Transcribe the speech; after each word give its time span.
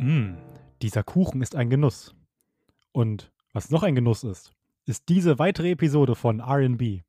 Mm, 0.00 0.38
dieser 0.80 1.02
Kuchen 1.02 1.42
ist 1.42 1.54
ein 1.54 1.68
Genuss. 1.68 2.14
Und 2.92 3.30
was 3.52 3.70
noch 3.70 3.82
ein 3.82 3.94
Genuss 3.94 4.24
ist, 4.24 4.54
ist 4.86 5.10
diese 5.10 5.38
weitere 5.38 5.72
Episode 5.72 6.14
von 6.14 6.40
RB, 6.40 7.02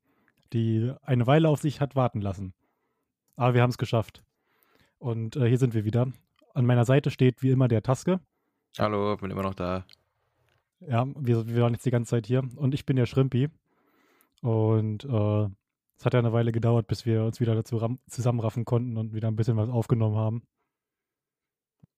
die 0.52 0.92
eine 1.00 1.26
Weile 1.26 1.48
auf 1.48 1.60
sich 1.60 1.80
hat 1.80 1.96
warten 1.96 2.20
lassen. 2.20 2.52
Aber 3.34 3.54
wir 3.54 3.62
haben 3.62 3.70
es 3.70 3.78
geschafft. 3.78 4.22
Und 4.98 5.36
äh, 5.36 5.48
hier 5.48 5.56
sind 5.56 5.72
wir 5.72 5.86
wieder. 5.86 6.12
An 6.52 6.66
meiner 6.66 6.84
Seite 6.84 7.10
steht 7.10 7.42
wie 7.42 7.50
immer 7.50 7.66
der 7.66 7.82
Taske. 7.82 8.20
Hallo, 8.78 9.16
bin 9.16 9.30
immer 9.30 9.42
noch 9.42 9.54
da. 9.54 9.86
Ja, 10.80 11.06
wir, 11.16 11.46
wir 11.46 11.62
waren 11.62 11.72
jetzt 11.72 11.86
die 11.86 11.90
ganze 11.90 12.10
Zeit 12.10 12.26
hier. 12.26 12.42
Und 12.56 12.74
ich 12.74 12.84
bin 12.84 12.96
der 12.96 13.06
Schrimpi. 13.06 13.48
Und 14.42 15.04
äh, 15.04 15.48
es 15.96 16.04
hat 16.04 16.12
ja 16.12 16.18
eine 16.18 16.34
Weile 16.34 16.52
gedauert, 16.52 16.88
bis 16.88 17.06
wir 17.06 17.24
uns 17.24 17.40
wieder 17.40 17.54
dazu 17.54 17.80
zusammenraffen 18.06 18.66
konnten 18.66 18.98
und 18.98 19.14
wieder 19.14 19.28
ein 19.28 19.36
bisschen 19.36 19.56
was 19.56 19.70
aufgenommen 19.70 20.16
haben. 20.16 20.42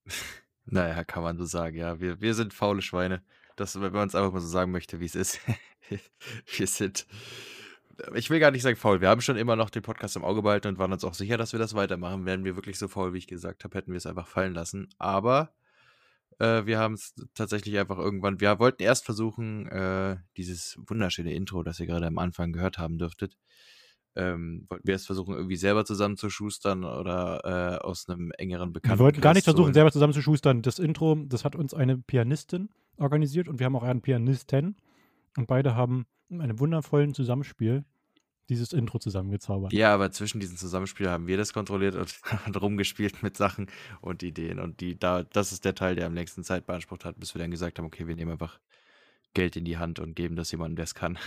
Naja, 0.66 1.04
kann 1.04 1.22
man 1.22 1.38
so 1.38 1.44
sagen, 1.44 1.76
ja. 1.76 2.00
Wir, 2.00 2.20
wir 2.20 2.34
sind 2.34 2.54
faule 2.54 2.82
Schweine. 2.82 3.22
Das, 3.56 3.80
wenn 3.80 3.92
man 3.92 4.08
es 4.08 4.14
einfach 4.14 4.32
mal 4.32 4.40
so 4.40 4.48
sagen 4.48 4.72
möchte, 4.72 5.00
wie 5.00 5.04
es 5.04 5.14
ist. 5.14 5.40
wir 6.56 6.66
sind. 6.66 7.06
Ich 8.14 8.28
will 8.28 8.40
gar 8.40 8.50
nicht 8.50 8.62
sagen 8.62 8.76
faul. 8.76 9.00
Wir 9.00 9.08
haben 9.08 9.20
schon 9.20 9.36
immer 9.36 9.54
noch 9.54 9.70
den 9.70 9.82
Podcast 9.82 10.16
im 10.16 10.24
Auge 10.24 10.42
behalten 10.42 10.68
und 10.68 10.78
waren 10.78 10.92
uns 10.92 11.04
auch 11.04 11.14
sicher, 11.14 11.36
dass 11.36 11.52
wir 11.52 11.60
das 11.60 11.74
weitermachen. 11.74 12.26
Wären 12.26 12.44
wir 12.44 12.56
wirklich 12.56 12.78
so 12.78 12.88
faul, 12.88 13.12
wie 13.12 13.18
ich 13.18 13.28
gesagt 13.28 13.62
habe, 13.62 13.78
hätten 13.78 13.92
wir 13.92 13.98
es 13.98 14.06
einfach 14.06 14.26
fallen 14.26 14.54
lassen. 14.54 14.88
Aber 14.98 15.54
äh, 16.38 16.66
wir 16.66 16.78
haben 16.78 16.94
es 16.94 17.14
tatsächlich 17.34 17.78
einfach 17.78 17.98
irgendwann. 17.98 18.40
Wir 18.40 18.58
wollten 18.58 18.82
erst 18.82 19.04
versuchen, 19.04 19.66
äh, 19.68 20.16
dieses 20.36 20.78
wunderschöne 20.86 21.32
Intro, 21.34 21.62
das 21.62 21.78
ihr 21.78 21.86
gerade 21.86 22.06
am 22.06 22.18
Anfang 22.18 22.52
gehört 22.52 22.78
haben 22.78 22.98
dürftet, 22.98 23.36
ähm, 24.16 24.66
wollten 24.68 24.86
wir 24.86 24.94
es 24.94 25.06
versuchen, 25.06 25.34
irgendwie 25.34 25.56
selber 25.56 25.84
zusammenzuschustern 25.84 26.84
oder 26.84 27.80
äh, 27.80 27.84
aus 27.84 28.08
einem 28.08 28.30
engeren 28.32 28.72
Bekannten. 28.72 28.98
Wir 28.98 29.04
wollten 29.04 29.20
gar 29.20 29.34
nicht 29.34 29.44
versuchen, 29.44 29.74
selber 29.74 29.92
zusammenzuschustern. 29.92 30.62
Das 30.62 30.78
Intro, 30.78 31.16
das 31.26 31.44
hat 31.44 31.56
uns 31.56 31.74
eine 31.74 31.98
Pianistin 31.98 32.68
organisiert 32.96 33.48
und 33.48 33.58
wir 33.58 33.66
haben 33.66 33.76
auch 33.76 33.82
einen 33.82 34.02
Pianisten. 34.02 34.76
Und 35.36 35.46
beide 35.46 35.74
haben 35.74 36.06
in 36.28 36.40
einem 36.40 36.60
wundervollen 36.60 37.14
Zusammenspiel 37.14 37.84
dieses 38.48 38.72
Intro 38.72 38.98
zusammengezaubert. 38.98 39.72
Ja, 39.72 39.94
aber 39.94 40.10
zwischen 40.12 40.38
diesen 40.38 40.56
Zusammenspielen 40.56 41.10
haben 41.10 41.26
wir 41.26 41.36
das 41.36 41.52
kontrolliert 41.52 41.94
und, 41.94 42.14
und 42.46 42.60
rumgespielt 42.60 43.22
mit 43.22 43.36
Sachen 43.36 43.68
und 44.00 44.22
Ideen. 44.22 44.58
Und 44.58 44.80
die, 44.80 44.98
da, 44.98 45.22
das 45.22 45.52
ist 45.52 45.64
der 45.64 45.74
Teil, 45.74 45.96
der 45.96 46.06
am 46.06 46.14
längsten 46.14 46.44
Zeit 46.44 46.66
beansprucht 46.66 47.04
hat, 47.04 47.18
bis 47.18 47.34
wir 47.34 47.40
dann 47.40 47.50
gesagt 47.50 47.78
haben, 47.78 47.86
okay, 47.86 48.06
wir 48.06 48.14
nehmen 48.14 48.32
einfach 48.32 48.60
Geld 49.32 49.56
in 49.56 49.64
die 49.64 49.78
Hand 49.78 49.98
und 49.98 50.14
geben 50.14 50.36
das 50.36 50.50
jemandem, 50.50 50.76
der 50.76 50.84
es 50.84 50.94
kann. 50.94 51.18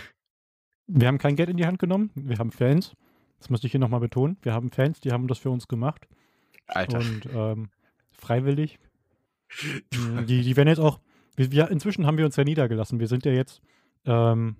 Wir 0.88 1.06
haben 1.06 1.18
kein 1.18 1.36
Geld 1.36 1.50
in 1.50 1.56
die 1.56 1.66
Hand 1.66 1.78
genommen. 1.78 2.10
Wir 2.14 2.38
haben 2.38 2.50
Fans. 2.50 2.96
Das 3.38 3.50
möchte 3.50 3.66
ich 3.66 3.72
hier 3.72 3.80
nochmal 3.80 4.00
betonen. 4.00 4.36
Wir 4.42 4.52
haben 4.52 4.70
Fans, 4.70 5.00
die 5.00 5.12
haben 5.12 5.28
das 5.28 5.38
für 5.38 5.50
uns 5.50 5.68
gemacht. 5.68 6.08
Alter. 6.66 6.98
Und 6.98 7.28
ähm, 7.32 7.68
freiwillig. 8.10 8.78
Mm, 9.94 10.24
die, 10.26 10.42
die 10.42 10.56
werden 10.56 10.68
jetzt 10.68 10.80
auch. 10.80 11.00
Wir, 11.36 11.52
wir, 11.52 11.70
inzwischen 11.70 12.06
haben 12.06 12.18
wir 12.18 12.24
uns 12.24 12.36
ja 12.36 12.44
niedergelassen. 12.44 12.98
Wir 12.98 13.06
sind 13.06 13.24
ja 13.24 13.32
jetzt. 13.32 13.60
Ähm, 14.06 14.56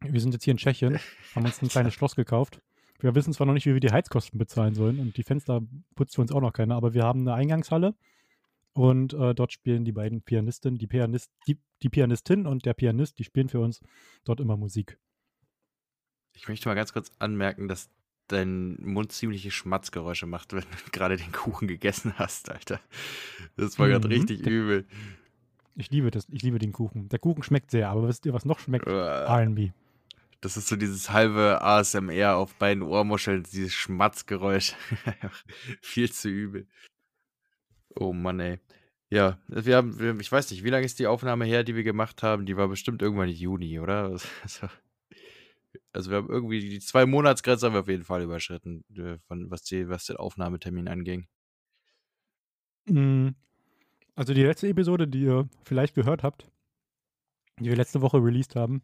wir 0.00 0.20
sind 0.20 0.32
jetzt 0.32 0.44
hier 0.44 0.52
in 0.52 0.56
Tschechien, 0.56 0.98
haben 1.34 1.44
uns 1.44 1.62
ein 1.62 1.68
kleines 1.68 1.94
Schloss 1.94 2.16
gekauft. 2.16 2.60
Wir 3.00 3.14
wissen 3.14 3.32
zwar 3.32 3.46
noch 3.46 3.54
nicht, 3.54 3.66
wie 3.66 3.74
wir 3.74 3.80
die 3.80 3.92
Heizkosten 3.92 4.38
bezahlen 4.38 4.74
sollen 4.74 4.98
und 4.98 5.16
die 5.16 5.22
Fenster 5.22 5.62
putzt 5.94 6.14
für 6.14 6.22
uns 6.22 6.32
auch 6.32 6.40
noch 6.40 6.52
keiner, 6.52 6.74
aber 6.76 6.94
wir 6.94 7.04
haben 7.04 7.20
eine 7.20 7.34
Eingangshalle 7.34 7.94
und 8.72 9.12
äh, 9.14 9.34
dort 9.34 9.52
spielen 9.52 9.84
die 9.84 9.92
beiden 9.92 10.22
Pianisten, 10.22 10.76
die, 10.78 10.86
Pianist, 10.86 11.30
die, 11.46 11.58
die 11.82 11.88
Pianistin 11.88 12.46
und 12.46 12.64
der 12.64 12.74
Pianist, 12.74 13.18
die 13.18 13.24
spielen 13.24 13.48
für 13.48 13.60
uns 13.60 13.80
dort 14.24 14.40
immer 14.40 14.56
Musik. 14.56 14.98
Ich 16.34 16.48
möchte 16.48 16.68
mal 16.68 16.74
ganz 16.74 16.92
kurz 16.92 17.10
anmerken, 17.18 17.68
dass 17.68 17.90
dein 18.28 18.76
Mund 18.80 19.12
ziemliche 19.12 19.50
Schmatzgeräusche 19.50 20.26
macht, 20.26 20.52
wenn 20.54 20.62
du 20.62 20.90
gerade 20.92 21.16
den 21.16 21.32
Kuchen 21.32 21.68
gegessen 21.68 22.14
hast, 22.16 22.50
Alter. 22.50 22.80
Das 23.56 23.78
war 23.78 23.88
gerade 23.88 24.08
mhm. 24.08 24.14
richtig 24.14 24.46
übel. 24.46 24.86
Ich 25.76 25.90
liebe 25.90 26.10
das, 26.10 26.28
ich 26.30 26.42
liebe 26.42 26.58
den 26.58 26.72
Kuchen. 26.72 27.08
Der 27.08 27.18
Kuchen 27.18 27.42
schmeckt 27.42 27.70
sehr, 27.70 27.88
aber 27.88 28.08
wisst 28.08 28.26
ihr, 28.26 28.32
was 28.32 28.44
noch 28.44 28.58
schmeckt? 28.58 28.86
Uh, 28.86 28.90
R&B. 28.90 29.70
Das 30.40 30.56
ist 30.56 30.68
so 30.68 30.76
dieses 30.76 31.10
halbe 31.10 31.60
ASMR 31.60 32.36
auf 32.36 32.54
beiden 32.54 32.82
Ohrmuscheln, 32.82 33.42
dieses 33.42 33.74
Schmatzgeräusch. 33.74 34.74
Viel 35.80 36.10
zu 36.10 36.28
übel. 36.28 36.66
Oh 37.94 38.12
Mann, 38.12 38.40
ey. 38.40 38.58
Ja, 39.10 39.38
wir 39.48 39.76
haben, 39.76 40.20
ich 40.20 40.30
weiß 40.30 40.50
nicht, 40.50 40.62
wie 40.62 40.70
lange 40.70 40.86
ist 40.86 40.98
die 40.98 41.08
Aufnahme 41.08 41.44
her, 41.44 41.64
die 41.64 41.74
wir 41.74 41.82
gemacht 41.82 42.22
haben? 42.22 42.46
Die 42.46 42.56
war 42.56 42.68
bestimmt 42.68 43.02
irgendwann 43.02 43.28
im 43.28 43.34
Juni, 43.34 43.80
oder? 43.80 44.16
Also, 44.42 44.68
also 45.92 46.10
wir 46.10 46.18
haben 46.18 46.28
irgendwie 46.28 46.60
die 46.60 46.80
zwei 46.80 47.06
Monatsgrenze 47.06 47.66
haben 47.66 47.74
wir 47.74 47.80
auf 47.80 47.88
jeden 47.88 48.04
Fall 48.04 48.22
überschritten, 48.22 48.84
äh, 48.96 49.18
von, 49.26 49.50
was, 49.50 49.62
die, 49.62 49.88
was 49.88 50.06
den 50.06 50.16
Aufnahmetermin 50.16 50.88
anging. 50.88 51.26
Mm, 52.86 53.28
also 54.14 54.34
die 54.34 54.42
letzte 54.42 54.68
Episode, 54.68 55.06
die 55.08 55.22
ihr 55.22 55.48
vielleicht 55.64 55.94
gehört 55.94 56.22
habt, 56.22 56.50
die 57.58 57.66
wir 57.66 57.76
letzte 57.76 58.00
Woche 58.00 58.18
released 58.18 58.56
haben, 58.56 58.82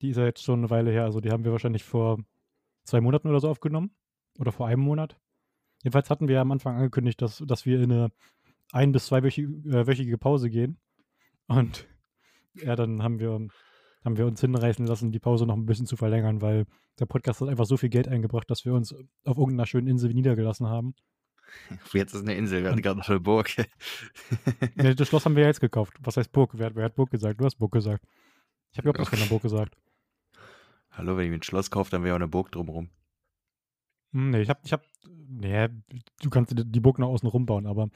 die 0.00 0.10
ist 0.10 0.16
ja 0.16 0.24
jetzt 0.24 0.42
schon 0.42 0.60
eine 0.60 0.70
Weile 0.70 0.90
her. 0.90 1.04
Also 1.04 1.20
die 1.20 1.30
haben 1.30 1.44
wir 1.44 1.52
wahrscheinlich 1.52 1.84
vor 1.84 2.18
zwei 2.84 3.00
Monaten 3.00 3.28
oder 3.28 3.40
so 3.40 3.48
aufgenommen. 3.48 3.94
Oder 4.38 4.50
vor 4.50 4.66
einem 4.66 4.82
Monat. 4.82 5.16
Jedenfalls 5.84 6.10
hatten 6.10 6.26
wir 6.26 6.40
am 6.40 6.50
Anfang 6.50 6.74
angekündigt, 6.76 7.22
dass, 7.22 7.38
dass 7.46 7.66
wir 7.66 7.80
in 7.80 7.92
eine 7.92 8.10
ein- 8.72 8.90
bis 8.90 9.06
zweiwöchige 9.06 10.12
äh, 10.12 10.16
Pause 10.18 10.50
gehen. 10.50 10.80
Und 11.46 11.86
ja, 12.54 12.74
dann 12.74 13.02
haben 13.02 13.20
wir 13.20 13.46
haben 14.04 14.18
wir 14.18 14.26
uns 14.26 14.40
hinreißen 14.40 14.86
lassen, 14.86 15.12
die 15.12 15.18
Pause 15.18 15.46
noch 15.46 15.56
ein 15.56 15.66
bisschen 15.66 15.86
zu 15.86 15.96
verlängern, 15.96 16.42
weil 16.42 16.66
der 16.98 17.06
Podcast 17.06 17.40
hat 17.40 17.48
einfach 17.48 17.64
so 17.64 17.76
viel 17.76 17.88
Geld 17.88 18.06
eingebracht, 18.06 18.50
dass 18.50 18.64
wir 18.64 18.74
uns 18.74 18.94
auf 19.24 19.38
irgendeiner 19.38 19.66
schönen 19.66 19.88
Insel 19.88 20.12
niedergelassen 20.12 20.66
haben. 20.66 20.94
Jetzt 21.92 22.14
ist 22.14 22.22
eine 22.22 22.34
Insel, 22.34 22.62
wir 22.62 22.70
hatten 22.70 22.82
gerade 22.82 22.98
noch 22.98 23.08
eine 23.08 23.20
Burg. 23.20 23.50
nee, 24.74 24.94
das 24.94 25.08
Schloss 25.08 25.24
haben 25.24 25.36
wir 25.36 25.42
ja 25.42 25.48
jetzt 25.48 25.60
gekauft. 25.60 25.94
Was 26.00 26.16
heißt 26.16 26.32
Burg? 26.32 26.52
Wer, 26.54 26.74
wer 26.74 26.84
hat 26.84 26.96
Burg 26.96 27.10
gesagt? 27.10 27.40
Du 27.40 27.44
hast 27.44 27.56
Burg 27.56 27.72
gesagt. 27.72 28.04
Ich 28.72 28.78
habe 28.78 28.88
überhaupt 28.88 29.06
okay. 29.06 29.16
keiner 29.16 29.28
Burg 29.28 29.42
gesagt. 29.42 29.76
Hallo, 30.90 31.16
wenn 31.16 31.24
ich 31.24 31.30
mir 31.30 31.36
ein 31.36 31.42
Schloss 31.42 31.70
kaufe, 31.70 31.90
dann 31.90 32.02
wäre 32.02 32.14
auch 32.14 32.18
eine 32.18 32.28
Burg 32.28 32.50
drumherum. 32.50 32.90
Hm, 34.12 34.30
nee, 34.30 34.40
ich 34.40 34.48
hab, 34.48 34.64
ich 34.64 34.72
hab, 34.72 34.82
nee, 35.28 35.68
du 36.22 36.30
kannst 36.30 36.54
die 36.56 36.80
Burg 36.80 36.98
noch 36.98 37.08
außen 37.08 37.28
rumbauen, 37.28 37.66
aber 37.66 37.88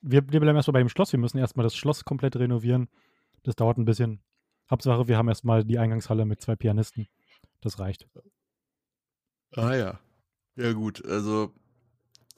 wir, 0.00 0.28
wir 0.30 0.40
bleiben 0.40 0.56
erstmal 0.56 0.74
bei 0.74 0.78
dem 0.80 0.88
Schloss. 0.88 1.12
Wir 1.12 1.20
müssen 1.20 1.38
erstmal 1.38 1.64
das 1.64 1.76
Schloss 1.76 2.04
komplett 2.04 2.36
renovieren. 2.36 2.88
Das 3.42 3.56
dauert 3.56 3.78
ein 3.78 3.84
bisschen. 3.84 4.20
Hauptsache, 4.70 5.08
wir 5.08 5.18
haben 5.18 5.28
erstmal 5.28 5.64
die 5.64 5.78
Eingangshalle 5.78 6.24
mit 6.24 6.40
zwei 6.40 6.56
Pianisten. 6.56 7.08
Das 7.60 7.78
reicht. 7.78 8.06
Ah 9.56 9.74
ja. 9.74 9.98
Ja 10.56 10.72
gut, 10.72 11.04
also 11.04 11.52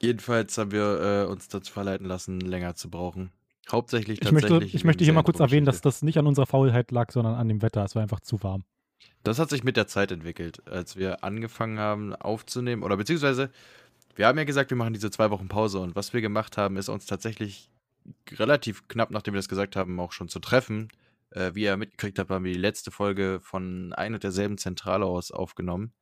jedenfalls 0.01 0.57
haben 0.57 0.71
wir 0.71 1.25
äh, 1.27 1.31
uns 1.31 1.47
dazu 1.47 1.71
verleiten 1.71 2.07
lassen, 2.07 2.39
länger 2.39 2.75
zu 2.75 2.89
brauchen. 2.89 3.31
Hauptsächlich 3.71 4.21
ich 4.21 4.27
tatsächlich. 4.27 4.51
Möchte, 4.51 4.77
ich 4.77 4.83
möchte 4.83 5.03
hier 5.03 5.13
mal 5.13 5.23
kurz 5.23 5.39
erwähnen, 5.39 5.65
dass 5.65 5.81
das 5.81 6.01
nicht 6.01 6.17
an 6.17 6.27
unserer 6.27 6.45
Faulheit 6.45 6.91
lag, 6.91 7.11
sondern 7.11 7.35
an 7.35 7.47
dem 7.47 7.61
Wetter. 7.61 7.83
Es 7.83 7.95
war 7.95 8.01
einfach 8.01 8.19
zu 8.19 8.41
warm. 8.43 8.63
Das 9.23 9.39
hat 9.39 9.49
sich 9.49 9.63
mit 9.63 9.77
der 9.77 9.87
Zeit 9.87 10.11
entwickelt, 10.11 10.67
als 10.67 10.97
wir 10.97 11.23
angefangen 11.23 11.79
haben 11.79 12.15
aufzunehmen. 12.15 12.83
Oder 12.83 12.97
beziehungsweise, 12.97 13.51
wir 14.15 14.27
haben 14.27 14.37
ja 14.37 14.43
gesagt, 14.43 14.69
wir 14.69 14.77
machen 14.77 14.93
diese 14.93 15.11
zwei 15.11 15.29
Wochen 15.29 15.47
Pause. 15.47 15.79
Und 15.79 15.95
was 15.95 16.13
wir 16.13 16.21
gemacht 16.21 16.57
haben, 16.57 16.77
ist 16.77 16.89
uns 16.89 17.05
tatsächlich 17.05 17.69
relativ 18.31 18.87
knapp, 18.87 19.11
nachdem 19.11 19.33
wir 19.33 19.39
das 19.39 19.47
gesagt 19.47 19.75
haben, 19.75 19.99
auch 19.99 20.11
schon 20.11 20.27
zu 20.27 20.39
treffen 20.39 20.89
äh, 21.33 21.55
wie 21.55 21.63
ihr 21.63 21.77
mitgekriegt 21.77 22.19
habt, 22.19 22.29
haben 22.29 22.45
wir 22.45 22.53
die 22.53 22.59
letzte 22.59 22.91
Folge 22.91 23.39
von 23.41 23.93
einer 23.93 24.19
derselben 24.19 24.57
Zentrale 24.57 25.05
aus 25.05 25.31
aufgenommen. 25.31 25.93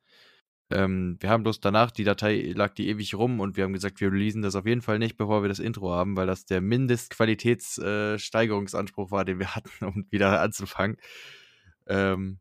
Ähm, 0.72 1.18
wir 1.20 1.30
haben 1.30 1.44
bloß 1.44 1.60
danach, 1.60 1.92
die 1.92 2.06
Datei 2.06 2.54
lag 2.56 2.74
die 2.74 2.88
ewig 2.88 3.14
rum 3.16 3.40
und 3.42 3.58
wir 3.58 3.66
haben 3.66 3.74
gesagt, 3.74 4.00
wir 4.02 4.12
releasen 4.12 4.42
das 4.42 4.56
auf 4.56 4.66
jeden 4.66 4.82
Fall 4.82 4.98
nicht, 5.00 5.18
bevor 5.18 5.44
wir 5.44 5.50
das 5.50 5.60
Intro 5.60 5.92
haben, 5.92 6.16
weil 6.16 6.28
das 6.28 6.46
der 6.46 6.62
Mindestqualitätssteigerungsanspruch 6.62 9.10
äh, 9.10 9.12
war, 9.12 9.26
den 9.26 9.40
wir 9.40 9.54
hatten, 9.56 9.86
um 9.86 10.08
wieder 10.10 10.42
anzufangen. 10.42 10.98
Ähm, 11.88 12.40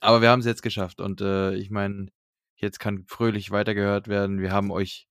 aber 0.00 0.22
wir 0.22 0.30
haben 0.30 0.40
es 0.40 0.46
jetzt 0.46 0.62
geschafft 0.62 1.00
und 1.00 1.20
äh, 1.20 1.54
ich 1.54 1.70
meine, 1.70 2.08
jetzt 2.56 2.80
kann 2.80 3.04
fröhlich 3.06 3.50
weitergehört 3.50 4.08
werden. 4.08 4.40
Wir 4.40 4.52
haben 4.52 4.70
euch 4.70 5.08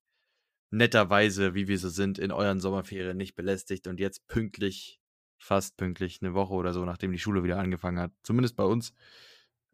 netterweise, 0.71 1.53
wie 1.53 1.67
wir 1.67 1.77
so 1.77 1.89
sind, 1.89 2.17
in 2.19 2.31
euren 2.31 2.59
Sommerferien 2.59 3.17
nicht 3.17 3.35
belästigt 3.35 3.87
und 3.87 3.99
jetzt 3.99 4.27
pünktlich 4.27 4.99
fast 5.37 5.77
pünktlich 5.77 6.19
eine 6.21 6.33
Woche 6.33 6.53
oder 6.53 6.73
so, 6.73 6.83
nachdem 6.85 7.11
die 7.11 7.19
Schule 7.19 7.43
wieder 7.43 7.59
angefangen 7.59 7.99
hat. 7.99 8.11
Zumindest 8.23 8.55
bei 8.55 8.63
uns 8.63 8.93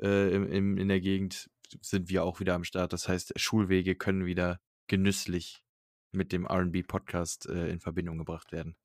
äh, 0.02 0.34
im, 0.34 0.48
im, 0.52 0.78
in 0.78 0.88
der 0.88 1.00
Gegend 1.00 1.50
sind 1.82 2.10
wir 2.10 2.24
auch 2.24 2.40
wieder 2.40 2.56
am 2.56 2.64
Start. 2.64 2.94
Das 2.94 3.08
heißt, 3.08 3.34
Schulwege 3.40 3.96
können 3.96 4.26
wieder 4.26 4.60
genüsslich 4.88 5.64
mit 6.12 6.32
dem 6.32 6.46
RB-Podcast 6.46 7.48
äh, 7.50 7.70
in 7.70 7.80
Verbindung 7.80 8.18
gebracht 8.18 8.52
werden. 8.52 8.76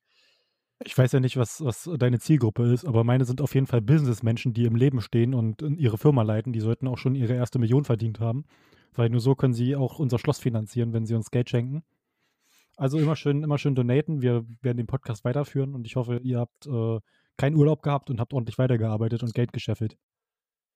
Ich 0.84 0.96
weiß 0.96 1.10
ja 1.12 1.20
nicht, 1.20 1.36
was, 1.36 1.62
was 1.62 1.90
deine 1.98 2.20
Zielgruppe 2.20 2.72
ist, 2.72 2.84
aber 2.84 3.02
meine 3.02 3.24
sind 3.24 3.40
auf 3.40 3.54
jeden 3.54 3.66
Fall 3.66 3.82
Businessmenschen, 3.82 4.54
die 4.54 4.64
im 4.64 4.76
Leben 4.76 5.00
stehen 5.00 5.34
und 5.34 5.60
ihre 5.60 5.98
Firma 5.98 6.22
leiten. 6.22 6.52
Die 6.52 6.60
sollten 6.60 6.86
auch 6.86 6.98
schon 6.98 7.16
ihre 7.16 7.34
erste 7.34 7.58
Million 7.58 7.84
verdient 7.84 8.20
haben, 8.20 8.44
weil 8.94 9.10
nur 9.10 9.20
so 9.20 9.34
können 9.34 9.54
sie 9.54 9.74
auch 9.74 9.98
unser 9.98 10.20
Schloss 10.20 10.38
finanzieren, 10.38 10.92
wenn 10.92 11.04
sie 11.04 11.14
uns 11.14 11.32
Geld 11.32 11.50
schenken. 11.50 11.82
Also 12.78 12.96
immer 12.96 13.16
schön, 13.16 13.42
immer 13.42 13.58
schön 13.58 13.74
donaten. 13.74 14.22
Wir 14.22 14.46
werden 14.62 14.76
den 14.76 14.86
Podcast 14.86 15.24
weiterführen 15.24 15.74
und 15.74 15.84
ich 15.84 15.96
hoffe, 15.96 16.18
ihr 16.22 16.38
habt 16.38 16.64
äh, 16.66 17.00
keinen 17.36 17.56
Urlaub 17.56 17.82
gehabt 17.82 18.08
und 18.08 18.20
habt 18.20 18.32
ordentlich 18.32 18.56
weitergearbeitet 18.56 19.24
und 19.24 19.34
Geld 19.34 19.52
gescheffelt. 19.52 19.98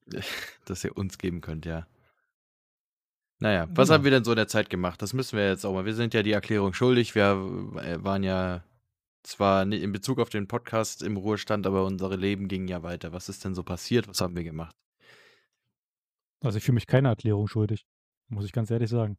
Dass 0.65 0.83
ihr 0.83 0.97
uns 0.97 1.17
geben 1.17 1.41
könnt, 1.41 1.65
ja. 1.65 1.87
Naja, 3.39 3.69
was 3.71 3.89
genau. 3.89 3.95
haben 3.95 4.05
wir 4.05 4.11
denn 4.11 4.25
so 4.25 4.33
in 4.33 4.37
der 4.37 4.49
Zeit 4.49 4.69
gemacht? 4.69 5.01
Das 5.01 5.13
müssen 5.13 5.37
wir 5.37 5.49
jetzt 5.49 5.65
auch 5.65 5.73
mal. 5.73 5.85
Wir 5.85 5.95
sind 5.95 6.13
ja 6.13 6.25
die 6.25 6.33
Erklärung 6.33 6.75
schuldig. 6.75 7.15
Wir 7.15 7.23
äh, 7.77 8.03
waren 8.03 8.25
ja 8.25 8.65
zwar 9.23 9.63
in 9.63 9.93
Bezug 9.93 10.19
auf 10.19 10.29
den 10.29 10.49
Podcast 10.49 11.05
im 11.05 11.17
Ruhestand, 11.17 11.69
aber 11.69 11.85
unsere 11.85 12.17
Leben 12.17 12.49
gingen 12.49 12.67
ja 12.67 12.83
weiter. 12.83 13.13
Was 13.13 13.29
ist 13.29 13.45
denn 13.45 13.55
so 13.55 13.63
passiert? 13.63 14.09
Was 14.09 14.21
haben 14.21 14.35
wir 14.35 14.43
gemacht? 14.43 14.75
Also 16.41 16.59
ich 16.59 16.65
fühle 16.65 16.75
mich 16.75 16.89
keine 16.89 17.11
Erklärung 17.11 17.47
schuldig, 17.47 17.87
muss 18.27 18.45
ich 18.45 18.51
ganz 18.51 18.73
ehrlich 18.73 18.91
sagen. 18.91 19.19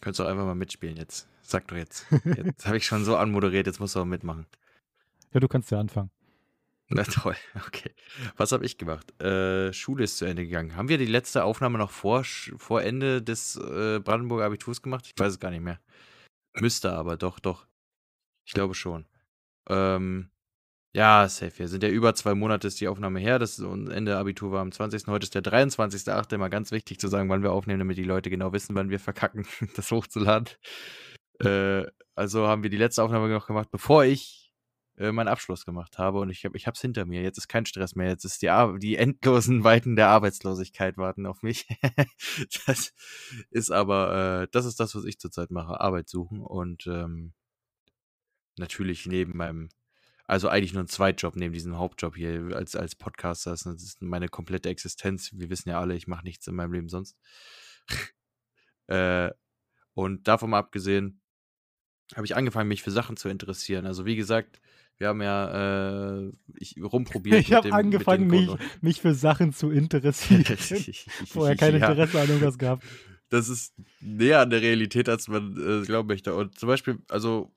Könntest 0.00 0.20
du 0.20 0.24
auch 0.24 0.28
einfach 0.28 0.44
mal 0.44 0.54
mitspielen 0.54 0.96
jetzt. 0.96 1.28
Sag 1.42 1.68
doch 1.68 1.76
jetzt. 1.76 2.06
Jetzt 2.24 2.66
habe 2.66 2.78
ich 2.78 2.86
schon 2.86 3.04
so 3.04 3.16
anmoderiert, 3.16 3.66
jetzt 3.66 3.78
musst 3.78 3.94
du 3.94 4.00
auch 4.00 4.06
mitmachen. 4.06 4.46
Ja, 5.32 5.40
du 5.40 5.48
kannst 5.48 5.70
ja 5.70 5.78
anfangen. 5.78 6.10
Na 6.88 7.02
toll, 7.02 7.36
okay. 7.66 7.90
Was 8.36 8.52
habe 8.52 8.64
ich 8.64 8.78
gemacht? 8.78 9.20
Äh, 9.20 9.72
Schule 9.72 10.04
ist 10.04 10.18
zu 10.18 10.24
Ende 10.24 10.44
gegangen. 10.44 10.76
Haben 10.76 10.88
wir 10.88 10.98
die 10.98 11.06
letzte 11.06 11.44
Aufnahme 11.44 11.78
noch 11.78 11.90
vor, 11.90 12.24
vor 12.24 12.82
Ende 12.82 13.22
des 13.22 13.56
äh, 13.56 14.00
Brandenburger 14.00 14.46
Abiturs 14.46 14.80
gemacht? 14.80 15.06
Ich 15.06 15.18
weiß 15.18 15.32
es 15.32 15.40
gar 15.40 15.50
nicht 15.50 15.62
mehr. 15.62 15.80
Müsste 16.54 16.92
aber, 16.92 17.16
doch, 17.16 17.38
doch. 17.40 17.66
Ich 18.46 18.52
glaube 18.52 18.74
schon. 18.74 19.06
Ähm, 19.68 20.30
ja, 20.94 21.28
safe. 21.28 21.58
Wir 21.58 21.68
sind 21.68 21.82
ja 21.82 21.88
über 21.88 22.14
zwei 22.14 22.36
Monate 22.36 22.68
ist 22.68 22.80
die 22.80 22.86
Aufnahme 22.86 23.18
her. 23.18 23.40
Das 23.40 23.58
Ende 23.58 24.16
Abitur 24.16 24.52
war 24.52 24.60
am 24.60 24.70
20. 24.70 25.08
Heute 25.08 25.24
ist 25.24 25.34
der 25.34 25.42
23.8. 25.42 26.34
Immer 26.34 26.48
ganz 26.50 26.70
wichtig 26.70 27.00
zu 27.00 27.08
sagen, 27.08 27.28
wann 27.28 27.42
wir 27.42 27.50
aufnehmen, 27.50 27.80
damit 27.80 27.98
die 27.98 28.04
Leute 28.04 28.30
genau 28.30 28.52
wissen, 28.52 28.76
wann 28.76 28.90
wir 28.90 29.00
verkacken, 29.00 29.44
das 29.76 29.90
hochzuladen. 29.90 30.48
Äh, 31.40 31.84
also 32.14 32.46
haben 32.46 32.62
wir 32.62 32.70
die 32.70 32.76
letzte 32.76 33.02
Aufnahme 33.02 33.28
noch 33.28 33.48
gemacht, 33.48 33.72
bevor 33.72 34.04
ich 34.04 34.52
äh, 34.96 35.10
meinen 35.10 35.26
Abschluss 35.26 35.64
gemacht 35.64 35.98
habe. 35.98 36.20
Und 36.20 36.30
ich 36.30 36.44
habe 36.44 36.56
ich 36.56 36.64
hinter 36.80 37.06
mir. 37.06 37.22
Jetzt 37.22 37.38
ist 37.38 37.48
kein 37.48 37.66
Stress 37.66 37.96
mehr. 37.96 38.08
Jetzt 38.10 38.24
ist 38.24 38.42
die, 38.42 38.50
Ar 38.50 38.78
die 38.78 38.96
endlosen 38.96 39.64
Weiten 39.64 39.96
der 39.96 40.08
Arbeitslosigkeit 40.10 40.96
warten 40.96 41.26
auf 41.26 41.42
mich. 41.42 41.66
das 42.66 42.94
ist 43.50 43.72
aber, 43.72 44.42
äh, 44.44 44.48
das 44.52 44.64
ist 44.64 44.78
das, 44.78 44.94
was 44.94 45.04
ich 45.04 45.18
zurzeit 45.18 45.50
mache. 45.50 45.80
Arbeit 45.80 46.08
suchen. 46.08 46.40
Und 46.40 46.86
ähm, 46.86 47.32
natürlich 48.56 49.06
neben 49.06 49.36
meinem 49.36 49.70
also 50.26 50.48
eigentlich 50.48 50.72
nur 50.72 50.82
ein 50.82 50.88
Zweitjob 50.88 51.36
neben 51.36 51.52
diesem 51.52 51.76
Hauptjob 51.76 52.16
hier 52.16 52.54
als, 52.54 52.76
als 52.76 52.94
Podcaster. 52.94 53.50
Das 53.50 53.66
ist 53.66 54.00
meine 54.00 54.28
komplette 54.28 54.70
Existenz. 54.70 55.30
Wir 55.34 55.50
wissen 55.50 55.68
ja 55.68 55.80
alle, 55.80 55.94
ich 55.94 56.06
mache 56.06 56.24
nichts 56.24 56.46
in 56.46 56.54
meinem 56.54 56.72
Leben 56.72 56.88
sonst. 56.88 57.16
äh, 58.86 59.30
und 59.92 60.26
davon 60.26 60.50
mal 60.50 60.58
abgesehen, 60.58 61.20
habe 62.14 62.26
ich 62.26 62.36
angefangen, 62.36 62.68
mich 62.68 62.82
für 62.82 62.90
Sachen 62.90 63.16
zu 63.16 63.28
interessieren. 63.28 63.86
Also 63.86 64.06
wie 64.06 64.16
gesagt, 64.16 64.60
wir 64.96 65.08
haben 65.08 65.22
ja 65.22 66.20
äh, 66.20 66.32
ich 66.56 66.76
rumprobiert. 66.80 67.40
Ich 67.40 67.52
habe 67.52 67.72
angefangen, 67.72 68.26
mich, 68.28 68.50
mich 68.80 69.00
für 69.00 69.14
Sachen 69.14 69.52
zu 69.52 69.70
interessieren. 69.70 70.44
Vorher 71.26 71.56
kein 71.56 71.78
ja. 71.78 71.88
Interesse 71.88 72.20
an 72.20 72.28
irgendwas 72.28 72.58
gehabt. 72.58 72.84
Das 73.28 73.48
ist 73.48 73.74
näher 74.00 74.40
an 74.40 74.50
der 74.50 74.62
Realität, 74.62 75.08
als 75.08 75.28
man 75.28 75.56
äh, 75.56 75.84
glauben 75.84 76.08
möchte. 76.08 76.34
Und 76.34 76.58
zum 76.58 76.68
Beispiel, 76.68 76.98
also 77.08 77.52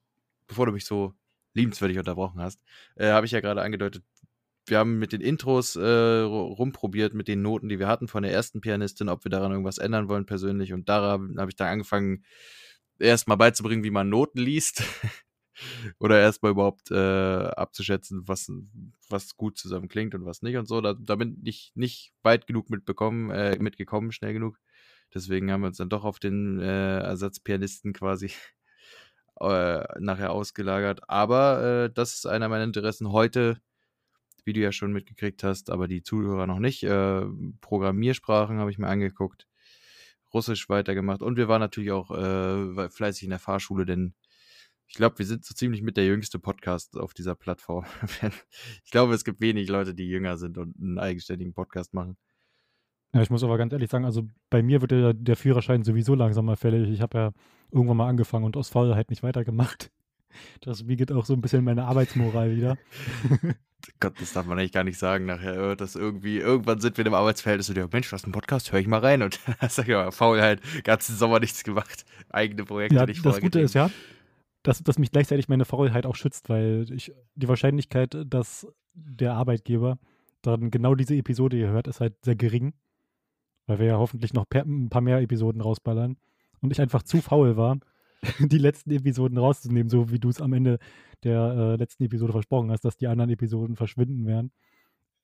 bevor 0.48 0.66
du 0.66 0.72
mich 0.72 0.86
so 0.86 1.14
liebenswürdig 1.58 1.98
unterbrochen 2.00 2.42
hast, 2.42 2.62
äh, 2.96 3.10
habe 3.10 3.26
ich 3.26 3.34
ja 3.34 3.42
gerade 3.42 3.62
angedeutet, 3.62 4.04
wir 4.70 4.80
haben 4.80 5.00
mit 5.00 5.14
den 5.14 5.22
Intros 5.22 5.76
äh, 5.76 6.22
rumprobiert, 6.22 7.14
mit 7.14 7.28
den 7.28 7.42
Noten, 7.42 7.70
die 7.70 7.80
wir 7.80 7.88
hatten 7.88 8.08
von 8.08 8.24
der 8.24 8.34
ersten 8.34 8.62
Pianistin, 8.62 9.10
ob 9.10 9.24
wir 9.24 9.30
daran 9.30 9.52
irgendwas 9.52 9.78
ändern 9.78 10.10
wollen 10.10 10.26
persönlich. 10.26 10.74
Und 10.74 10.90
da 10.90 11.20
habe 11.38 11.50
ich 11.50 11.56
dann 11.56 11.70
angefangen, 11.70 12.26
erstmal 13.00 13.38
beizubringen, 13.38 13.84
wie 13.84 13.92
man 13.92 14.10
Noten 14.10 14.40
liest. 14.40 14.84
Oder 16.00 16.20
erstmal 16.20 16.52
überhaupt 16.52 16.92
äh, 16.92 16.96
abzuschätzen, 16.96 18.28
was, 18.28 18.52
was 19.10 19.38
gut 19.38 19.58
zusammen 19.58 19.88
klingt 19.88 20.14
und 20.14 20.26
was 20.26 20.44
nicht 20.44 20.58
und 20.58 20.68
so. 20.68 20.82
Da, 20.82 20.94
da 20.94 21.16
bin 21.16 21.42
ich 21.44 21.72
nicht 21.74 22.14
weit 22.22 22.46
genug 22.46 22.70
mitbekommen, 22.70 23.32
äh, 23.32 23.58
mitgekommen, 23.58 24.12
schnell 24.12 24.34
genug. 24.34 24.60
Deswegen 25.14 25.52
haben 25.52 25.62
wir 25.62 25.68
uns 25.68 25.78
dann 25.78 25.90
doch 25.90 26.04
auf 26.04 26.20
den 26.20 26.60
äh, 26.60 27.00
Ersatzpianisten 27.00 27.94
quasi 27.94 28.32
äh, 29.42 29.86
nachher 30.00 30.32
ausgelagert. 30.32 31.02
Aber 31.10 31.86
äh, 31.86 31.94
das 31.94 32.16
ist 32.16 32.26
einer 32.26 32.50
meiner 32.50 32.64
Interessen 32.64 33.12
heute, 33.12 33.60
wie 34.46 34.54
du 34.54 34.60
ja 34.60 34.72
schon 34.72 34.94
mitgekriegt 34.94 35.44
hast, 35.44 35.70
aber 35.70 35.88
die 35.88 36.04
Zuhörer 36.04 36.48
noch 36.48 36.60
nicht. 36.60 36.84
Äh, 36.84 37.26
Programmiersprachen 37.62 38.60
habe 38.60 38.72
ich 38.72 38.78
mir 38.78 38.88
angeguckt, 38.88 39.48
Russisch 40.34 40.70
weitergemacht 40.70 41.22
und 41.22 41.38
wir 41.38 41.48
waren 41.48 41.62
natürlich 41.62 41.92
auch 41.92 42.12
äh, 42.12 42.90
fleißig 42.90 43.24
in 43.24 43.30
der 43.30 43.40
Fahrschule, 43.40 43.86
denn 43.86 44.14
ich 44.88 44.96
glaube, 44.96 45.20
wir 45.20 45.26
sind 45.26 45.46
so 45.46 45.54
ziemlich 45.54 45.82
mit 45.82 45.98
der 45.98 46.06
jüngste 46.06 46.40
Podcast 46.40 46.98
auf 46.98 47.14
dieser 47.14 47.36
Plattform. 47.36 47.86
ich 48.86 48.92
glaube, 48.92 49.14
es 49.14 49.26
gibt 49.26 49.42
wenig 49.42 49.68
Leute, 49.68 49.94
die 49.94 50.08
jünger 50.08 50.38
sind 50.38 50.58
und 50.58 50.76
einen 50.80 50.98
eigenständigen 50.98 51.54
Podcast 51.54 51.94
machen. 51.94 52.18
Ja, 53.14 53.22
ich 53.22 53.30
muss 53.30 53.44
aber 53.44 53.58
ganz 53.58 53.74
ehrlich 53.74 53.90
sagen, 53.90 54.06
also 54.06 54.24
bei 54.50 54.62
mir 54.62 54.82
wird 54.82 54.92
der, 54.92 55.14
der 55.14 55.36
Führerschein 55.36 55.84
sowieso 55.84 56.14
langsam 56.14 56.46
mal 56.46 56.56
fällig. 56.56 56.90
Ich 56.90 57.02
habe 57.02 57.18
ja 57.18 57.32
irgendwann 57.72 57.98
mal 57.98 58.10
angefangen 58.10 58.46
und 58.46 58.58
aus 58.58 58.70
Faulheit 58.70 59.10
nicht 59.10 59.24
weitergemacht. 59.24 59.92
Das 60.62 60.88
wiegt 60.88 61.12
auch 61.12 61.26
so 61.26 61.34
ein 61.34 61.42
bisschen 61.42 61.64
meine 61.64 61.86
Arbeitsmoral 61.86 62.56
wieder. 62.56 62.78
Gott, 64.00 64.14
das 64.20 64.34
darf 64.34 64.46
man 64.46 64.60
eigentlich 64.60 64.72
gar 64.72 64.84
nicht 64.84 65.00
sagen 65.00 65.26
nachher. 65.26 65.76
Das 65.76 65.96
irgendwie, 65.96 66.38
irgendwann 66.38 66.80
sind 66.80 66.98
wir 66.98 67.06
im 67.06 67.14
Arbeitsverhältnis 67.14 67.70
und 67.70 67.78
ja, 67.78 67.88
Mensch, 67.92 68.12
was 68.12 68.26
ein 68.26 68.32
Podcast, 68.32 68.72
höre 68.72 68.80
ich 68.80 68.88
mal 68.88 69.00
rein. 69.00 69.24
Und 69.24 69.40
dann 69.60 69.70
sag 69.70 69.86
ich 69.86 69.90
ja, 69.90 70.12
Faulheit, 70.12 70.62
ganzen 70.84 71.16
Sommer 71.16 71.40
nichts 71.40 71.64
gemacht, 71.64 72.06
eigene 72.30 72.66
Projekte 72.66 72.98
ja, 72.98 73.06
nicht 73.06 73.26
Das 73.26 73.42
Gute 73.42 73.62
ist 73.62 73.74
ja, 73.74 73.90
dass, 74.64 74.84
dass 74.84 75.00
mich 75.00 75.12
gleichzeitig 75.12 75.48
meine 75.48 75.66
Faulheit 75.66 76.06
auch 76.06 76.16
schützt, 76.16 76.50
weil 76.50 76.86
ich, 76.92 77.14
die 77.36 77.48
Wahrscheinlichkeit, 77.48 78.18
dass 78.26 78.68
der 78.94 79.34
Arbeitgeber 79.34 79.98
dann 80.42 80.72
genau 80.72 80.96
diese 80.96 81.16
Episode 81.16 81.58
hier 81.58 81.70
hört, 81.70 81.88
ist 81.88 82.00
halt 82.02 82.14
sehr 82.24 82.36
gering. 82.36 82.74
Weil 83.68 83.80
wir 83.80 83.86
ja 83.86 83.98
hoffentlich 83.98 84.34
noch 84.34 84.46
ein 84.50 84.90
paar 84.90 85.02
mehr 85.02 85.22
Episoden 85.22 85.62
rausballern. 85.62 86.18
Und 86.62 86.72
ich 86.72 86.82
einfach 86.82 87.04
zu 87.04 87.22
faul 87.22 87.56
war, 87.58 87.78
die 88.40 88.58
letzten 88.58 88.92
Episoden 88.92 89.38
rauszunehmen, 89.38 89.90
so 89.90 90.10
wie 90.12 90.20
du 90.20 90.30
es 90.30 90.42
am 90.42 90.54
Ende 90.54 90.80
der 91.24 91.40
äh, 91.40 91.76
letzten 91.76 92.04
Episode 92.04 92.32
versprochen 92.32 92.72
hast, 92.72 92.84
dass 92.86 92.98
die 92.98 93.08
anderen 93.08 93.30
Episoden 93.30 93.76
verschwinden 93.76 94.26
werden. 94.26 94.52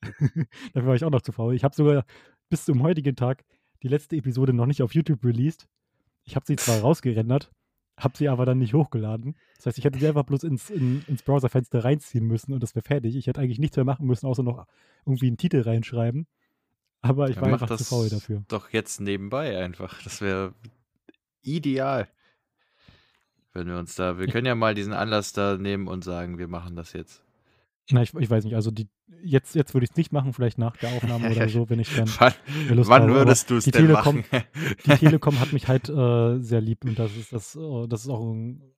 Dafür 0.74 0.88
war 0.88 0.96
ich 0.96 1.04
auch 1.04 1.10
noch 1.10 1.22
zu 1.22 1.32
faul. 1.32 1.56
Ich 1.56 1.64
habe 1.64 1.76
sogar 1.76 2.06
bis 2.50 2.66
zum 2.66 2.84
heutigen 2.84 3.16
Tag 3.16 3.44
die 3.82 3.88
letzte 3.88 4.16
Episode 4.16 4.54
noch 4.54 4.66
nicht 4.66 4.82
auf 4.82 4.94
YouTube 4.94 5.24
released. 5.24 5.68
Ich 6.24 6.36
habe 6.36 6.46
sie 6.46 6.56
zwar 6.56 6.80
rausgerendert, 6.82 7.52
habe 7.98 8.18
sie 8.18 8.30
aber 8.30 8.46
dann 8.46 8.60
nicht 8.60 8.74
hochgeladen. 8.74 9.36
Das 9.56 9.68
heißt, 9.68 9.78
ich 9.78 9.86
hätte 9.86 10.00
sie 10.00 10.08
einfach 10.08 10.24
bloß 10.24 10.44
ins, 10.44 10.70
in, 10.70 11.04
ins 11.08 11.24
Browserfenster 11.24 11.84
reinziehen 11.84 12.26
müssen 12.26 12.54
und 12.54 12.62
das 12.62 12.76
wäre 12.76 12.84
fertig. 12.84 13.16
Ich 13.16 13.28
hätte 13.28 13.42
eigentlich 13.42 13.60
nichts 13.60 13.78
mehr 13.78 13.86
machen 13.86 14.08
müssen, 14.08 14.28
außer 14.28 14.44
noch 14.44 14.66
irgendwie 15.06 15.28
einen 15.28 15.38
Titel 15.38 15.62
reinschreiben. 15.62 16.28
Aber 17.04 17.30
ich 17.30 17.36
ja, 17.36 17.42
war 17.42 17.50
einfach 17.50 17.78
zu 17.78 17.84
faul 17.84 18.10
dafür. 18.10 18.44
Doch 18.48 18.70
jetzt 18.72 19.02
nebenbei 19.02 19.58
einfach. 19.62 20.02
Das 20.04 20.22
wäre 20.22 20.54
ideal. 21.42 22.08
Wenn 23.52 23.68
wir 23.68 23.78
uns 23.78 23.94
da, 23.96 24.18
wir 24.18 24.28
können 24.28 24.48
ja 24.48 24.56
mal 24.56 24.74
diesen 24.74 24.94
Anlass 24.94 25.34
da 25.34 25.58
nehmen 25.58 25.88
und 25.88 26.04
sagen, 26.04 26.40
wir 26.40 26.48
machen 26.48 26.76
das 26.76 26.94
jetzt. 26.94 27.22
Na, 27.92 28.02
ich, 28.02 28.14
ich 28.14 28.30
weiß 28.30 28.46
nicht, 28.46 28.56
also 28.56 28.72
die, 28.72 28.88
jetzt, 29.22 29.54
jetzt 29.54 29.74
würde 29.74 29.84
ich 29.84 29.92
es 29.92 29.98
nicht 29.98 30.14
machen, 30.14 30.32
vielleicht 30.32 30.58
nach 30.58 30.78
der 30.78 30.94
Aufnahme 30.94 31.30
oder 31.30 31.50
so, 31.50 31.70
wenn 31.70 31.80
ich 31.80 31.94
dann 31.94 32.08
wann, 32.18 32.34
wann 32.88 33.10
würdest 33.10 33.50
du 33.50 33.58
es 33.58 33.66
denn 33.66 33.74
Telekom, 33.74 34.24
machen? 34.32 34.44
die 34.86 34.90
Telekom 34.98 35.40
hat 35.42 35.52
mich 35.52 35.68
halt 35.68 35.90
äh, 35.90 36.40
sehr 36.40 36.62
lieb 36.62 36.86
und 36.86 36.98
das 36.98 37.16
ist, 37.18 37.34
das, 37.34 37.58
oh, 37.58 37.86
das 37.86 38.04
ist 38.04 38.10
auch 38.10 38.22
ein, 38.32 38.73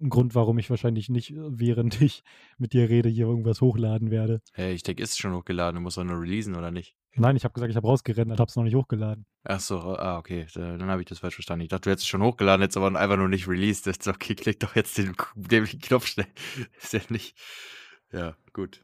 ein, 0.00 0.10
Grund, 0.10 0.34
warum 0.34 0.58
ich 0.58 0.70
wahrscheinlich 0.70 1.08
nicht, 1.08 1.32
während 1.34 2.00
ich 2.00 2.22
mit 2.58 2.72
dir 2.72 2.88
rede, 2.88 3.08
hier 3.08 3.26
irgendwas 3.26 3.60
hochladen 3.60 4.10
werde. 4.10 4.40
Hey, 4.52 4.74
ich 4.74 4.82
denke, 4.82 5.02
ist 5.02 5.18
schon 5.18 5.34
hochgeladen, 5.34 5.76
du 5.76 5.80
musst 5.80 5.96
doch 5.96 6.04
nur 6.04 6.20
releasen, 6.20 6.54
oder 6.54 6.70
nicht? 6.70 6.94
Nein, 7.18 7.36
ich 7.36 7.44
habe 7.44 7.54
gesagt, 7.54 7.70
ich 7.70 7.76
habe 7.76 7.86
rausgerendert, 7.86 8.40
habe 8.40 8.48
es 8.48 8.56
noch 8.56 8.64
nicht 8.64 8.74
hochgeladen. 8.74 9.24
Ach 9.44 9.60
so, 9.60 9.78
ah, 9.78 10.18
okay, 10.18 10.46
dann 10.54 10.82
habe 10.84 11.00
ich 11.00 11.08
das 11.08 11.20
falsch 11.20 11.34
verstanden. 11.34 11.62
Ich 11.62 11.68
dachte, 11.68 11.82
du 11.82 11.90
hättest 11.90 12.04
es 12.04 12.08
schon 12.08 12.22
hochgeladen, 12.22 12.62
jetzt 12.62 12.76
aber 12.76 12.88
einfach 12.88 13.16
nur 13.16 13.28
nicht 13.28 13.48
released. 13.48 13.86
Jetzt, 13.86 14.06
okay, 14.06 14.34
klick 14.34 14.60
doch 14.60 14.76
jetzt 14.76 14.98
den, 14.98 15.14
den 15.34 15.64
Knopf 15.64 16.06
schnell. 16.06 16.26
Ist 16.82 16.92
ja 16.92 17.00
nicht. 17.08 17.36
Ja, 18.12 18.36
gut. 18.52 18.82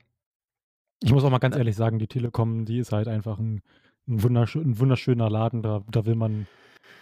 Ich 1.03 1.13
muss 1.13 1.25
auch 1.25 1.31
mal 1.31 1.39
ganz 1.39 1.57
ehrlich 1.57 1.77
sagen, 1.77 1.99
die 1.99 2.07
Telekom, 2.07 2.65
die 2.65 2.79
ist 2.79 2.93
halt 2.93 3.09
einfach 3.09 3.39
ein, 3.39 3.61
ein, 4.07 4.23
wundersch 4.23 4.55
ein 4.55 4.79
wunderschöner 4.79 5.29
Laden. 5.29 5.63
Da, 5.63 5.83
da 5.91 6.07
will 6.07 6.15
man 6.15 6.47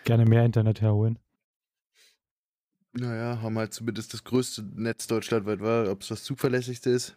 gerne 0.04 0.24
mehr 0.24 0.44
Internet 0.44 0.80
herholen. 0.80 1.18
Naja, 2.92 3.40
haben 3.40 3.56
halt 3.56 3.72
zumindest 3.72 4.12
das 4.14 4.24
größte 4.24 4.62
Netz 4.74 5.06
deutschlandweit 5.06 5.60
war. 5.60 5.90
Ob 5.90 6.02
es 6.02 6.08
das 6.08 6.24
zuverlässigste 6.24 6.90
ist, 6.90 7.16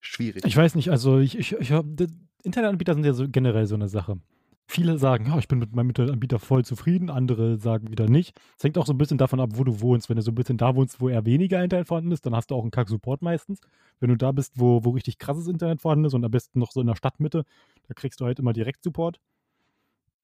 schwierig. 0.00 0.44
Ich 0.44 0.56
weiß 0.56 0.74
nicht, 0.74 0.90
also 0.90 1.18
ich, 1.18 1.38
ich, 1.38 1.52
ich 1.52 1.72
habe 1.72 2.08
Internetanbieter 2.42 2.94
sind 2.94 3.04
ja 3.04 3.14
so 3.14 3.26
generell 3.28 3.66
so 3.66 3.74
eine 3.74 3.88
Sache. 3.88 4.18
Viele 4.66 4.98
sagen, 4.98 5.26
ja, 5.26 5.38
ich 5.38 5.48
bin 5.48 5.58
mit 5.58 5.74
meinem 5.74 5.90
Internetanbieter 5.90 6.38
voll 6.38 6.64
zufrieden, 6.64 7.10
andere 7.10 7.58
sagen 7.58 7.90
wieder 7.90 8.08
nicht. 8.08 8.38
Es 8.56 8.64
hängt 8.64 8.78
auch 8.78 8.86
so 8.86 8.92
ein 8.92 8.98
bisschen 8.98 9.18
davon 9.18 9.40
ab, 9.40 9.50
wo 9.54 9.64
du 9.64 9.80
wohnst. 9.80 10.08
Wenn 10.08 10.16
du 10.16 10.22
so 10.22 10.30
ein 10.30 10.34
bisschen 10.34 10.56
da 10.56 10.74
wohnst, 10.74 11.00
wo 11.00 11.08
eher 11.08 11.24
weniger 11.26 11.62
Internet 11.62 11.88
vorhanden 11.88 12.12
ist, 12.12 12.24
dann 12.24 12.34
hast 12.34 12.50
du 12.50 12.54
auch 12.54 12.62
einen 12.62 12.70
Kack-Support 12.70 13.22
meistens. 13.22 13.60
Wenn 14.00 14.08
du 14.10 14.16
da 14.16 14.32
bist, 14.32 14.54
wo, 14.56 14.84
wo 14.84 14.90
richtig 14.90 15.18
krasses 15.18 15.48
Internet 15.48 15.80
vorhanden 15.80 16.06
ist 16.06 16.14
und 16.14 16.24
am 16.24 16.30
besten 16.30 16.58
noch 16.58 16.72
so 16.72 16.80
in 16.80 16.86
der 16.86 16.96
Stadtmitte, 16.96 17.44
da 17.88 17.94
kriegst 17.94 18.20
du 18.20 18.24
halt 18.24 18.38
immer 18.38 18.52
direkt 18.52 18.82
Support. 18.84 19.20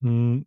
Hm, 0.03 0.47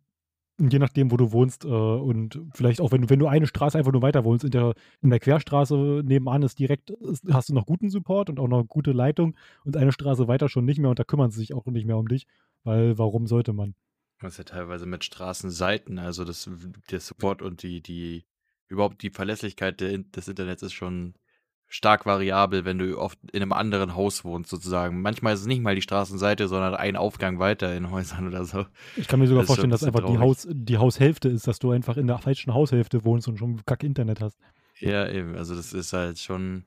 je 0.58 0.78
nachdem, 0.78 1.10
wo 1.10 1.16
du 1.16 1.32
wohnst 1.32 1.64
äh, 1.64 1.68
und 1.68 2.40
vielleicht 2.52 2.80
auch, 2.80 2.92
wenn 2.92 3.02
du, 3.02 3.10
wenn 3.10 3.18
du 3.18 3.26
eine 3.26 3.46
Straße 3.46 3.76
einfach 3.76 3.92
nur 3.92 4.02
weiter 4.02 4.24
wohnst, 4.24 4.44
in 4.44 4.50
der, 4.50 4.74
in 5.02 5.10
der 5.10 5.20
Querstraße 5.20 6.02
nebenan 6.04 6.42
ist 6.42 6.58
direkt, 6.58 6.90
ist, 6.90 7.24
hast 7.32 7.48
du 7.48 7.54
noch 7.54 7.66
guten 7.66 7.90
Support 7.90 8.30
und 8.30 8.38
auch 8.38 8.48
noch 8.48 8.64
gute 8.64 8.92
Leitung 8.92 9.36
und 9.64 9.76
eine 9.76 9.92
Straße 9.92 10.28
weiter 10.28 10.48
schon 10.48 10.64
nicht 10.64 10.78
mehr 10.78 10.90
und 10.90 10.98
da 10.98 11.04
kümmern 11.04 11.30
sie 11.30 11.40
sich 11.40 11.54
auch 11.54 11.66
nicht 11.66 11.86
mehr 11.86 11.98
um 11.98 12.08
dich, 12.08 12.26
weil 12.62 12.96
warum 12.98 13.26
sollte 13.26 13.52
man? 13.52 13.74
Das 14.20 14.34
ist 14.34 14.38
ja 14.38 14.44
teilweise 14.44 14.86
mit 14.86 15.04
Straßenseiten, 15.04 15.98
also 15.98 16.24
das, 16.24 16.48
der 16.90 17.00
Support 17.00 17.42
und 17.42 17.62
die, 17.62 17.82
die, 17.82 18.24
überhaupt 18.68 19.02
die 19.02 19.10
Verlässlichkeit 19.10 19.80
des 19.80 20.28
Internets 20.28 20.62
ist 20.62 20.72
schon 20.72 21.14
stark 21.74 22.06
variabel, 22.06 22.64
wenn 22.64 22.78
du 22.78 22.96
oft 23.00 23.18
in 23.32 23.42
einem 23.42 23.52
anderen 23.52 23.96
Haus 23.96 24.24
wohnst, 24.24 24.48
sozusagen. 24.48 25.02
Manchmal 25.02 25.34
ist 25.34 25.40
es 25.40 25.46
nicht 25.46 25.60
mal 25.60 25.74
die 25.74 25.82
Straßenseite, 25.82 26.46
sondern 26.46 26.76
ein 26.76 26.94
Aufgang 26.94 27.40
weiter 27.40 27.74
in 27.74 27.90
Häusern 27.90 28.28
oder 28.28 28.44
so. 28.44 28.64
Ich 28.96 29.08
kann 29.08 29.18
mir 29.18 29.26
sogar 29.26 29.42
Das 29.42 29.48
vorstellen, 29.48 29.72
dass 29.72 29.82
einfach 29.82 30.06
die. 30.06 30.18
Haus, 30.18 30.46
die 30.48 30.78
Haushälfte 30.78 31.28
ist, 31.28 31.48
dass 31.48 31.58
du 31.58 31.72
einfach 31.72 31.96
in 31.96 32.06
der 32.06 32.18
falschen 32.18 32.54
Haushälfte 32.54 33.04
wohnst 33.04 33.26
und 33.26 33.38
schon 33.38 33.60
kack 33.66 33.82
Internet 33.82 34.20
hast. 34.20 34.38
Ja, 34.78 35.08
eben. 35.08 35.34
Also 35.34 35.56
das 35.56 35.72
ist 35.72 35.92
halt 35.92 36.20
schon 36.20 36.64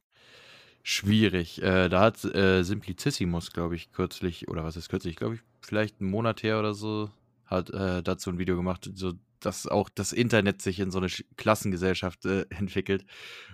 schwierig. 0.83 1.61
Äh, 1.61 1.87
da 1.87 2.01
hat 2.01 2.25
äh, 2.25 2.63
Simplicissimus, 2.63 3.53
glaube 3.53 3.77
ich, 3.77 3.93
kürzlich, 3.93 4.49
oder 4.49 4.65
was 4.65 4.75
ist 4.75 4.89
kürzlich, 4.89 5.15
glaube 5.15 5.35
ich, 5.35 5.41
vielleicht 5.61 6.01
einen 6.01 6.09
Monat 6.09 6.43
her 6.43 6.59
oder 6.59 6.73
so, 6.73 7.09
hat 7.45 7.69
äh, 7.69 8.03
dazu 8.03 8.29
ein 8.29 8.39
Video 8.39 8.57
gemacht, 8.57 8.89
so 8.93 9.13
dass 9.39 9.67
auch 9.67 9.89
das 9.89 10.13
Internet 10.13 10.61
sich 10.61 10.79
in 10.79 10.91
so 10.91 10.97
eine 10.99 11.07
Sch- 11.07 11.25
Klassengesellschaft 11.35 12.25
äh, 12.25 12.45
entwickelt, 12.49 13.05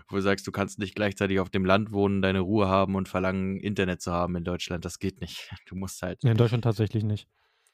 wo 0.09 0.15
du 0.15 0.21
sagst, 0.21 0.45
du 0.47 0.51
kannst 0.51 0.79
nicht 0.79 0.95
gleichzeitig 0.95 1.39
auf 1.39 1.49
dem 1.49 1.65
Land 1.65 1.91
wohnen, 1.91 2.21
deine 2.21 2.39
Ruhe 2.41 2.67
haben 2.67 2.95
und 2.95 3.07
verlangen, 3.09 3.57
Internet 3.57 4.01
zu 4.01 4.11
haben 4.11 4.35
in 4.35 4.43
Deutschland. 4.43 4.85
Das 4.85 4.99
geht 4.99 5.21
nicht. 5.21 5.49
Du 5.67 5.75
musst 5.75 6.01
halt 6.01 6.23
Nee, 6.23 6.31
in 6.31 6.37
Deutschland 6.37 6.63
tatsächlich 6.63 7.03
nicht. 7.03 7.27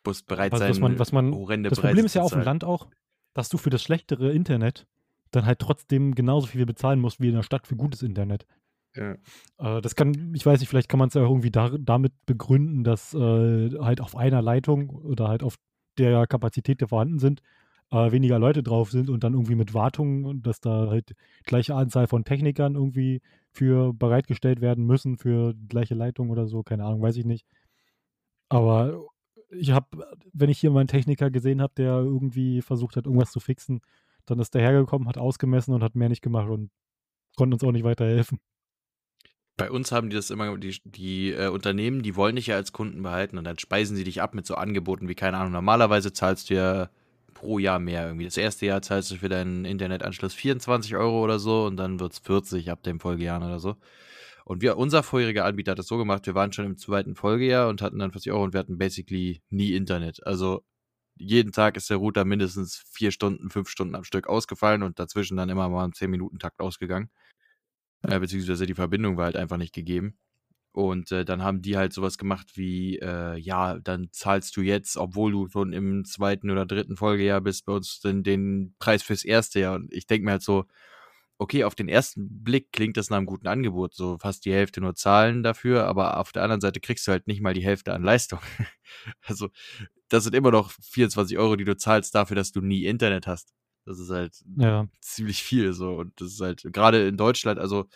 musst 0.05 0.25
bereit 0.27 0.51
Was, 0.51 0.59
sein, 0.59 0.69
was 0.69 0.79
man, 0.79 0.99
was 0.99 1.11
man, 1.11 1.33
horrende 1.33 1.69
das 1.69 1.79
Preise 1.79 1.87
Problem 1.89 2.05
ist 2.05 2.13
ja 2.15 2.21
auf 2.21 2.31
dem. 2.31 2.41
Land 2.41 2.63
auch, 2.63 2.89
dass 3.33 3.49
du 3.49 3.57
für 3.57 3.69
das 3.69 3.81
schlechtere 3.83 4.31
Internet 4.31 4.87
dann 5.31 5.45
halt 5.45 5.59
trotzdem 5.59 6.15
genauso 6.15 6.47
viel 6.47 6.65
bezahlen 6.65 6.99
musst 6.99 7.19
wie 7.19 7.27
in 7.29 7.35
der 7.35 7.43
Stadt 7.43 7.67
für 7.67 7.75
gutes 7.75 8.01
Internet. 8.01 8.45
Ja. 8.95 9.15
Äh, 9.59 9.81
das 9.81 9.95
kann, 9.95 10.33
ich 10.33 10.45
weiß 10.45 10.59
nicht, 10.59 10.69
vielleicht 10.69 10.89
kann 10.89 10.97
man 10.99 11.09
es 11.09 11.13
ja 11.13 11.21
irgendwie 11.21 11.51
da, 11.51 11.69
damit 11.79 12.13
begründen, 12.25 12.83
dass 12.83 13.13
äh, 13.13 13.69
halt 13.79 14.01
auf 14.01 14.15
einer 14.15 14.41
Leitung 14.41 14.89
oder 14.89 15.27
halt 15.27 15.43
auf 15.43 15.55
der 15.97 16.25
Kapazität, 16.27 16.81
die 16.81 16.87
vorhanden 16.87 17.19
sind, 17.19 17.41
äh, 17.91 18.11
weniger 18.11 18.39
Leute 18.39 18.63
drauf 18.63 18.91
sind 18.91 19.09
und 19.09 19.23
dann 19.23 19.33
irgendwie 19.33 19.55
mit 19.55 19.73
Wartungen 19.73 20.25
und 20.25 20.45
dass 20.45 20.61
da 20.61 20.87
halt 20.87 21.15
gleiche 21.43 21.75
Anzahl 21.75 22.07
von 22.07 22.23
Technikern 22.23 22.75
irgendwie 22.75 23.21
für 23.51 23.93
bereitgestellt 23.93 24.61
werden 24.61 24.85
müssen 24.85 25.17
für 25.17 25.53
die 25.53 25.67
gleiche 25.67 25.95
Leitung 25.95 26.29
oder 26.29 26.47
so, 26.47 26.63
keine 26.63 26.85
Ahnung, 26.85 27.01
weiß 27.01 27.17
ich 27.17 27.25
nicht. 27.25 27.45
Aber 28.47 29.05
ich 29.51 29.71
habe, 29.71 29.87
wenn 30.33 30.49
ich 30.49 30.59
hier 30.59 30.71
meinen 30.71 30.87
Techniker 30.87 31.31
gesehen 31.31 31.61
habe, 31.61 31.73
der 31.75 31.97
irgendwie 31.97 32.61
versucht 32.61 32.95
hat, 32.95 33.05
irgendwas 33.05 33.31
zu 33.31 33.39
fixen, 33.39 33.81
dann 34.25 34.39
ist 34.39 34.53
der 34.53 34.61
hergekommen, 34.61 35.07
hat 35.07 35.17
ausgemessen 35.17 35.73
und 35.73 35.83
hat 35.83 35.95
mehr 35.95 36.09
nicht 36.09 36.21
gemacht 36.21 36.49
und 36.49 36.69
konnte 37.35 37.55
uns 37.55 37.63
auch 37.63 37.71
nicht 37.71 37.83
weiterhelfen. 37.83 38.39
Bei 39.57 39.71
uns 39.71 39.91
haben 39.91 40.09
die 40.09 40.15
das 40.15 40.29
immer, 40.29 40.57
die, 40.57 40.79
die 40.85 41.31
äh, 41.31 41.49
Unternehmen, 41.49 42.01
die 42.01 42.15
wollen 42.15 42.35
dich 42.35 42.47
ja 42.47 42.55
als 42.55 42.71
Kunden 42.71 43.01
behalten 43.01 43.37
und 43.37 43.43
dann 43.43 43.59
speisen 43.59 43.97
sie 43.97 44.03
dich 44.03 44.21
ab 44.21 44.33
mit 44.33 44.45
so 44.45 44.55
Angeboten 44.55 45.09
wie, 45.09 45.15
keine 45.15 45.37
Ahnung, 45.37 45.51
normalerweise 45.51 46.13
zahlst 46.13 46.49
du 46.49 46.53
ja 46.53 46.89
pro 47.39 47.57
Jahr 47.57 47.79
mehr 47.79 48.05
irgendwie. 48.05 48.25
Das 48.25 48.37
erste 48.37 48.65
Jahr 48.65 48.81
zahlst 48.81 49.11
du 49.11 49.15
für 49.15 49.29
deinen 49.29 49.63
Internetanschluss 49.63 50.33
24 50.33 50.95
Euro 50.97 51.23
oder 51.23 51.39
so 51.39 51.65
und 51.65 51.77
dann 51.77 51.99
wird 51.99 52.13
es 52.13 52.19
40 52.19 52.69
ab 52.69 52.83
dem 52.83 52.99
Folgejahr 52.99 53.43
oder 53.43 53.59
so. 53.59 53.77
Und 54.43 54.61
wir, 54.61 54.77
unser 54.77 55.03
vorheriger 55.03 55.45
Anbieter 55.45 55.71
hat 55.71 55.79
das 55.79 55.87
so 55.87 55.97
gemacht, 55.97 56.25
wir 56.25 56.35
waren 56.35 56.51
schon 56.51 56.65
im 56.65 56.77
zweiten 56.77 57.15
Folgejahr 57.15 57.69
und 57.69 57.81
hatten 57.81 57.99
dann 57.99 58.11
40 58.11 58.31
Euro 58.33 58.43
und 58.43 58.53
wir 58.53 58.59
hatten 58.59 58.77
basically 58.77 59.41
nie 59.49 59.73
Internet. 59.73 60.25
Also 60.27 60.63
jeden 61.15 61.51
Tag 61.53 61.77
ist 61.77 61.89
der 61.89 61.97
Router 61.97 62.25
mindestens 62.25 62.83
vier 62.91 63.11
Stunden, 63.11 63.49
fünf 63.49 63.69
Stunden 63.69 63.95
am 63.95 64.03
Stück 64.03 64.27
ausgefallen 64.27 64.83
und 64.83 64.99
dazwischen 64.99 65.37
dann 65.37 65.49
immer 65.49 65.69
mal 65.69 65.85
im 65.85 65.91
10-Minuten-Takt 65.91 66.59
ausgegangen. 66.59 67.09
Äh, 68.03 68.19
beziehungsweise 68.19 68.65
die 68.65 68.73
Verbindung 68.73 69.17
war 69.17 69.25
halt 69.25 69.35
einfach 69.37 69.57
nicht 69.57 69.73
gegeben. 69.73 70.17
Und 70.71 71.11
äh, 71.11 71.25
dann 71.25 71.43
haben 71.43 71.61
die 71.61 71.77
halt 71.77 71.93
sowas 71.93 72.17
gemacht 72.17 72.51
wie, 72.55 72.99
äh, 72.99 73.37
ja, 73.37 73.79
dann 73.79 74.09
zahlst 74.11 74.55
du 74.55 74.61
jetzt, 74.61 74.97
obwohl 74.97 75.31
du 75.31 75.47
schon 75.49 75.73
im 75.73 76.05
zweiten 76.05 76.51
oder 76.51 76.65
dritten 76.65 76.95
Folgejahr 76.95 77.41
bist, 77.41 77.65
bei 77.65 77.73
uns 77.73 77.99
den, 78.01 78.23
den 78.23 78.75
Preis 78.79 79.01
fürs 79.03 79.25
erste 79.25 79.59
Jahr. 79.61 79.75
Und 79.75 79.91
ich 79.93 80.05
denke 80.07 80.25
mir 80.25 80.31
halt 80.31 80.43
so, 80.43 80.65
okay, 81.39 81.63
auf 81.63 81.73
den 81.75 81.87
ersten 81.89 82.43
Blick 82.43 82.71
klingt 82.73 82.97
das 82.97 83.09
nach 83.09 83.17
einem 83.17 83.25
guten 83.25 83.47
Angebot, 83.47 83.93
so 83.95 84.17
fast 84.17 84.45
die 84.45 84.53
Hälfte 84.53 84.81
nur 84.81 84.95
zahlen 84.95 85.41
dafür, 85.41 85.85
aber 85.85 86.17
auf 86.17 86.31
der 86.33 86.43
anderen 86.43 86.61
Seite 86.61 86.81
kriegst 86.81 87.07
du 87.07 87.11
halt 87.11 87.27
nicht 87.27 87.41
mal 87.41 87.53
die 87.53 87.63
Hälfte 87.63 87.93
an 87.93 88.03
Leistung. 88.03 88.39
also, 89.23 89.49
das 90.09 90.25
sind 90.25 90.35
immer 90.35 90.51
noch 90.51 90.71
24 90.71 91.37
Euro, 91.37 91.55
die 91.55 91.65
du 91.65 91.77
zahlst 91.77 92.13
dafür, 92.13 92.35
dass 92.35 92.51
du 92.51 92.61
nie 92.61 92.85
Internet 92.85 93.25
hast. 93.27 93.53
Das 93.85 93.99
ist 93.99 94.09
halt 94.09 94.33
Ja, 94.57 94.87
ziemlich 95.01 95.41
viel 95.41 95.73
so. 95.73 95.95
Und 95.95 96.19
das 96.19 96.33
ist 96.33 96.41
halt 96.41 96.63
gerade 96.73 97.07
in 97.07 97.17
Deutschland, 97.17 97.59
also 97.59 97.87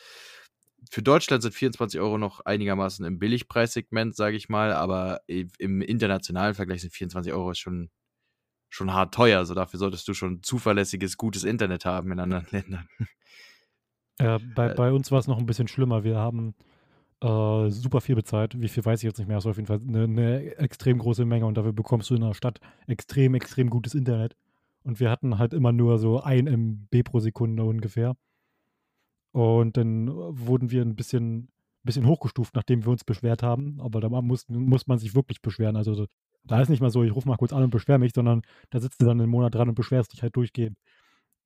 für 0.89 1.01
Deutschland 1.01 1.43
sind 1.43 1.53
24 1.53 1.99
Euro 1.99 2.17
noch 2.17 2.41
einigermaßen 2.41 3.05
im 3.05 3.19
Billigpreissegment, 3.19 4.15
sage 4.15 4.35
ich 4.35 4.49
mal, 4.49 4.73
aber 4.73 5.21
im 5.27 5.81
internationalen 5.81 6.53
Vergleich 6.53 6.81
sind 6.81 6.93
24 6.93 7.33
Euro 7.33 7.53
schon, 7.53 7.89
schon 8.69 8.93
hart 8.93 9.13
teuer. 9.13 9.39
Also 9.39 9.53
dafür 9.53 9.79
solltest 9.79 10.07
du 10.07 10.13
schon 10.13 10.43
zuverlässiges, 10.43 11.17
gutes 11.17 11.43
Internet 11.43 11.85
haben 11.85 12.11
in 12.11 12.19
anderen 12.19 12.47
Ländern. 12.51 12.87
äh, 14.19 14.39
bei, 14.55 14.71
Äh, 14.71 14.75
bei 14.75 14.91
uns 14.91 15.11
war 15.11 15.19
es 15.19 15.27
noch 15.27 15.37
ein 15.37 15.45
bisschen 15.45 15.67
schlimmer. 15.67 16.03
Wir 16.03 16.17
haben 16.17 16.55
äh, 17.21 17.69
super 17.69 18.01
viel 18.01 18.15
bezahlt. 18.15 18.59
Wie 18.59 18.67
viel 18.67 18.83
weiß 18.83 18.99
ich 18.99 19.07
jetzt 19.07 19.17
nicht 19.17 19.27
mehr. 19.27 19.37
Es 19.37 19.45
war 19.45 19.51
auf 19.51 19.57
jeden 19.57 19.67
Fall 19.67 19.81
eine, 19.87 20.03
eine 20.03 20.55
extrem 20.57 20.99
große 20.99 21.25
Menge 21.25 21.45
und 21.45 21.55
dafür 21.55 21.73
bekommst 21.73 22.09
du 22.09 22.15
in 22.15 22.21
der 22.21 22.33
Stadt 22.33 22.59
extrem, 22.87 23.35
extrem 23.35 23.69
gutes 23.69 23.93
Internet. 23.93 24.35
Und 24.83 24.99
wir 24.99 25.09
hatten 25.09 25.37
halt 25.37 25.53
immer 25.53 25.71
nur 25.71 25.97
so 25.97 26.21
ein 26.21 26.47
MB 26.47 27.03
pro 27.05 27.19
Sekunde 27.19 27.63
ungefähr. 27.63 28.15
Und 29.33 29.75
dann 29.77 30.07
wurden 30.09 30.71
wir 30.71 30.81
ein 30.83 30.95
bisschen, 30.95 31.49
bisschen 31.83 32.05
hochgestuft, 32.07 32.55
nachdem 32.55 32.85
wir 32.85 32.91
uns 32.91 33.03
beschwert 33.03 33.43
haben. 33.43 33.81
Aber 33.81 33.99
da 33.99 34.07
muss, 34.09 34.47
muss 34.47 34.87
man 34.87 34.99
sich 34.99 35.15
wirklich 35.15 35.41
beschweren. 35.41 35.75
Also 35.75 35.93
so- 35.95 36.07
da 36.45 36.61
ist 36.61 36.69
nicht 36.69 36.81
mal 36.81 36.91
so, 36.91 37.03
ich 37.03 37.15
rufe 37.15 37.27
mal 37.27 37.35
kurz 37.37 37.51
an 37.51 37.63
und 37.63 37.69
beschwere 37.71 37.99
mich, 37.99 38.13
sondern 38.13 38.43
da 38.69 38.79
sitzt 38.79 39.01
du 39.01 39.05
dann 39.05 39.19
einen 39.19 39.29
Monat 39.31 39.55
dran 39.55 39.69
und 39.69 39.75
beschwerst 39.75 40.13
dich 40.13 40.21
halt 40.23 40.35
durchgehend. 40.35 40.77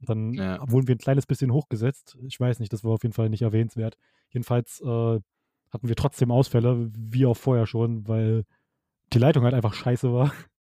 Dann 0.02 0.34
Ja. 0.34 0.60
wurden 0.70 0.88
wir 0.88 0.96
ein 0.96 1.00
kleines 1.00 1.26
bisschen 1.26 1.52
hochgesetzt. 1.52 2.18
Ich 2.28 2.40
weiß 2.40 2.60
nicht, 2.60 2.72
das 2.74 2.84
war 2.84 2.92
auf 2.92 3.04
jeden 3.04 3.14
Fall 3.14 3.30
nicht 3.30 3.42
erwähnenswert. 3.42 3.98
Jedenfalls 4.30 4.82
äh, 4.82 5.20
hatten 5.70 5.88
wir 5.88 5.96
trotzdem 5.96 6.30
Ausfälle, 6.32 6.92
wie 6.94 7.26
auch 7.26 7.38
vorher 7.38 7.66
schon, 7.68 8.08
weil 8.08 8.44
die 9.14 9.20
Leitung 9.20 9.44
halt 9.44 9.54
einfach 9.54 9.74
scheiße 9.74 10.12
war. 10.14 10.32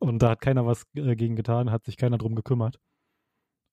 Und 0.00 0.22
da 0.22 0.30
hat 0.30 0.40
keiner 0.40 0.66
was 0.66 0.84
äh, 0.94 1.14
gegen 1.16 1.36
getan, 1.36 1.70
hat 1.70 1.84
sich 1.84 1.96
keiner 1.96 2.18
drum 2.18 2.34
gekümmert. 2.34 2.78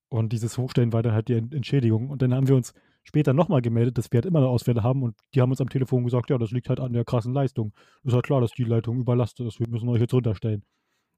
Und 0.08 0.32
dieses 0.32 0.56
Hochstellen 0.58 0.92
war 0.92 1.02
dann 1.02 1.12
halt 1.14 1.28
die 1.28 1.34
Ent- 1.34 1.52
Entschädigung. 1.54 2.10
Und 2.10 2.22
dann 2.22 2.32
haben 2.34 2.46
wir 2.48 2.54
uns 2.56 2.72
später 3.02 3.32
nochmal 3.32 3.60
gemeldet, 3.62 3.98
dass 3.98 4.10
wir 4.12 4.18
halt 4.18 4.26
immer 4.26 4.40
noch 4.40 4.50
Ausfälle 4.50 4.82
haben. 4.82 5.02
Und 5.02 5.16
die 5.34 5.40
haben 5.40 5.50
uns 5.50 5.60
am 5.60 5.68
Telefon 5.68 6.04
gesagt, 6.04 6.30
ja, 6.30 6.38
das 6.38 6.50
liegt 6.52 6.68
halt 6.68 6.80
an 6.80 6.92
der 6.92 7.04
krassen 7.04 7.32
Leistung. 7.32 7.72
Ist 8.04 8.12
halt 8.14 8.24
klar, 8.24 8.40
dass 8.40 8.52
die 8.52 8.64
Leitung 8.64 8.98
überlastet 8.98 9.46
ist. 9.46 9.58
Wir 9.60 9.68
müssen 9.68 9.88
euch 9.88 10.00
jetzt 10.00 10.14
runterstellen. 10.14 10.64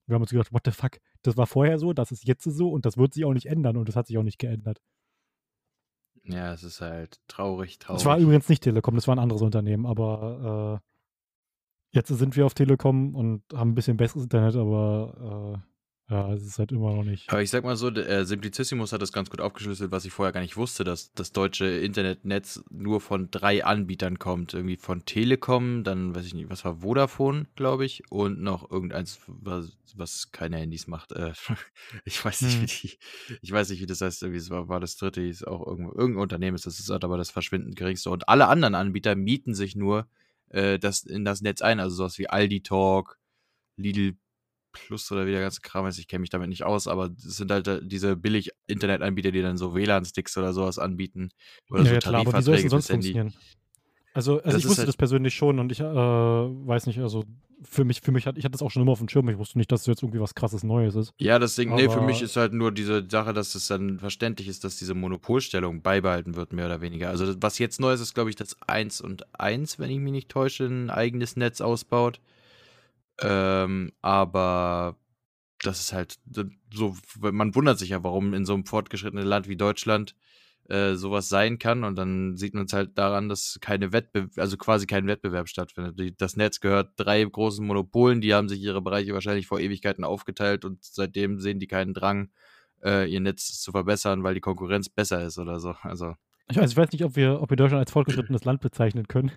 Wir 0.07 0.15
haben 0.15 0.23
uns 0.23 0.31
gedacht, 0.31 0.53
what 0.53 0.63
the 0.65 0.71
fuck? 0.71 0.93
Das 1.23 1.37
war 1.37 1.47
vorher 1.47 1.79
so, 1.79 1.93
das 1.93 2.13
ist 2.13 2.27
jetzt 2.27 2.45
so 2.45 2.71
und 2.71 2.87
das 2.87 2.97
wird 2.97 3.13
sich 3.13 3.25
auch 3.27 3.35
nicht 3.35 3.47
ändern. 3.47 3.77
Und 3.77 3.89
das 3.89 3.97
hat 3.97 4.07
sich 4.07 4.17
auch 4.17 4.23
nicht 4.23 4.39
geändert. 4.39 4.81
ja, 6.25 6.53
es 6.53 6.63
ist 6.63 6.81
halt 6.81 7.19
traurig, 7.29 7.79
traurig. 7.79 8.01
Es 8.01 8.07
war 8.07 8.19
übrigens 8.19 8.49
nicht 8.49 8.63
Telekom, 8.63 8.95
das 8.95 9.07
war 9.09 9.17
ein 9.17 9.19
anderes 9.19 9.43
Unternehmen. 9.43 9.85
Aber 9.87 10.81
äh, 10.83 11.97
jetzt 11.97 12.09
sind 12.09 12.37
wir 12.37 12.47
auf 12.47 12.55
Telekom 12.55 13.15
und 13.15 13.43
haben 13.55 13.71
ein 13.71 13.75
bisschen 13.75 13.97
besseres 13.99 14.25
Internet, 14.25 14.57
aber 14.57 15.59
äh, 15.63 15.69
ja, 16.11 16.33
es 16.33 16.43
ist 16.43 16.59
halt 16.59 16.73
immer 16.73 16.95
noch 16.95 17.05
nicht. 17.05 17.29
Aber 17.31 17.43
ich 17.43 17.51
sag 17.51 17.65
mal 17.65 17.77
so, 17.77 17.91
der, 17.91 18.09
äh, 18.09 18.25
Simplicissimus 18.25 18.93
hat 18.93 19.03
das 19.03 19.13
ganz 19.13 19.29
gut 19.29 19.43
aufgeschlüsselt, 19.43 19.91
was 19.91 20.07
ich 20.07 20.13
vorher 20.13 20.33
gar 20.33 20.41
nicht 20.41 20.57
wusste, 20.57 20.83
dass 20.83 21.13
das 21.13 21.33
deutsche 21.33 21.67
Internetnetz 21.67 22.63
nur 22.71 23.03
von 23.03 23.31
drei 23.31 23.65
Anbietern 23.65 24.19
kommt. 24.19 24.55
Irgendwie 24.55 24.77
von 24.77 25.05
Telekom, 25.05 25.85
dann 25.85 26.15
weiß 26.15 26.25
ich 26.25 26.33
nicht, 26.33 26.49
was 26.49 26.65
war 26.65 26.77
Vodafone, 26.81 27.47
glaube 27.57 27.85
ich, 27.85 28.03
und 28.11 28.41
noch 28.41 28.71
irgendeins, 28.71 29.21
was, 29.27 29.77
was 29.97 30.33
keine 30.33 30.57
Handys 30.57 30.87
macht. 30.87 31.13
Äh, 31.13 31.33
ich 32.07 32.25
weiß 32.25 32.41
nicht, 32.43 32.55
Hm. 32.55 32.63
wie 32.63 32.67
die, 32.67 32.99
ich 33.43 33.53
weiß 33.53 33.69
nicht, 33.69 33.83
wie 33.83 33.87
das 33.87 34.01
heißt, 34.01 34.23
irgendwie 34.23 34.41
es 34.41 34.49
war, 34.49 34.69
war 34.69 34.81
das 34.81 34.97
dritte, 34.97 35.21
ist 35.21 35.47
auch 35.47 35.67
irgendwo, 35.67 35.93
irgendein 35.93 36.23
Unternehmen 36.23 36.55
ist 36.55 36.65
das, 36.65 36.79
ist 36.81 36.89
halt 36.89 37.05
aber 37.05 37.19
das 37.19 37.31
verschwindend 37.31 37.77
geringste. 37.77 38.09
Und 38.09 38.31
alle 38.31 38.49
anderen 38.49 38.75
Anbieter 38.75 39.15
mieten 39.15 39.55
sich 39.55 39.77
nur 39.77 40.09
äh, 40.49 40.79
das, 40.79 41.03
in 41.05 41.27
das 41.27 41.43
Netz 41.43 41.61
ein, 41.61 41.81
also 41.81 41.97
sowas 41.97 42.19
wie 42.19 42.31
Aldi 42.31 42.63
Talk, 42.63 43.19
Lidl 43.77 44.17
Plus 44.73 45.11
oder 45.11 45.27
wie 45.27 45.31
der 45.33 45.41
ganze 45.41 45.61
Kram 45.61 45.87
ist, 45.87 45.99
ich 45.99 46.09
kenne 46.09 46.21
mich 46.21 46.31
damit 46.31 46.49
nicht 46.51 46.63
aus, 46.65 46.87
aber 46.89 47.11
es 47.17 47.37
sind 47.37 47.51
halt 47.51 47.67
äh, 47.69 47.81
diese 47.83 48.17
billig 48.17 48.51
Internetanbieter, 48.67 49.31
die 49.33 49.43
dann 49.43 49.57
so 49.57 49.75
WLAN-Sticks 49.75 50.37
oder 50.37 50.53
sowas 50.53 50.79
anbieten. 50.79 51.31
Oder 51.71 51.81
Ja, 51.81 51.89
so 51.89 51.95
ja, 51.95 52.01
klar, 52.01 52.15
aber 52.21 52.33
wie 52.39 52.43
soll 52.43 52.55
es 52.55 52.61
denn 52.63 52.71
Tarifverträge 52.71 52.71
sonst 52.71 52.91
funktionieren? 52.91 53.35
Also, 54.15 54.37
also 54.39 54.45
Das 54.45 54.57
ich 54.59 54.65
wusste 54.67 54.81
halt- 54.83 54.89
das 54.89 54.97
persönlich 54.97 55.35
schon 55.35 55.59
und 55.59 55.71
ich 55.71 55.81
äh, 55.81 55.85
weiß 55.85 56.87
nicht, 56.87 56.99
also 56.99 57.25
für 57.63 57.85
mich, 57.85 58.01
für 58.03 58.13
mich 58.13 58.27
hat, 58.27 58.39
ich 58.39 58.45
hatte 58.45 58.53
das 58.53 58.63
auch 58.63 58.71
schon 58.71 58.83
immer 58.83 58.93
auf 58.93 58.99
dem 58.99 59.09
Schirm, 59.09 59.29
ich 59.29 59.39
wusste 59.39 59.59
nicht, 59.59 59.71
dass 59.73 59.81
es 59.83 59.87
jetzt 59.87 60.03
irgendwie 60.03 60.21
was 60.21 60.35
krasses 60.35 60.63
Neues 60.63 60.95
ist. 60.95 61.13
Ja, 61.19 61.39
deswegen, 61.39 61.75
nee, 61.75 61.89
für 61.89 62.01
mich 62.01 62.23
ist 62.23 62.37
halt 62.37 62.53
nur 62.53 62.71
diese 62.73 63.05
Sache, 63.09 63.33
dass 63.33 63.55
es 63.55 63.67
dann 63.69 63.99
verständlich 63.99 64.49
ist, 64.49 64.63
dass 64.65 64.77
diese 64.77 64.95
Monopolstellung 64.95 65.83
beibehalten 65.83 66.37
wird, 66.37 66.53
mehr 66.53 66.67
oder 66.67 66.81
weniger. 66.81 67.09
Also, 67.09 67.27
das- 67.27 67.37
was 67.41 67.59
jetzt 67.59 67.81
neu 67.81 67.93
ist, 67.93 68.01
ist, 68.01 68.15
glaube 68.15 68.31
ich, 68.31 68.37
dass 68.37 68.57
1 68.67 69.01
und 69.01 69.25
1, 69.39 69.79
wenn 69.79 69.91
ich 69.91 69.99
mich 69.99 70.13
nicht 70.13 70.29
täusche, 70.29 70.67
ein 70.67 70.91
eigenes 70.91 71.37
Netz 71.37 71.61
ausbaut. 71.61 72.21
Ähm, 73.21 73.93
aber 74.03 74.97
das 75.63 75.81
ist 75.81 75.93
halt 75.93 76.19
so, 76.73 76.97
man 77.21 77.55
wundert 77.55 77.79
sich 77.79 77.91
ja, 77.91 78.05
warum 78.05 78.35
in 78.35 78.45
so 78.45 78.55
einem 78.55 78.65
fortgeschrittenen 78.65 79.27
Land 79.27 79.49
wie 79.49 79.57
Deutschland 79.57 80.15
äh, 80.69 80.95
sowas 80.95 81.29
sein 81.29 81.59
kann. 81.59 81.85
Und 81.85 81.97
dann 81.97 82.37
sieht 82.37 82.55
man 82.55 82.67
es 82.67 82.73
halt 82.73 82.97
daran, 82.97 83.29
dass 83.29 83.59
keine 83.61 83.93
Wettbewerb, 83.93 84.39
also 84.39 84.57
quasi 84.57 84.87
kein 84.87 85.07
Wettbewerb 85.07 85.49
stattfindet. 85.49 86.21
Das 86.21 86.37
Netz 86.37 86.61
gehört 86.61 86.93
drei 86.97 87.25
großen 87.25 87.67
Monopolen, 87.67 88.21
die 88.21 88.35
haben 88.35 88.49
sich 88.49 88.61
ihre 88.61 88.83
Bereiche 88.83 89.15
wahrscheinlich 89.15 89.47
vor 89.47 89.61
Ewigkeiten 89.61 90.05
aufgeteilt 90.05 90.65
und 90.65 90.85
seitdem 90.85 91.41
sehen 91.41 91.59
die 91.59 91.67
keinen 91.67 91.95
Drang, 91.95 92.31
äh, 92.85 93.11
ihr 93.11 93.21
Netz 93.21 93.61
zu 93.61 93.73
verbessern, 93.73 94.23
weil 94.23 94.35
die 94.35 94.41
Konkurrenz 94.41 94.89
besser 94.89 95.25
ist 95.25 95.39
oder 95.39 95.59
so. 95.59 95.75
Also 95.83 96.15
Ich 96.51 96.57
weiß, 96.57 96.71
ich 96.71 96.77
weiß 96.77 96.93
nicht, 96.93 97.05
ob 97.05 97.17
wir, 97.17 97.41
ob 97.41 97.51
wir 97.51 97.57
Deutschland 97.57 97.81
als 97.81 97.91
fortgeschrittenes 97.91 98.45
Land 98.45 98.61
bezeichnen 98.61 99.09
können. 99.09 99.33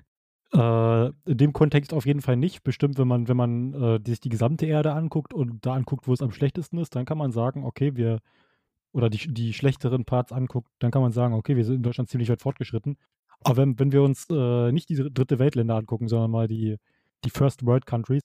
Äh, 0.53 1.07
in 1.25 1.37
dem 1.37 1.53
Kontext 1.53 1.93
auf 1.93 2.05
jeden 2.05 2.21
Fall 2.21 2.35
nicht. 2.35 2.63
Bestimmt, 2.63 2.97
wenn 2.97 3.07
man, 3.07 3.27
wenn 3.27 3.37
man 3.37 3.73
äh, 3.73 3.99
sich 4.05 4.19
die 4.19 4.29
gesamte 4.29 4.65
Erde 4.65 4.93
anguckt 4.93 5.33
und 5.33 5.65
da 5.65 5.73
anguckt, 5.73 6.07
wo 6.07 6.13
es 6.13 6.21
am 6.21 6.31
schlechtesten 6.31 6.77
ist, 6.77 6.95
dann 6.95 7.05
kann 7.05 7.17
man 7.17 7.31
sagen, 7.31 7.63
okay, 7.63 7.95
wir, 7.95 8.19
oder 8.91 9.09
die, 9.09 9.33
die 9.33 9.53
schlechteren 9.53 10.05
Parts 10.05 10.31
anguckt, 10.33 10.69
dann 10.79 10.91
kann 10.91 11.01
man 11.01 11.13
sagen, 11.13 11.33
okay, 11.35 11.55
wir 11.55 11.63
sind 11.65 11.75
in 11.75 11.83
Deutschland 11.83 12.09
ziemlich 12.09 12.29
weit 12.29 12.41
fortgeschritten. 12.41 12.97
Aber 13.43 13.57
wenn, 13.57 13.79
wenn 13.79 13.91
wir 13.91 14.03
uns 14.03 14.27
äh, 14.29 14.71
nicht 14.71 14.89
diese 14.89 15.09
dritte 15.09 15.39
Weltländer 15.39 15.75
angucken, 15.75 16.07
sondern 16.07 16.31
mal 16.31 16.47
die, 16.47 16.77
die 17.23 17.29
First 17.29 17.65
World 17.65 17.85
Countries, 17.85 18.23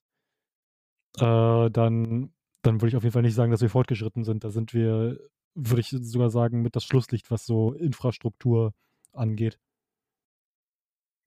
äh, 1.18 1.70
dann, 1.70 2.32
dann 2.62 2.80
würde 2.80 2.88
ich 2.88 2.96
auf 2.96 3.02
jeden 3.04 3.12
Fall 3.12 3.22
nicht 3.22 3.34
sagen, 3.34 3.50
dass 3.52 3.62
wir 3.62 3.70
fortgeschritten 3.70 4.24
sind. 4.24 4.44
Da 4.44 4.50
sind 4.50 4.74
wir, 4.74 5.18
würde 5.54 5.80
ich 5.80 5.88
sogar 5.88 6.30
sagen, 6.30 6.62
mit 6.62 6.76
das 6.76 6.84
Schlusslicht, 6.84 7.30
was 7.30 7.46
so 7.46 7.72
Infrastruktur 7.72 8.74
angeht. 9.12 9.58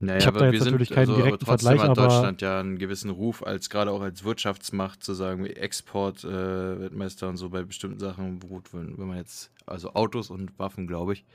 Naja, 0.01 0.27
aber 0.27 0.51
wir 0.51 0.59
sind 0.59 0.71
natürlich 0.71 0.91
keinen 0.91 1.09
also, 1.09 1.21
direkten 1.21 1.45
trotzdem 1.45 1.77
Vergleich, 1.77 1.89
hat 1.89 1.97
Deutschland 1.97 2.41
ja 2.41 2.59
einen 2.59 2.77
gewissen 2.77 3.09
Ruf, 3.09 3.43
als 3.43 3.69
gerade 3.69 3.91
auch 3.91 4.01
als 4.01 4.23
Wirtschaftsmacht 4.23 5.03
zu 5.03 5.13
sagen, 5.13 5.45
Export-Weltmeister 5.45 7.25
äh, 7.25 7.29
und 7.29 7.37
so 7.37 7.49
bei 7.49 7.63
bestimmten 7.63 7.99
Sachen. 7.99 8.39
Gut, 8.39 8.73
wenn, 8.73 8.97
wenn 8.97 9.07
man 9.07 9.17
jetzt, 9.17 9.51
also 9.65 9.93
Autos 9.93 10.29
und 10.29 10.57
Waffen, 10.57 10.87
glaube 10.87 11.13
ich. 11.13 11.25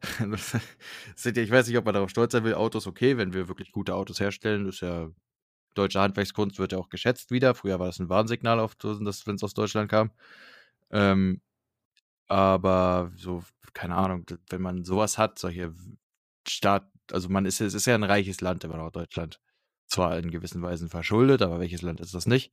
sind 1.14 1.36
ja, 1.36 1.42
ich 1.42 1.50
weiß 1.50 1.68
nicht, 1.68 1.76
ob 1.76 1.84
man 1.84 1.94
darauf 1.94 2.10
stolz 2.10 2.32
sein 2.32 2.44
will. 2.44 2.54
Autos 2.54 2.88
okay, 2.88 3.16
wenn 3.16 3.32
wir 3.32 3.46
wirklich 3.46 3.70
gute 3.70 3.94
Autos 3.94 4.18
herstellen, 4.18 4.66
ist 4.68 4.80
ja 4.80 5.10
deutsche 5.74 6.00
Handwerkskunst 6.00 6.58
wird 6.58 6.72
ja 6.72 6.78
auch 6.78 6.88
geschätzt 6.88 7.30
wieder. 7.30 7.54
Früher 7.54 7.78
war 7.78 7.86
das 7.86 8.00
ein 8.00 8.08
Warnsignal 8.08 8.58
auf 8.58 8.76
wenn 8.82 9.06
es 9.06 9.44
aus 9.44 9.54
Deutschland 9.54 9.90
kam. 9.90 10.10
Ähm, 10.90 11.40
aber 12.26 13.12
so, 13.16 13.44
keine 13.74 13.96
Ahnung, 13.96 14.26
wenn 14.50 14.62
man 14.62 14.84
sowas 14.84 15.18
hat, 15.18 15.38
solche 15.38 15.72
Staat, 16.46 16.90
also 17.12 17.28
man 17.28 17.46
ist, 17.46 17.60
es 17.60 17.74
ist 17.74 17.86
ja 17.86 17.94
ein 17.94 18.04
reiches 18.04 18.40
Land 18.40 18.64
immer 18.64 18.78
noch 18.78 18.90
Deutschland. 18.90 19.40
Zwar 19.88 20.18
in 20.18 20.30
gewissen 20.30 20.62
Weisen 20.62 20.88
verschuldet, 20.90 21.42
aber 21.42 21.60
welches 21.60 21.82
Land 21.82 22.00
ist 22.00 22.14
das 22.14 22.26
nicht? 22.26 22.52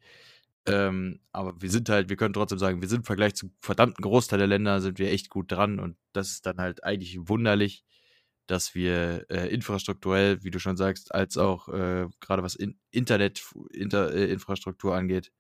Ähm, 0.67 1.19
aber 1.31 1.61
wir 1.61 1.69
sind 1.69 1.89
halt, 1.89 2.09
wir 2.09 2.15
können 2.17 2.33
trotzdem 2.33 2.59
sagen, 2.59 2.81
wir 2.81 2.87
sind 2.89 2.99
im 2.99 3.03
Vergleich 3.05 3.35
zum 3.35 3.53
verdammten 3.59 4.01
Großteil 4.01 4.39
der 4.39 4.47
Länder 4.47 4.81
sind 4.81 4.99
wir 4.99 5.11
echt 5.11 5.29
gut 5.29 5.51
dran 5.51 5.79
und 5.79 5.97
das 6.13 6.31
ist 6.31 6.45
dann 6.45 6.57
halt 6.57 6.83
eigentlich 6.83 7.17
wunderlich, 7.29 7.85
dass 8.47 8.75
wir 8.75 9.25
äh, 9.29 9.47
infrastrukturell, 9.53 10.43
wie 10.43 10.51
du 10.51 10.59
schon 10.59 10.77
sagst, 10.77 11.13
als 11.13 11.37
auch 11.37 11.67
äh, 11.69 12.07
gerade 12.19 12.43
was 12.43 12.55
in 12.55 12.79
Internetinfrastruktur 12.91 14.93
äh, 14.93 14.97
angeht, 14.97 15.31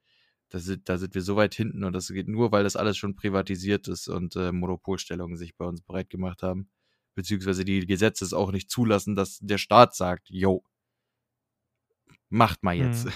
da 0.49 0.59
sind, 0.59 0.89
da 0.89 0.97
sind 0.97 1.15
wir 1.15 1.21
so 1.21 1.35
weit 1.35 1.55
hinten 1.55 1.83
und 1.83 1.93
das 1.93 2.07
geht 2.09 2.27
nur, 2.27 2.51
weil 2.51 2.63
das 2.63 2.75
alles 2.75 2.97
schon 2.97 3.15
privatisiert 3.15 3.87
ist 3.87 4.07
und 4.07 4.35
äh, 4.35 4.51
Monopolstellungen 4.51 5.37
sich 5.37 5.55
bei 5.57 5.65
uns 5.65 5.81
breit 5.81 6.09
gemacht 6.09 6.43
haben 6.43 6.69
beziehungsweise 7.15 7.65
die 7.65 7.85
Gesetze 7.85 8.23
es 8.23 8.33
auch 8.33 8.51
nicht 8.51 8.69
zulassen, 8.69 9.15
dass 9.15 9.39
der 9.39 9.57
Staat 9.57 9.95
sagt, 9.95 10.29
yo, 10.29 10.63
macht 12.29 12.63
mal 12.63 12.75
jetzt. 12.75 13.07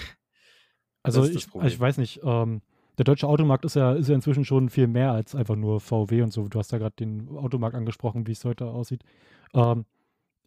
Hm. 1.02 1.06
Also 1.14 1.24
ich, 1.24 1.48
ich 1.64 1.80
weiß 1.80 1.96
nicht, 1.96 2.20
ähm, 2.22 2.60
der 2.98 3.04
deutsche 3.04 3.26
Automarkt 3.26 3.64
ist 3.64 3.74
ja, 3.74 3.94
ist 3.94 4.10
ja 4.10 4.14
inzwischen 4.14 4.44
schon 4.44 4.68
viel 4.68 4.86
mehr 4.86 5.12
als 5.12 5.34
einfach 5.34 5.56
nur 5.56 5.80
VW 5.80 6.20
und 6.20 6.30
so. 6.30 6.46
Du 6.48 6.58
hast 6.58 6.72
ja 6.72 6.76
gerade 6.76 6.94
den 6.96 7.26
Automarkt 7.30 7.74
angesprochen, 7.74 8.26
wie 8.26 8.32
es 8.32 8.44
heute 8.44 8.66
aussieht. 8.66 9.02
Ähm, 9.54 9.86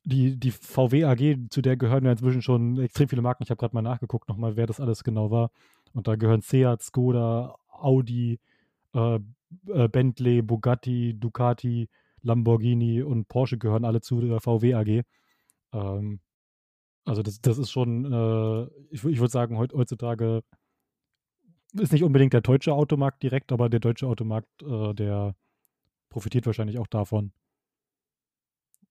die, 0.04 0.38
die 0.40 0.52
VW 0.52 1.06
AG, 1.06 1.50
zu 1.50 1.64
der 1.64 1.78
gehören 1.78 2.06
ja 2.06 2.12
inzwischen 2.12 2.44
schon 2.44 2.78
extrem 2.80 3.10
viele 3.10 3.24
Marken. 3.24 3.42
Ich 3.42 3.50
habe 3.50 3.58
gerade 3.58 3.74
mal 3.74 3.82
nachgeguckt, 3.82 4.30
nochmal, 4.30 4.56
wer 4.56 4.68
das 4.68 4.80
alles 4.80 5.04
genau 5.04 5.32
war. 5.32 5.50
Und 5.94 6.08
da 6.08 6.16
gehören 6.16 6.42
Seat, 6.42 6.84
Skoda, 6.84 7.56
Audi, 7.72 8.40
äh, 8.94 9.20
äh 9.70 9.88
Bentley, 9.88 10.44
Bugatti, 10.44 11.16
Ducati, 11.20 11.90
Lamborghini 12.24 13.04
und 13.04 13.28
Porsche 13.28 13.58
gehören 13.58 13.86
alle 13.86 14.02
zu 14.02 14.22
der 14.22 14.40
VW 14.40 14.74
AG. 14.74 15.04
Ähm, 15.74 16.20
also 17.06 17.22
das, 17.22 17.42
das 17.42 17.58
ist 17.58 17.72
schon, 17.72 18.06
äh, 18.12 18.64
ich, 18.90 19.04
ich 19.04 19.20
würde 19.20 19.32
sagen, 19.32 19.58
heut, 19.58 19.74
heutzutage 19.74 20.42
ist 21.74 21.92
nicht 21.92 22.04
unbedingt 22.04 22.34
der 22.34 22.42
deutsche 22.42 22.74
Automarkt 22.74 23.24
direkt, 23.24 23.52
aber 23.52 23.70
der 23.70 23.80
deutsche 23.80 24.08
Automarkt, 24.08 24.62
äh, 24.62 24.94
der 24.94 25.36
profitiert 26.10 26.46
wahrscheinlich 26.46 26.78
auch 26.78 26.88
davon. 26.88 27.34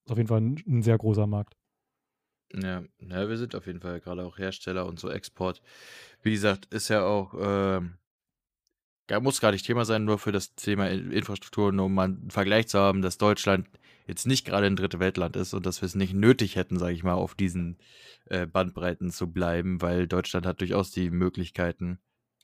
Ist 0.04 0.10
auf 0.10 0.18
jeden 0.18 0.28
Fall 0.28 0.40
ein, 0.40 0.62
ein 0.66 0.82
sehr 0.82 0.98
großer 0.98 1.26
Markt. 1.26 1.54
Ja, 2.54 2.82
ja, 2.98 3.28
wir 3.28 3.38
sind 3.38 3.54
auf 3.54 3.66
jeden 3.66 3.80
Fall 3.80 4.00
gerade 4.00 4.24
auch 4.24 4.36
Hersteller 4.36 4.86
und 4.86 4.98
so 5.00 5.08
Export. 5.08 5.62
Wie 6.22 6.32
gesagt, 6.32 6.66
ist 6.66 6.88
ja 6.88 7.04
auch, 7.04 7.34
ähm, 7.38 7.94
muss 9.20 9.40
gar 9.40 9.52
nicht 9.52 9.66
Thema 9.66 9.84
sein, 9.84 10.04
nur 10.04 10.18
für 10.18 10.32
das 10.32 10.54
Thema 10.54 10.88
Infrastruktur, 10.88 11.72
nur 11.72 11.86
um 11.86 11.94
mal 11.94 12.04
einen 12.04 12.30
Vergleich 12.30 12.68
zu 12.68 12.78
haben, 12.78 13.02
dass 13.02 13.18
Deutschland 13.18 13.68
jetzt 14.06 14.26
nicht 14.26 14.44
gerade 14.44 14.66
ein 14.66 14.76
dritte 14.76 15.00
Weltland 15.00 15.36
ist 15.36 15.54
und 15.54 15.66
dass 15.66 15.82
wir 15.82 15.86
es 15.86 15.94
nicht 15.94 16.14
nötig 16.14 16.56
hätten, 16.56 16.78
sage 16.78 16.94
ich 16.94 17.02
mal, 17.02 17.14
auf 17.14 17.34
diesen 17.34 17.78
äh, 18.26 18.46
Bandbreiten 18.46 19.10
zu 19.10 19.32
bleiben, 19.32 19.80
weil 19.80 20.06
Deutschland 20.06 20.46
hat 20.46 20.60
durchaus 20.60 20.90
die 20.90 21.10
Möglichkeiten, 21.10 21.98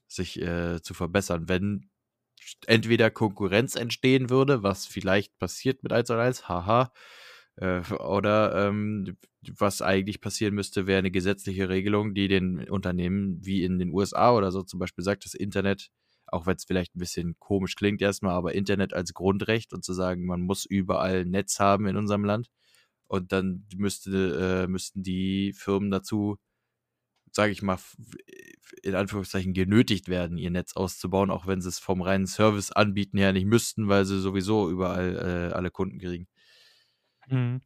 sich 0.06 0.40
äh, 0.40 0.80
zu 0.82 0.94
verbessern. 0.94 1.48
Wenn 1.48 1.90
entweder 2.66 3.10
Konkurrenz 3.10 3.74
entstehen 3.74 4.30
würde, 4.30 4.62
was 4.62 4.86
vielleicht 4.86 5.38
passiert 5.38 5.82
mit 5.82 5.92
1 5.92 6.10
und 6.10 6.18
1, 6.18 6.48
haha, 6.48 6.92
äh, 7.56 7.80
oder 7.94 8.68
ähm, 8.68 9.16
was 9.56 9.82
eigentlich 9.82 10.20
passieren 10.20 10.54
müsste, 10.54 10.86
wäre 10.86 10.98
eine 10.98 11.10
gesetzliche 11.10 11.68
Regelung, 11.68 12.14
die 12.14 12.28
den 12.28 12.68
Unternehmen 12.68 13.44
wie 13.44 13.64
in 13.64 13.78
den 13.78 13.90
USA 13.92 14.32
oder 14.32 14.50
so 14.52 14.62
zum 14.62 14.78
Beispiel 14.78 15.04
sagt, 15.04 15.24
das 15.24 15.34
Internet 15.34 15.90
auch 16.32 16.46
wenn 16.46 16.56
es 16.56 16.64
vielleicht 16.64 16.94
ein 16.94 16.98
bisschen 17.00 17.36
komisch 17.38 17.74
klingt 17.76 18.02
erstmal, 18.02 18.34
aber 18.34 18.54
Internet 18.54 18.94
als 18.94 19.14
Grundrecht 19.14 19.72
und 19.72 19.84
zu 19.84 19.92
sagen, 19.92 20.26
man 20.26 20.42
muss 20.42 20.64
überall 20.64 21.24
Netz 21.24 21.60
haben 21.60 21.86
in 21.86 21.96
unserem 21.96 22.24
Land. 22.24 22.48
Und 23.08 23.32
dann 23.32 23.66
müsste, 23.76 24.64
äh, 24.64 24.68
müssten 24.68 25.02
die 25.02 25.52
Firmen 25.54 25.90
dazu, 25.90 26.38
sage 27.32 27.52
ich 27.52 27.62
mal, 27.62 27.78
in 28.82 28.94
Anführungszeichen 28.94 29.54
genötigt 29.54 30.08
werden, 30.08 30.38
ihr 30.38 30.50
Netz 30.50 30.74
auszubauen, 30.76 31.30
auch 31.30 31.46
wenn 31.46 31.60
sie 31.62 31.68
es 31.68 31.78
vom 31.78 32.02
reinen 32.02 32.26
Service 32.26 32.72
anbieten 32.72 33.18
her 33.18 33.32
nicht 33.32 33.46
müssten, 33.46 33.88
weil 33.88 34.04
sie 34.04 34.20
sowieso 34.20 34.70
überall 34.70 35.50
äh, 35.50 35.54
alle 35.54 35.70
Kunden 35.70 35.98
kriegen. 35.98 36.28
Mhm. 37.30 37.60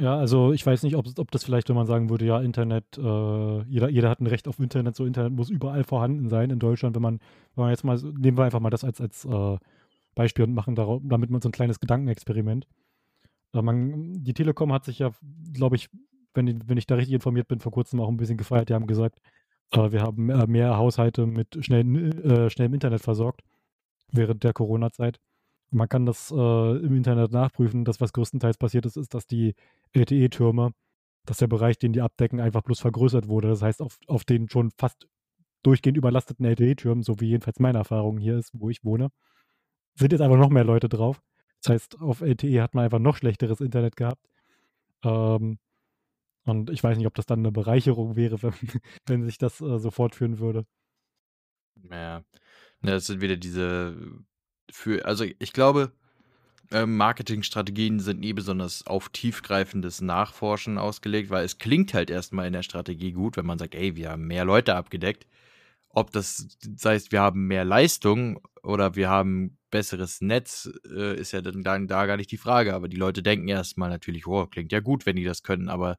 Ja, 0.00 0.16
also 0.16 0.52
ich 0.52 0.64
weiß 0.64 0.84
nicht, 0.84 0.94
ob, 0.94 1.06
ob 1.18 1.30
das 1.32 1.42
vielleicht, 1.42 1.68
wenn 1.68 1.74
man 1.74 1.86
sagen 1.88 2.08
würde, 2.08 2.24
ja, 2.24 2.40
Internet, 2.40 2.84
äh, 2.96 3.62
jeder, 3.64 3.88
jeder 3.88 4.08
hat 4.08 4.20
ein 4.20 4.28
Recht 4.28 4.46
auf 4.46 4.60
Internet, 4.60 4.94
so 4.94 5.04
Internet 5.04 5.32
muss 5.32 5.50
überall 5.50 5.82
vorhanden 5.82 6.28
sein 6.28 6.50
in 6.50 6.60
Deutschland. 6.60 6.94
Wenn 6.94 7.02
man, 7.02 7.18
wenn 7.56 7.64
man 7.64 7.70
jetzt 7.70 7.82
mal, 7.82 7.96
nehmen 7.96 8.38
wir 8.38 8.44
einfach 8.44 8.60
mal 8.60 8.70
das 8.70 8.84
als, 8.84 9.00
als 9.00 9.24
äh, 9.24 9.58
Beispiel 10.14 10.44
und 10.44 10.54
machen 10.54 10.76
darauf, 10.76 11.02
damit 11.04 11.30
man 11.30 11.40
so 11.40 11.48
ein 11.48 11.52
kleines 11.52 11.80
Gedankenexperiment. 11.80 12.68
Äh, 13.54 13.62
man, 13.62 14.24
die 14.24 14.34
Telekom 14.34 14.72
hat 14.72 14.84
sich 14.84 15.00
ja, 15.00 15.10
glaube 15.52 15.76
ich, 15.76 15.88
wenn, 16.34 16.68
wenn 16.68 16.78
ich 16.78 16.86
da 16.86 16.96
richtig 16.96 17.14
informiert 17.14 17.48
bin, 17.48 17.60
vor 17.60 17.72
kurzem 17.72 18.00
auch 18.00 18.08
ein 18.08 18.16
bisschen 18.18 18.38
gefeiert. 18.38 18.68
Die 18.70 18.74
haben 18.74 18.86
gesagt, 18.86 19.20
äh, 19.72 19.92
wir 19.92 20.02
haben 20.02 20.26
mehr, 20.26 20.46
mehr 20.48 20.76
Haushalte 20.78 21.26
mit 21.26 21.64
schnellen, 21.64 22.22
äh, 22.24 22.50
schnellem 22.50 22.74
Internet 22.74 23.02
versorgt 23.02 23.42
während 24.12 24.44
der 24.44 24.52
Corona-Zeit. 24.52 25.20
Man 25.70 25.88
kann 25.88 26.06
das 26.06 26.30
äh, 26.30 26.34
im 26.78 26.96
Internet 26.96 27.32
nachprüfen. 27.32 27.84
Das, 27.84 28.00
was 28.00 28.12
größtenteils 28.12 28.56
passiert 28.56 28.86
ist, 28.86 28.96
ist, 28.96 29.14
dass 29.14 29.26
die 29.26 29.54
LTE-Türme, 29.92 30.72
dass 31.26 31.38
der 31.38 31.46
Bereich, 31.46 31.78
den 31.78 31.92
die 31.92 32.00
abdecken, 32.00 32.40
einfach 32.40 32.62
bloß 32.62 32.80
vergrößert 32.80 33.28
wurde. 33.28 33.48
Das 33.48 33.62
heißt, 33.62 33.82
auf, 33.82 33.98
auf 34.06 34.24
den 34.24 34.48
schon 34.48 34.70
fast 34.78 35.06
durchgehend 35.62 35.98
überlasteten 35.98 36.46
LTE-Türmen, 36.46 37.02
so 37.02 37.20
wie 37.20 37.28
jedenfalls 37.28 37.58
meine 37.58 37.78
Erfahrung 37.78 38.18
hier 38.18 38.38
ist, 38.38 38.50
wo 38.54 38.70
ich 38.70 38.84
wohne, 38.84 39.08
sind 39.94 40.12
jetzt 40.12 40.20
einfach 40.22 40.38
noch 40.38 40.50
mehr 40.50 40.64
Leute 40.64 40.88
drauf. 40.88 41.20
Das 41.62 41.72
heißt, 41.72 42.00
auf 42.00 42.20
LTE 42.22 42.62
hat 42.62 42.74
man 42.74 42.84
einfach 42.84 43.00
noch 43.00 43.16
schlechteres 43.16 43.60
Internet 43.60 43.96
gehabt. 43.96 44.24
Ähm, 45.04 45.58
und 46.44 46.70
ich 46.70 46.82
weiß 46.82 46.96
nicht, 46.96 47.06
ob 47.06 47.14
das 47.14 47.26
dann 47.26 47.40
eine 47.40 47.52
Bereicherung 47.52 48.16
wäre, 48.16 48.42
wenn, 48.42 48.54
wenn 49.06 49.24
sich 49.24 49.38
das 49.38 49.60
äh, 49.60 49.78
so 49.78 49.90
fortführen 49.90 50.38
würde. 50.38 50.64
Ja, 52.82 52.92
das 52.94 53.06
sind 53.06 53.20
wieder 53.20 53.36
diese 53.36 53.96
für, 54.70 55.04
also 55.04 55.24
ich 55.38 55.52
glaube, 55.52 55.92
ähm, 56.70 56.96
Marketingstrategien 56.96 58.00
sind 58.00 58.20
nie 58.20 58.34
besonders 58.34 58.86
auf 58.86 59.08
tiefgreifendes 59.08 60.00
Nachforschen 60.00 60.78
ausgelegt, 60.78 61.30
weil 61.30 61.44
es 61.44 61.58
klingt 61.58 61.94
halt 61.94 62.10
erstmal 62.10 62.46
in 62.46 62.52
der 62.52 62.62
Strategie 62.62 63.12
gut, 63.12 63.36
wenn 63.36 63.46
man 63.46 63.58
sagt, 63.58 63.74
ey, 63.74 63.96
wir 63.96 64.10
haben 64.10 64.26
mehr 64.26 64.44
Leute 64.44 64.74
abgedeckt. 64.74 65.26
Ob 65.90 66.12
das, 66.12 66.46
heißt, 66.84 67.12
wir 67.12 67.20
haben 67.20 67.46
mehr 67.46 67.64
Leistung 67.64 68.40
oder 68.62 68.94
wir 68.94 69.08
haben 69.08 69.56
besseres 69.70 70.20
Netz, 70.20 70.70
äh, 70.90 71.18
ist 71.18 71.32
ja 71.32 71.40
dann 71.40 71.62
da, 71.62 71.78
da 71.78 72.06
gar 72.06 72.18
nicht 72.18 72.30
die 72.30 72.36
Frage. 72.36 72.74
Aber 72.74 72.88
die 72.88 72.96
Leute 72.96 73.22
denken 73.22 73.48
erstmal 73.48 73.88
natürlich, 73.88 74.26
oh, 74.26 74.46
klingt 74.46 74.72
ja 74.72 74.80
gut, 74.80 75.06
wenn 75.06 75.16
die 75.16 75.24
das 75.24 75.42
können, 75.42 75.68
aber 75.70 75.98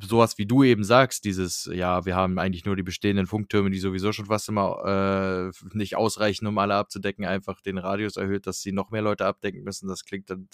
sowas 0.00 0.38
wie 0.38 0.46
du 0.46 0.62
eben 0.62 0.84
sagst, 0.84 1.24
dieses, 1.24 1.68
ja, 1.72 2.04
wir 2.04 2.14
haben 2.16 2.38
eigentlich 2.38 2.64
nur 2.64 2.76
die 2.76 2.82
bestehenden 2.82 3.26
Funktürme, 3.26 3.70
die 3.70 3.78
sowieso 3.78 4.12
schon 4.12 4.26
fast 4.26 4.48
immer 4.48 5.50
äh, 5.54 5.76
nicht 5.76 5.96
ausreichen, 5.96 6.46
um 6.46 6.58
alle 6.58 6.74
abzudecken, 6.74 7.24
einfach 7.24 7.60
den 7.60 7.78
Radius 7.78 8.16
erhöht, 8.16 8.46
dass 8.46 8.62
sie 8.62 8.72
noch 8.72 8.90
mehr 8.90 9.02
Leute 9.02 9.26
abdecken 9.26 9.62
müssen. 9.64 9.88
Das 9.88 10.04
klingt 10.04 10.30
dann 10.30 10.48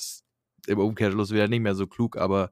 im 0.67 0.79
Umkehrschluss 0.79 1.31
wieder 1.31 1.49
nicht 1.49 1.61
mehr 1.61 1.75
so 1.75 1.87
klug, 1.87 2.17
aber 2.17 2.51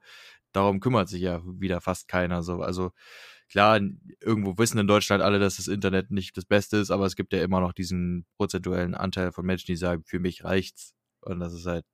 darum 0.52 0.80
kümmert 0.80 1.08
sich 1.08 1.22
ja 1.22 1.42
wieder 1.44 1.80
fast 1.80 2.08
keiner. 2.08 2.42
So. 2.42 2.60
Also 2.60 2.92
klar, 3.48 3.80
irgendwo 4.20 4.58
wissen 4.58 4.78
in 4.78 4.86
Deutschland 4.86 5.22
alle, 5.22 5.38
dass 5.38 5.56
das 5.56 5.68
Internet 5.68 6.10
nicht 6.10 6.36
das 6.36 6.44
Beste 6.44 6.76
ist, 6.78 6.90
aber 6.90 7.06
es 7.06 7.16
gibt 7.16 7.32
ja 7.32 7.42
immer 7.42 7.60
noch 7.60 7.72
diesen 7.72 8.26
prozentuellen 8.36 8.94
Anteil 8.94 9.32
von 9.32 9.46
Menschen, 9.46 9.66
die 9.66 9.76
sagen, 9.76 10.04
für 10.04 10.18
mich 10.18 10.44
reicht's. 10.44 10.94
Und 11.20 11.40
das 11.40 11.54
ist 11.54 11.66
halt 11.66 11.84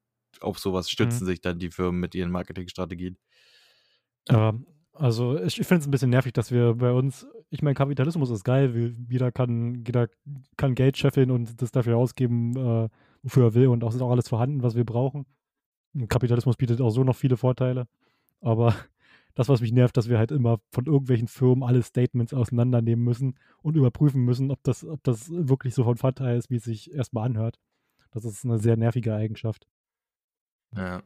auf 0.40 0.58
sowas 0.58 0.88
Mhm. 0.88 0.92
stützen 0.92 1.26
sich 1.26 1.40
dann 1.40 1.58
die 1.58 1.70
Firmen 1.70 2.00
mit 2.00 2.14
ihren 2.14 2.30
Marketingstrategien. 2.30 3.18
Ja, 4.28 4.52
also 4.98 5.40
ich, 5.40 5.60
ich 5.60 5.66
finde 5.66 5.82
es 5.82 5.86
ein 5.86 5.90
bisschen 5.90 6.10
nervig, 6.10 6.32
dass 6.32 6.50
wir 6.50 6.74
bei 6.74 6.92
uns, 6.92 7.26
ich 7.50 7.62
meine, 7.62 7.74
Kapitalismus 7.74 8.30
ist 8.30 8.44
geil, 8.44 8.96
jeder, 9.08 9.32
kann, 9.32 9.84
jeder 9.86 10.08
kann 10.56 10.74
Geld 10.74 10.96
scheffeln 10.96 11.30
und 11.30 11.62
das 11.62 11.70
dafür 11.70 11.96
ausgeben, 11.96 12.56
äh, 12.56 12.88
wofür 13.22 13.44
er 13.44 13.54
will 13.54 13.68
und 13.68 13.84
auch 13.84 13.94
ist 13.94 14.02
auch 14.02 14.10
alles 14.10 14.28
vorhanden, 14.28 14.62
was 14.62 14.74
wir 14.74 14.84
brauchen. 14.84 15.26
Kapitalismus 16.08 16.56
bietet 16.56 16.80
auch 16.80 16.90
so 16.90 17.04
noch 17.04 17.16
viele 17.16 17.36
Vorteile, 17.36 17.86
aber 18.40 18.74
das, 19.34 19.48
was 19.48 19.60
mich 19.60 19.72
nervt, 19.72 19.96
dass 19.96 20.08
wir 20.08 20.18
halt 20.18 20.32
immer 20.32 20.58
von 20.72 20.86
irgendwelchen 20.86 21.28
Firmen 21.28 21.62
alle 21.62 21.82
Statements 21.82 22.34
auseinandernehmen 22.34 23.04
müssen 23.04 23.38
und 23.62 23.76
überprüfen 23.76 24.24
müssen, 24.24 24.50
ob 24.50 24.62
das, 24.64 24.84
ob 24.84 25.02
das 25.04 25.30
wirklich 25.30 25.74
so 25.74 25.84
von 25.84 25.96
Vorteil 25.96 26.36
ist, 26.36 26.50
wie 26.50 26.56
es 26.56 26.64
sich 26.64 26.92
erstmal 26.92 27.26
anhört. 27.26 27.58
Das 28.10 28.24
ist 28.24 28.44
eine 28.44 28.58
sehr 28.58 28.76
nervige 28.76 29.14
Eigenschaft. 29.14 29.66
Ja. 30.74 31.02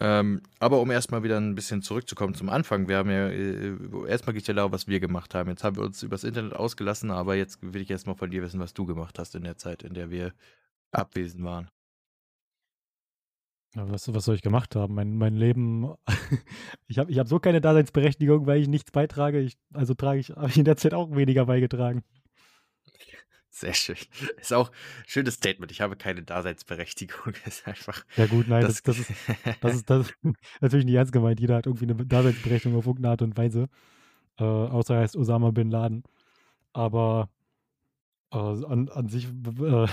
Ähm, 0.00 0.42
aber 0.58 0.80
um 0.80 0.90
erstmal 0.90 1.22
wieder 1.22 1.38
ein 1.38 1.54
bisschen 1.54 1.80
zurückzukommen 1.80 2.34
zum 2.34 2.48
Anfang, 2.48 2.88
wir 2.88 2.96
haben 2.96 3.10
ja, 3.10 3.28
äh, 3.28 3.76
erstmal 4.08 4.34
geht 4.34 4.48
ja 4.48 4.54
darum, 4.54 4.72
was 4.72 4.88
wir 4.88 4.98
gemacht 4.98 5.34
haben. 5.34 5.48
Jetzt 5.48 5.62
haben 5.62 5.76
wir 5.76 5.84
uns 5.84 6.02
übers 6.02 6.24
Internet 6.24 6.54
ausgelassen, 6.54 7.10
aber 7.10 7.36
jetzt 7.36 7.58
will 7.62 7.82
ich 7.82 7.90
erstmal 7.90 8.16
von 8.16 8.30
dir 8.30 8.42
wissen, 8.42 8.60
was 8.60 8.74
du 8.74 8.86
gemacht 8.86 9.18
hast 9.18 9.34
in 9.36 9.44
der 9.44 9.56
Zeit, 9.56 9.82
in 9.82 9.94
der 9.94 10.10
wir 10.10 10.32
abwesend 10.90 11.44
waren. 11.44 11.68
Was, 13.76 14.12
was 14.12 14.24
soll 14.24 14.36
ich 14.36 14.42
gemacht 14.42 14.76
haben? 14.76 14.94
Mein, 14.94 15.16
mein 15.16 15.34
Leben, 15.34 15.94
ich 16.86 16.98
habe 16.98 17.10
ich 17.10 17.18
hab 17.18 17.26
so 17.26 17.40
keine 17.40 17.60
Daseinsberechtigung, 17.60 18.46
weil 18.46 18.60
ich 18.60 18.68
nichts 18.68 18.92
beitrage. 18.92 19.40
Ich, 19.40 19.56
also 19.72 19.94
trage 19.94 20.20
ich, 20.20 20.30
habe 20.30 20.48
ich 20.48 20.58
in 20.58 20.64
der 20.64 20.76
Zeit 20.76 20.94
auch 20.94 21.14
weniger 21.14 21.46
beigetragen. 21.46 22.02
Sehr 23.54 23.72
schön. 23.72 23.96
Ist 24.40 24.52
auch 24.52 24.68
ein 24.70 25.04
schönes 25.06 25.34
Statement. 25.34 25.70
Ich 25.70 25.80
habe 25.80 25.94
keine 25.94 26.24
Daseinsberechtigung. 26.24 27.34
Ist 27.46 27.68
einfach. 27.68 28.04
Ja 28.16 28.26
gut, 28.26 28.48
nein, 28.48 28.62
das, 28.62 28.82
das, 28.82 28.98
ist, 28.98 29.12
das 29.60 29.74
ist 29.76 29.88
das 29.88 30.08
ist 30.08 30.16
natürlich 30.60 30.84
nicht 30.84 30.96
ernst 30.96 31.12
gemeint. 31.12 31.38
Jeder 31.38 31.54
hat 31.54 31.66
irgendwie 31.66 31.84
eine 31.84 31.94
Daseinsberechtigung 31.94 32.76
auf 32.76 32.86
irgendeine 32.86 33.12
Art 33.12 33.22
und 33.22 33.36
Weise. 33.36 33.68
Äh, 34.38 34.42
außer 34.42 34.96
er 34.96 35.02
heißt 35.02 35.16
Osama 35.16 35.52
Bin 35.52 35.70
Laden. 35.70 36.02
Aber 36.72 37.28
äh, 38.32 38.38
an, 38.38 38.88
an 38.88 39.08
sich, 39.08 39.28
äh, 39.60 39.86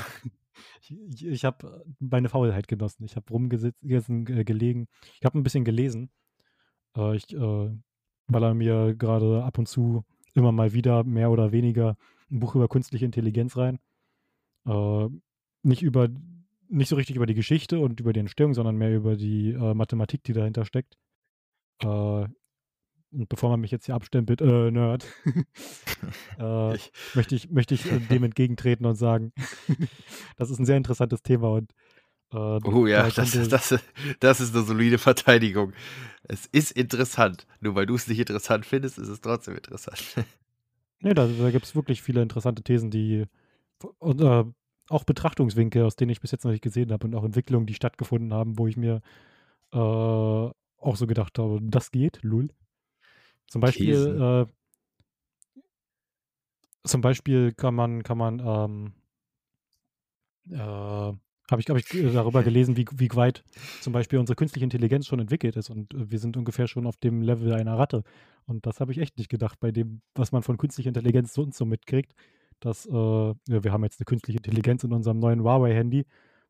ich, 0.81 1.27
ich 1.27 1.45
habe 1.45 1.85
meine 1.99 2.29
Faulheit 2.29 2.67
genossen. 2.67 3.05
Ich 3.05 3.15
habe 3.15 3.29
rumgesessen, 3.29 4.25
gelegen. 4.25 4.87
Ich 5.19 5.25
habe 5.25 5.37
ein 5.37 5.43
bisschen 5.43 5.65
gelesen. 5.65 6.09
Äh, 6.97 7.15
ich 7.15 7.31
äh, 7.31 7.69
baller 8.25 8.55
mir 8.55 8.95
gerade 8.95 9.43
ab 9.43 9.59
und 9.59 9.67
zu 9.67 10.03
immer 10.33 10.51
mal 10.51 10.73
wieder 10.73 11.03
mehr 11.03 11.29
oder 11.29 11.51
weniger 11.51 11.95
ein 12.31 12.39
Buch 12.39 12.55
über 12.55 12.67
künstliche 12.67 13.05
Intelligenz 13.05 13.57
rein. 13.57 13.79
Äh, 14.67 15.07
nicht 15.63 15.81
über, 15.81 16.09
nicht 16.69 16.89
so 16.89 16.95
richtig 16.95 17.15
über 17.15 17.25
die 17.25 17.33
Geschichte 17.35 17.79
und 17.79 17.99
über 17.99 18.13
die 18.13 18.19
Entstehung, 18.21 18.53
sondern 18.53 18.77
mehr 18.77 18.95
über 18.95 19.15
die 19.15 19.51
äh, 19.51 19.73
Mathematik, 19.73 20.23
die 20.23 20.33
dahinter 20.33 20.65
steckt. 20.65 20.97
Äh, 21.83 21.87
und 23.13 23.27
bevor 23.27 23.49
man 23.49 23.59
mich 23.59 23.71
jetzt 23.71 23.87
hier 23.87 23.95
abstempelt, 23.95 24.39
äh, 24.41 24.71
Nerd, 24.71 25.05
äh, 26.39 26.75
Ich- 26.75 26.91
möchte 27.13 27.35
ich, 27.35 27.49
möchte 27.49 27.73
ich 27.73 27.85
äh, 27.91 27.99
dem 27.99 28.23
entgegentreten 28.23 28.85
und 28.85 28.95
sagen, 28.95 29.33
das 30.37 30.49
ist 30.49 30.59
ein 30.59 30.65
sehr 30.65 30.77
interessantes 30.77 31.21
Thema 31.21 31.51
und 31.51 31.71
äh, 32.33 32.59
Oh 32.63 32.87
ja, 32.87 33.03
da 33.09 33.09
das, 33.09 33.49
das, 33.49 33.79
das 34.21 34.39
ist 34.39 34.55
eine 34.55 34.63
solide 34.63 34.97
Verteidigung. 34.97 35.73
Es 36.23 36.45
ist 36.45 36.71
interessant. 36.71 37.45
Nur 37.59 37.75
weil 37.75 37.85
du 37.85 37.95
es 37.95 38.07
nicht 38.07 38.19
interessant 38.19 38.65
findest, 38.65 38.97
ist 38.97 39.09
es 39.09 39.19
trotzdem 39.19 39.55
interessant. 39.57 40.01
Nee, 41.01 41.13
da, 41.13 41.27
da 41.27 41.51
gibt 41.51 41.65
es 41.65 41.75
wirklich 41.75 42.01
viele 42.01 42.21
interessante 42.21 42.63
Thesen, 42.63 42.91
die 42.91 43.25
und 43.99 44.21
äh, 44.21 44.43
auch 44.89 45.03
Betrachtungswinkel, 45.03 45.83
aus 45.83 45.95
denen 45.95 46.11
ich 46.11 46.21
bis 46.21 46.31
jetzt 46.31 46.43
noch 46.43 46.51
nicht 46.51 46.63
gesehen 46.63 46.91
habe 46.91 47.07
und 47.07 47.15
auch 47.15 47.23
Entwicklungen, 47.23 47.65
die 47.65 47.73
stattgefunden 47.73 48.33
haben, 48.33 48.57
wo 48.59 48.67
ich 48.67 48.77
mir 48.77 49.01
äh, 49.73 49.77
auch 49.77 50.95
so 50.95 51.07
gedacht 51.07 51.39
habe, 51.39 51.59
das 51.61 51.91
geht, 51.91 52.19
lul. 52.21 52.49
Zum 53.47 53.61
Beispiel, 53.61 54.47
äh, 54.47 54.51
zum 56.87 57.01
Beispiel 57.01 57.53
kann 57.53 57.75
man, 57.75 58.03
kann 58.03 58.17
man, 58.17 58.39
ähm, 58.39 58.93
äh, 60.51 61.13
habe 61.49 61.61
ich, 61.61 61.69
hab 61.69 61.77
ich 61.77 61.93
äh, 61.93 62.11
darüber 62.11 62.43
gelesen, 62.43 62.77
wie, 62.77 62.85
wie 62.93 63.09
weit 63.15 63.43
zum 63.81 63.93
Beispiel 63.93 64.19
unsere 64.19 64.35
künstliche 64.35 64.63
Intelligenz 64.63 65.07
schon 65.07 65.19
entwickelt 65.19 65.55
ist 65.55 65.69
und 65.69 65.93
wir 65.95 66.19
sind 66.19 66.37
ungefähr 66.37 66.67
schon 66.67 66.87
auf 66.87 66.97
dem 66.97 67.21
Level 67.21 67.53
einer 67.53 67.77
Ratte. 67.77 68.03
Und 68.45 68.65
das 68.65 68.79
habe 68.79 68.91
ich 68.91 68.97
echt 68.97 69.17
nicht 69.17 69.29
gedacht 69.29 69.59
bei 69.59 69.71
dem, 69.71 70.01
was 70.15 70.31
man 70.31 70.43
von 70.43 70.57
künstlicher 70.57 70.89
Intelligenz 70.89 71.33
sonst 71.33 71.57
so 71.57 71.65
mitkriegt. 71.65 72.13
Dass, 72.59 72.85
äh, 72.85 72.91
ja, 72.91 73.63
wir 73.63 73.71
haben 73.71 73.83
jetzt 73.83 73.99
eine 73.99 74.05
künstliche 74.05 74.37
Intelligenz 74.37 74.83
in 74.83 74.93
unserem 74.93 75.19
neuen 75.19 75.41
Huawei-Handy, 75.41 76.05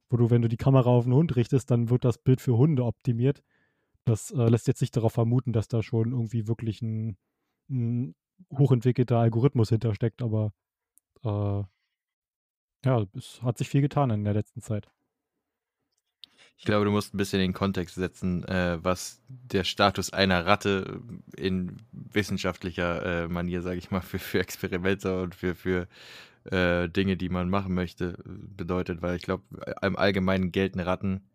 wo 0.09 0.17
du, 0.17 0.29
wenn 0.29 0.41
du 0.41 0.49
die 0.49 0.57
Kamera 0.57 0.89
auf 0.89 1.05
einen 1.05 1.13
Hund 1.13 1.35
richtest, 1.35 1.71
dann 1.71 1.89
wird 1.89 2.03
das 2.03 2.17
Bild 2.17 2.41
für 2.41 2.57
Hunde 2.57 2.83
optimiert. 2.83 3.41
Das 4.03 4.31
äh, 4.31 4.49
lässt 4.49 4.67
jetzt 4.67 4.81
nicht 4.81 4.95
darauf 4.97 5.13
vermuten, 5.13 5.53
dass 5.53 5.67
da 5.67 5.81
schon 5.81 6.11
irgendwie 6.11 6.47
wirklich 6.47 6.81
ein, 6.81 7.17
ein 7.69 8.15
hochentwickelter 8.51 9.17
Algorithmus 9.17 9.69
hintersteckt, 9.69 10.21
aber 10.21 10.51
äh, 11.23 11.63
ja, 12.85 13.05
es 13.15 13.41
hat 13.41 13.57
sich 13.57 13.69
viel 13.69 13.81
getan 13.81 14.09
in 14.09 14.23
der 14.23 14.33
letzten 14.33 14.61
Zeit. 14.61 14.89
Ich 16.57 16.65
glaube, 16.65 16.85
du 16.85 16.91
musst 16.91 17.13
ein 17.13 17.17
bisschen 17.17 17.39
den 17.39 17.53
Kontext 17.53 17.95
setzen, 17.95 18.43
äh, 18.43 18.77
was 18.83 19.19
der 19.27 19.63
Status 19.63 20.13
einer 20.13 20.45
Ratte 20.45 21.01
in 21.35 21.77
wissenschaftlicher 21.91 23.23
äh, 23.23 23.27
Manier, 23.27 23.63
sage 23.63 23.79
ich 23.79 23.89
mal, 23.89 24.01
für, 24.01 24.19
für 24.19 24.39
Experimente 24.39 25.23
und 25.23 25.33
für, 25.33 25.55
für 25.55 25.87
äh, 26.43 26.87
Dinge, 26.87 27.17
die 27.17 27.29
man 27.29 27.49
machen 27.49 27.73
möchte, 27.73 28.17
bedeutet. 28.25 29.01
Weil 29.01 29.15
ich 29.15 29.23
glaube, 29.23 29.43
im 29.81 29.97
Allgemeinen 29.97 30.51
gelten 30.51 30.79
Ratten 30.79 31.25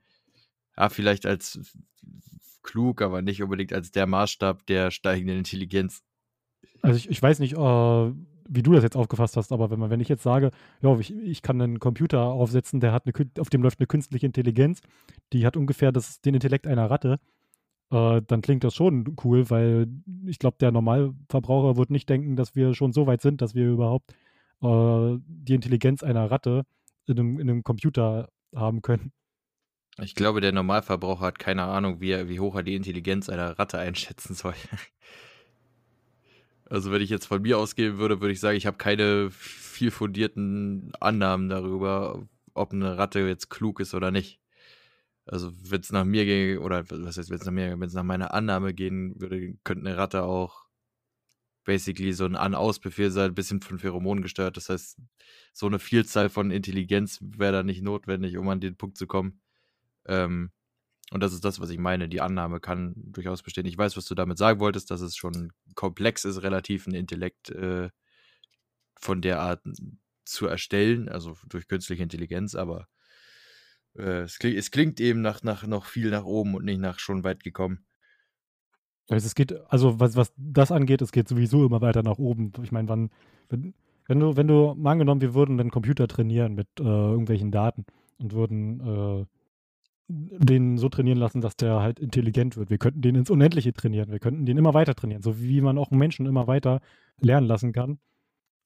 ja, 0.77 0.89
vielleicht 0.89 1.27
als 1.27 1.77
klug, 2.63 3.03
aber 3.03 3.23
nicht 3.23 3.43
unbedingt 3.43 3.73
als 3.73 3.91
der 3.91 4.07
Maßstab 4.07 4.67
der 4.67 4.91
steigenden 4.93 5.39
Intelligenz. 5.39 6.05
Also 6.83 6.99
ich, 6.99 7.09
ich 7.09 7.23
weiß 7.23 7.39
nicht, 7.39 7.55
äh, 7.55 8.13
wie 8.49 8.63
du 8.63 8.73
das 8.73 8.83
jetzt 8.83 8.97
aufgefasst 8.97 9.37
hast, 9.37 9.53
aber 9.53 9.71
wenn, 9.71 9.79
man, 9.79 9.91
wenn 9.91 10.01
ich 10.01 10.09
jetzt 10.09 10.23
sage, 10.23 10.51
ja, 10.83 10.99
ich, 10.99 11.15
ich 11.15 11.43
kann 11.43 11.61
einen 11.61 11.79
Computer 11.81 12.21
aufsetzen, 12.21 12.81
der 12.81 12.93
hat 12.93 13.05
eine, 13.07 13.31
auf 13.39 13.51
dem 13.51 13.63
läuft 13.63 13.81
eine 13.81 13.87
künstliche 13.87 14.27
Intelligenz, 14.27 14.81
die 15.33 15.47
hat 15.47 15.57
ungefähr 15.57 15.93
das, 15.93 16.21
den 16.21 16.35
Intellekt 16.35 16.67
einer 16.67 16.91
Ratte, 16.91 17.19
äh, 17.91 18.23
dann 18.27 18.43
klingt 18.43 18.65
das 18.65 18.75
schon 18.75 19.17
cool, 19.25 19.49
weil 19.51 19.89
ich 20.27 20.39
glaube, 20.39 20.57
der 20.61 20.73
Normalverbraucher 20.73 21.77
wird 21.77 21.91
nicht 21.91 22.09
denken, 22.09 22.37
dass 22.37 22.55
wir 22.55 22.75
schon 22.75 22.93
so 22.93 23.07
weit 23.07 23.23
sind, 23.23 23.43
dass 23.43 23.55
wir 23.55 23.69
überhaupt 23.69 24.13
äh, 24.63 25.19
die 25.27 25.55
Intelligenz 25.55 26.03
einer 26.03 26.31
Ratte 26.31 26.63
in 27.07 27.19
einem, 27.19 27.39
in 27.39 27.49
einem 27.49 27.63
Computer 27.63 28.29
haben 28.55 28.83
können. 28.83 29.13
Ich 29.99 30.15
glaube, 30.15 30.41
der 30.41 30.53
Normalverbraucher 30.53 31.25
hat 31.25 31.39
keine 31.39 31.63
Ahnung, 31.63 32.01
wie, 32.01 32.11
er, 32.11 32.29
wie 32.29 32.41
hoch 32.41 32.55
er 32.57 32.63
die 32.63 32.75
Intelligenz 32.75 33.29
einer 33.29 33.59
Ratte 33.59 33.79
einschätzen 33.79 34.35
soll. 34.35 34.55
Also 36.69 36.91
wenn 36.91 37.03
ich 37.03 37.11
jetzt 37.11 37.27
von 37.27 37.43
mir 37.43 37.59
ausgehen 37.59 37.99
würde, 37.99 38.21
würde 38.21 38.33
ich 38.33 38.41
sagen, 38.41 38.57
ich 38.57 38.67
habe 38.67 38.77
keine 38.77 39.31
viel 39.31 39.91
fundierten 39.91 40.93
Annahmen 41.01 41.49
darüber, 41.49 42.27
ob 42.55 42.73
eine 42.73 42.99
Ratte 42.99 43.21
jetzt 43.21 43.51
klug 43.51 43.81
ist 43.81 43.95
oder 43.95 44.11
nicht. 44.11 44.41
Also 45.27 45.53
wenn 45.71 45.81
es 45.81 45.93
nach 45.93 46.05
mir 46.05 46.25
ginge, 46.25 46.61
oder 46.61 46.85
was 46.91 47.19
heißt, 47.19 47.31
wenn 47.31 47.39
es 47.39 47.45
nach 47.45 47.53
mir, 47.53 47.71
wenn 47.79 47.89
es 47.89 47.95
nach 47.95 48.03
meiner 48.03 48.35
Annahme 48.35 48.75
gehen 48.75 49.21
würde, 49.21 49.55
könnte 49.65 49.87
eine 49.87 49.97
Ratte 49.97 50.23
auch 50.23 50.67
basically 51.65 52.13
so 52.13 52.25
ein 52.25 52.37
An-Aus-Befehl 52.37 53.11
sein, 53.11 53.33
ein 53.33 53.35
bisschen 53.35 53.61
von 53.61 53.79
Pheromonen 53.79 54.23
gesteuert. 54.23 54.57
Das 54.57 54.69
heißt, 54.69 54.99
so 55.53 55.67
eine 55.67 55.79
Vielzahl 55.79 56.29
von 56.31 56.51
Intelligenz 56.51 57.19
wäre 57.21 57.53
da 57.53 57.63
nicht 57.63 57.83
notwendig, 57.83 58.37
um 58.39 58.49
an 58.49 58.61
den 58.61 58.77
Punkt 58.77 58.97
zu 58.97 59.07
kommen. 59.07 59.41
Ähm, 60.07 60.53
und 61.13 61.23
das 61.23 61.33
ist 61.33 61.45
das, 61.45 61.61
was 61.61 61.71
ich 61.71 61.79
meine. 61.79 62.09
Die 62.09 62.21
Annahme 62.21 62.61
kann 62.61 62.95
durchaus 62.97 63.43
bestehen. 63.43 63.67
Ich 63.67 63.79
weiß, 63.79 63.97
was 63.97 64.07
du 64.07 64.15
damit 64.15 64.39
sagen 64.39 64.61
wolltest, 64.61 64.91
dass 64.91 65.01
es 65.01 65.17
schon 65.17 65.53
komplex 65.75 66.25
ist, 66.25 66.43
relativ 66.43 66.87
ein 66.87 66.95
Intellekt 66.95 67.51
äh, 67.51 67.91
von 68.99 69.23
der 69.23 69.41
Art 69.41 69.63
zu 70.25 70.47
erstellen, 70.47 71.09
also 71.09 71.37
durch 71.49 71.69
künstliche 71.69 72.03
Intelligenz, 72.03 72.55
aber 72.55 72.89
äh, 73.97 74.23
es, 74.23 74.39
klingt, 74.39 74.59
es 74.59 74.71
klingt 74.71 75.01
eben 75.01 75.21
nach, 75.21 75.43
nach 75.43 75.67
noch 75.67 75.87
viel 75.87 76.11
nach 76.11 76.25
oben 76.25 76.55
und 76.55 76.65
nicht 76.65 76.81
nach 76.81 76.99
schon 76.99 77.23
weit 77.23 77.45
gekommen. 77.45 77.87
Also 79.09 79.27
es 79.27 79.37
geht, 79.37 79.53
also 79.71 80.01
was, 80.01 80.17
was 80.17 80.33
das 80.37 80.73
angeht, 80.73 81.01
es 81.01 81.13
geht 81.13 81.29
sowieso 81.29 81.65
immer 81.65 81.81
weiter 81.81 82.03
nach 82.03 82.19
oben. 82.19 82.53
Ich 82.63 82.73
meine, 82.73 82.89
wann, 82.89 83.11
wenn, 83.49 83.75
wenn 84.09 84.19
du, 84.19 84.37
wenn 84.37 84.49
du, 84.49 84.75
mal 84.77 84.93
angenommen, 84.93 85.21
wir 85.21 85.35
würden 85.35 85.59
den 85.59 85.71
Computer 85.71 86.09
trainieren 86.09 86.55
mit 86.55 86.69
äh, 86.81 86.83
irgendwelchen 86.83 87.53
Daten 87.53 87.87
und 88.19 88.33
würden 88.33 88.81
äh, 88.81 89.27
den 90.09 90.79
so 90.79 90.89
trainieren 90.89 91.19
lassen, 91.19 91.41
dass 91.41 91.57
der 91.57 91.81
halt 91.81 91.99
intelligent 91.99 92.57
wird. 92.57 92.71
Wir 92.71 92.79
könnten 92.79 93.03
den 93.03 93.17
ins 93.17 93.31
Unendliche 93.31 93.73
trainieren. 93.73 94.13
Wir 94.13 94.21
könnten 94.21 94.47
den 94.47 94.57
immer 94.57 94.75
weiter 94.75 94.95
trainieren, 94.95 95.23
so 95.23 95.41
wie 95.41 95.61
man 95.61 95.79
auch 95.79 95.91
einen 95.91 95.99
Menschen 95.99 96.27
immer 96.27 96.47
weiter 96.47 96.81
lernen 97.21 97.47
lassen 97.47 97.73
kann. 97.73 97.99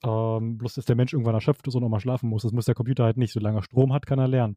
Ähm, 0.05 0.59
bloß, 0.59 0.75
dass 0.75 0.85
der 0.85 0.97
Mensch 0.97 1.13
irgendwann 1.13 1.35
erschöpft 1.35 1.67
ist 1.67 1.75
und 1.75 1.85
auch 1.85 1.89
mal 1.89 2.01
schlafen 2.01 2.29
muss. 2.29 2.43
Das 2.43 2.53
muss 2.53 2.67
der 2.67 2.75
Computer 2.75 3.05
halt 3.05 3.17
nicht. 3.17 3.33
Solange 3.33 3.59
er 3.59 3.63
Strom 3.63 3.93
hat, 3.93 4.07
kann 4.07 4.19
er 4.19 4.29
lernen. 4.29 4.57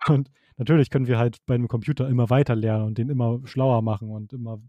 Und 0.08 0.30
natürlich 0.56 0.90
können 0.90 1.06
wir 1.06 1.18
halt 1.18 1.38
bei 1.46 1.54
einem 1.54 1.68
Computer 1.68 2.08
immer 2.08 2.28
weiter 2.28 2.56
lernen 2.56 2.86
und 2.86 2.98
den 2.98 3.08
immer 3.08 3.40
schlauer 3.44 3.82
machen 3.82 4.10
und 4.10 4.32
immer 4.32 4.60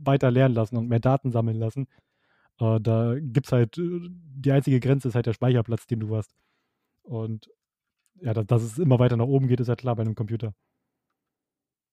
weiter 0.00 0.32
lernen 0.32 0.54
lassen 0.54 0.76
und 0.76 0.88
mehr 0.88 0.98
Daten 0.98 1.30
sammeln 1.30 1.56
lassen. 1.56 1.86
Äh, 2.58 2.80
da 2.80 3.14
gibt 3.20 3.46
es 3.46 3.52
halt, 3.52 3.78
äh, 3.78 4.00
die 4.10 4.52
einzige 4.52 4.80
Grenze 4.80 5.08
ist 5.08 5.14
halt 5.14 5.26
der 5.26 5.32
Speicherplatz, 5.32 5.86
den 5.86 6.00
du 6.00 6.16
hast. 6.16 6.34
Und 7.02 7.48
ja, 8.20 8.34
dass, 8.34 8.46
dass 8.46 8.62
es 8.62 8.78
immer 8.78 8.98
weiter 8.98 9.16
nach 9.16 9.26
oben 9.26 9.46
geht, 9.46 9.60
ist 9.60 9.68
ja 9.68 9.76
klar 9.76 9.96
bei 9.96 10.02
einem 10.02 10.14
Computer. 10.16 10.54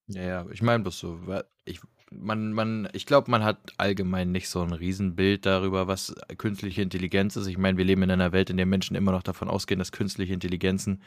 Ja, 0.08 0.22
ja, 0.24 0.46
ich 0.52 0.62
meine 0.62 0.84
bloß 0.84 1.00
so, 1.00 1.20
ich, 1.66 1.80
man, 2.12 2.52
man, 2.54 2.90
ich 2.94 3.06
glaube, 3.06 3.32
man 3.32 3.44
hat 3.44 3.74
allgemein 3.78 4.32
nicht 4.32 4.50
so 4.50 4.62
ein 4.62 4.74
Riesenbild 4.74 5.46
darüber, 5.46 5.88
was 5.88 6.14
künstliche 6.38 6.82
Intelligenz 6.82 7.36
ist. 7.38 7.48
Ich 7.48 7.58
meine, 7.58 7.78
wir 7.78 7.86
leben 7.86 8.04
in 8.04 8.12
einer 8.12 8.32
Welt, 8.34 8.50
in 8.50 8.58
der 8.58 8.66
Menschen 8.66 8.96
immer 8.96 9.12
noch 9.12 9.24
davon 9.24 9.48
ausgehen, 9.48 9.80
dass 9.80 9.92
künstliche 9.92 10.34
Intelligenzen 10.34 11.02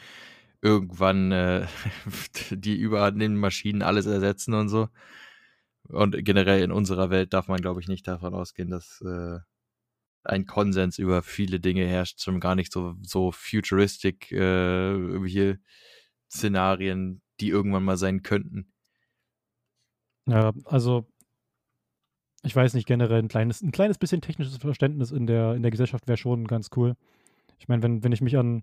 irgendwann 0.62 1.32
äh, 1.32 1.66
die 2.50 2.76
überhandenden 2.76 3.38
Maschinen 3.38 3.82
alles 3.82 4.06
ersetzen 4.06 4.54
und 4.54 4.68
so. 4.68 4.88
Und 5.88 6.24
generell 6.24 6.62
in 6.62 6.72
unserer 6.72 7.10
Welt 7.10 7.32
darf 7.34 7.48
man, 7.48 7.60
glaube 7.60 7.80
ich, 7.80 7.88
nicht 7.88 8.08
davon 8.08 8.34
ausgehen, 8.34 8.70
dass 8.70 9.02
äh, 9.02 9.38
ein 10.24 10.46
Konsens 10.46 10.98
über 10.98 11.22
viele 11.22 11.60
Dinge 11.60 11.86
herrscht, 11.86 12.22
schon 12.22 12.40
gar 12.40 12.54
nicht 12.56 12.72
so, 12.72 12.96
so 13.02 13.32
futuristic 13.32 14.32
äh, 14.32 14.92
irgendwelche 14.92 15.60
Szenarien, 16.30 17.22
die 17.40 17.50
irgendwann 17.50 17.84
mal 17.84 17.98
sein 17.98 18.22
könnten. 18.22 18.73
Ja, 20.26 20.52
also 20.64 21.06
ich 22.42 22.54
weiß 22.54 22.74
nicht, 22.74 22.86
generell 22.86 23.20
ein 23.20 23.28
kleines, 23.28 23.62
ein 23.62 23.72
kleines 23.72 23.98
bisschen 23.98 24.20
technisches 24.20 24.56
Verständnis 24.58 25.10
in 25.10 25.26
der, 25.26 25.54
in 25.54 25.62
der 25.62 25.70
Gesellschaft 25.70 26.06
wäre 26.06 26.18
schon 26.18 26.46
ganz 26.46 26.70
cool. 26.76 26.94
Ich 27.58 27.68
meine, 27.68 27.82
wenn, 27.82 28.04
wenn 28.04 28.12
ich 28.12 28.20
mich 28.20 28.36
an, 28.36 28.62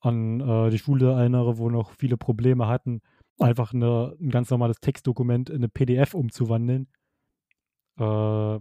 an 0.00 0.40
äh, 0.40 0.70
die 0.70 0.78
Schule 0.78 1.12
erinnere, 1.12 1.58
wo 1.58 1.70
noch 1.70 1.92
viele 1.92 2.16
Probleme 2.16 2.66
hatten, 2.66 3.00
einfach 3.38 3.72
eine, 3.72 4.16
ein 4.20 4.30
ganz 4.30 4.50
normales 4.50 4.80
Textdokument 4.80 5.48
in 5.48 5.56
eine 5.56 5.68
PDF 5.68 6.14
umzuwandeln. 6.14 6.88
Äh, 7.98 8.02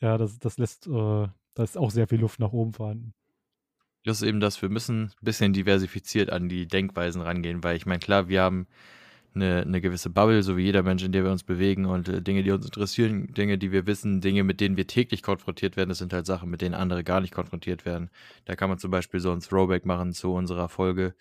ja, 0.00 0.18
das, 0.18 0.38
das 0.38 0.58
lässt, 0.58 0.86
äh, 0.86 0.90
da 0.90 1.62
ist 1.62 1.76
auch 1.76 1.90
sehr 1.90 2.06
viel 2.06 2.20
Luft 2.20 2.38
nach 2.38 2.52
oben 2.52 2.72
vorhanden. 2.72 3.14
Das 4.04 4.22
ist 4.22 4.28
eben 4.28 4.40
das, 4.40 4.62
wir 4.62 4.68
müssen 4.70 5.06
ein 5.06 5.24
bisschen 5.24 5.52
diversifiziert 5.52 6.30
an 6.30 6.48
die 6.48 6.66
Denkweisen 6.66 7.20
rangehen, 7.20 7.62
weil 7.62 7.76
ich 7.76 7.84
meine, 7.84 7.98
klar, 7.98 8.28
wir 8.28 8.42
haben 8.42 8.66
eine, 9.34 9.62
eine 9.62 9.80
gewisse 9.80 10.10
Bubble, 10.10 10.42
so 10.42 10.56
wie 10.56 10.62
jeder 10.64 10.82
Mensch, 10.82 11.02
in 11.04 11.12
der 11.12 11.24
wir 11.24 11.30
uns 11.30 11.44
bewegen 11.44 11.86
und 11.86 12.08
äh, 12.08 12.22
Dinge, 12.22 12.42
die 12.42 12.50
uns 12.50 12.64
interessieren, 12.66 13.32
Dinge, 13.34 13.58
die 13.58 13.72
wir 13.72 13.86
wissen, 13.86 14.20
Dinge, 14.20 14.44
mit 14.44 14.60
denen 14.60 14.76
wir 14.76 14.86
täglich 14.86 15.22
konfrontiert 15.22 15.76
werden, 15.76 15.88
das 15.90 15.98
sind 15.98 16.12
halt 16.12 16.26
Sachen, 16.26 16.50
mit 16.50 16.60
denen 16.62 16.74
andere 16.74 17.04
gar 17.04 17.20
nicht 17.20 17.32
konfrontiert 17.32 17.84
werden. 17.84 18.10
Da 18.44 18.56
kann 18.56 18.68
man 18.70 18.78
zum 18.78 18.90
Beispiel 18.90 19.20
so 19.20 19.30
ein 19.32 19.40
Throwback 19.40 19.86
machen 19.86 20.12
zu 20.12 20.32
unserer 20.32 20.68
Folge 20.68 21.14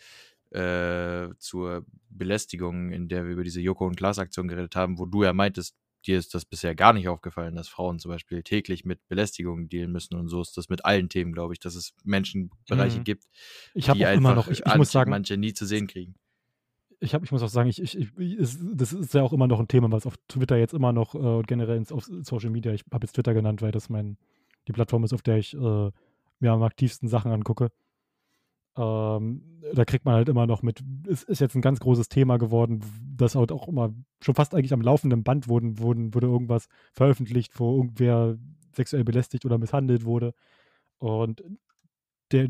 äh, 0.51 1.29
zur 1.37 1.85
Belästigung, 2.09 2.91
in 2.91 3.07
der 3.07 3.25
wir 3.25 3.31
über 3.33 3.43
diese 3.43 3.61
Joko 3.61 3.85
und 3.85 3.95
Klaas 3.95 4.19
Aktion 4.19 4.47
geredet 4.47 4.75
haben, 4.75 4.97
wo 4.97 5.05
du 5.05 5.23
ja 5.23 5.33
meintest, 5.33 5.75
dir 6.07 6.17
ist 6.17 6.33
das 6.33 6.45
bisher 6.45 6.75
gar 6.75 6.93
nicht 6.93 7.07
aufgefallen, 7.09 7.55
dass 7.55 7.67
Frauen 7.67 7.99
zum 7.99 8.09
Beispiel 8.09 8.41
täglich 8.41 8.85
mit 8.85 9.05
Belästigungen 9.09 9.67
dealen 9.69 9.91
müssen 9.91 10.15
und 10.15 10.29
so 10.29 10.41
ist 10.41 10.55
das 10.57 10.69
mit 10.69 10.85
allen 10.85 11.09
Themen, 11.09 11.33
glaube 11.33 11.53
ich, 11.53 11.59
dass 11.59 11.75
es 11.75 11.93
Menschenbereiche 12.03 12.99
Mhm. 12.99 13.03
gibt, 13.03 13.25
Ich 13.73 13.85
die 13.85 14.05
einfach 14.05 14.33
noch, 14.35 14.47
ich, 14.47 14.65
ich 14.65 14.75
muss 14.75 14.91
sagen, 14.91 15.11
manche 15.11 15.37
nie 15.37 15.53
zu 15.53 15.65
sehen 15.65 15.87
kriegen. 15.87 16.15
Ich, 16.99 17.13
hab, 17.13 17.23
ich 17.23 17.31
muss 17.31 17.43
auch 17.43 17.49
sagen, 17.49 17.69
ich, 17.69 17.81
ich, 17.81 17.95
ich, 17.95 18.37
ist, 18.37 18.59
das 18.73 18.93
ist 18.93 19.13
ja 19.13 19.23
auch 19.23 19.33
immer 19.33 19.47
noch 19.47 19.59
ein 19.59 19.67
Thema, 19.67 19.91
was 19.91 20.05
auf 20.05 20.15
Twitter 20.27 20.57
jetzt 20.57 20.73
immer 20.73 20.91
noch 20.91 21.15
äh, 21.15 21.41
generell 21.43 21.83
auf 21.91 22.05
Social 22.21 22.49
Media, 22.49 22.73
ich 22.73 22.83
habe 22.91 23.05
jetzt 23.05 23.13
Twitter 23.13 23.33
genannt, 23.33 23.61
weil 23.61 23.71
das 23.71 23.89
mein, 23.89 24.17
die 24.67 24.73
Plattform 24.73 25.03
ist, 25.03 25.13
auf 25.13 25.21
der 25.21 25.37
ich 25.37 25.53
äh, 25.53 25.91
mir 26.39 26.51
am 26.51 26.63
aktivsten 26.63 27.07
Sachen 27.07 27.31
angucke. 27.31 27.71
Ähm, 28.77 29.41
da 29.73 29.85
kriegt 29.85 30.05
man 30.05 30.15
halt 30.15 30.29
immer 30.29 30.45
noch 30.45 30.61
mit, 30.61 30.83
es 31.07 31.23
ist 31.23 31.39
jetzt 31.39 31.55
ein 31.55 31.61
ganz 31.61 31.79
großes 31.79 32.09
Thema 32.09 32.37
geworden, 32.37 32.81
das 33.15 33.35
halt 33.35 33.51
auch 33.51 33.67
immer 33.67 33.93
schon 34.21 34.35
fast 34.35 34.53
eigentlich 34.53 34.73
am 34.73 34.81
laufenden 34.81 35.23
Band 35.23 35.47
wurden, 35.47 35.79
wurden, 35.79 36.13
wurde 36.13 36.27
irgendwas 36.27 36.67
veröffentlicht, 36.93 37.59
wo 37.59 37.77
irgendwer 37.77 38.37
sexuell 38.73 39.03
belästigt 39.03 39.45
oder 39.45 39.57
misshandelt 39.57 40.05
wurde. 40.05 40.33
Und 40.97 41.43
der, 42.31 42.49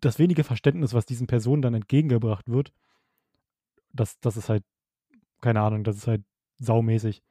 das 0.00 0.18
wenige 0.18 0.44
Verständnis, 0.44 0.94
was 0.94 1.06
diesen 1.06 1.26
Personen 1.26 1.62
dann 1.62 1.74
entgegengebracht 1.74 2.48
wird, 2.48 2.72
das, 3.92 4.18
das 4.20 4.36
ist 4.36 4.48
halt, 4.48 4.64
keine 5.40 5.60
Ahnung, 5.60 5.84
das 5.84 5.96
ist 5.96 6.06
halt 6.06 6.22
saumäßig. 6.58 7.22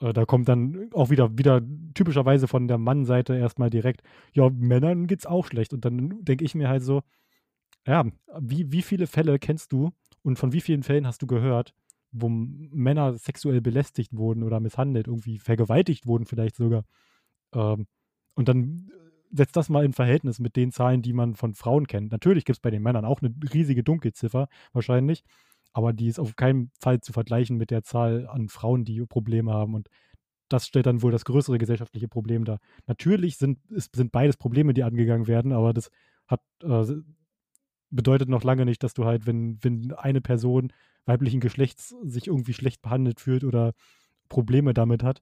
Äh, 0.00 0.12
da 0.12 0.24
kommt 0.24 0.48
dann 0.48 0.90
auch 0.92 1.10
wieder, 1.10 1.36
wieder 1.38 1.62
typischerweise 1.94 2.48
von 2.48 2.68
der 2.68 2.78
Mannseite 2.78 3.36
erstmal 3.36 3.70
direkt, 3.70 4.02
ja, 4.32 4.48
Männern 4.50 5.06
geht's 5.06 5.26
auch 5.26 5.46
schlecht. 5.46 5.72
Und 5.72 5.84
dann 5.84 6.24
denke 6.24 6.44
ich 6.44 6.54
mir 6.54 6.68
halt 6.68 6.82
so, 6.82 7.02
ja, 7.86 8.04
wie, 8.40 8.72
wie 8.72 8.82
viele 8.82 9.06
Fälle 9.06 9.38
kennst 9.38 9.72
du 9.72 9.92
und 10.22 10.38
von 10.38 10.52
wie 10.52 10.60
vielen 10.60 10.82
Fällen 10.82 11.06
hast 11.06 11.22
du 11.22 11.26
gehört, 11.26 11.72
wo 12.10 12.28
Männer 12.28 13.16
sexuell 13.18 13.60
belästigt 13.60 14.16
wurden 14.16 14.42
oder 14.42 14.60
misshandelt, 14.60 15.06
irgendwie 15.06 15.38
vergewaltigt 15.38 16.06
wurden 16.06 16.26
vielleicht 16.26 16.56
sogar. 16.56 16.84
Ähm, 17.54 17.86
und 18.34 18.48
dann 18.48 18.90
setzt 19.32 19.56
das 19.56 19.68
mal 19.68 19.84
in 19.84 19.92
Verhältnis 19.92 20.38
mit 20.38 20.56
den 20.56 20.72
Zahlen, 20.72 21.02
die 21.02 21.12
man 21.12 21.34
von 21.34 21.54
Frauen 21.54 21.86
kennt. 21.86 22.12
Natürlich 22.12 22.44
gibt 22.44 22.56
es 22.56 22.60
bei 22.60 22.70
den 22.70 22.82
Männern 22.82 23.04
auch 23.04 23.20
eine 23.22 23.34
riesige 23.52 23.82
Dunkelziffer, 23.82 24.48
wahrscheinlich, 24.72 25.24
aber 25.76 25.92
die 25.92 26.06
ist 26.08 26.18
auf 26.18 26.36
keinen 26.36 26.70
Fall 26.80 27.02
zu 27.02 27.12
vergleichen 27.12 27.58
mit 27.58 27.70
der 27.70 27.82
Zahl 27.82 28.26
an 28.28 28.48
Frauen, 28.48 28.86
die 28.86 29.04
Probleme 29.04 29.52
haben. 29.52 29.74
Und 29.74 29.88
das 30.48 30.66
stellt 30.66 30.86
dann 30.86 31.02
wohl 31.02 31.12
das 31.12 31.26
größere 31.26 31.58
gesellschaftliche 31.58 32.08
Problem 32.08 32.46
dar. 32.46 32.60
Natürlich 32.86 33.36
sind, 33.36 33.58
ist, 33.70 33.94
sind 33.94 34.10
beides 34.10 34.38
Probleme, 34.38 34.72
die 34.72 34.84
angegangen 34.84 35.26
werden, 35.26 35.52
aber 35.52 35.74
das 35.74 35.90
hat, 36.26 36.40
äh, 36.62 36.86
bedeutet 37.90 38.30
noch 38.30 38.42
lange 38.42 38.64
nicht, 38.64 38.82
dass 38.82 38.94
du 38.94 39.04
halt, 39.04 39.26
wenn, 39.26 39.62
wenn 39.62 39.92
eine 39.92 40.22
Person 40.22 40.72
weiblichen 41.04 41.40
Geschlechts 41.40 41.94
sich 42.04 42.26
irgendwie 42.26 42.54
schlecht 42.54 42.80
behandelt 42.80 43.20
fühlt 43.20 43.44
oder 43.44 43.74
Probleme 44.30 44.72
damit 44.72 45.02
hat, 45.02 45.20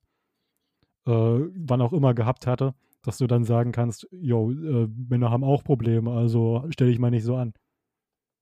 äh, 1.07 1.11
wann 1.11 1.81
auch 1.81 1.93
immer 1.93 2.15
gehabt 2.15 2.47
hatte, 2.47 2.75
dass 3.03 3.19
du 3.19 3.27
dann 3.27 3.43
sagen 3.43 3.73
kannst, 3.73 4.07
yo, 4.13 4.53
äh, 4.53 4.87
Männer 4.87 5.33
haben 5.33 5.43
auch 5.43 5.65
Probleme, 5.65 6.13
also 6.13 6.65
stelle 6.71 6.93
ich 6.93 7.01
mal 7.01 7.11
nicht 7.11 7.25
so 7.25 7.35
an. 7.35 7.55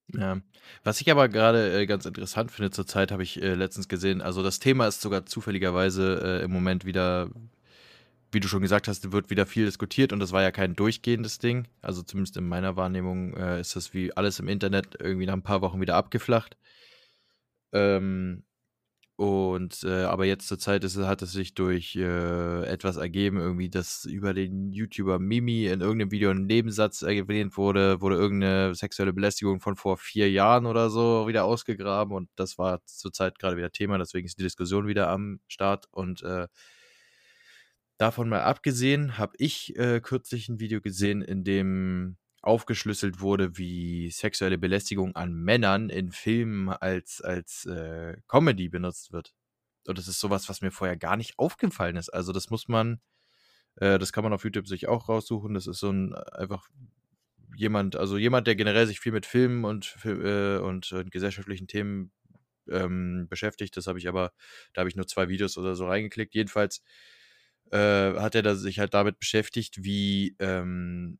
Ja. 0.09 0.41
Was 0.85 1.01
ich 1.01 1.11
aber 1.11 1.29
gerade 1.29 1.81
äh, 1.81 1.87
ganz 1.87 2.05
interessant 2.07 2.51
finde 2.51 2.71
zurzeit, 2.71 3.12
habe 3.12 3.23
ich 3.23 3.41
äh, 3.43 3.55
letztens 3.55 3.88
gesehen. 3.88 4.21
Also 4.21 4.43
das 4.43 4.59
Thema 4.59 4.87
ist 4.87 5.01
sogar 5.01 5.27
zufälligerweise 5.27 6.41
äh, 6.41 6.45
im 6.45 6.51
Moment 6.51 6.85
wieder, 6.85 7.31
wie 8.31 8.41
du 8.41 8.49
schon 8.49 8.62
gesagt 8.62 8.88
hast, 8.88 9.12
wird 9.12 9.31
wieder 9.31 9.47
viel 9.47 9.65
diskutiert 9.65 10.12
und 10.12 10.21
das 10.21 10.33
war 10.33 10.43
ja 10.43 10.51
kein 10.51 10.77
durchgehendes 10.77 11.38
Ding. 11.38 11.67
Also 11.81 12.03
zumindest 12.03 12.37
in 12.37 12.47
meiner 12.47 12.77
Wahrnehmung 12.77 13.35
äh, 13.37 13.61
ist 13.61 13.77
das 13.77 13.95
wie 13.95 14.15
alles 14.17 14.38
im 14.38 14.49
Internet 14.49 14.97
irgendwie 14.99 15.27
nach 15.27 15.35
ein 15.35 15.43
paar 15.43 15.62
Wochen 15.62 15.81
wieder 15.81 15.97
abgeflacht. 15.97 16.57
Ähm, 17.73 18.45
und 19.16 19.85
äh, 19.85 20.05
aber 20.05 20.25
jetzt 20.25 20.48
zur 20.48 20.59
Zeit 20.59 20.85
ist, 20.85 20.96
hat 20.96 21.22
es 21.22 21.33
sich 21.33 21.55
durch 21.55 21.96
äh, 21.96 22.64
etwas 22.64 22.96
ergeben, 22.96 23.38
irgendwie, 23.38 23.68
dass 23.68 24.05
über 24.05 24.33
den 24.35 24.72
YouTuber 24.72 25.18
Mimi 25.18 25.66
in 25.66 25.81
irgendeinem 25.81 26.11
Video 26.11 26.31
ein 26.31 26.46
Nebensatz 26.46 27.03
erwähnt 27.03 27.57
wurde, 27.57 28.01
wurde 28.01 28.16
irgendeine 28.16 28.75
sexuelle 28.75 29.12
Belästigung 29.12 29.61
von 29.61 29.77
vor 29.77 29.98
vier 29.98 30.31
Jahren 30.31 30.66
oder 30.66 30.88
so 30.90 31.29
wieder 31.29 31.44
ausgegraben 31.44 32.14
und 32.16 32.31
das 32.37 32.59
war 32.59 32.85
zurzeit 32.87 33.38
gerade 33.38 33.57
wieder 33.57 33.70
Thema, 33.70 33.98
deswegen 33.98 34.27
ist 34.27 34.38
die 34.38 34.42
Diskussion 34.44 34.87
wieder 34.87 35.09
am 35.09 35.40
Start. 35.46 35.87
Und 35.90 36.22
äh, 36.22 36.48
davon 37.98 38.29
mal 38.29 38.42
abgesehen, 38.42 39.18
habe 39.18 39.35
ich 39.38 39.77
äh, 39.77 40.01
kürzlich 40.01 40.48
ein 40.48 40.59
Video 40.59 40.81
gesehen, 40.81 41.22
in 41.22 41.44
dem 41.44 42.16
aufgeschlüsselt 42.43 43.21
wurde, 43.21 43.57
wie 43.57 44.11
sexuelle 44.11 44.59
Belästigung 44.59 45.15
an 45.17 45.33
Männern 45.33 45.89
in 45.89 46.11
Filmen 46.11 46.69
als, 46.69 47.21
als 47.21 47.65
äh, 47.67 48.17
Comedy 48.29 48.69
benutzt 48.69 49.13
wird. 49.13 49.33
Und 49.87 49.99
das 49.99 50.09
ist 50.09 50.21
sowas, 50.21 50.49
was 50.49 50.61
mir 50.61 50.73
vorher 50.73 50.97
gar 50.97 51.17
nicht 51.17 51.39
aufgefallen 51.39 51.97
ist. 51.97 52.11
Also 52.11 52.33
das 52.33 52.51
muss 52.51 52.69
man, 52.69 53.01
äh, 53.77 53.99
das 53.99 54.13
kann 54.13 54.25
man 54.25 54.33
auf 54.33 54.45
YouTube 54.45 54.67
sich 54.67 54.89
auch 54.89 55.09
raussuchen. 55.09 55.55
Das 55.55 55.67
ist 55.67 55.79
so 55.79 55.91
ein 55.91 56.15
einfach 56.15 56.69
jemand, 57.57 57.97
also 57.97 58.19
jemand, 58.19 58.47
der 58.47 58.57
generell 58.57 58.87
sich 58.87 59.01
viel 59.01 59.13
mit 59.13 59.27
Filmen 59.27 59.65
und, 59.65 59.97
äh, 60.05 60.59
und, 60.59 60.91
und 60.93 61.11
gesellschaftlichen 61.13 61.69
Themen 61.69 62.13
ähm, 62.69 63.27
beschäftigt. 63.29 63.77
Das 63.77 63.87
habe 63.87 63.99
ich 63.99 64.09
aber, 64.09 64.33
da 64.73 64.81
habe 64.81 64.89
ich 64.89 64.97
nur 64.97 65.07
zwei 65.07 65.29
Videos 65.29 65.57
oder 65.59 65.77
so 65.77 65.87
reingeklickt. 65.87 66.35
Jedenfalls 66.35 66.83
äh, 67.71 67.79
hat 68.15 68.35
er 68.35 68.57
sich 68.57 68.79
halt 68.79 68.95
damit 68.95 69.19
beschäftigt, 69.19 69.85
wie 69.85 70.37
ähm, 70.39 71.19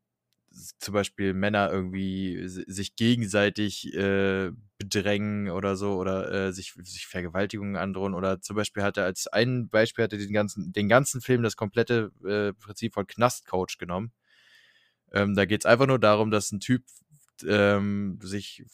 zum 0.79 0.95
Beispiel 0.95 1.35
Männer 1.35 1.71
irgendwie 1.71 2.47
sich 2.47 2.97
gegenseitig 2.97 3.93
äh, 3.95 4.51
bedrängen 4.79 5.51
oder 5.51 5.77
so 5.77 5.97
oder 5.97 6.31
äh, 6.31 6.53
sich, 6.53 6.75
sich 6.83 7.07
Vergewaltigungen 7.07 7.77
androhen 7.77 8.15
oder 8.15 8.41
zum 8.41 8.57
Beispiel 8.57 8.83
hat 8.83 8.97
er 8.97 9.05
als 9.05 9.27
ein 9.27 9.69
Beispiel 9.69 10.05
hat 10.05 10.13
er 10.13 10.19
den 10.19 10.33
ganzen, 10.33 10.73
den 10.73 10.89
ganzen 10.89 11.21
Film 11.21 11.43
das 11.43 11.57
komplette 11.57 12.13
äh, 12.25 12.53
Prinzip 12.53 12.95
von 12.95 13.07
Knastcoach 13.07 13.79
genommen. 13.79 14.13
Ähm, 15.13 15.35
da 15.35 15.45
geht 15.45 15.63
es 15.63 15.67
einfach 15.67 15.87
nur 15.87 15.99
darum, 15.99 16.31
dass 16.31 16.53
ein 16.53 16.61
Typ 16.61 16.85
ähm, 17.47 18.19
sich 18.23 18.65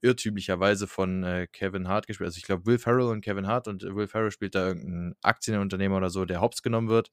irrtümlicherweise 0.00 0.86
von 0.86 1.24
äh, 1.24 1.46
Kevin 1.50 1.88
Hart 1.88 2.06
gespielt. 2.06 2.28
Also 2.28 2.38
ich 2.38 2.44
glaube 2.44 2.66
Will 2.66 2.78
Ferrell 2.78 3.06
und 3.06 3.20
Kevin 3.20 3.46
Hart 3.46 3.68
und 3.68 3.82
Will 3.82 4.06
Ferrell 4.06 4.30
spielt 4.30 4.54
da 4.54 4.68
irgendein 4.68 5.16
Aktienunternehmer 5.22 5.96
oder 5.96 6.10
so, 6.10 6.24
der 6.24 6.40
hops 6.40 6.62
genommen 6.62 6.88
wird 6.88 7.10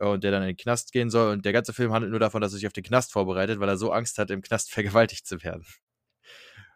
und 0.00 0.24
der 0.24 0.30
dann 0.30 0.42
in 0.42 0.48
den 0.48 0.56
Knast 0.56 0.92
gehen 0.92 1.10
soll. 1.10 1.32
Und 1.32 1.44
der 1.44 1.52
ganze 1.52 1.72
Film 1.72 1.92
handelt 1.92 2.10
nur 2.10 2.20
davon, 2.20 2.40
dass 2.40 2.52
er 2.52 2.56
sich 2.56 2.66
auf 2.66 2.72
den 2.72 2.84
Knast 2.84 3.12
vorbereitet, 3.12 3.60
weil 3.60 3.68
er 3.68 3.76
so 3.78 3.92
Angst 3.92 4.18
hat, 4.18 4.30
im 4.30 4.42
Knast 4.42 4.70
vergewaltigt 4.72 5.26
zu 5.26 5.42
werden. 5.42 5.64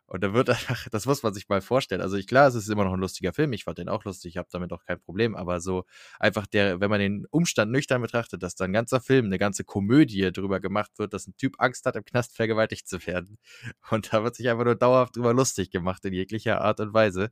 Und 0.07 0.23
da 0.23 0.35
wird 0.35 0.51
einfach, 0.51 0.89
das 0.93 1.07
muss 1.07 1.23
man 1.23 1.33
sich 1.33 1.49
mal 1.49 1.63
vorstellen. 1.63 2.03
Also 2.03 2.17
ich, 2.17 2.27
klar, 2.27 2.47
es 2.47 2.55
ist 2.55 2.69
immer 2.69 2.85
noch 2.85 2.93
ein 2.93 3.01
lustiger 3.01 3.33
Film. 3.33 3.53
Ich 3.55 3.65
fand 3.65 3.79
den 3.79 3.89
auch 3.89 4.05
lustig, 4.05 4.33
ich 4.33 4.37
habe 4.37 4.49
damit 4.53 4.71
auch 4.73 4.85
kein 4.85 5.01
Problem. 5.01 5.35
Aber 5.35 5.61
so 5.61 5.85
einfach 6.21 6.47
der, 6.47 6.81
wenn 6.81 6.91
man 6.91 7.01
den 7.01 7.27
Umstand 7.31 7.73
nüchtern 7.73 8.03
betrachtet, 8.03 8.43
dass 8.43 8.55
da 8.55 8.65
ein 8.67 8.75
ganzer 8.75 9.01
Film, 9.01 9.27
eine 9.27 9.39
ganze 9.39 9.65
Komödie 9.65 10.31
drüber 10.33 10.61
gemacht 10.61 10.91
wird, 10.99 11.15
dass 11.15 11.27
ein 11.27 11.37
Typ 11.39 11.55
Angst 11.59 11.87
hat, 11.87 11.97
im 11.97 12.05
Knast 12.05 12.37
vergewaltigt 12.37 12.89
zu 12.89 13.07
werden. 13.07 13.39
Und 13.91 14.13
da 14.13 14.23
wird 14.23 14.37
sich 14.37 14.49
einfach 14.51 14.65
nur 14.65 14.75
dauerhaft 14.77 15.17
drüber 15.17 15.33
lustig 15.35 15.71
gemacht 15.71 16.05
in 16.05 16.13
jeglicher 16.13 16.61
Art 16.61 16.81
und 16.81 16.93
Weise. 16.95 17.31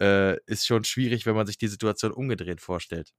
äh, 0.00 0.38
ist 0.46 0.66
schon 0.66 0.84
schwierig, 0.84 1.26
wenn 1.26 1.34
man 1.36 1.46
sich 1.46 1.58
die 1.58 1.68
Situation 1.68 2.12
umgedreht 2.12 2.60
vorstellt. 2.60 3.12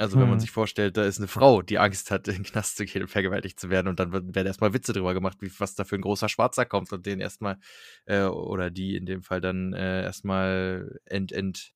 Also, 0.00 0.18
wenn 0.20 0.28
man 0.28 0.38
Hm. 0.38 0.40
sich 0.40 0.52
vorstellt, 0.52 0.96
da 0.96 1.04
ist 1.04 1.18
'ne 1.18 1.26
Frau, 1.26 1.60
die 1.60 1.78
Angst 1.78 2.12
hat, 2.12 2.28
in 2.28 2.34
den 2.36 2.42
Knast 2.44 2.76
zu 2.76 2.84
gehen 2.84 3.02
und 3.02 3.08
vergewaltigt 3.08 3.58
zu 3.58 3.68
werden 3.68 3.88
und 3.88 3.98
dann 3.98 4.12
werden 4.12 4.46
erst 4.46 4.60
mal 4.60 4.72
Witze 4.72 4.92
drüber 4.92 5.12
gemacht, 5.12 5.38
wie 5.40 5.50
was 5.58 5.74
da 5.74 5.82
für 5.84 5.96
'n 5.96 6.02
großer 6.02 6.28
Schwarzer 6.28 6.64
kommt 6.66 6.92
und 6.92 7.04
den 7.06 7.18
erst 7.20 7.40
mal 7.40 7.58
äh, 8.06 8.22
oder 8.24 8.70
die 8.70 8.94
in 8.96 9.06
dem 9.06 9.22
Fall 9.24 9.40
dann, 9.40 9.72
äh, 9.72 10.02
erst 10.04 10.24
mal 10.24 11.00
ent 11.06 11.32
ent 11.32 11.72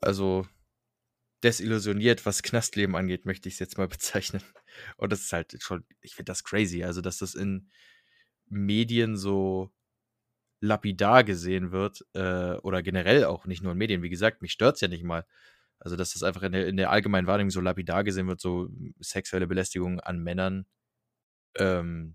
also, 0.00 0.46
desillusioniert, 1.44 2.26
was 2.26 2.42
Knastleben 2.42 2.96
angeht, 2.96 3.26
möchte 3.26 3.48
ich's 3.48 3.58
jetzt 3.60 3.78
mal 3.78 3.88
bezeichnen. 3.88 4.42
Und 4.98 5.12
das 5.12 5.22
ist 5.22 5.32
halt 5.32 5.56
schon 5.62 5.84
ich 6.02 6.14
finde 6.16 6.30
das 6.32 6.44
crazy, 6.44 6.84
also, 6.84 7.00
dass 7.02 7.18
das 7.18 7.34
in 7.36 7.70
Medien 8.48 9.16
so 9.16 9.72
lapidar 10.60 11.24
gesehen 11.24 11.72
wird, 11.72 12.06
äh, 12.14 12.54
oder 12.62 12.82
generell 12.82 13.24
auch 13.26 13.46
nicht 13.46 13.62
nur 13.62 13.72
in 13.72 13.78
Medien. 13.78 14.02
Wie 14.02 14.10
gesagt, 14.10 14.42
mich 14.42 14.52
stört's 14.52 14.80
ja 14.82 14.88
nicht 14.88 15.04
mal. 15.04 15.26
Also, 15.80 15.96
dass 15.96 16.12
das 16.12 16.22
einfach 16.22 16.42
in 16.42 16.52
der 16.52 16.66
in 16.68 16.76
der 16.76 16.90
allgemeinen 16.90 17.26
Wahrnehmung 17.26 17.50
so 17.50 17.60
lapidar 17.62 18.04
gesehen 18.04 18.28
wird, 18.28 18.40
so 18.40 18.68
sexuelle 19.00 19.46
Belästigung 19.46 20.00
an 20.00 20.18
Männern. 20.22 20.66
Ähm 21.58 22.14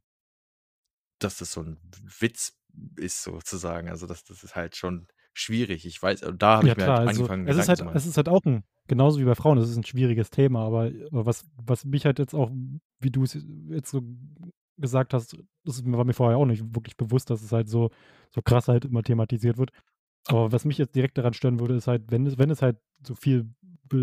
dass 1.21 1.38
das 1.38 1.51
so 1.54 1.62
'n 1.62 1.78
W 1.82 2.21
Witz 2.21 2.58
ist 2.97 3.23
sozusagen. 3.23 3.89
Also, 3.89 4.06
das 4.08 4.23
das 4.25 4.43
ist 4.43 4.56
halt 4.56 4.75
schon 4.75 5.08
schwierig. 5.34 5.86
Ich 5.86 6.01
weiß 6.01 6.21
da 6.38 6.58
habe 6.58 6.67
Ja 6.67 6.75
ich 6.75 6.75
mir 6.78 6.84
klar, 6.84 6.99
halt 6.99 7.06
also, 7.06 7.28
angefangen, 7.28 7.43
es 7.43 7.58
ist 7.58 7.67
halt 7.67 7.82
es 7.91 8.06
ist 8.06 8.15
halt 8.17 8.30
auch 8.30 8.41
'n 8.45 8.63
genauso 8.88 9.19
wie 9.19 9.25
bei 9.25 9.36
Frauen, 9.36 9.58
es 9.58 9.69
ist 9.69 9.78
'n 9.78 9.84
schwieriges 9.84 10.30
Thema, 10.30 10.65
aber 10.65 10.89
was 11.12 11.45
was 11.58 11.84
mich 11.86 12.06
halt 12.06 12.17
jetzt 12.19 12.34
auch, 12.34 12.49
wie 12.99 13.12
du's 13.12 13.38
jetzt 13.69 13.91
so 13.91 14.01
gesagt 14.78 15.13
hast, 15.13 15.38
das 15.65 15.84
war 15.86 16.06
mir 16.06 16.13
vorher 16.13 16.38
auch 16.38 16.45
nicht 16.45 16.63
wirklich 16.75 16.95
bewusst, 16.97 17.30
dass 17.30 17.41
es 17.41 17.51
halt 17.51 17.67
so 17.69 17.89
so 18.34 18.41
krass 18.41 18.67
halt 18.69 18.86
immer 18.86 19.04
thematisiert 19.04 19.58
wird. 19.58 19.71
Aber 20.28 20.52
was 20.52 20.66
mich 20.66 20.78
jetzt 20.78 20.96
direkt 20.96 21.18
daran 21.18 21.34
stören 21.34 21.60
würde, 21.60 21.76
ist 21.76 21.88
halt, 21.88 22.04
wenn 22.12 22.26
es 22.26 22.38
wenn 22.38 22.50
es 22.50 22.62
halt 22.62 22.78
so 23.06 23.14
viel 23.16 23.48
be 23.88 23.98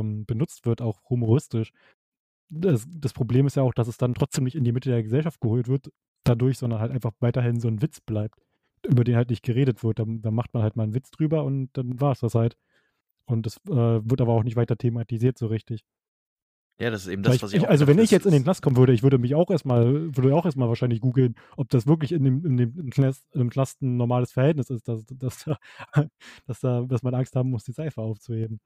ähm, 0.00 0.24
benutzt 0.24 0.64
wird, 0.66 0.80
auch 0.80 1.00
humoristisch. 1.10 1.72
Das 2.50 2.86
das 2.90 3.12
Problem 3.14 3.46
ist 3.46 3.56
ja 3.56 3.62
auch, 3.64 3.74
dass 3.74 3.88
es 3.88 3.98
dann 3.98 4.14
trotzdem 4.14 4.44
nicht 4.44 4.56
in 4.56 4.64
die 4.64 4.72
Mitte 4.72 4.90
der 4.90 5.02
Gesellschaft 5.02 5.40
geholt 5.40 5.68
wird 5.68 5.90
dadurch, 6.24 6.58
sondern 6.58 6.80
halt 6.80 6.92
einfach 6.92 7.12
weiterhin 7.20 7.60
so 7.60 7.68
'n 7.68 7.82
Witz 7.82 8.00
bleibt, 8.00 8.38
über 8.88 9.04
den 9.04 9.16
halt 9.16 9.30
nicht 9.30 9.42
geredet 9.44 9.84
wird. 9.84 9.98
Dann 10.00 10.22
dann 10.22 10.34
macht 10.34 10.54
man 10.54 10.62
halt 10.64 10.76
mal 10.76 10.84
'n 10.86 10.94
Witz 10.94 11.10
drüber 11.12 11.44
und 11.44 11.70
dann 11.74 12.00
war's 12.00 12.20
das 12.20 12.34
halt. 12.34 12.56
Und 13.26 13.46
das, 13.46 13.58
äh, 13.68 13.72
wird 14.10 14.20
aber 14.22 14.34
auch 14.34 14.44
nicht 14.44 14.56
weiter 14.56 14.76
thematisiert 14.78 15.38
so 15.38 15.48
richtig. 15.48 15.82
Ja, 16.80 16.90
das 16.90 17.02
ist 17.02 17.08
eben 17.08 17.24
das, 17.24 17.42
ich 17.42 17.42
was 17.42 17.52
ich 17.52 17.60
ich 17.60 17.60
auch 17.60 17.68
also, 17.68 17.86
wenn 17.88 17.98
ich 17.98 18.10
jetzt 18.12 18.26
in 18.26 18.32
den 18.32 18.44
Knast 18.44 18.62
kommen 18.62 18.76
würde, 18.76 18.92
ich 18.92 19.02
würde 19.02 19.18
mich 19.18 19.34
auch 19.34 19.50
erst 19.50 19.64
mal 19.66 20.14
würde 20.16 20.34
auch 20.34 20.44
erst 20.44 20.56
mal 20.56 20.68
wahrscheinlich 20.68 21.00
googeln, 21.00 21.34
ob 21.56 21.68
das 21.70 21.86
wirklich 21.86 22.12
in 22.12 22.22
dem 22.24 22.44
in 22.46 22.56
dem 22.56 22.90
Knast 22.90 23.26
im 23.34 23.50
Knast 23.50 23.82
'n 23.82 23.96
normales 23.96 24.32
Verhältnis 24.32 24.70
ist, 24.70 24.86
dass 24.88 25.04
dass 25.06 25.44
da 25.44 25.58
dass 26.46 26.60
da 26.60 26.82
dass 26.86 27.02
man 27.02 27.14
Angst 27.14 27.34
haben 27.36 27.50
muss, 27.50 27.64
die 27.64 27.72
Seife 27.72 28.00
aufzuheben. 28.00 28.60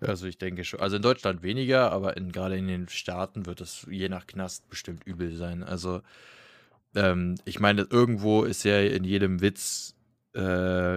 Also, 0.00 0.26
ich 0.26 0.38
denke 0.38 0.64
scho 0.64 0.78
also, 0.78 0.96
in 0.96 1.02
Deutschland 1.02 1.42
weniger, 1.42 1.92
aber 1.92 2.16
in 2.16 2.32
grade 2.32 2.56
in 2.56 2.66
den 2.66 2.88
Staaten 2.88 3.46
wird 3.46 3.60
es 3.60 3.86
je 3.90 4.08
nach 4.08 4.26
Knast 4.26 4.68
bestimmt 4.68 5.04
übel 5.06 5.36
sein. 5.36 5.62
Also, 5.62 6.02
ähm, 6.96 7.36
ich 7.46 7.60
meine, 7.60 7.82
irgendwo 7.90 8.44
ist 8.44 8.64
ja 8.64 8.80
in 8.82 9.04
jedem 9.04 9.40
Witz, 9.42 9.96
äh, 10.34 10.40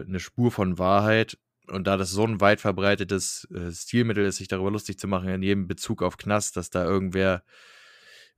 'ne 0.05 0.19
Spur 0.19 0.51
von 0.51 0.79
Wahrheit. 0.79 1.37
Und 1.69 1.86
da 1.88 1.97
das 1.97 2.12
so 2.12 2.23
'n 2.25 2.41
weit 2.41 2.62
verbreitetes, 2.62 3.47
äh, 3.54 3.71
Stilmittel 3.71 4.25
ist, 4.25 4.38
sich 4.38 4.47
darüber 4.47 4.71
lustig 4.71 4.99
zu 4.99 5.08
machen 5.08 5.30
in 5.30 5.41
jedem 5.43 5.67
Bezug 5.67 6.04
auf 6.04 6.17
Knast, 6.17 6.58
dass 6.58 6.69
da 6.69 6.86
irgendwer 6.86 7.43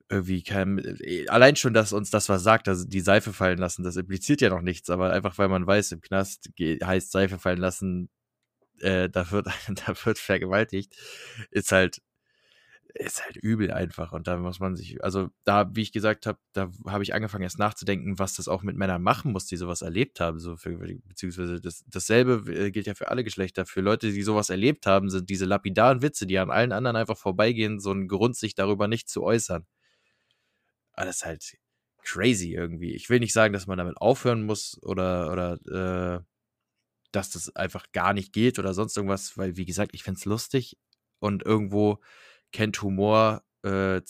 irgendwie 0.10 0.44
kein 0.44 0.78
äh, 1.02 1.28
allein 1.28 1.56
schon, 1.56 1.74
dass 1.74 1.94
uns 1.94 2.10
das 2.10 2.30
was 2.30 2.44
sagt, 2.44 2.68
dass 2.68 2.88
die 2.88 3.02
Seife 3.02 3.34
fallen 3.34 3.58
lassen, 3.60 3.84
das 3.84 3.98
impliziert 3.98 4.42
ja 4.42 4.50
noch 4.50 4.62
nichts, 4.62 4.90
aber 4.90 5.12
einfach, 5.12 5.38
weil 5.38 5.50
man 5.50 5.68
weiß, 5.68 5.92
im 5.94 6.02
Knast 6.02 6.50
heißt 6.60 7.12
Seife 7.12 7.40
fallen 7.40 7.60
lassen, 7.60 8.10
äh, 8.82 9.10
da 9.10 9.32
wird 9.32 9.48
da 9.88 9.94
wird 10.06 10.20
vergewaltigt, 10.20 10.96
ist 11.52 11.72
halt 11.72 12.02
ist 13.00 13.24
halt 13.24 13.36
übel 13.38 13.72
einfach. 13.72 14.12
Und 14.14 14.28
da 14.28 14.38
muss 14.38 14.60
man 14.60 14.76
sich 14.76 15.04
also, 15.04 15.30
da 15.46 15.70
wie 15.76 15.82
ich 15.82 15.92
gesagt 15.92 16.26
habe, 16.26 16.40
da 16.54 16.72
habe 16.88 17.04
ich 17.04 17.14
angefangen, 17.14 17.44
erst 17.44 17.60
nachzudenken, 17.60 18.20
was 18.20 18.36
das 18.36 18.48
auch 18.48 18.64
mit 18.64 18.78
Männern 18.78 19.02
machen 19.04 19.32
muss, 19.32 19.46
die 19.46 19.58
so 19.58 19.68
was 19.68 19.82
erlebt 19.82 20.20
haben, 20.20 20.40
so 20.40 20.56
für 20.58 20.78
beziehungsweise 21.06 21.60
das 21.62 21.84
dasselbe 21.88 22.52
äh, 22.54 22.72
gilt 22.72 22.88
ja 22.88 22.96
für 22.96 23.10
alle 23.10 23.24
Geschlechter. 23.24 23.66
Für 23.66 23.82
Leute, 23.82 24.12
die 24.12 24.24
so 24.24 24.36
was 24.36 24.50
erlebt 24.50 24.86
haben, 24.86 25.10
sind 25.10 25.30
diese 25.30 25.46
lapidaren 25.46 26.02
Witze, 26.02 26.28
die 26.28 26.38
an 26.40 26.52
allen 26.52 26.72
anderen 26.72 26.96
einfach 26.98 27.18
vorbeigehen, 27.18 27.80
so 27.80 27.92
'n 27.92 28.08
Grund, 28.08 28.36
sich 28.38 28.56
darüber 28.56 28.88
nicht 28.88 29.10
zu 29.10 29.24
äußern. 29.24 29.66
Ah, 30.94 31.06
das 31.06 31.18
ist 31.18 31.26
halt 31.26 31.58
crazy 32.04 32.54
irgendwie. 32.54 32.94
Ich 32.96 33.10
will 33.10 33.20
nicht 33.20 33.34
sagen, 33.34 33.54
dass 33.54 33.68
man 33.68 33.78
damit 33.78 33.98
aufhören 33.98 34.44
muss 34.46 34.78
oder 34.84 35.32
oder, 35.32 36.18
äh, 36.20 36.24
dass 37.12 37.32
das 37.32 37.56
einfach 37.56 37.92
gar 37.94 38.14
nicht 38.14 38.34
geht 38.34 38.60
oder 38.60 38.74
sonst 38.74 38.98
irgendwas, 38.98 39.38
weil, 39.38 39.58
wie 39.58 39.66
gesagt, 39.66 39.94
ich 39.96 40.04
finde 40.04 40.20
es 40.20 40.26
lustig 40.26 40.78
und 41.20 41.44
irgendwo 41.46 42.00
kennt 42.54 42.82
Humor, 42.82 43.44
äh, 43.64 44.02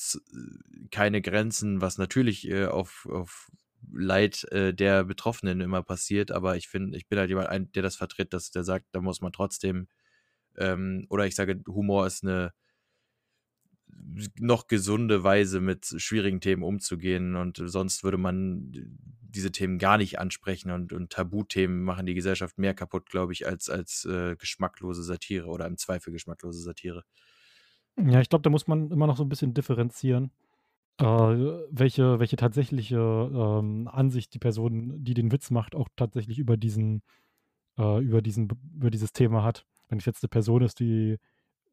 keine 0.92 1.22
Grenzen, 1.22 1.82
was 1.82 1.98
natürlich, 1.98 2.48
äh, 2.50 2.66
auf 2.68 3.08
auf 3.12 3.50
Leid, 3.94 4.44
äh, 4.52 4.74
der 4.74 5.04
Betroffenen 5.06 5.62
immer 5.62 5.84
passiert. 5.84 6.32
Aber 6.32 6.58
ich 6.58 6.68
finde 6.68 6.98
ich 6.98 7.08
bin 7.08 7.20
halt 7.20 7.30
jemand 7.30 7.50
ein 7.50 7.72
der 7.74 7.84
das 7.84 7.96
vertritt, 7.98 8.34
dass 8.34 8.52
der 8.52 8.64
sagt, 8.64 8.88
da 8.94 9.02
muss 9.02 9.22
man 9.22 9.32
trotzdem, 9.34 9.88
ähm 10.58 11.06
oder 11.10 11.26
ich 11.28 11.36
sage, 11.36 11.62
Humor 11.68 12.08
ist 12.08 12.24
'ne 12.26 12.54
noch 14.40 14.68
gesunde 14.68 15.24
Weise, 15.24 15.60
mit 15.60 15.86
schwierigen 15.98 16.42
Themen 16.42 16.64
umzugehen 16.64 17.36
und 17.36 17.62
sonst 17.64 18.04
würde 18.04 18.18
man 18.18 18.72
diese 19.22 19.52
Themen 19.52 19.78
gar 19.80 19.98
nicht 19.98 20.20
ansprechen 20.20 20.72
und 20.72 20.94
und 20.94 21.12
Tabuthemen 21.12 21.84
machen 21.84 22.06
die 22.06 22.14
Gesellschaft 22.14 22.58
mehr 22.58 22.74
kaputt, 22.74 23.10
glaube 23.10 23.34
ich, 23.34 23.48
als 23.48 23.70
als, 23.70 24.06
äh, 24.06 24.36
geschmacklose 24.36 25.04
Satire 25.04 25.48
oder 25.48 25.66
im 25.68 25.78
Zweifel 25.78 26.12
geschmacklose 26.14 26.62
Satire. 26.62 27.04
Ja, 28.00 28.22
ich 28.22 28.30
glaube, 28.30 28.44
da 28.44 28.50
muss 28.52 28.68
man 28.68 28.92
immer 28.92 29.08
noch 29.08 29.18
so 29.18 29.24
'n 29.24 29.30
bisschen 29.30 29.56
differenzieren, 29.56 30.30
äh, 31.00 31.06
welche 31.06 32.20
welche 32.20 32.38
tatsächliche, 32.38 32.98
ähm, 33.00 33.88
Ansicht 33.92 34.34
die 34.34 34.40
Person, 34.40 35.04
die 35.04 35.14
den 35.16 35.32
Witz 35.32 35.52
macht, 35.52 35.76
auch 35.76 35.90
tatsächlich 35.96 36.40
über 36.40 36.58
diesen 36.58 37.04
äh, 37.80 38.02
über 38.04 38.22
diesen 38.22 38.50
über 38.76 38.92
dieses 38.92 39.14
Thema 39.14 39.44
hat. 39.44 39.66
Wenn 39.90 40.00
es 40.00 40.06
jetzt 40.06 40.24
'ne 40.24 40.30
Person 40.30 40.64
ist, 40.64 40.80
die, 40.82 41.18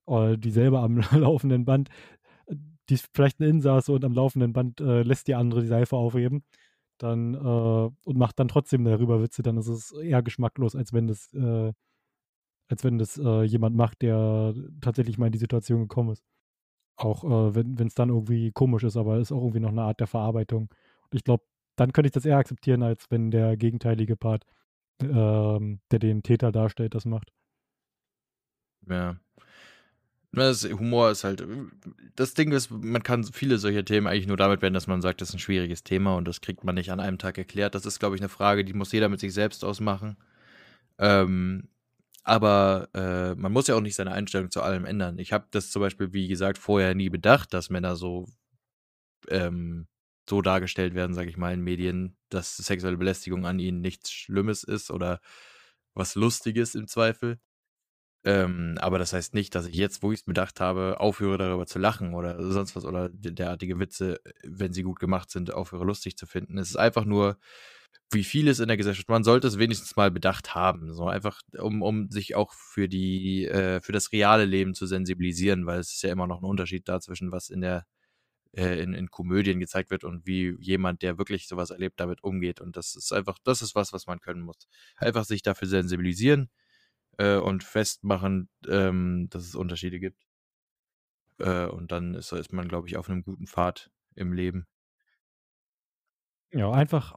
äh 0.08 0.38
die 0.38 0.50
selber 0.52 0.82
am 0.82 0.98
laufenden 1.12 1.64
Band 1.66 1.90
die 2.90 2.94
ist 2.94 3.10
vielleicht 3.14 3.40
'n 3.40 3.44
Insasse 3.48 3.92
und 3.92 4.04
am 4.04 4.14
laufenden 4.14 4.52
Band, 4.54 4.80
äh, 4.80 5.02
lässt 5.04 5.28
die 5.28 5.34
andere 5.36 5.62
die 5.62 5.68
Seife 5.68 5.96
aufheben, 5.96 6.44
dann, 6.98 7.34
äh 7.34 7.38
und 8.04 8.18
macht 8.18 8.38
dann 8.40 8.48
trotzdem 8.48 8.84
darüber 8.84 9.22
Witze, 9.22 9.42
dann 9.44 9.58
ist 9.58 9.68
es 9.68 9.92
eher 9.92 10.22
geschmacklos, 10.22 10.76
als 10.76 10.92
wenn 10.94 11.08
das, 11.08 11.32
äh 11.34 11.72
als 12.68 12.84
wenn 12.84 12.98
das, 12.98 13.18
äh, 13.18 13.42
jemand 13.44 13.76
macht, 13.76 14.02
der 14.02 14.54
tatsächlich 14.80 15.18
mal 15.18 15.26
in 15.26 15.32
die 15.32 15.38
Situation 15.38 15.80
gekommen 15.82 16.10
ist. 16.12 16.24
Auch, 16.96 17.24
äh, 17.24 17.54
wenn 17.56 17.78
wenn's 17.78 17.94
dann 17.94 18.10
irgendwie 18.10 18.52
komisch 18.52 18.84
ist, 18.84 18.96
aber 18.98 19.18
ist 19.18 19.32
auch 19.32 19.40
irgendwie 19.42 19.60
noch 19.60 19.72
'ne 19.72 19.82
Art 19.82 20.00
der 20.00 20.08
Verarbeitung. 20.08 20.64
Und 21.10 21.16
ich 21.18 21.24
glaube, 21.24 21.44
dann 21.76 21.92
könnte 21.92 22.08
ich 22.08 22.12
das 22.14 22.26
eher 22.26 22.38
akzeptieren, 22.38 22.82
als 22.84 23.06
wenn 23.10 23.30
der 23.32 23.56
gegenteilige 23.58 24.16
Part, 24.16 24.44
ähm, 25.02 25.80
der 25.92 25.98
den 26.00 26.22
Täter 26.24 26.52
darstellt, 26.52 26.94
das 26.94 27.06
macht. 27.06 27.30
Ja. 28.88 29.16
Das 30.32 30.64
Humor 30.64 31.10
ist 31.10 31.22
halt 31.24 31.44
das 32.16 32.34
Ding 32.34 32.50
ist, 32.52 32.70
man 32.70 33.02
kann 33.02 33.22
viele 33.24 33.58
solcher 33.58 33.84
Themen 33.84 34.06
eigentlich 34.08 34.26
nur 34.26 34.36
damit 34.36 34.60
beenden, 34.60 34.74
dass 34.74 34.86
man 34.88 35.00
sagt, 35.02 35.20
das 35.20 35.28
ist 35.28 35.34
'n 35.36 35.38
schwieriges 35.38 35.84
Thema 35.84 36.16
und 36.16 36.26
das 36.26 36.40
kriegt 36.40 36.64
man 36.64 36.74
nicht 36.74 36.90
an 36.90 37.00
einem 37.00 37.18
Tag 37.18 37.38
erklärt. 37.38 37.74
Das 37.74 37.86
ist, 37.86 38.00
glaube 38.00 38.16
ich, 38.16 38.20
'ne 38.22 38.28
Frage, 38.28 38.64
die 38.64 38.72
muss 38.72 38.90
jeder 38.92 39.08
mit 39.08 39.20
sich 39.20 39.32
selbst 39.32 39.64
ausmachen. 39.64 40.16
Ähm, 40.98 41.68
aber, 42.24 42.88
äh, 42.94 43.34
man 43.36 43.52
muss 43.52 43.66
ja 43.68 43.76
auch 43.76 43.80
nicht 43.80 43.96
seine 43.96 44.12
Einstellung 44.12 44.50
zu 44.50 44.62
allem 44.62 44.84
ändern. 44.86 45.18
Ich 45.18 45.32
habe 45.32 45.46
das 45.50 45.70
zum 45.70 45.80
Beispiel, 45.82 46.12
wie 46.12 46.28
gesagt, 46.28 46.58
vorher 46.58 46.94
nie 46.94 47.10
bedacht, 47.10 47.54
dass 47.54 47.70
Männer 47.70 47.96
so 47.96 48.26
ähm, 49.28 49.86
so 50.28 50.40
dargestellt 50.42 50.94
werden, 50.94 51.14
sage 51.14 51.28
ich 51.30 51.36
mal, 51.36 51.52
in 51.52 51.60
Medien, 51.60 52.16
dass 52.30 52.56
sexuelle 52.56 52.96
Belästigung 52.96 53.46
an 53.46 53.58
ihnen 53.58 53.80
nichts 53.80 54.10
Schlimmes 54.12 54.64
ist 54.64 54.90
oder 54.90 55.20
was 55.94 56.14
Lustiges 56.14 56.74
im 56.74 56.88
Zweifel. 56.88 57.38
Ähm, 58.24 58.76
aber 58.80 58.98
das 58.98 59.12
heißt 59.12 59.34
nicht, 59.34 59.54
dass 59.54 59.66
ich 59.66 59.76
jetzt, 59.76 60.02
wo 60.02 60.12
ich's 60.12 60.24
bedacht 60.24 60.60
habe, 60.60 61.00
aufhöre, 61.00 61.38
darüber 61.38 61.66
zu 61.66 61.78
lachen 61.78 62.14
oder 62.14 62.42
sonst 62.52 62.76
was 62.76 62.84
oder 62.86 63.10
derartige 63.10 63.78
Witze, 63.80 64.20
wenn 64.44 64.72
sie 64.72 64.82
gut 64.82 65.00
gemacht 65.00 65.30
sind, 65.30 65.52
aufhöre, 65.52 65.84
lustig 65.84 66.16
zu 66.16 66.26
finden. 66.26 66.58
Es 66.58 66.70
ist 66.70 66.76
einfach 66.76 67.04
nur, 67.04 67.38
wie 68.12 68.24
vieles 68.24 68.60
in 68.60 68.68
der 68.68 68.76
Gesellschaft 68.76 69.08
man 69.08 69.24
sollte 69.24 69.48
es 69.48 69.58
wenigstens 69.58 69.96
mal 69.96 70.10
bedacht 70.10 70.54
haben, 70.54 70.92
so 70.94 71.06
einfach, 71.08 71.40
um 71.58 71.82
um 71.82 72.10
sich 72.10 72.34
auch 72.36 72.52
für 72.54 72.88
die 72.88 73.46
äh, 73.46 73.80
für 73.80 73.92
das 73.92 74.12
reale 74.12 74.44
Leben 74.46 74.74
zu 74.74 74.86
sensibilisieren, 74.86 75.66
weil 75.66 75.80
es 75.80 75.92
ist 75.94 76.02
ja 76.02 76.12
immer 76.12 76.26
noch 76.28 76.40
'n 76.42 76.46
Unterschied 76.46 76.88
da 76.88 77.00
zwischen 77.00 77.32
was 77.32 77.50
in 77.50 77.60
der 77.62 77.86
äh, 78.52 78.80
in 78.82 78.94
in 78.94 79.10
Komödien 79.10 79.60
gezeigt 79.60 79.90
wird 79.90 80.04
und 80.04 80.26
wie 80.26 80.56
jemand, 80.60 81.02
der 81.02 81.18
wirklich 81.18 81.48
so 81.48 81.56
was 81.58 81.70
erlebt, 81.70 82.00
damit 82.00 82.24
umgeht. 82.24 82.60
Und 82.62 82.76
das 82.76 82.96
ist 82.96 83.12
einfach 83.12 83.38
das 83.44 83.62
ist 83.62 83.74
was, 83.76 83.92
was 83.92 84.06
man 84.08 84.20
können 84.20 84.42
muss. 84.42 84.68
Einfach 84.96 85.24
sich 85.26 85.42
dafür 85.42 85.68
sensibilisieren, 85.68 86.50
äh, 87.18 87.36
und 87.38 87.64
festmachen, 87.64 88.48
ähm, 88.68 89.28
dass 89.30 89.44
es 89.46 89.54
Unterschiede 89.56 90.00
gibt. 90.00 90.24
Äh, 91.40 91.66
und 91.66 91.90
dann 91.92 92.14
ist 92.14 92.32
ist 92.32 92.52
man, 92.52 92.68
glaube 92.68 92.88
ich, 92.88 92.96
auf 92.96 93.08
'nem 93.08 93.22
guten 93.22 93.46
Pfad 93.46 93.90
im 94.14 94.32
Leben. 94.32 94.66
Ja, 96.52 96.70
einfach 96.70 97.16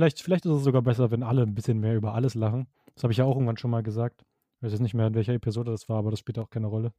Vielleicht, 0.00 0.22
vielleicht 0.22 0.46
ist 0.46 0.52
es 0.52 0.64
sogar 0.64 0.80
besser, 0.80 1.10
wenn 1.10 1.22
alle 1.22 1.42
ein 1.42 1.54
bisschen 1.54 1.78
mehr 1.78 1.94
über 1.94 2.14
alles 2.14 2.34
lachen. 2.34 2.66
Das 2.94 3.04
habe 3.04 3.12
ich 3.12 3.18
ja 3.18 3.26
auch 3.26 3.34
irgendwann 3.34 3.58
schon 3.58 3.70
mal 3.70 3.82
gesagt. 3.82 4.24
Ich 4.56 4.62
weiß 4.62 4.72
jetzt 4.72 4.80
nicht 4.80 4.94
mehr, 4.94 5.06
in 5.06 5.14
welcher 5.14 5.34
Episode 5.34 5.72
das 5.72 5.90
war, 5.90 5.98
aber 5.98 6.10
das 6.10 6.20
spielt 6.20 6.38
auch 6.38 6.48
keine 6.48 6.68
Rolle. 6.68 6.94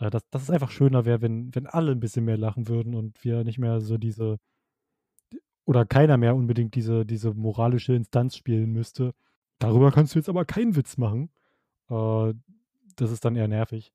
Äh, 0.00 0.10
dass, 0.10 0.28
dass 0.28 0.42
es 0.42 0.50
einfach 0.50 0.70
schöner 0.70 1.06
wäre, 1.06 1.22
wenn, 1.22 1.54
wenn 1.54 1.66
alle 1.66 1.92
ein 1.92 2.00
bisschen 2.00 2.26
mehr 2.26 2.36
lachen 2.36 2.68
würden 2.68 2.94
und 2.94 3.24
wir 3.24 3.42
nicht 3.42 3.56
mehr 3.56 3.80
so 3.80 3.96
diese 3.96 4.36
oder 5.64 5.86
keiner 5.86 6.18
mehr 6.18 6.36
unbedingt 6.36 6.74
diese, 6.74 7.06
diese 7.06 7.32
moralische 7.32 7.94
Instanz 7.94 8.36
spielen 8.36 8.70
müsste. 8.70 9.14
Darüber 9.58 9.90
kannst 9.90 10.14
du 10.14 10.18
jetzt 10.18 10.28
aber 10.28 10.44
keinen 10.44 10.76
Witz 10.76 10.98
machen. 10.98 11.30
Äh, 11.88 12.34
das 12.96 13.12
ist 13.12 13.24
dann 13.24 13.36
eher 13.36 13.48
nervig. 13.48 13.94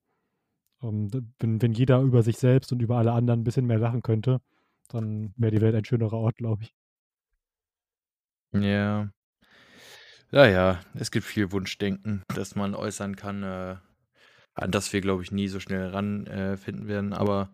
Ähm, 0.82 1.12
wenn, 1.38 1.62
wenn 1.62 1.74
jeder 1.74 2.02
über 2.02 2.24
sich 2.24 2.40
selbst 2.40 2.72
und 2.72 2.82
über 2.82 2.98
alle 2.98 3.12
anderen 3.12 3.42
ein 3.42 3.44
bisschen 3.44 3.68
mehr 3.68 3.78
lachen 3.78 4.02
könnte, 4.02 4.42
dann 4.88 5.32
wäre 5.38 5.52
die 5.52 5.62
Welt 5.62 5.76
ein 5.76 5.86
schönerer 5.86 6.18
Ort, 6.18 6.38
glaube 6.38 6.64
ich. 6.64 6.74
Ja. 8.54 9.12
Ja, 10.32 10.46
ja, 10.46 10.80
es 10.94 11.12
gibt 11.12 11.26
viel 11.26 11.52
Wunschdenken, 11.52 12.24
das 12.36 12.56
man 12.56 12.74
äußern 12.76 13.16
kann, 13.16 13.44
äh, 13.44 13.76
an 14.56 14.72
das 14.72 14.94
wir, 14.94 15.02
glaube 15.02 15.24
ich, 15.24 15.32
nie 15.32 15.48
so 15.50 15.60
schnell 15.60 15.90
ranfinden 15.90 16.86
äh, 16.86 16.88
werden, 16.88 17.14
aber 17.14 17.52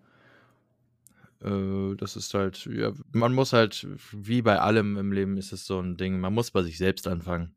äh, 1.42 1.96
das 1.96 2.16
ist 2.16 2.34
halt, 2.34 2.66
ja, 2.66 2.92
man 3.14 3.34
muss 3.34 3.54
halt, 3.54 3.88
wie 4.12 4.42
bei 4.42 4.60
allem 4.60 4.98
im 4.98 5.12
Leben 5.12 5.38
ist 5.38 5.52
es 5.54 5.66
so 5.66 5.80
ein 5.80 5.98
Ding, 5.98 6.20
man 6.20 6.34
muss 6.34 6.52
bei 6.52 6.64
sich 6.64 6.78
selbst 6.78 7.08
anfangen. 7.08 7.56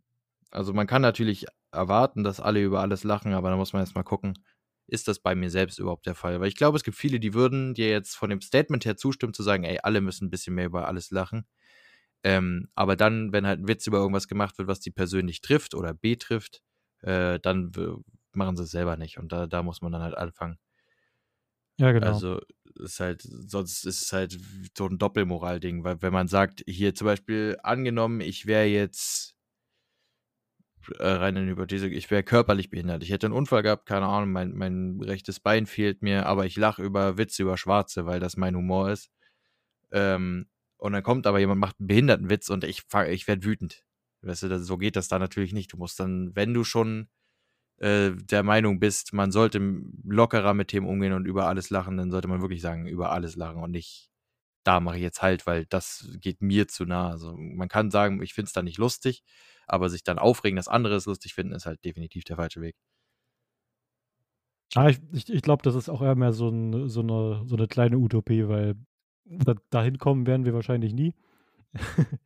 Also 0.50 0.72
man 0.72 0.86
kann 0.86 1.02
natürlich 1.02 1.46
erwarten, 1.72 2.24
dass 2.24 2.40
alle 2.40 2.62
über 2.62 2.80
alles 2.80 3.04
lachen, 3.04 3.32
aber 3.34 3.50
da 3.50 3.56
muss 3.56 3.72
man 3.72 3.82
erstmal 3.82 4.04
gucken, 4.04 4.38
ist 4.88 5.06
das 5.08 5.20
bei 5.20 5.34
mir 5.36 5.50
selbst 5.50 5.78
überhaupt 5.78 6.06
der 6.06 6.16
Fall? 6.16 6.40
Weil 6.40 6.48
ich 6.48 6.56
glaube, 6.56 6.76
es 6.76 6.82
gibt 6.84 6.96
viele, 6.96 7.20
die 7.20 7.34
würden 7.34 7.74
dir 7.74 7.88
jetzt 7.90 8.16
von 8.16 8.28
dem 8.30 8.40
Statement 8.40 8.84
her 8.84 8.96
zustimmen, 8.96 9.34
zu 9.34 9.42
sagen, 9.44 9.62
ey, 9.64 9.78
alle 9.82 10.00
müssen 10.00 10.26
ein 10.26 10.30
bisschen 10.30 10.54
mehr 10.54 10.66
über 10.66 10.88
alles 10.88 11.10
lachen. 11.12 11.46
Ähm, 12.22 12.68
aber 12.74 12.96
dann, 12.96 13.32
wenn 13.32 13.46
halt 13.46 13.60
ein 13.60 13.68
Witz 13.68 13.86
über 13.86 13.98
irgendwas 13.98 14.28
gemacht 14.28 14.58
wird, 14.58 14.68
was 14.68 14.80
die 14.80 14.90
persönlich 14.90 15.40
trifft 15.40 15.74
oder 15.74 15.94
betrifft, 15.94 16.62
äh, 17.02 17.40
dann 17.40 17.72
machen 18.32 18.56
sie 18.56 18.64
es 18.64 18.70
selber 18.70 18.96
nicht. 18.96 19.18
Und 19.18 19.32
da, 19.32 19.46
da 19.46 19.62
muss 19.62 19.80
man 19.82 19.92
dann 19.92 20.02
halt 20.02 20.16
anfangen. 20.16 20.58
Ja, 21.78 21.92
genau. 21.92 22.22
Also 22.22 22.40
ist 22.76 23.00
halt, 23.00 23.22
sonst 23.22 23.84
ist 23.84 24.02
es 24.02 24.12
halt 24.12 24.38
so 24.76 24.86
ein 24.86 24.98
Doppelmoral-Ding, 24.98 25.84
weil 25.84 26.00
wenn 26.02 26.12
man 26.12 26.28
sagt, 26.28 26.62
hier 26.66 26.94
zum 26.94 27.06
Beispiel 27.06 27.58
angenommen, 27.62 28.20
ich 28.20 28.46
wäre 28.46 28.64
jetzt 28.66 29.36
äh, 30.98 31.06
rein 31.06 31.36
in 31.36 31.48
Hypothese, 31.48 31.88
ich 31.88 32.10
wäre 32.10 32.22
körperlich 32.22 32.70
behindert. 32.70 33.02
Ich 33.02 33.10
hätte 33.10 33.26
einen 33.26 33.34
Unfall 33.34 33.62
gehabt, 33.62 33.86
keine 33.86 34.06
Ahnung, 34.06 34.32
mein, 34.32 34.52
mein 34.54 35.00
rechtes 35.02 35.40
Bein 35.40 35.66
fehlt 35.66 36.02
mir, 36.02 36.26
aber 36.26 36.46
ich 36.46 36.56
lache 36.56 36.82
über 36.82 37.18
Witze 37.18 37.42
über 37.42 37.56
Schwarze, 37.56 38.06
weil 38.06 38.20
das 38.20 38.36
mein 38.36 38.56
Humor 38.56 38.90
ist. 38.90 39.10
Ähm, 39.92 40.48
und 40.80 40.92
dann 40.92 41.02
kommt 41.02 41.26
aber 41.26 41.38
jemand, 41.38 41.60
macht 41.60 41.78
einen 41.78 41.88
Behindertenwitz 41.88 42.48
und 42.48 42.64
ich, 42.64 42.84
ich 43.08 43.28
werde 43.28 43.44
wütend. 43.44 43.84
Weißt 44.22 44.44
du, 44.44 44.58
so 44.58 44.78
geht 44.78 44.96
das 44.96 45.08
da 45.08 45.18
natürlich 45.18 45.52
nicht. 45.52 45.72
Du 45.72 45.76
musst 45.76 46.00
dann, 46.00 46.34
wenn 46.34 46.54
du 46.54 46.64
schon 46.64 47.08
äh, 47.78 48.12
der 48.12 48.42
Meinung 48.42 48.80
bist, 48.80 49.12
man 49.12 49.32
sollte 49.32 49.60
lockerer 50.04 50.54
mit 50.54 50.68
Themen 50.68 50.86
umgehen 50.86 51.12
und 51.12 51.26
über 51.26 51.46
alles 51.46 51.70
lachen, 51.70 51.96
dann 51.96 52.10
sollte 52.10 52.28
man 52.28 52.40
wirklich 52.40 52.62
sagen, 52.62 52.86
über 52.86 53.12
alles 53.12 53.36
lachen 53.36 53.62
und 53.62 53.70
nicht, 53.70 54.10
da 54.64 54.80
mache 54.80 54.96
ich 54.96 55.02
jetzt 55.02 55.22
halt, 55.22 55.46
weil 55.46 55.66
das 55.66 56.08
geht 56.20 56.42
mir 56.42 56.68
zu 56.68 56.84
nah. 56.86 57.10
Also 57.10 57.36
man 57.36 57.68
kann 57.68 57.90
sagen, 57.90 58.22
ich 58.22 58.34
finde 58.34 58.48
es 58.48 58.52
da 58.52 58.62
nicht 58.62 58.78
lustig, 58.78 59.22
aber 59.66 59.88
sich 59.90 60.04
dann 60.04 60.18
aufregen, 60.18 60.56
dass 60.56 60.68
andere 60.68 60.96
es 60.96 61.06
lustig 61.06 61.34
finden, 61.34 61.54
ist 61.54 61.66
halt 61.66 61.84
definitiv 61.84 62.24
der 62.24 62.36
falsche 62.36 62.60
Weg. 62.60 62.76
Ah, 64.76 64.88
ich, 64.88 65.00
ich, 65.12 65.28
ich 65.28 65.42
glaube, 65.42 65.62
das 65.62 65.74
ist 65.74 65.88
auch 65.88 66.00
eher 66.00 66.14
mehr 66.14 66.32
so, 66.32 66.48
ein, 66.48 66.88
so, 66.88 67.00
eine, 67.00 67.42
so 67.46 67.56
eine 67.56 67.66
kleine 67.66 67.98
Utopie, 67.98 68.46
weil 68.46 68.76
da, 69.30 69.54
dahin 69.70 69.98
kommen 69.98 70.26
werden 70.26 70.44
wir 70.44 70.54
wahrscheinlich 70.54 70.92
nie. 70.92 71.14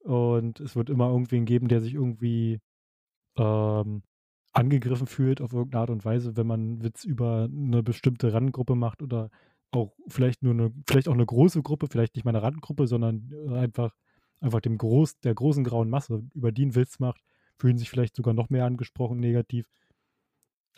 und 0.00 0.60
es 0.60 0.76
wird 0.76 0.90
immer 0.90 1.08
irgendwen 1.08 1.44
geben, 1.44 1.68
der 1.68 1.80
sich 1.80 1.94
irgendwie 1.94 2.60
ähm, 3.36 4.02
angegriffen 4.52 5.06
fühlt 5.06 5.40
auf 5.40 5.52
irgendeine 5.52 5.82
Art 5.82 5.90
und 5.90 6.04
Weise, 6.04 6.36
wenn 6.36 6.46
man 6.46 6.82
Witz 6.82 7.04
über 7.04 7.48
eine 7.50 7.82
bestimmte 7.82 8.32
Randgruppe 8.32 8.74
macht 8.74 9.02
oder 9.02 9.30
auch 9.70 9.92
vielleicht 10.08 10.42
nur 10.42 10.54
eine, 10.54 10.72
vielleicht 10.88 11.08
auch 11.08 11.14
eine 11.14 11.26
große 11.26 11.62
Gruppe, 11.62 11.88
vielleicht 11.88 12.14
nicht 12.14 12.24
mal 12.24 12.30
eine 12.30 12.42
Randgruppe, 12.42 12.86
sondern 12.86 13.30
einfach, 13.50 13.94
einfach 14.40 14.60
dem 14.60 14.78
Groß, 14.78 15.20
der 15.20 15.34
großen 15.34 15.64
grauen 15.64 15.90
Masse, 15.90 16.22
über 16.34 16.52
die 16.52 16.62
einen 16.62 16.74
Witz 16.74 16.98
macht, 16.98 17.20
fühlen 17.58 17.76
sich 17.76 17.90
vielleicht 17.90 18.16
sogar 18.16 18.34
noch 18.34 18.50
mehr 18.50 18.64
angesprochen 18.64 19.20
negativ. 19.20 19.68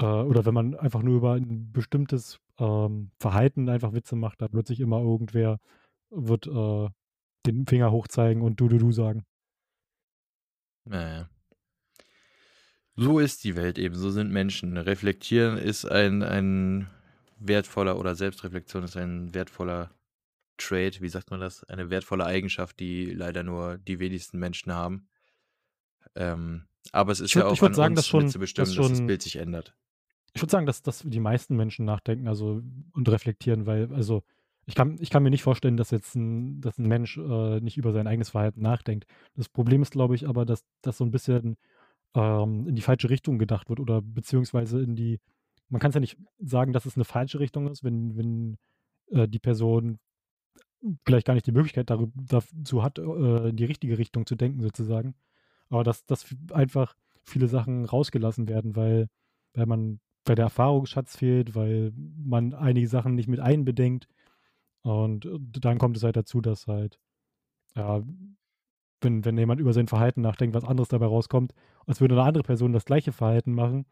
Äh, 0.00 0.04
oder 0.04 0.44
wenn 0.44 0.54
man 0.54 0.74
einfach 0.76 1.02
nur 1.02 1.16
über 1.16 1.34
ein 1.34 1.70
bestimmtes 1.72 2.40
ähm, 2.58 3.10
Verhalten 3.18 3.68
einfach 3.68 3.92
Witze 3.92 4.16
macht, 4.16 4.40
da 4.40 4.48
sich 4.64 4.80
immer 4.80 5.00
irgendwer 5.00 5.60
wird 6.10 6.46
äh, 6.46 6.88
den 7.46 7.66
Finger 7.66 7.92
hochzeigen 7.92 8.42
und 8.42 8.60
du 8.60 8.68
du 8.68 8.78
du 8.78 8.92
sagen. 8.92 9.24
Naja. 10.84 11.28
So 12.96 13.18
ist 13.18 13.44
die 13.44 13.56
Welt 13.56 13.78
eben, 13.78 13.94
so 13.94 14.10
sind 14.10 14.30
Menschen. 14.30 14.76
Reflektieren 14.76 15.56
ist 15.56 15.84
ein, 15.84 16.22
ein 16.22 16.90
wertvoller 17.38 17.98
oder 17.98 18.14
Selbstreflexion 18.14 18.84
ist 18.84 18.96
ein 18.96 19.32
wertvoller 19.34 19.90
Trade, 20.58 21.00
wie 21.00 21.08
sagt 21.08 21.30
man 21.30 21.40
das? 21.40 21.64
Eine 21.64 21.88
wertvolle 21.88 22.26
Eigenschaft, 22.26 22.80
die 22.80 23.06
leider 23.06 23.42
nur 23.42 23.78
die 23.78 23.98
wenigsten 23.98 24.38
Menschen 24.38 24.72
haben. 24.72 25.08
Ähm, 26.14 26.66
aber 26.92 27.12
es 27.12 27.20
ist 27.20 27.34
würd, 27.34 27.44
ja 27.44 27.50
auch 27.50 27.62
an 27.62 27.74
sagen, 27.74 27.96
uns 27.96 28.06
schon, 28.06 28.24
mitzubestimmen, 28.24 28.66
dass, 28.66 28.74
schon, 28.74 28.88
dass 28.88 28.98
das 28.98 29.06
Bild 29.06 29.22
sich 29.22 29.36
ändert. 29.36 29.74
Ich 30.32 30.42
würde 30.42 30.50
sagen, 30.50 30.66
dass, 30.66 30.82
dass 30.82 31.02
die 31.04 31.20
meisten 31.20 31.56
Menschen 31.56 31.84
nachdenken 31.84 32.28
also, 32.28 32.62
und 32.92 33.08
reflektieren, 33.08 33.66
weil, 33.66 33.92
also, 33.92 34.22
ich 34.66 34.74
kann, 34.74 34.98
ich 35.00 35.10
kann 35.10 35.22
mir 35.22 35.30
nicht 35.30 35.42
vorstellen, 35.42 35.76
dass 35.76 35.90
jetzt 35.90 36.14
ein, 36.14 36.60
dass 36.60 36.78
ein 36.78 36.86
Mensch 36.86 37.16
äh, 37.18 37.60
nicht 37.60 37.76
über 37.76 37.92
sein 37.92 38.06
eigenes 38.06 38.30
Verhalten 38.30 38.60
nachdenkt. 38.62 39.06
Das 39.34 39.48
Problem 39.48 39.82
ist, 39.82 39.90
glaube 39.90 40.14
ich, 40.14 40.28
aber, 40.28 40.44
dass 40.44 40.64
das 40.82 40.96
so 40.98 41.04
ein 41.04 41.10
bisschen 41.10 41.56
ähm, 42.14 42.68
in 42.68 42.76
die 42.76 42.82
falsche 42.82 43.10
Richtung 43.10 43.38
gedacht 43.38 43.68
wird 43.68 43.80
oder 43.80 44.00
beziehungsweise 44.02 44.80
in 44.80 44.94
die, 44.96 45.18
man 45.68 45.80
kann 45.80 45.90
es 45.90 45.94
ja 45.94 46.00
nicht 46.00 46.18
sagen, 46.38 46.72
dass 46.72 46.86
es 46.86 46.96
eine 46.96 47.04
falsche 47.04 47.40
Richtung 47.40 47.68
ist, 47.68 47.82
wenn, 47.82 48.16
wenn 48.16 48.58
äh, 49.10 49.28
die 49.28 49.38
Person 49.38 49.98
vielleicht 51.04 51.26
gar 51.26 51.34
nicht 51.34 51.46
die 51.46 51.52
Möglichkeit 51.52 51.90
darüber, 51.90 52.12
dazu 52.16 52.82
hat, 52.82 52.98
äh, 52.98 53.48
in 53.48 53.56
die 53.56 53.64
richtige 53.64 53.98
Richtung 53.98 54.26
zu 54.26 54.34
denken 54.34 54.60
sozusagen. 54.60 55.14
Aber 55.68 55.84
dass, 55.84 56.04
dass 56.06 56.26
einfach 56.52 56.96
viele 57.22 57.48
Sachen 57.48 57.84
rausgelassen 57.84 58.48
werden, 58.48 58.76
weil, 58.76 59.08
weil 59.54 59.66
man, 59.66 60.00
weil 60.30 60.36
der 60.36 60.44
Erfahrungsschatz 60.44 61.16
fehlt, 61.16 61.56
weil 61.56 61.92
man 61.96 62.54
einige 62.54 62.86
Sachen 62.86 63.16
nicht 63.16 63.26
mit 63.26 63.40
einbedenkt. 63.40 64.06
Und 64.82 65.24
äh, 65.24 65.38
dann 65.40 65.78
kommt 65.78 65.96
es 65.96 66.04
halt 66.04 66.14
dazu, 66.14 66.40
dass 66.40 66.68
halt, 66.68 67.00
ja, 67.74 68.00
wenn, 69.00 69.24
wenn 69.24 69.36
jemand 69.36 69.60
über 69.60 69.72
sein 69.72 69.88
Verhalten 69.88 70.20
nachdenkt, 70.20 70.54
was 70.54 70.62
anderes 70.62 70.88
dabei 70.88 71.06
rauskommt, 71.06 71.52
als 71.84 72.00
würde 72.00 72.14
eine 72.14 72.22
andere 72.22 72.44
Person 72.44 72.72
das 72.72 72.84
gleiche 72.84 73.10
Verhalten 73.10 73.54
machen 73.54 73.86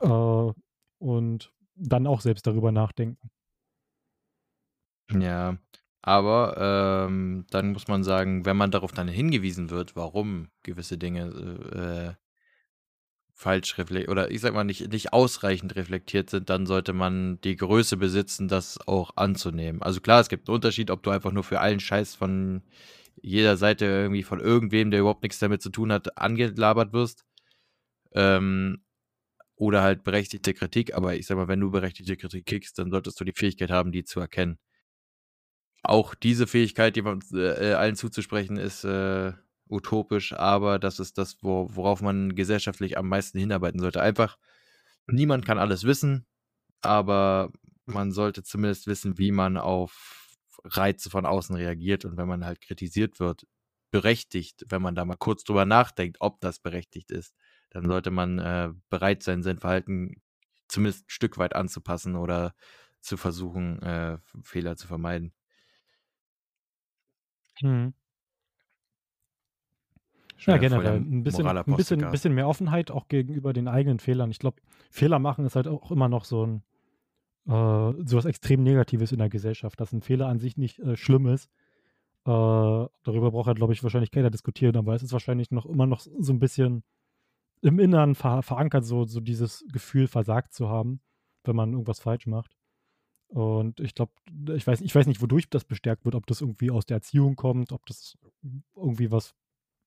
äh, 0.00 0.52
und 0.98 1.52
dann 1.74 2.06
auch 2.06 2.22
selbst 2.22 2.46
darüber 2.46 2.72
nachdenken. 2.72 3.30
Ja, 5.12 5.58
aber 6.00 7.06
ähm, 7.06 7.44
dann 7.50 7.72
muss 7.72 7.86
man 7.86 8.02
sagen, 8.02 8.46
wenn 8.46 8.56
man 8.56 8.70
darauf 8.70 8.92
dann 8.92 9.08
hingewiesen 9.08 9.68
wird, 9.68 9.94
warum 9.94 10.48
gewisse 10.62 10.96
Dinge 10.96 12.16
äh, 12.16 12.19
falsch 13.40 13.78
reflektiert 13.78 14.10
oder 14.10 14.30
ich 14.30 14.42
sag 14.42 14.52
mal 14.52 14.64
nicht, 14.64 14.92
nicht 14.92 15.14
ausreichend 15.14 15.74
reflektiert 15.74 16.28
sind, 16.28 16.50
dann 16.50 16.66
sollte 16.66 16.92
man 16.92 17.40
die 17.40 17.56
Größe 17.56 17.96
besitzen, 17.96 18.48
das 18.48 18.78
auch 18.86 19.16
anzunehmen. 19.16 19.80
Also 19.82 20.00
klar, 20.00 20.20
es 20.20 20.28
gibt 20.28 20.46
einen 20.46 20.56
Unterschied, 20.56 20.90
ob 20.90 21.02
du 21.02 21.10
einfach 21.10 21.32
nur 21.32 21.42
für 21.42 21.60
allen 21.60 21.80
Scheiß 21.80 22.14
von 22.14 22.62
jeder 23.22 23.56
Seite 23.56 23.86
irgendwie 23.86 24.24
von 24.24 24.40
irgendwem, 24.40 24.90
der 24.90 25.00
überhaupt 25.00 25.22
nichts 25.22 25.38
damit 25.38 25.62
zu 25.62 25.70
tun 25.70 25.90
hat, 25.90 26.18
angelabert 26.18 26.92
wirst. 26.92 27.24
Ähm, 28.12 28.82
oder 29.56 29.82
halt 29.82 30.04
berechtigte 30.04 30.52
Kritik. 30.54 30.94
Aber 30.94 31.14
ich 31.16 31.26
sag 31.26 31.36
mal, 31.36 31.48
wenn 31.48 31.60
du 31.60 31.70
berechtigte 31.70 32.16
Kritik 32.16 32.46
kriegst, 32.46 32.78
dann 32.78 32.90
solltest 32.90 33.18
du 33.20 33.24
die 33.24 33.32
Fähigkeit 33.34 33.70
haben, 33.70 33.92
die 33.92 34.04
zu 34.04 34.20
erkennen. 34.20 34.58
Auch 35.82 36.14
diese 36.14 36.46
Fähigkeit, 36.46 36.96
jemand 36.96 37.24
äh, 37.32 37.72
allen 37.72 37.96
zuzusprechen, 37.96 38.58
ist 38.58 38.84
äh, 38.84 39.32
utopisch, 39.70 40.32
aber 40.32 40.78
das 40.78 40.98
ist 41.00 41.18
das, 41.18 41.36
wo, 41.42 41.68
worauf 41.74 42.02
man 42.02 42.34
gesellschaftlich 42.34 42.98
am 42.98 43.08
meisten 43.08 43.38
hinarbeiten 43.38 43.80
sollte. 43.80 44.02
Einfach, 44.02 44.38
niemand 45.06 45.46
kann 45.46 45.58
alles 45.58 45.84
wissen, 45.84 46.26
aber 46.82 47.52
man 47.86 48.12
sollte 48.12 48.42
zumindest 48.42 48.86
wissen, 48.86 49.18
wie 49.18 49.32
man 49.32 49.56
auf 49.58 50.36
Reize 50.64 51.10
von 51.10 51.26
außen 51.26 51.56
reagiert 51.56 52.04
und 52.04 52.16
wenn 52.16 52.28
man 52.28 52.44
halt 52.44 52.60
kritisiert 52.60 53.20
wird, 53.20 53.46
berechtigt, 53.90 54.64
wenn 54.68 54.82
man 54.82 54.94
da 54.94 55.04
mal 55.04 55.16
kurz 55.16 55.44
drüber 55.44 55.64
nachdenkt, 55.64 56.18
ob 56.20 56.40
das 56.40 56.60
berechtigt 56.60 57.10
ist, 57.10 57.34
dann 57.70 57.86
sollte 57.86 58.10
man 58.10 58.38
äh, 58.38 58.70
bereit 58.90 59.22
sein, 59.22 59.42
sein 59.42 59.58
Verhalten 59.58 60.22
zumindest 60.68 61.06
ein 61.06 61.10
Stück 61.10 61.38
weit 61.38 61.56
anzupassen 61.56 62.16
oder 62.16 62.54
zu 63.00 63.16
versuchen, 63.16 63.82
äh, 63.82 64.18
Fehler 64.42 64.76
zu 64.76 64.86
vermeiden. 64.86 65.32
Mhm. 67.62 67.92
Ja, 70.46 70.56
generell. 70.56 70.96
Ein 70.96 71.22
bisschen, 71.22 71.46
ein 71.46 71.76
bisschen, 71.76 72.10
bisschen 72.10 72.34
mehr 72.34 72.48
Offenheit 72.48 72.90
auch 72.90 73.08
gegenüber 73.08 73.52
den 73.52 73.68
eigenen 73.68 73.98
Fehlern. 73.98 74.30
Ich 74.30 74.38
glaube, 74.38 74.60
Fehler 74.90 75.18
machen 75.18 75.44
ist 75.44 75.56
halt 75.56 75.68
auch 75.68 75.90
immer 75.90 76.08
noch 76.08 76.24
so 76.24 76.46
ein, 76.46 76.62
äh, 77.46 78.04
sowas 78.04 78.24
extrem 78.24 78.62
Negatives 78.62 79.12
in 79.12 79.18
der 79.18 79.28
Gesellschaft, 79.28 79.78
dass 79.80 79.92
ein 79.92 80.02
Fehler 80.02 80.28
an 80.28 80.38
sich 80.38 80.56
nicht 80.56 80.78
äh, 80.78 80.96
schlimm 80.96 81.26
ist. 81.26 81.50
Äh, 82.24 82.30
darüber 82.30 83.30
braucht 83.30 83.46
halt, 83.46 83.58
glaube 83.58 83.72
ich, 83.72 83.82
wahrscheinlich 83.82 84.10
keiner 84.10 84.30
diskutieren, 84.30 84.76
aber 84.76 84.94
es 84.94 85.02
ist 85.02 85.12
wahrscheinlich 85.12 85.50
noch 85.50 85.66
immer 85.66 85.86
noch 85.86 86.00
so 86.00 86.32
ein 86.32 86.38
bisschen 86.38 86.84
im 87.62 87.78
Inneren 87.78 88.14
ver 88.14 88.42
verankert, 88.42 88.84
so, 88.84 89.04
so 89.04 89.20
dieses 89.20 89.64
Gefühl, 89.72 90.06
versagt 90.06 90.52
zu 90.52 90.68
haben, 90.68 91.00
wenn 91.44 91.56
man 91.56 91.72
irgendwas 91.72 92.00
falsch 92.00 92.26
macht. 92.26 92.56
Und 93.28 93.78
ich 93.80 93.94
glaube, 93.94 94.12
ich 94.54 94.66
weiß, 94.66 94.80
ich 94.80 94.94
weiß 94.94 95.06
nicht, 95.06 95.22
wodurch 95.22 95.48
das 95.48 95.64
bestärkt 95.64 96.04
wird, 96.04 96.14
ob 96.14 96.26
das 96.26 96.40
irgendwie 96.40 96.70
aus 96.70 96.86
der 96.86 96.96
Erziehung 96.96 97.36
kommt, 97.36 97.70
ob 97.72 97.86
das 97.86 98.18
irgendwie 98.74 99.12
was 99.12 99.34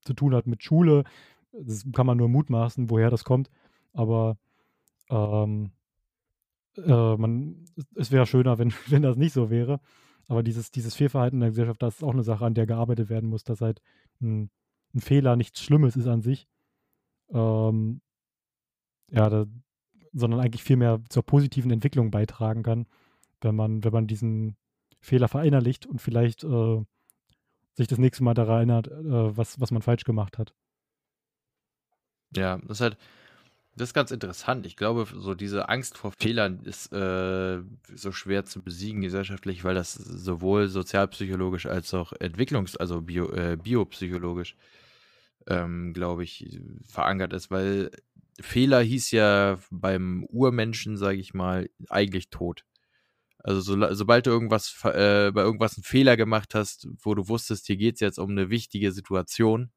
zu 0.03 0.13
tun 0.13 0.35
hat 0.35 0.47
mit 0.47 0.63
Schule. 0.63 1.03
Das 1.51 1.85
kann 1.93 2.05
man 2.05 2.17
nur 2.17 2.29
mutmaßen, 2.29 2.89
woher 2.89 3.09
das 3.09 3.23
kommt. 3.23 3.49
Aber 3.93 4.37
ähm, 5.09 5.71
äh, 6.77 7.15
man, 7.15 7.65
es 7.95 8.11
wäre 8.11 8.25
schöner, 8.25 8.57
wenn, 8.57 8.73
wenn 8.87 9.01
das 9.01 9.17
nicht 9.17 9.33
so 9.33 9.49
wäre. 9.49 9.79
Aber 10.27 10.43
dieses, 10.43 10.71
dieses 10.71 10.95
Fehlverhalten 10.95 11.37
in 11.37 11.41
der 11.41 11.49
Gesellschaft, 11.49 11.81
das 11.81 11.95
ist 11.97 12.03
auch 12.03 12.13
eine 12.13 12.23
Sache, 12.23 12.45
an 12.45 12.53
der 12.53 12.65
gearbeitet 12.65 13.09
werden 13.09 13.29
muss, 13.29 13.43
dass 13.43 13.61
halt 13.61 13.81
ein, 14.21 14.49
ein 14.93 15.01
Fehler 15.01 15.35
nichts 15.35 15.61
Schlimmes 15.61 15.95
ist 15.95 16.07
an 16.07 16.21
sich. 16.21 16.47
Ähm, 17.31 18.01
ja, 19.11 19.29
da, 19.29 19.45
sondern 20.13 20.39
eigentlich 20.39 20.63
viel 20.63 20.77
mehr 20.77 21.01
zur 21.09 21.23
positiven 21.23 21.71
Entwicklung 21.71 22.11
beitragen 22.11 22.63
kann 22.63 22.85
wenn 23.43 23.55
man, 23.55 23.83
wenn 23.83 23.93
man 23.93 24.07
diesen 24.07 24.55
Fehler 24.99 25.27
verinnerlicht 25.27 25.85
und 25.85 26.01
vielleicht 26.01 26.43
äh, 26.43 26.83
sich 27.75 27.87
das 27.87 27.99
nächste 27.99 28.23
Mal 28.23 28.33
daran 28.33 28.69
erinnert, 28.69 28.87
äh, 28.87 29.37
was, 29.37 29.59
was 29.59 29.71
man 29.71 29.81
falsch 29.81 30.03
gemacht 30.03 30.37
hat. 30.37 30.53
Ja, 32.35 32.57
das 32.57 32.77
ist 32.77 32.81
halt, 32.81 32.97
das 33.75 33.89
ist 33.89 33.93
ganz 33.93 34.11
interessant. 34.11 34.65
Ich 34.65 34.75
glaube, 34.75 35.07
so 35.15 35.33
diese 35.33 35.69
Angst 35.69 35.97
vor 35.97 36.11
Fehlern 36.19 36.59
ist 36.63 36.91
äh, 36.93 37.61
so 37.95 38.11
schwer 38.11 38.45
zu 38.45 38.61
besiegen 38.61 39.01
gesellschaftlich, 39.01 39.63
weil 39.63 39.75
das 39.75 39.93
sowohl 39.93 40.67
sozialpsychologisch 40.67 41.65
als 41.65 41.93
auch 41.93 42.13
entwicklungs-, 42.13 42.77
also 42.77 43.01
bio, 43.01 43.31
äh, 43.31 43.57
biopsychologisch, 43.57 44.55
ähm, 45.47 45.93
glaube 45.93 46.23
ich, 46.23 46.59
verankert 46.87 47.33
ist, 47.33 47.49
weil 47.49 47.91
Fehler 48.39 48.81
hieß 48.81 49.11
ja 49.11 49.57
beim 49.71 50.25
Urmenschen, 50.25 50.97
sage 50.97 51.17
ich 51.17 51.33
mal, 51.33 51.69
eigentlich 51.89 52.29
tot. 52.29 52.65
Also 53.43 53.59
so, 53.59 53.93
sobald 53.93 54.25
du 54.25 54.31
irgendwas 54.31 54.73
äh, 54.85 55.31
bei 55.31 55.41
irgendwas 55.41 55.77
einen 55.77 55.83
Fehler 55.83 56.15
gemacht 56.17 56.55
hast, 56.55 56.87
wo 57.01 57.13
du 57.13 57.27
wusstest, 57.27 57.67
hier 57.67 57.75
geht 57.75 57.95
es 57.95 57.99
jetzt 57.99 58.17
um 58.17 58.31
eine 58.31 58.49
wichtige 58.49 58.91
Situation, 58.93 59.71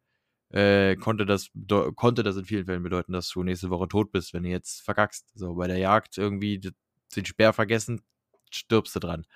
äh, 0.51 0.95
konnte, 0.97 1.27
das, 1.27 1.51
konnte 1.97 2.23
das 2.23 2.37
in 2.37 2.45
vielen 2.45 2.67
Fällen 2.67 2.85
bedeuten, 2.85 3.13
dass 3.13 3.29
du 3.29 3.43
nächste 3.43 3.71
Woche 3.71 3.89
tot 3.89 4.13
bist, 4.13 4.33
wenn 4.33 4.45
du 4.45 4.51
jetzt 4.51 4.83
verkackst. 4.83 5.27
So 5.35 5.55
bei 5.55 5.67
der 5.67 5.79
Jagd 5.79 6.17
irgendwie 6.17 6.61
den 6.61 7.25
Speer 7.25 7.53
vergessen, 7.53 8.03
stirbst 8.51 8.95
du 8.95 9.01
dran. 9.01 9.27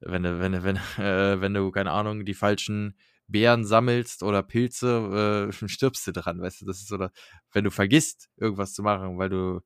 Wenn 0.00 0.22
du, 0.22 0.40
wenn 0.40 0.52
du, 0.52 0.62
wenn, 0.64 0.76
äh, 0.98 1.40
wenn 1.40 1.52
du, 1.54 1.70
keine 1.70 1.90
Ahnung, 1.92 2.24
die 2.24 2.34
falschen 2.34 2.96
Beeren 3.26 3.66
sammelst 3.66 4.22
oder 4.22 4.42
Pilze, 4.42 5.50
äh, 5.50 5.68
stirbst 5.68 6.06
du 6.06 6.12
dran, 6.12 6.40
weißt 6.40 6.62
du, 6.62 6.66
das 6.66 6.78
ist 6.78 6.88
so, 6.88 7.08
wenn 7.52 7.64
du 7.64 7.70
vergisst, 7.70 8.30
irgendwas 8.36 8.72
zu 8.72 8.82
machen, 8.82 9.18
weil 9.18 9.28
du 9.28 9.60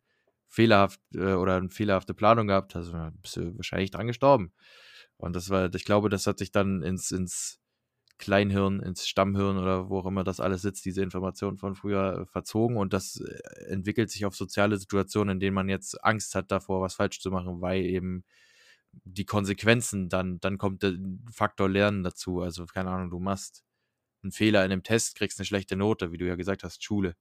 fehlerhaft 0.48 1.00
äh, 1.14 1.34
oder 1.34 1.56
eine 1.56 1.70
fehlerhafte 1.70 2.14
Planung 2.14 2.48
gehabt 2.48 2.74
hast, 2.74 2.92
bist 3.22 3.36
du 3.36 3.56
wahrscheinlich 3.56 3.90
dran 3.90 4.06
gestorben. 4.06 4.52
Und 5.16 5.36
das 5.36 5.50
war, 5.50 5.72
ich 5.74 5.84
glaube, 5.84 6.08
das 6.08 6.26
hat 6.26 6.38
sich 6.38 6.50
dann 6.52 6.82
ins, 6.82 7.10
ins 7.10 7.60
Kleinhirn, 8.18 8.80
ins 8.80 9.06
Stammhirn 9.06 9.58
oder 9.58 9.88
wo 9.88 10.00
auch 10.00 10.06
immer 10.06 10.24
das 10.24 10.40
alles 10.40 10.62
sitzt, 10.62 10.84
diese 10.84 11.02
Informationen 11.02 11.56
von 11.56 11.76
früher 11.76 12.20
äh, 12.20 12.26
verzogen 12.26 12.76
und 12.76 12.92
das 12.92 13.20
äh, 13.20 13.64
entwickelt 13.70 14.10
sich 14.10 14.26
auf 14.26 14.34
soziale 14.36 14.76
Situationen, 14.78 15.34
in 15.36 15.40
denen 15.40 15.54
man 15.54 15.68
jetzt 15.68 16.04
Angst 16.04 16.34
hat 16.34 16.50
davor, 16.50 16.80
was 16.80 16.94
falsch 16.94 17.20
zu 17.20 17.30
machen, 17.30 17.60
weil 17.60 17.84
eben 17.84 18.24
die 19.04 19.24
Konsequenzen 19.24 20.08
dann, 20.08 20.40
dann 20.40 20.58
kommt 20.58 20.82
der 20.82 20.94
Faktor 21.32 21.68
Lernen 21.68 22.02
dazu. 22.02 22.40
Also, 22.40 22.66
keine 22.66 22.90
Ahnung, 22.90 23.10
du 23.10 23.20
machst 23.20 23.64
einen 24.22 24.32
Fehler 24.32 24.64
in 24.64 24.72
einem 24.72 24.82
Test, 24.82 25.14
kriegst 25.16 25.38
eine 25.38 25.46
schlechte 25.46 25.76
Note, 25.76 26.10
wie 26.12 26.18
du 26.18 26.26
ja 26.26 26.36
gesagt 26.36 26.64
hast, 26.64 26.82
Schule 26.82 27.14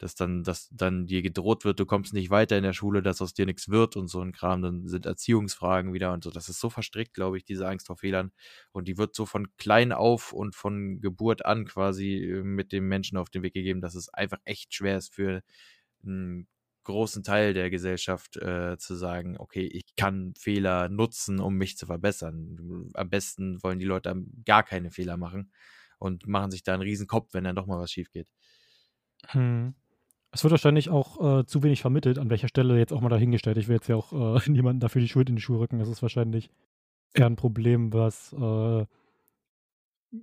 dass 0.00 0.14
dann, 0.14 0.42
dass 0.44 0.70
dann 0.70 1.06
dir 1.06 1.20
gedroht 1.20 1.66
wird, 1.66 1.78
du 1.78 1.84
kommst 1.84 2.14
nicht 2.14 2.30
weiter 2.30 2.56
in 2.56 2.62
der 2.62 2.72
Schule, 2.72 3.02
dass 3.02 3.20
aus 3.20 3.34
dir 3.34 3.44
nichts 3.44 3.68
wird 3.68 3.96
und 3.96 4.08
so 4.08 4.22
ein 4.22 4.32
Kram, 4.32 4.62
dann 4.62 4.88
sind 4.88 5.04
Erziehungsfragen 5.04 5.92
wieder 5.92 6.14
und 6.14 6.24
so. 6.24 6.30
Das 6.30 6.48
ist 6.48 6.58
so 6.58 6.70
verstrickt, 6.70 7.12
glaube 7.12 7.36
ich, 7.36 7.44
diese 7.44 7.68
Angst 7.68 7.86
vor 7.86 7.96
Fehlern. 7.96 8.32
Und 8.72 8.88
die 8.88 8.96
wird 8.96 9.14
so 9.14 9.26
von 9.26 9.54
klein 9.58 9.92
auf 9.92 10.32
und 10.32 10.54
von 10.54 11.02
Geburt 11.02 11.44
an 11.44 11.66
quasi 11.66 12.14
äh, 12.16 12.42
mit 12.42 12.72
dem 12.72 12.88
Menschen 12.88 13.18
auf 13.18 13.28
den 13.28 13.42
Weg 13.42 13.52
gegeben, 13.52 13.82
dass 13.82 13.94
es 13.94 14.08
einfach 14.08 14.38
echt 14.44 14.74
schwer 14.74 14.96
ist 14.96 15.12
für 15.12 15.42
einen 16.02 16.48
großen 16.84 17.22
Teil 17.22 17.52
der 17.52 17.68
Gesellschaft 17.68 18.38
äh, 18.38 18.78
zu 18.78 18.94
sagen, 18.94 19.36
okay, 19.38 19.66
ich 19.66 19.96
kann 19.96 20.32
Fehler 20.38 20.88
nutzen, 20.88 21.40
um 21.40 21.56
mich 21.56 21.76
zu 21.76 21.84
verbessern. 21.84 22.90
Am 22.94 23.10
besten 23.10 23.62
wollen 23.62 23.78
die 23.78 23.84
Leute 23.84 24.14
gar 24.46 24.62
keine 24.62 24.90
Fehler 24.90 25.18
machen 25.18 25.52
und 25.98 26.26
machen 26.26 26.50
sich 26.50 26.62
da 26.62 26.72
einen 26.72 26.82
riesen 26.82 27.06
Kopf, 27.06 27.34
wenn 27.34 27.44
dann 27.44 27.56
doch 27.56 27.66
mal 27.66 27.78
was 27.78 27.92
schief 27.92 28.10
geht. 28.10 28.28
Hm. 29.26 29.74
Es 30.32 30.44
wird 30.44 30.52
wahrscheinlich 30.52 30.90
auch 30.90 31.40
äh, 31.40 31.46
zu 31.46 31.62
wenig 31.62 31.80
vermittelt, 31.80 32.18
an 32.18 32.30
welcher 32.30 32.48
Stelle 32.48 32.78
jetzt 32.78 32.92
auch 32.92 33.00
mal 33.00 33.08
dahingestellt. 33.08 33.56
Ich 33.56 33.66
will 33.66 33.76
jetzt 33.76 33.88
ja 33.88 33.96
auch 33.96 34.12
äh, 34.12 34.40
niemanden 34.50 34.80
dafür 34.80 35.02
die 35.02 35.08
Schuld 35.08 35.28
in 35.28 35.36
die 35.36 35.42
Schuhe 35.42 35.60
rücken. 35.60 35.78
Das 35.78 35.88
ist 35.88 36.02
wahrscheinlich 36.02 36.50
eher 37.14 37.26
ein 37.26 37.36
Problem, 37.36 37.92
was 37.92 38.32
äh, 38.32 38.86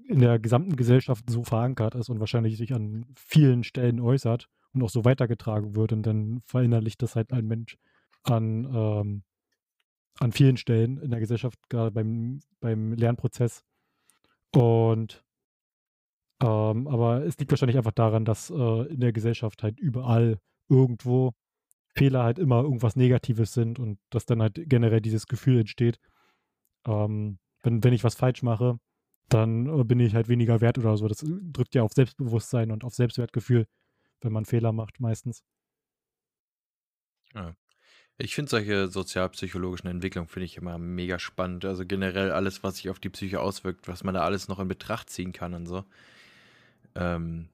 in 0.07 0.19
der 0.19 0.39
gesamten 0.39 0.75
Gesellschaft 0.75 1.29
so 1.29 1.43
verankert 1.43 1.95
ist 1.95 2.09
und 2.09 2.19
wahrscheinlich 2.19 2.57
sich 2.57 2.73
an 2.73 3.05
vielen 3.15 3.63
Stellen 3.63 3.99
äußert 3.99 4.49
und 4.73 4.83
auch 4.83 4.89
so 4.89 5.05
weitergetragen 5.05 5.75
wird. 5.75 5.91
Und 5.91 6.03
dann 6.03 6.41
verinnerlicht 6.45 7.01
das 7.01 7.15
halt 7.15 7.33
ein 7.33 7.45
Mensch 7.45 7.77
an, 8.23 8.65
ähm, 8.73 9.23
an 10.19 10.31
vielen 10.31 10.57
Stellen 10.57 10.97
in 10.97 11.11
der 11.11 11.19
Gesellschaft, 11.19 11.59
gerade 11.69 11.91
beim, 11.91 12.39
beim 12.59 12.93
Lernprozess. 12.93 13.63
Und 14.53 15.23
ähm, 16.41 16.87
aber 16.87 17.25
es 17.25 17.37
liegt 17.37 17.51
wahrscheinlich 17.51 17.77
einfach 17.77 17.91
daran, 17.91 18.25
dass 18.25 18.49
äh, 18.49 18.93
in 18.93 18.99
der 18.99 19.13
Gesellschaft 19.13 19.63
halt 19.63 19.79
überall 19.79 20.39
irgendwo 20.69 21.33
Fehler 21.95 22.23
halt 22.23 22.37
immer 22.37 22.61
irgendwas 22.61 22.95
Negatives 22.95 23.53
sind 23.53 23.79
und 23.79 23.99
dass 24.11 24.25
dann 24.25 24.41
halt 24.41 24.59
generell 24.69 25.01
dieses 25.01 25.25
Gefühl 25.25 25.59
entsteht, 25.59 25.99
ähm, 26.85 27.39
wenn, 27.63 27.83
wenn 27.83 27.93
ich 27.93 28.03
was 28.03 28.15
falsch 28.15 28.43
mache, 28.43 28.79
dann 29.29 29.65
äh, 29.67 29.83
bin 29.83 29.99
ich 29.99 30.13
halt 30.13 30.29
weniger 30.29 30.61
wert 30.61 30.77
oder 30.77 30.95
so. 30.95 31.07
Das 31.07 31.25
drückt 31.25 31.75
ja 31.75 31.83
auf 31.83 31.93
Selbstbewusstsein 31.93 32.71
und 32.71 32.83
auf 32.83 32.93
Selbstwertgefühl, 32.93 33.65
wenn 34.21 34.31
man 34.31 34.45
Fehler 34.45 34.71
macht, 34.71 34.99
meistens. 34.99 35.43
Ja. 37.33 37.55
Ich 38.19 38.33
finde 38.33 38.49
solche 38.49 38.87
sozialpsychologischen 38.87 39.89
Entwicklungen 39.89 40.27
finde 40.27 40.45
ich 40.45 40.57
immer 40.57 40.79
mega 40.79 41.19
spannend. 41.19 41.65
Also 41.65 41.85
generell 41.85 42.31
alles, 42.31 42.63
was 42.63 42.77
sich 42.77 42.89
auf 42.89 42.99
die 42.99 43.09
Psyche 43.09 43.41
auswirkt, 43.41 43.87
was 43.87 44.03
man 44.03 44.15
da 44.15 44.21
alles 44.21 44.47
noch 44.47 44.59
in 44.59 44.67
Betracht 44.67 45.09
ziehen 45.09 45.33
kann 45.33 45.53
und 45.53 45.67
so. 45.67 45.83
Ähm, 46.97 47.49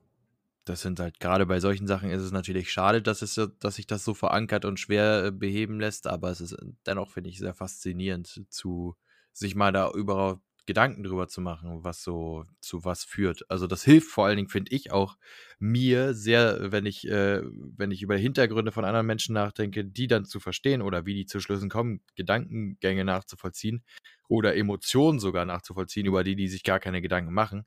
das 0.65 0.81
sind 0.81 0.99
halt 0.99 1.19
gerade 1.19 1.45
bei 1.45 1.59
solchen 1.59 1.87
Sachen 1.87 2.09
ist 2.11 2.21
es 2.21 2.31
natürlich 2.31 2.71
schade, 2.71 3.01
dass, 3.01 3.21
es, 3.21 3.39
dass 3.59 3.75
sich 3.75 3.87
das 3.87 4.05
so 4.05 4.13
verankert 4.13 4.65
und 4.65 4.79
schwer 4.79 5.25
äh, 5.25 5.31
beheben 5.31 5.79
lässt, 5.79 6.07
aber 6.07 6.31
es 6.31 6.41
ist 6.41 6.55
dennoch, 6.85 7.11
finde 7.11 7.29
ich, 7.31 7.39
sehr 7.39 7.53
faszinierend, 7.53 8.45
zu 8.49 8.95
sich 9.33 9.55
mal 9.55 9.71
da 9.73 9.91
überhaupt 9.91 10.41
Gedanken 10.65 11.03
drüber 11.03 11.27
zu 11.27 11.41
machen, 11.41 11.83
was 11.83 12.03
so 12.03 12.45
zu 12.61 12.85
was 12.85 13.03
führt. 13.03 13.43
Also 13.49 13.67
das 13.67 13.83
hilft 13.83 14.09
vor 14.09 14.25
allen 14.25 14.37
Dingen, 14.37 14.49
finde 14.49 14.71
ich, 14.73 14.91
auch 14.93 15.17
mir 15.59 16.13
sehr, 16.13 16.71
wenn 16.71 16.85
ich, 16.85 17.05
äh, 17.09 17.41
wenn 17.43 17.91
ich 17.91 18.01
über 18.01 18.15
Hintergründe 18.15 18.71
von 18.71 18.85
anderen 18.85 19.05
Menschen 19.05 19.33
nachdenke, 19.33 19.83
die 19.85 20.07
dann 20.07 20.25
zu 20.25 20.39
verstehen 20.39 20.81
oder 20.81 21.05
wie 21.05 21.15
die 21.15 21.25
zu 21.25 21.41
Schlüssen 21.41 21.69
kommen, 21.69 22.01
Gedankengänge 22.15 23.03
nachzuvollziehen 23.05 23.83
oder 24.29 24.55
Emotionen 24.55 25.19
sogar 25.19 25.45
nachzuvollziehen, 25.45 26.05
über 26.05 26.23
die 26.23 26.35
die 26.37 26.47
sich 26.47 26.63
gar 26.63 26.79
keine 26.79 27.01
Gedanken 27.01 27.33
machen. 27.33 27.65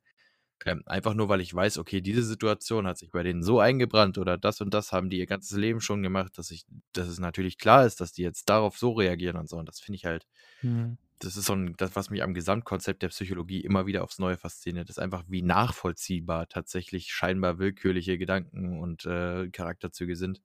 Ähm, 0.64 0.82
einfach 0.86 1.14
nur, 1.14 1.28
weil 1.28 1.40
ich 1.40 1.54
weiß, 1.54 1.78
okay, 1.78 2.00
diese 2.00 2.22
Situation 2.22 2.86
hat 2.86 2.98
sich 2.98 3.10
bei 3.10 3.22
denen 3.22 3.42
so 3.42 3.60
eingebrannt 3.60 4.18
oder 4.18 4.38
das 4.38 4.60
und 4.60 4.72
das 4.72 4.90
haben 4.90 5.10
die 5.10 5.18
ihr 5.18 5.26
ganzes 5.26 5.56
Leben 5.56 5.80
schon 5.80 6.02
gemacht, 6.02 6.38
dass 6.38 6.50
ich, 6.50 6.64
dass 6.92 7.08
es 7.08 7.18
natürlich 7.18 7.58
klar 7.58 7.84
ist, 7.84 8.00
dass 8.00 8.12
die 8.12 8.22
jetzt 8.22 8.48
darauf 8.48 8.78
so 8.78 8.92
reagieren 8.92 9.36
und 9.36 9.48
so. 9.48 9.58
Und 9.58 9.68
das 9.68 9.80
finde 9.80 9.96
ich 9.96 10.06
halt, 10.06 10.26
mhm. 10.62 10.96
das 11.18 11.36
ist 11.36 11.44
so 11.44 11.54
ein, 11.54 11.74
das, 11.76 11.94
was 11.94 12.10
mich 12.10 12.22
am 12.22 12.34
Gesamtkonzept 12.34 13.02
der 13.02 13.08
Psychologie 13.08 13.60
immer 13.60 13.86
wieder 13.86 14.02
aufs 14.02 14.18
Neue 14.18 14.36
fasziniert, 14.36 14.88
ist 14.88 14.98
einfach, 14.98 15.24
wie 15.28 15.42
nachvollziehbar 15.42 16.48
tatsächlich 16.48 17.12
scheinbar 17.12 17.58
willkürliche 17.58 18.18
Gedanken 18.18 18.80
und 18.80 19.04
äh, 19.04 19.48
Charakterzüge 19.50 20.16
sind. 20.16 20.40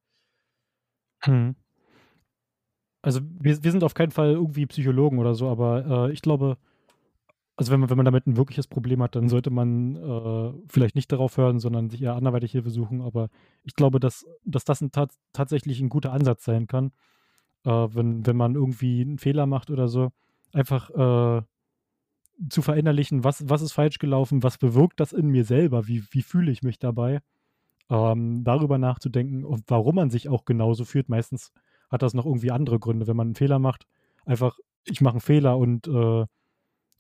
Mhm. 1.26 1.56
Also 3.02 3.22
wir, 3.40 3.64
wir 3.64 3.72
sind 3.72 3.84
auf 3.84 3.94
keinen 3.94 4.12
Fall 4.12 4.32
irgendwie 4.32 4.66
Psychologen 4.68 5.20
oder 5.20 5.34
so, 5.34 5.50
aber 5.50 6.10
äh, 6.10 6.14
ich 6.14 6.22
glaube, 6.22 6.58
also 7.62 7.72
wenn 7.72 7.82
man, 7.82 7.92
wenn 7.92 7.98
man 7.98 8.06
damit 8.06 8.26
ein 8.26 8.38
wirkliches 8.38 8.66
Problem 8.66 9.04
hat, 9.04 9.16
dann 9.16 9.30
sollte 9.30 9.52
man 9.52 9.96
äh, 9.96 10.52
vielleicht 10.68 10.96
nicht 10.96 11.12
darauf 11.12 11.38
hören, 11.38 11.60
sondern 11.60 11.92
sich 11.92 12.02
eher 12.02 12.16
anderweitig 12.16 12.54
Hilfe 12.54 12.72
suchen. 12.72 13.02
Aber 13.02 13.30
ich 13.64 13.76
glaube, 13.76 14.00
dass, 14.00 14.26
dass 14.44 14.66
das 14.66 14.82
ein 14.82 14.92
tat, 14.92 15.12
tatsächlich 15.32 15.80
ein 15.80 15.90
guter 15.90 16.12
Ansatz 16.12 16.44
sein 16.44 16.66
kann, 16.66 16.92
äh, 17.64 17.70
wenn, 17.70 18.26
wenn 18.26 18.36
man 18.36 18.56
irgendwie 18.56 19.02
einen 19.02 19.20
Fehler 19.20 19.46
macht 19.46 19.70
oder 19.70 19.88
so, 19.90 20.10
einfach 20.54 20.90
äh, 20.90 21.44
zu 22.50 22.64
verinnerlichen, 22.64 23.24
was, 23.24 23.48
was 23.48 23.62
ist 23.62 23.74
falsch 23.74 24.00
gelaufen, 24.00 24.42
was 24.42 24.58
bewirkt 24.58 25.00
das 25.00 25.14
in 25.14 25.28
mir 25.28 25.46
selber, 25.46 25.88
wie, 25.88 26.04
wie 26.10 26.24
fühle 26.24 26.52
ich 26.52 26.64
mich 26.64 26.80
dabei, 26.80 27.20
ähm, 27.92 28.44
darüber 28.44 28.80
nachzudenken 28.80 29.46
und 29.46 29.66
warum 29.68 29.94
man 29.94 30.10
sich 30.10 30.30
auch 30.30 30.46
genauso 30.46 30.84
fühlt. 30.84 31.10
Meistens 31.10 31.52
hat 31.92 32.02
das 32.02 32.16
noch 32.16 32.26
irgendwie 32.26 32.50
andere 32.50 32.80
Gründe, 32.80 33.06
wenn 33.06 33.18
man 33.18 33.28
einen 33.28 33.36
Fehler 33.36 33.60
macht. 33.60 33.86
Einfach, 34.26 34.58
ich 34.86 35.02
mache 35.02 35.14
einen 35.14 35.22
Fehler 35.22 35.60
und 35.60 35.88
äh, 35.88 36.26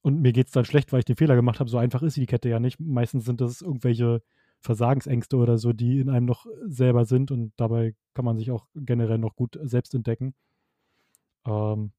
und 0.01 0.21
mir 0.21 0.33
geht 0.33 0.47
es 0.47 0.53
dann 0.53 0.65
schlecht, 0.65 0.91
weil 0.91 0.99
ich 0.99 1.05
den 1.05 1.15
Fehler 1.15 1.35
gemacht 1.35 1.59
habe. 1.59 1.69
So 1.69 1.77
einfach 1.77 2.01
ist 2.01 2.17
die 2.17 2.25
Kette 2.25 2.49
ja 2.49 2.59
nicht. 2.59 2.79
Meistens 2.79 3.25
sind 3.25 3.41
das 3.41 3.61
irgendwelche 3.61 4.21
Versagensängste 4.61 5.37
oder 5.37 5.57
so, 5.57 5.73
die 5.73 5.99
in 5.99 6.09
einem 6.09 6.25
noch 6.25 6.45
selber 6.65 7.05
sind 7.05 7.31
und 7.31 7.53
dabei 7.57 7.95
kann 8.13 8.25
man 8.25 8.37
sich 8.37 8.51
auch 8.51 8.67
generell 8.75 9.17
noch 9.17 9.35
gut 9.35 9.59
selbst 9.63 9.93
entdecken. 9.95 10.33
Ähm, 11.45 11.91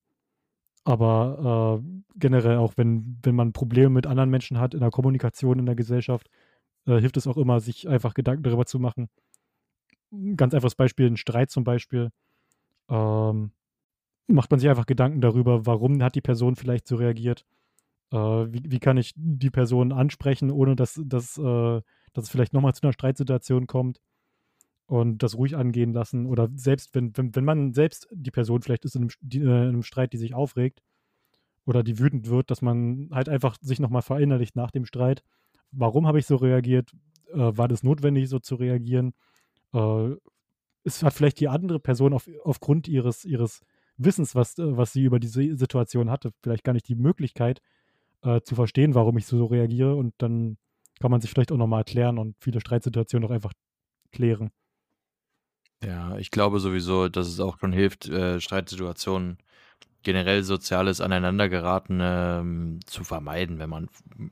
aber 0.85 1.81
äh, 1.81 2.03
generell 2.19 2.57
auch, 2.59 2.75
wenn, 2.77 3.19
wenn 3.23 3.35
man 3.37 3.53
Probleme 3.53 3.91
mit 3.91 4.07
anderen 4.07 4.31
Menschen 4.31 4.59
hat 4.59 4.75
in 4.75 4.81
der 4.81 4.91
Kommunikation 4.91 5.59
in 5.59 5.67
der 5.67 5.77
Gesellschaft, 5.77 6.29
äh, 6.87 6.99
hilft 6.99 7.17
es 7.17 7.27
auch 7.27 7.37
immer, 7.37 7.61
sich 7.61 7.89
einfach 7.89 8.15
Gedanken 8.15 8.43
darüber 8.43 8.67
zu 8.67 8.79
machen. 8.81 9.09
Ein 10.13 10.37
ganz 10.37 10.55
einfaches 10.55 10.75
Beispiel, 10.75 11.07
ein 11.07 11.17
Streit 11.17 11.51
zum 11.51 11.65
Beispiel. 11.65 12.11
Ähm, 12.89 13.53
macht 14.27 14.51
man 14.51 14.61
sich 14.61 14.69
einfach 14.69 14.87
Gedanken 14.87 15.21
darüber, 15.21 15.67
warum 15.67 16.03
hat 16.03 16.15
die 16.15 16.21
Person 16.21 16.57
vielleicht 16.57 16.89
so 16.89 16.97
reagiert. 16.97 17.45
Äh, 18.13 18.17
wie, 18.53 18.63
wie 18.71 18.79
kann 18.79 18.99
ich 18.99 19.15
die 19.17 19.51
Person 19.51 19.91
ansprechen, 19.91 20.51
ohne 20.51 20.77
dass, 20.77 21.01
dass, 21.05 21.39
äh, 21.39 21.81
dass 22.13 22.25
es 22.25 22.31
vielleicht 22.31 22.53
nochmal 22.53 22.75
zu 22.75 22.83
einer 22.83 22.93
Streitsituation 22.93 23.67
kommt 23.67 24.01
und 24.87 25.23
das 25.23 25.37
ruhig 25.37 25.57
angehen 25.57 25.93
lassen. 25.93 26.27
Oder 26.27 26.51
selbst, 26.55 26.95
wenn, 26.95 27.17
wenn, 27.17 27.35
wenn 27.35 27.45
man 27.45 27.73
selbst 27.73 28.09
die 28.13 28.31
Person 28.31 28.61
vielleicht 28.61 28.85
ist 28.85 28.97
in 28.97 29.03
einem, 29.03 29.11
die, 29.23 29.39
äh, 29.39 29.43
in 29.45 29.51
einem 29.51 29.83
Streit, 29.83 30.13
die 30.13 30.19
sich 30.19 30.35
aufregt 30.35 30.83
oder 31.65 31.83
die 31.83 31.99
wütend 31.99 32.29
wird, 32.29 32.51
dass 32.51 32.61
man 32.61 33.09
halt 33.13 33.31
einfach 33.31 33.57
sich 33.61 33.81
nochmal 33.81 34.03
verinnerlicht 34.03 34.57
nach 34.57 34.71
dem 34.71 34.85
Streit. 34.85 35.23
Warum 35.71 36.07
habe 36.07 36.19
ich 36.19 36.27
so 36.27 36.37
reagiert? 36.37 36.93
Äh, 37.33 37.57
war 37.57 37.69
das 37.69 37.83
notwendig, 37.83 38.29
so 38.29 38.39
zu 38.41 38.57
reagieren? 38.57 39.15
Äh, 39.73 40.11
es 40.85 41.03
hat 41.03 41.15
vielleicht 41.15 41.41
die 41.41 41.49
andere 41.49 41.81
Person 41.81 42.13
auf, 42.13 42.29
aufgrund 42.45 42.89
ihres, 42.89 43.25
ihres 43.25 43.63
Wissens, 43.97 44.35
was, 44.35 44.59
äh, 44.59 44.77
was 44.77 44.93
sie 44.93 45.05
über 45.05 45.19
diese 45.19 45.57
Situation 45.57 46.11
hatte, 46.11 46.33
vielleicht 46.43 46.65
gar 46.65 46.75
nicht 46.75 46.89
die 46.89 46.97
Möglichkeit 46.97 47.63
äh, 48.23 48.41
zu 48.43 48.55
verstehen, 48.55 48.95
warum 48.95 49.19
ich 49.19 49.27
so 49.27 49.47
reagiere. 49.47 49.95
Und 49.95 50.15
dann 50.19 50.57
kann 51.01 51.11
man 51.11 51.21
sich 51.21 51.31
vielleicht 51.31 51.53
auch 51.53 51.57
nochmal 51.57 51.81
erklären 51.81 52.19
und 52.19 52.37
viele 52.41 52.61
Streitsituationen 52.61 53.29
auch 53.29 53.33
einfach 53.33 53.53
klären. 54.13 54.51
Ja, 55.85 56.17
ich 56.17 56.31
glaube 56.31 56.61
sowieso, 56.61 57.09
dass 57.09 57.27
es 57.27 57.41
auch 57.41 57.59
schon 57.59 57.73
hilft, 57.73 58.09
äh, 58.09 58.41
Streitsituationen 58.41 59.39
generell 60.03 60.43
soziales 60.43 61.01
Aneinandergeraten 61.01 62.01
ähm, 62.03 62.81
zu 62.87 63.05
vermeiden, 63.05 63.59
wenn 63.59 63.71
man, 63.71 63.89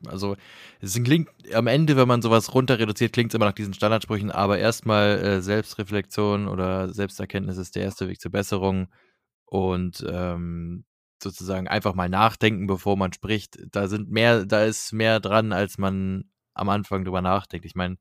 also 0.06 0.36
es 0.80 1.00
klingt 1.02 1.28
am 1.54 1.66
Ende, 1.66 1.96
wenn 1.96 2.08
man 2.08 2.22
sowas 2.22 2.54
runter 2.54 2.78
reduziert, 2.78 3.12
klingt 3.12 3.30
es 3.30 3.34
immer 3.34 3.46
nach 3.46 3.52
diesen 3.52 3.74
Standardsprüchen, 3.74 4.30
aber 4.30 4.58
erstmal 4.58 5.18
äh, 5.18 5.42
Selbstreflexion 5.42 6.48
oder 6.48 6.92
Selbsterkenntnis 6.92 7.56
ist 7.56 7.76
der 7.76 7.84
erste 7.84 8.08
Weg 8.08 8.20
zur 8.20 8.32
Besserung 8.32 8.88
und 9.44 10.04
ähm, 10.08 10.84
sozusagen 11.22 11.68
einfach 11.68 11.94
mal 11.94 12.08
nachdenken, 12.08 12.66
bevor 12.66 12.96
man 12.96 13.12
spricht. 13.12 13.58
Da 13.70 13.88
sind 13.88 14.10
mehr, 14.10 14.46
da 14.46 14.64
ist 14.64 14.92
mehr 14.92 15.20
dran, 15.20 15.52
als 15.52 15.78
man 15.78 16.24
am 16.54 16.68
Anfang 16.68 17.04
drüber 17.04 17.22
nachdenkt. 17.22 17.66
Ich 17.66 17.74
meine, 17.74 17.96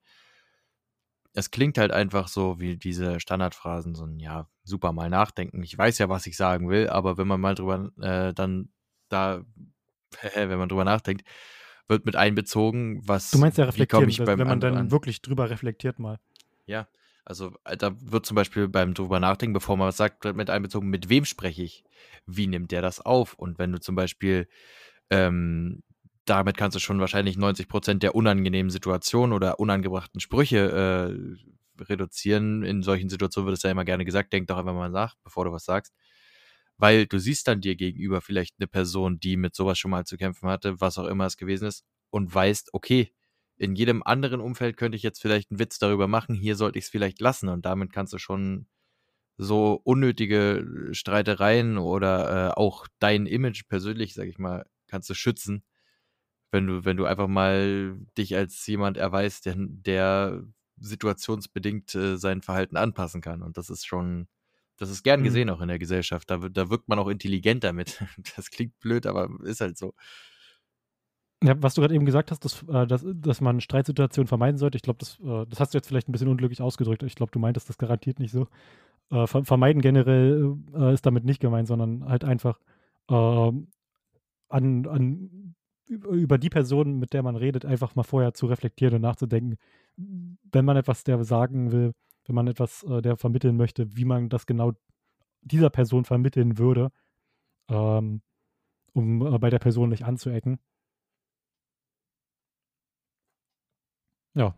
es 1.34 1.52
klingt 1.52 1.78
halt 1.78 1.92
einfach 1.92 2.28
so 2.28 2.60
wie 2.60 2.78
diese 2.78 3.20
Standardphrasen, 3.20 3.96
so 3.96 4.06
ein, 4.06 4.20
ja, 4.20 4.48
super 4.64 4.92
mal 4.92 5.10
nachdenken. 5.10 5.64
Ich 5.64 5.78
weiß 5.78 5.98
ja, 6.00 6.10
was 6.10 6.26
ich 6.28 6.38
sagen 6.38 6.70
will, 6.70 6.90
aber 6.90 7.18
wenn 7.18 7.28
man 7.28 7.40
mal 7.40 7.56
drüber, 7.56 7.92
äh, 8.02 8.34
dann 8.34 8.70
da, 9.10 9.44
wenn 10.36 10.58
man 10.60 10.70
drüber 10.70 10.86
nachdenkt, 10.86 11.28
wird 11.88 12.06
mit 12.06 12.16
einbezogen, 12.16 13.02
was. 13.08 13.32
Du 13.32 13.40
meinst 13.40 13.58
ja 13.58 13.66
reflektieren, 13.66 14.10
ich 14.10 14.20
beim 14.20 14.40
wenn 14.40 14.48
man 14.48 14.60
dann 14.60 14.78
an. 14.78 14.92
wirklich 14.92 15.22
drüber 15.22 15.50
reflektiert 15.50 16.00
mal. 16.00 16.20
Ja, 16.66 16.88
also 17.26 17.54
äh, 17.66 17.78
da 17.78 17.96
wird 18.00 18.26
zum 18.26 18.36
Beispiel 18.36 18.68
beim 18.68 18.94
drüber 18.94 19.20
nachdenken, 19.20 19.54
bevor 19.54 19.78
man 19.78 19.88
was 19.88 19.98
sagt, 19.98 20.26
mit 20.36 20.50
einbezogen, 20.50 20.90
mit 20.90 21.10
wem 21.10 21.26
spreche 21.26 21.64
ich? 21.64 21.84
Wie 22.26 22.48
nimmt 22.48 22.72
der 22.72 22.82
das 22.82 23.00
auf? 23.02 23.34
Und 23.34 23.60
wenn 23.60 23.72
du 23.72 23.80
zum 23.80 23.96
Beispiel 23.96 24.48
ähm, 25.10 25.84
damit 26.30 26.58
kannst 26.58 26.76
du 26.76 26.80
schon 26.80 27.00
wahrscheinlich 27.00 27.38
90 27.38 27.68
Prozent 27.68 28.04
der 28.04 28.16
unangenehmen 28.16 28.70
Situationen 28.70 29.34
oder 29.34 29.60
unangebrachten 29.60 30.20
Sprüche 30.20 31.38
äh, 31.80 31.84
reduzieren. 31.84 32.64
In 32.64 32.84
solchen 32.84 33.10
Situationen 33.10 33.48
wird 33.48 33.58
es 33.58 33.64
ja 33.64 33.72
immer 33.72 33.86
gerne 33.86 34.06
gesagt, 34.06 34.32
denk 34.34 34.48
doch 34.48 34.58
einfach 34.58 34.74
mal 34.74 34.90
nach, 34.90 35.16
bevor 35.24 35.46
du 35.46 35.52
was 35.52 35.66
sagst. 35.66 35.94
Weil 36.78 37.08
du 37.08 37.20
siehst 37.20 37.48
dann 37.48 37.62
dir 37.62 37.76
gegenüber 37.76 38.22
vielleicht 38.22 38.56
eine 38.60 38.68
Person, 38.68 39.20
die 39.20 39.38
mit 39.38 39.56
sowas 39.56 39.80
schon 39.80 39.92
mal 39.92 40.06
zu 40.06 40.18
kämpfen 40.18 40.48
hatte, 40.50 40.80
was 40.80 40.98
auch 40.98 41.08
immer 41.08 41.26
es 41.26 41.36
gewesen 41.36 41.68
ist, 41.68 41.84
und 42.12 42.34
weißt, 42.34 42.70
okay, 42.74 43.12
in 43.60 43.76
jedem 43.76 44.02
anderen 44.04 44.40
Umfeld 44.40 44.78
könnte 44.78 44.96
ich 44.96 45.04
jetzt 45.04 45.22
vielleicht 45.22 45.52
einen 45.52 45.60
Witz 45.60 45.80
darüber 45.80 46.08
machen, 46.08 46.34
hier 46.34 46.56
sollte 46.56 46.80
ich 46.80 46.86
es 46.86 46.90
vielleicht 46.90 47.20
lassen. 47.20 47.50
Und 47.50 47.66
damit 47.66 47.92
kannst 47.92 48.14
du 48.14 48.18
schon 48.18 48.68
so 49.38 49.82
unnötige 49.84 50.90
Streitereien 50.92 51.78
oder 51.78 52.50
äh, 52.50 52.54
auch 52.56 52.88
dein 53.00 53.26
Image 53.26 53.64
persönlich, 53.68 54.14
sag 54.14 54.28
ich 54.28 54.40
mal, 54.40 54.66
kannst 54.88 55.10
du 55.10 55.14
schützen, 55.14 55.64
wenn 56.52 56.68
du, 56.68 56.86
wenn 56.86 56.98
du 56.98 57.06
einfach 57.06 57.28
mal 57.28 57.98
dich 58.18 58.36
als 58.36 58.66
jemand 58.66 58.98
erweist, 58.98 59.46
der, 59.46 59.56
der 59.58 60.44
situationsbedingt 60.78 61.96
äh, 61.96 62.18
sein 62.18 62.42
Verhalten 62.42 62.78
anpassen 62.78 63.22
kann. 63.22 63.42
Und 63.42 63.58
das 63.58 63.70
ist 63.70 63.86
schon, 63.86 64.30
das 64.78 64.90
ist 64.90 65.04
gern 65.04 65.20
mhm. 65.20 65.26
gesehen 65.26 65.48
mhm. 65.48 65.54
auch 65.54 65.62
in 65.62 65.68
der 65.68 65.80
Gesellschaft. 65.80 66.30
Da, 66.30 66.38
da 66.38 66.70
wirkt 66.70 66.88
man 66.88 67.00
auch 67.00 67.10
intelligenter 67.10 67.74
mit. 67.74 68.02
Das 68.38 68.50
klingt 68.52 68.80
blöd, 68.80 69.06
aber 69.06 69.30
ist 69.44 69.60
halt 69.60 69.78
so. 69.78 69.94
Ja, 71.42 71.62
was 71.62 71.74
du 71.74 71.82
gerade 71.82 71.96
eben 71.96 72.06
gesagt 72.06 72.32
hast, 72.32 72.44
dass, 72.44 72.64
äh, 72.64 72.86
dass, 72.86 73.06
dass 73.06 73.40
man 73.40 73.62
Streitsituationen 73.62 74.28
vermeiden 74.28 74.58
sollte, 74.58 74.76
ich 74.76 74.82
glaube, 74.82 75.00
das, 75.00 75.20
äh, 75.22 75.46
das 75.48 75.60
hast 75.60 75.74
du 75.74 75.78
jetzt 75.78 75.88
vielleicht 75.88 76.10
ein 76.10 76.12
bisschen 76.12 76.28
unglücklich 76.28 76.62
ausgedrückt. 76.62 77.04
Ich 77.04 77.16
glaube, 77.16 77.32
du 77.32 77.40
meintest 77.40 77.70
das 77.70 77.78
garantiert 77.78 78.20
nicht 78.20 78.32
so. 78.32 78.48
Äh, 79.10 79.26
vermeiden 79.26 79.82
generell 79.82 80.58
ist 80.94 81.06
damit 81.06 81.24
nicht 81.26 81.40
gemeint, 81.40 81.68
sondern 81.68 82.08
halt 82.08 82.24
einfach 82.24 82.60
ähm, 83.10 83.70
an, 84.50 84.86
an 84.88 85.56
über 85.88 86.38
die 86.38 86.50
Person, 86.50 87.00
mit 87.00 87.14
der 87.14 87.24
man 87.24 87.36
redet, 87.36 87.66
einfach 87.66 87.96
mal 87.96 88.04
vorher 88.04 88.34
zu 88.36 88.46
reflektieren 88.46 88.96
und 88.96 89.02
nachzudenken, 89.02 89.58
wenn 89.98 90.66
man 90.66 90.78
etwas 90.78 91.04
der 91.04 91.24
sagen 91.24 91.72
will, 91.72 91.94
wenn 92.26 92.36
man 92.36 92.46
etwas 92.48 92.86
der 92.88 93.18
vermitteln 93.18 93.58
möchte, 93.58 93.96
wie 93.98 94.06
man 94.06 94.30
das 94.30 94.46
genau 94.46 94.74
dieser 95.42 95.72
Person 95.72 96.06
vermitteln 96.06 96.60
würde, 96.60 96.92
ähm, 97.70 98.22
um 98.94 99.20
bei 99.40 99.50
der 99.50 99.60
Person 99.60 99.90
nicht 99.90 100.06
anzuecken. 100.06 100.60
Ja. 104.36 104.54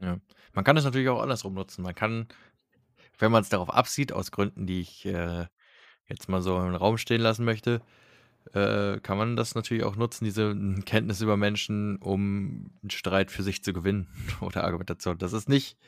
Ja. 0.00 0.20
Man 0.54 0.64
kann 0.64 0.76
es 0.76 0.84
natürlich 0.84 1.08
auch 1.08 1.22
andersrum 1.22 1.54
nutzen. 1.54 1.82
Man 1.82 1.94
kann, 1.94 2.28
wenn 3.18 3.32
man 3.32 3.42
es 3.42 3.48
darauf 3.48 3.70
absieht, 3.70 4.12
aus 4.12 4.30
Gründen, 4.30 4.66
die 4.66 4.80
ich 4.80 5.06
äh, 5.06 5.46
jetzt 6.08 6.28
mal 6.28 6.42
so 6.42 6.58
im 6.58 6.74
Raum 6.74 6.98
stehen 6.98 7.20
lassen 7.20 7.44
möchte, 7.44 7.82
äh, 8.54 9.00
kann 9.00 9.18
man 9.18 9.36
das 9.36 9.54
natürlich 9.54 9.84
auch 9.84 9.96
nutzen, 9.96 10.24
diese 10.24 10.54
Kenntnis 10.84 11.20
über 11.20 11.36
Menschen, 11.36 11.96
um 11.98 12.70
einen 12.82 12.90
Streit 12.90 13.30
für 13.30 13.42
sich 13.42 13.62
zu 13.64 13.72
gewinnen 13.72 14.08
oder 14.40 14.64
Argumentation. 14.64 15.18
Das 15.18 15.32
ist 15.32 15.48
nicht 15.48 15.78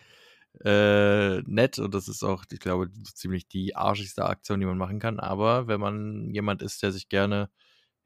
äh, 0.64 1.40
nett 1.42 1.78
und 1.78 1.94
das 1.94 2.09
ist 2.09 2.24
auch, 2.24 2.44
ich 2.50 2.61
glaube, 2.61 2.90
ziemlich 3.14 3.48
die 3.48 3.76
arschigste 3.76 4.24
Aktion, 4.26 4.61
die 4.61 4.66
man 4.66 4.78
machen 4.78 4.98
kann. 5.00 5.20
Aber 5.20 5.68
wenn 5.68 5.80
man 5.80 6.30
jemand 6.32 6.62
ist, 6.62 6.82
der 6.82 6.92
sich 6.92 7.09
gerne 7.09 7.50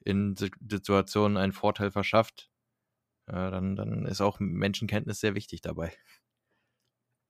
in 0.04 0.36
Situationen 0.36 1.38
einen 1.38 1.52
Vorteil 1.52 1.90
verschafft, 1.90 2.50
äh, 3.26 3.32
dann, 3.32 3.76
dann 3.76 4.06
ist 4.06 4.20
auch 4.20 4.40
Menschenkenntnis 4.40 5.20
sehr 5.20 5.34
wichtig 5.34 5.60
dabei. 5.60 5.92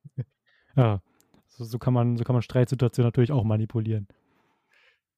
Ja, 0.75 1.03
so, 1.49 1.65
so, 1.65 1.79
kann 1.79 1.93
man, 1.93 2.17
so 2.17 2.25
kann 2.25 2.35
man 2.35 2.41
Streitsituationen 2.41 3.07
natürlich 3.09 3.31
auch 3.31 3.45
manipulieren. 3.45 4.09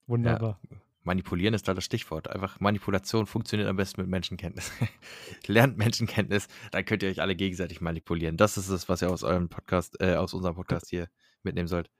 Wunderbar. 0.09 0.59
Ja, 0.69 0.79
Manipulieren 1.05 1.55
ist 1.55 1.69
da 1.69 1.75
das 1.75 1.85
Stichwort. 1.85 2.29
Einfach 2.29 2.61
Manipulation 2.61 3.27
funktioniert 3.27 3.69
am 3.69 3.77
besten 3.77 4.01
mit 4.01 4.11
Menschenkenntnis. 4.11 4.73
Lernt 5.47 5.77
Menschenkenntnis, 5.77 6.49
dann 6.73 6.85
könnt 6.85 7.03
ihr 7.03 7.11
euch 7.11 7.21
alle 7.21 7.37
gegenseitig 7.37 7.81
manipulieren. 7.81 8.37
Das 8.37 8.57
ist 8.57 8.69
es, 8.69 8.89
was 8.89 9.03
ihr 9.03 9.11
aus 9.11 9.23
eurem 9.23 9.49
Podcast, 9.49 10.01
äh, 10.01 10.17
aus 10.17 10.35
unserem 10.35 10.57
Podcast 10.57 10.89
hier 10.89 11.09
mitnehmen 11.43 11.69
sollt. 11.69 11.91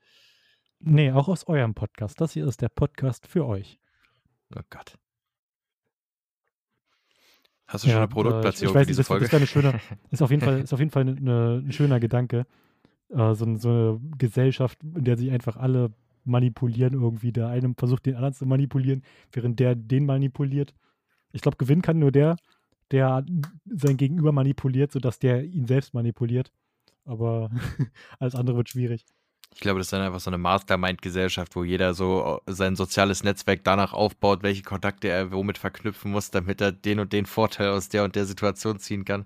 Nee, 0.79 1.11
auch 1.11 1.27
aus 1.27 1.47
eurem 1.47 1.75
Podcast. 1.75 2.19
Das 2.19 2.33
hier 2.33 2.47
ist 2.47 2.61
der 2.61 2.69
Podcast 2.69 3.27
für 3.27 3.45
euch. 3.45 3.79
Oh 4.55 4.61
Gott. 4.69 4.97
Hast 7.67 7.83
du 7.83 7.87
ja, 7.87 7.93
schon 7.93 8.01
eine 8.03 8.07
Produktplatzierung 8.07 8.75
äh, 8.75 8.81
ich, 8.81 8.81
ich 8.81 8.81
weiß, 8.81 8.81
für 8.81 8.87
diese 8.87 8.99
das, 8.99 9.07
Folge? 9.07 9.25
Das 9.25 9.33
eine 9.33 9.47
schöne, 9.47 9.79
ist 10.11 10.21
auf 10.21 10.31
jeden 10.31 10.43
Fall, 10.43 10.61
ist 10.61 10.73
auf 10.73 10.79
jeden 10.79 10.91
Fall 10.91 11.07
eine, 11.07 11.63
ein 11.65 11.71
schöner 11.71 11.99
Gedanke. 11.99 12.45
Äh, 13.09 13.33
so, 13.33 13.55
so 13.57 13.69
eine 13.69 13.99
Gesellschaft, 14.17 14.79
in 14.83 15.03
der 15.03 15.17
sich 15.17 15.31
einfach 15.31 15.57
alle 15.57 15.91
manipulieren 16.25 16.93
irgendwie. 16.93 17.31
Der 17.31 17.47
eine 17.47 17.73
versucht 17.77 18.05
den 18.05 18.15
anderen 18.15 18.33
zu 18.33 18.45
manipulieren, 18.45 19.03
während 19.31 19.59
der 19.59 19.75
den 19.75 20.05
manipuliert. 20.05 20.73
Ich 21.31 21.41
glaube, 21.41 21.57
gewinnen 21.57 21.81
kann 21.81 21.99
nur 21.99 22.11
der, 22.11 22.37
der 22.91 23.25
sein 23.65 23.97
Gegenüber 23.97 24.31
manipuliert, 24.31 24.91
sodass 24.91 25.19
der 25.19 25.43
ihn 25.43 25.65
selbst 25.65 25.93
manipuliert. 25.93 26.51
Aber 27.05 27.49
alles 28.19 28.35
andere 28.35 28.57
wird 28.57 28.69
schwierig. 28.69 29.05
Ich 29.53 29.61
glaube, 29.61 29.79
das 29.79 29.87
ist 29.87 29.93
dann 29.93 30.01
einfach 30.01 30.19
so 30.19 30.29
eine 30.29 30.37
Mastermind-Gesellschaft, 30.37 31.55
wo 31.55 31.63
jeder 31.63 31.93
so 31.93 32.41
äh, 32.45 32.51
sein 32.51 32.75
soziales 32.75 33.23
Netzwerk 33.23 33.63
danach 33.63 33.93
aufbaut, 33.93 34.43
welche 34.43 34.63
Kontakte 34.63 35.07
er 35.07 35.31
womit 35.31 35.57
verknüpfen 35.57 36.11
muss, 36.11 36.31
damit 36.31 36.59
er 36.59 36.71
den 36.71 36.99
und 36.99 37.13
den 37.13 37.25
Vorteil 37.25 37.69
aus 37.69 37.87
der 37.89 38.03
und 38.03 38.15
der 38.15 38.25
Situation 38.25 38.79
ziehen 38.79 39.05
kann. 39.05 39.25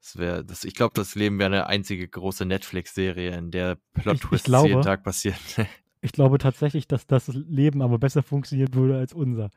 Das 0.00 0.18
wäre, 0.18 0.44
das, 0.44 0.62
ich 0.62 0.74
glaube, 0.74 0.92
das 0.94 1.16
Leben 1.16 1.38
wäre 1.38 1.48
eine 1.48 1.66
einzige 1.66 2.06
große 2.06 2.44
Netflix-Serie, 2.44 3.36
in 3.36 3.50
der 3.50 3.78
Plot-Twists 3.94 4.48
jeden 4.62 4.82
Tag 4.82 5.02
passieren. 5.02 5.38
Ich 6.02 6.12
glaube 6.12 6.38
tatsächlich, 6.38 6.86
dass 6.86 7.08
das 7.08 7.26
Leben 7.26 7.82
aber 7.82 7.98
besser 7.98 8.22
funktionieren 8.22 8.74
würde 8.74 8.96
als 8.96 9.12
unser. 9.12 9.50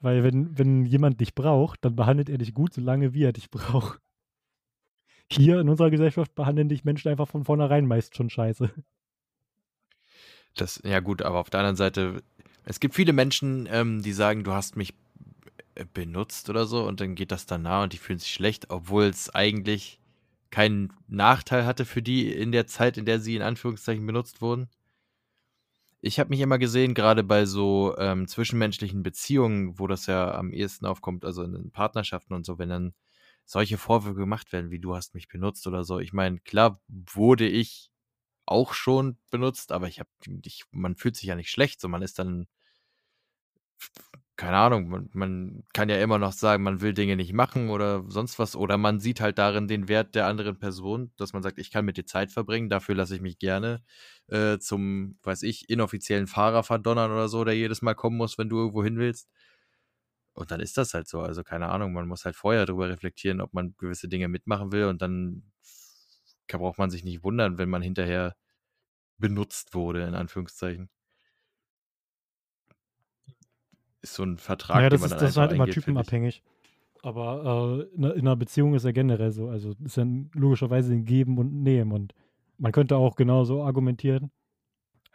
Weil 0.00 0.24
wenn, 0.24 0.58
wenn 0.58 0.84
jemand 0.84 1.20
dich 1.20 1.34
braucht, 1.34 1.84
dann 1.84 1.94
behandelt 1.94 2.28
er 2.28 2.38
dich 2.38 2.54
gut, 2.54 2.74
solange 2.74 3.14
wie 3.14 3.22
er 3.22 3.32
dich 3.32 3.50
braucht. 3.50 4.00
Hier 5.30 5.60
in 5.60 5.68
unserer 5.68 5.90
Gesellschaft 5.90 6.34
behandeln 6.34 6.68
dich 6.68 6.84
Menschen 6.84 7.08
einfach 7.08 7.28
von 7.28 7.44
vornherein 7.44 7.86
meist 7.86 8.16
schon 8.16 8.30
scheiße. 8.30 8.70
Das, 10.56 10.80
ja 10.84 11.00
gut, 11.00 11.22
aber 11.22 11.38
auf 11.38 11.50
der 11.50 11.60
anderen 11.60 11.76
Seite, 11.76 12.22
es 12.64 12.80
gibt 12.80 12.94
viele 12.94 13.12
Menschen, 13.12 13.68
ähm, 13.70 14.02
die 14.02 14.12
sagen, 14.12 14.44
du 14.44 14.52
hast 14.52 14.76
mich 14.76 14.94
äh, 15.74 15.84
benutzt 15.92 16.50
oder 16.50 16.66
so 16.66 16.86
und 16.86 17.00
dann 17.00 17.14
geht 17.14 17.32
das 17.32 17.46
dann 17.46 17.62
nah 17.62 17.82
und 17.82 17.92
die 17.92 17.98
fühlen 17.98 18.18
sich 18.18 18.32
schlecht, 18.32 18.70
obwohl 18.70 19.04
es 19.04 19.30
eigentlich 19.34 20.00
keinen 20.50 20.92
Nachteil 21.08 21.64
hatte 21.64 21.84
für 21.86 22.02
die 22.02 22.30
in 22.30 22.52
der 22.52 22.66
Zeit, 22.66 22.98
in 22.98 23.06
der 23.06 23.20
sie 23.20 23.36
in 23.36 23.42
Anführungszeichen 23.42 24.06
benutzt 24.06 24.42
wurden. 24.42 24.68
Ich 26.00 26.18
habe 26.18 26.30
mich 26.30 26.40
immer 26.40 26.58
gesehen, 26.58 26.94
gerade 26.94 27.22
bei 27.22 27.46
so 27.46 27.94
ähm, 27.96 28.26
zwischenmenschlichen 28.26 29.02
Beziehungen, 29.04 29.78
wo 29.78 29.86
das 29.86 30.06
ja 30.06 30.34
am 30.34 30.52
ehesten 30.52 30.84
aufkommt, 30.84 31.24
also 31.24 31.44
in 31.44 31.70
Partnerschaften 31.70 32.34
und 32.34 32.44
so, 32.44 32.58
wenn 32.58 32.68
dann 32.68 32.94
solche 33.44 33.78
Vorwürfe 33.78 34.18
gemacht 34.18 34.52
werden, 34.52 34.70
wie 34.72 34.80
du 34.80 34.96
hast 34.96 35.14
mich 35.14 35.28
benutzt 35.28 35.66
oder 35.66 35.84
so. 35.84 36.00
Ich 36.00 36.12
meine, 36.12 36.40
klar 36.40 36.80
wurde 36.88 37.46
ich 37.48 37.91
auch 38.46 38.74
schon 38.74 39.18
benutzt, 39.30 39.72
aber 39.72 39.88
ich 39.88 40.00
habe, 40.00 40.10
man 40.70 40.96
fühlt 40.96 41.16
sich 41.16 41.26
ja 41.28 41.36
nicht 41.36 41.50
schlecht, 41.50 41.80
so 41.80 41.88
man 41.88 42.02
ist 42.02 42.18
dann, 42.18 42.46
keine 44.36 44.56
Ahnung, 44.56 44.88
man, 44.88 45.10
man 45.12 45.64
kann 45.72 45.88
ja 45.88 45.98
immer 46.00 46.18
noch 46.18 46.32
sagen, 46.32 46.62
man 46.62 46.80
will 46.80 46.94
Dinge 46.94 47.16
nicht 47.16 47.32
machen 47.32 47.68
oder 47.70 48.04
sonst 48.08 48.38
was, 48.38 48.56
oder 48.56 48.78
man 48.78 48.98
sieht 48.98 49.20
halt 49.20 49.38
darin 49.38 49.68
den 49.68 49.88
Wert 49.88 50.14
der 50.14 50.26
anderen 50.26 50.58
Person, 50.58 51.12
dass 51.16 51.32
man 51.32 51.42
sagt, 51.42 51.58
ich 51.58 51.70
kann 51.70 51.84
mit 51.84 51.96
dir 51.96 52.06
Zeit 52.06 52.32
verbringen, 52.32 52.70
dafür 52.70 52.94
lasse 52.94 53.14
ich 53.14 53.20
mich 53.20 53.38
gerne 53.38 53.82
äh, 54.28 54.58
zum, 54.58 55.18
weiß 55.22 55.42
ich, 55.44 55.68
inoffiziellen 55.70 56.26
Fahrer 56.26 56.62
verdonnern 56.64 57.12
oder 57.12 57.28
so, 57.28 57.44
der 57.44 57.54
jedes 57.56 57.82
Mal 57.82 57.94
kommen 57.94 58.16
muss, 58.16 58.38
wenn 58.38 58.48
du 58.48 58.56
irgendwo 58.58 58.82
hin 58.82 58.98
willst. 58.98 59.28
Und 60.34 60.50
dann 60.50 60.60
ist 60.60 60.78
das 60.78 60.94
halt 60.94 61.08
so. 61.08 61.20
Also 61.20 61.42
keine 61.44 61.68
Ahnung, 61.68 61.92
man 61.92 62.08
muss 62.08 62.24
halt 62.24 62.36
vorher 62.36 62.64
darüber 62.66 62.88
reflektieren, 62.88 63.40
ob 63.40 63.52
man 63.52 63.74
gewisse 63.78 64.08
Dinge 64.08 64.28
mitmachen 64.28 64.72
will 64.72 64.86
und 64.86 65.02
dann 65.02 65.51
braucht 66.58 66.78
man 66.78 66.90
sich 66.90 67.04
nicht 67.04 67.22
wundern, 67.24 67.58
wenn 67.58 67.68
man 67.70 67.82
hinterher 67.82 68.34
benutzt 69.18 69.74
wurde, 69.74 70.04
in 70.06 70.14
Anführungszeichen. 70.14 70.90
Ist 74.00 74.14
so 74.14 74.24
ein 74.24 74.38
Vertrag, 74.38 74.78
naja, 74.78 74.90
den 74.90 74.96
das 74.96 75.00
man 75.02 75.06
ist, 75.10 75.12
dann 75.12 75.20
das 75.20 75.30
ist 75.30 75.36
halt 75.36 75.52
immer 75.52 75.64
eingeht, 75.64 75.74
typenabhängig. 75.74 76.42
Aber 77.02 77.86
äh, 77.90 77.94
in, 77.96 78.04
einer- 78.04 78.14
in 78.14 78.20
einer 78.22 78.36
Beziehung 78.36 78.74
ist 78.74 78.84
ja 78.84 78.92
generell 78.92 79.32
so. 79.32 79.48
Also 79.48 79.74
ist 79.84 79.96
ja 79.96 80.04
logischerweise 80.34 80.92
ein 80.92 81.04
Geben 81.04 81.38
und 81.38 81.62
Nehmen. 81.62 81.92
Und 81.92 82.14
man 82.58 82.72
könnte 82.72 82.96
auch 82.96 83.16
genauso 83.16 83.62
argumentieren, 83.62 84.30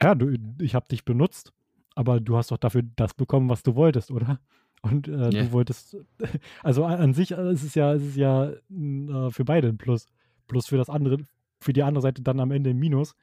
ja, 0.02 0.16
du, 0.16 0.36
ich 0.62 0.76
habe 0.76 0.88
dich 0.88 1.06
benutzt, 1.06 1.54
aber 1.96 2.20
du 2.20 2.38
hast 2.38 2.52
doch 2.52 2.58
dafür 2.58 2.84
das 2.96 3.14
bekommen, 3.14 3.50
was 3.50 3.64
du 3.64 3.76
wolltest, 3.76 4.12
oder? 4.12 4.40
Und 4.84 5.08
äh, 5.08 5.30
Ja. 5.32 5.44
du 5.44 5.52
wolltest, 5.52 5.98
also 6.64 6.86
an, 6.86 7.00
an 7.00 7.14
sich 7.14 7.32
äh, 7.32 7.52
ist 7.52 7.64
es 7.64 7.74
ja, 7.76 7.94
ist 7.94 8.04
es 8.04 8.16
ja 8.16 8.52
äh, 8.52 9.32
für 9.32 9.44
beide 9.46 9.68
ein 9.70 9.78
Plus. 9.78 10.08
Plus 10.48 10.68
für 10.68 10.78
das 10.78 10.90
andere, 10.90 11.18
für 11.60 11.74
die 11.74 11.84
andere 11.84 12.02
Seite 12.02 12.22
dann 12.22 12.40
am 12.40 12.52
Ende 12.52 12.72
ein 12.72 12.78
Minus. 12.78 13.16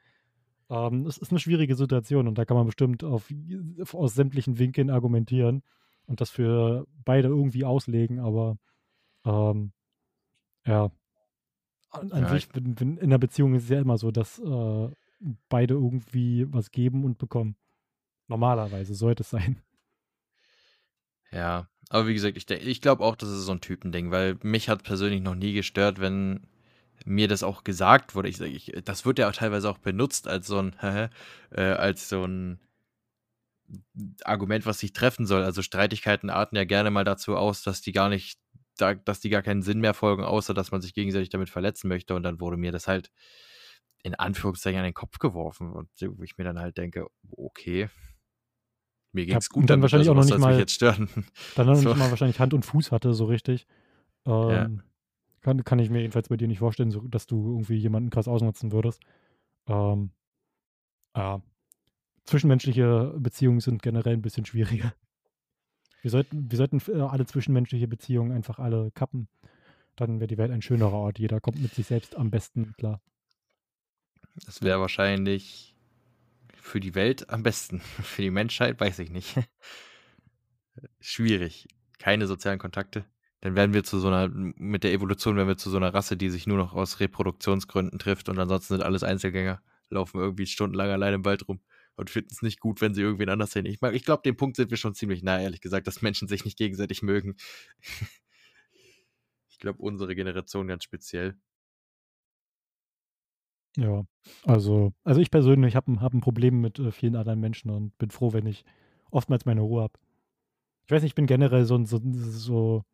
Ähm, 0.70 1.07
es 1.07 1.18
ist 1.18 1.31
eine 1.31 1.41
schwierige 1.41 1.75
Situation 1.77 2.29
und 2.29 2.39
da 2.39 2.45
kann 2.45 2.57
man 2.57 2.66
bestimmt 2.66 3.05
auf, 3.05 3.29
aus 3.93 4.14
sämtlichen 4.14 4.59
Winkeln 4.59 4.91
argumentieren 4.91 5.62
und 6.07 6.20
das 6.20 6.31
für 6.31 6.87
beide 7.05 7.29
irgendwie 7.29 7.64
auslegen, 7.64 8.20
aber 8.20 8.59
ähm, 9.25 9.72
ja, 10.66 10.91
an, 11.91 12.12
an 12.12 12.27
Ja, 12.27 12.27
sich, 12.27 12.49
wenn, 12.55 12.79
wenn 12.81 12.97
in 12.97 13.05
einer 13.05 13.18
Beziehung 13.18 13.55
ist 13.55 13.64
es 13.64 13.68
ja 13.70 13.81
immer 13.81 13.99
so, 13.99 14.11
dass 14.11 14.39
äh, 14.39 14.89
beide 15.49 15.75
irgendwie 15.75 16.47
was 16.53 16.70
geben 16.70 17.05
und 17.05 17.18
bekommen. 17.18 17.57
Normalerweise 18.29 18.95
sollte 18.95 19.22
es 19.22 19.31
sein. 19.31 19.62
Ja, 21.33 21.68
aber 21.91 22.07
wie 22.07 22.14
gesagt, 22.14 22.37
ich, 22.37 22.49
ich 22.51 22.81
glaube 22.81 23.05
auch, 23.05 23.16
das 23.16 23.29
ist 23.31 23.45
so 23.45 23.53
ein 23.53 23.61
Typending, 23.61 24.11
weil 24.11 24.39
mich 24.43 24.68
hat 24.68 24.85
persönlich 24.85 25.20
noch 25.20 25.35
nie 25.35 25.53
gestört, 25.53 26.01
wenn 26.01 26.47
mir 27.05 27.29
das 27.29 27.43
auch 27.43 27.65
gesagt 27.65 28.15
wurde. 28.15 28.29
Ich, 28.29 28.41
ich, 28.41 28.73
das 28.85 29.05
wird 29.05 29.19
ja 29.19 29.29
auch 29.29 29.33
teilweise 29.35 29.69
auch 29.71 29.79
benutzt 29.79 30.29
als 30.29 30.47
so 30.47 30.59
ein, 30.61 30.77
äh, 31.51 31.61
als 31.63 32.09
so 32.09 32.25
ein 32.25 32.61
Argument, 34.25 34.67
was 34.67 34.79
sich 34.79 34.93
treffen 34.93 35.27
soll. 35.27 35.43
Also 35.43 35.63
Streitigkeiten 35.63 36.31
arten 36.31 36.57
ja 36.57 36.65
gerne 36.65 36.91
mal 36.91 37.05
dazu 37.05 37.37
aus, 37.37 37.63
dass 37.63 37.81
die 37.81 37.93
gar 37.93 38.09
nicht, 38.09 38.39
da, 38.77 38.95
dass 38.95 39.21
die 39.21 39.31
gar 39.31 39.43
keinen 39.43 39.63
Sinn 39.63 39.81
mehr 39.81 39.95
folgen, 39.95 40.25
außer 40.25 40.53
dass 40.55 40.71
man 40.71 40.81
sich 40.83 40.95
gegenseitig 40.95 41.31
damit 41.31 41.49
verletzen 41.51 41.89
möchte. 41.89 42.15
Und 42.15 42.23
dann 42.23 42.41
wurde 42.41 42.57
mir 42.57 42.73
das 42.73 42.89
halt 42.89 43.11
in 44.03 44.15
Anführungszeichen 44.15 44.79
an 44.79 44.85
den 44.85 44.95
Kopf 44.95 45.19
geworfen. 45.19 45.73
Und 45.73 45.89
wo 46.01 46.23
ich 46.23 46.37
mir 46.37 46.45
dann 46.45 46.59
halt 46.59 46.77
denke, 46.77 47.07
okay, 47.31 47.89
mir 49.13 49.25
Ja, 49.25 49.35
ging's 49.35 49.49
und 49.49 49.61
gut 49.63 49.71
dann 49.71 49.81
wahrscheinlich 49.81 50.09
also 50.11 50.21
auch 50.21 50.25
noch 50.25 50.31
nicht 50.31 50.39
mal- 50.41 50.59
jetzt 50.59 50.73
stören. 50.75 51.09
Dann 51.55 51.67
noch 51.67 51.75
So. 51.81 51.89
nicht 51.89 51.99
mal 51.99 52.11
wahrscheinlich 52.11 52.41
Hand 52.41 52.53
und 52.53 52.65
Fuß 52.67 52.93
hatte, 52.93 53.15
so 53.15 53.25
richtig. 53.27 53.67
Ähm, 54.27 54.83
kann, 55.45 55.63
kann 55.63 55.79
ich 55.79 55.91
mir 55.91 56.01
jedenfalls 56.01 56.29
bei 56.29 56.37
dir 56.37 56.49
nicht 56.49 56.59
vorstellen, 56.59 56.91
so, 56.91 57.01
dass 57.01 57.27
du 57.27 57.53
irgendwie 57.53 57.77
jemanden 57.77 58.11
krass 58.11 58.27
ausnutzen 58.27 58.73
würdest. 58.73 59.03
Ähm, 59.69 60.11
ja. 61.15 61.43
Zwischenmenschliche 62.25 63.15
Beziehungen 63.19 63.61
sind 63.61 63.83
generell 63.83 64.15
ein 64.15 64.23
bisschen 64.23 64.47
schwieriger. 64.47 64.95
Wir 66.01 66.11
sollten, 66.11 66.51
wir 66.51 66.57
sollten 66.57 66.81
äh, 66.89 67.01
alle 67.01 67.27
zwischenmenschliche 67.27 67.87
Beziehungen 67.87 68.33
einfach 68.33 68.59
alle 68.59 68.91
kappen. 68.93 69.29
Dann 69.97 70.19
wäre 70.19 70.27
die 70.27 70.39
Welt 70.39 70.51
ein 70.51 70.63
schönerer 70.63 70.95
Ort. 70.95 71.19
Jeder 71.19 71.41
kommt 71.41 71.61
mit 71.61 71.75
sich 71.75 71.87
selbst 71.87 72.17
am 72.17 72.31
besten 72.31 72.73
klar. 72.77 73.01
Das 74.47 74.63
wäre 74.63 74.81
wahrscheinlich 74.81 75.77
für 76.55 76.81
die 76.81 76.95
Welt 76.95 77.29
am 77.29 77.43
besten. 77.43 77.81
Für 78.03 78.23
die 78.23 78.31
Menschheit 78.31 78.81
weiß 78.81 78.99
ich 79.01 79.11
nicht. 79.11 79.39
Schwierig. 81.01 81.69
Keine 81.99 82.27
sozialen 82.27 82.59
Kontakte. 82.59 83.05
Dann 83.45 83.57
werden 83.57 83.75
wir 83.75 83.85
zu 83.85 84.01
so 84.01 84.09
einer, 84.09 84.31
mit 84.31 84.85
der 84.85 84.95
Evolution 84.95 85.37
werden 85.37 85.49
wir 85.49 85.59
zu 85.59 85.69
so 85.69 85.77
einer 85.77 85.93
Rasse, 85.93 86.17
die 86.17 86.31
sich 86.31 86.47
nur 86.47 86.57
noch 86.57 86.73
aus 86.73 86.99
Reproduktionsgründen 86.99 87.99
trifft 87.99 88.31
und 88.31 88.39
ansonsten 88.39 88.77
sind 88.77 88.83
alles 88.83 89.03
Einzelgänger, 89.03 89.61
laufen 89.91 90.19
irgendwie 90.19 90.47
stundenlang 90.47 90.89
allein 90.89 91.13
im 91.13 91.27
Wald 91.27 91.47
rum 91.47 91.61
und 91.95 92.09
finden 92.09 92.31
es 92.33 92.41
nicht 92.41 92.59
gut, 92.59 92.81
wenn 92.81 92.95
sie 92.95 93.03
irgendwen 93.03 93.29
anders 93.29 93.53
sehen. 93.53 93.67
Ich, 93.67 93.83
ich 93.83 94.05
glaube, 94.07 94.23
dem 94.23 94.39
Punkt 94.39 94.57
sind 94.57 94.71
wir 94.71 94.79
schon 94.79 94.95
ziemlich 94.95 95.23
nah, 95.23 95.39
ehrlich 95.39 95.61
gesagt, 95.61 95.87
dass 95.87 96.01
Menschen 96.01 96.27
sich 96.27 96.47
nicht 96.47 96.57
gegenseitig 96.57 97.03
mögen. 97.03 97.37
ich 99.51 99.59
glaube, 99.59 99.83
unsere 99.83 100.15
Generation 100.15 100.67
ganz 100.67 100.83
speziell. 100.85 101.37
Ja, 103.77 104.05
also, 104.45 104.95
also 105.05 105.21
ich 105.21 105.31
persönlich 105.31 105.77
habe 105.77 105.93
ein, 105.93 106.01
hab 106.01 106.15
ein 106.15 106.23
Problem 106.23 106.63
mit 106.63 106.79
äh, 106.79 106.93
vielen 106.93 107.15
anderen 107.15 107.41
Menschen 107.41 107.71
und 107.71 107.99
bin 107.99 108.11
froh, 108.11 108.33
wenn 108.33 108.47
ich 108.47 108.65
oftmals 109.11 109.45
meine 109.45 109.61
Ruhe 109.61 109.83
habe. 109.83 109.99
Ich 110.87 110.93
weiß 110.93 111.03
nicht, 111.03 111.11
ich 111.11 111.15
bin 111.15 111.27
generell 111.27 111.67
so 111.67 111.85
so, 111.85 112.01
so 112.03 112.85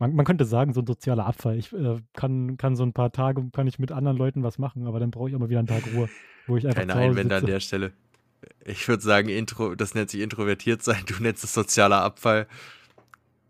man, 0.00 0.14
man 0.14 0.24
könnte 0.24 0.46
sagen, 0.46 0.72
so 0.72 0.80
ein 0.80 0.86
sozialer 0.86 1.26
Abfall. 1.26 1.58
Ich 1.58 1.72
äh, 1.72 2.00
kann, 2.14 2.56
kann 2.56 2.74
so 2.74 2.82
ein 2.82 2.92
paar 2.92 3.12
Tage, 3.12 3.48
kann 3.52 3.66
ich 3.66 3.78
mit 3.78 3.92
anderen 3.92 4.16
Leuten 4.16 4.42
was 4.42 4.58
machen, 4.58 4.86
aber 4.86 4.98
dann 4.98 5.10
brauche 5.10 5.28
ich 5.28 5.36
auch 5.36 5.38
mal 5.38 5.50
wieder 5.50 5.60
einen 5.60 5.68
Tag 5.68 5.84
Ruhe, 5.94 6.08
wo 6.46 6.56
ich 6.56 6.66
einfach 6.66 6.80
Keine 6.80 6.94
Einwände 6.94 7.36
an 7.36 7.46
der 7.46 7.60
Stelle. 7.60 7.92
Ich 8.64 8.88
würde 8.88 9.02
sagen, 9.02 9.28
Intro, 9.28 9.74
das 9.74 9.94
nennt 9.94 10.08
sich 10.10 10.22
introvertiert 10.22 10.82
sein, 10.82 11.04
du 11.06 11.22
nennst 11.22 11.44
es 11.44 11.52
sozialer 11.52 12.02
Abfall. 12.02 12.48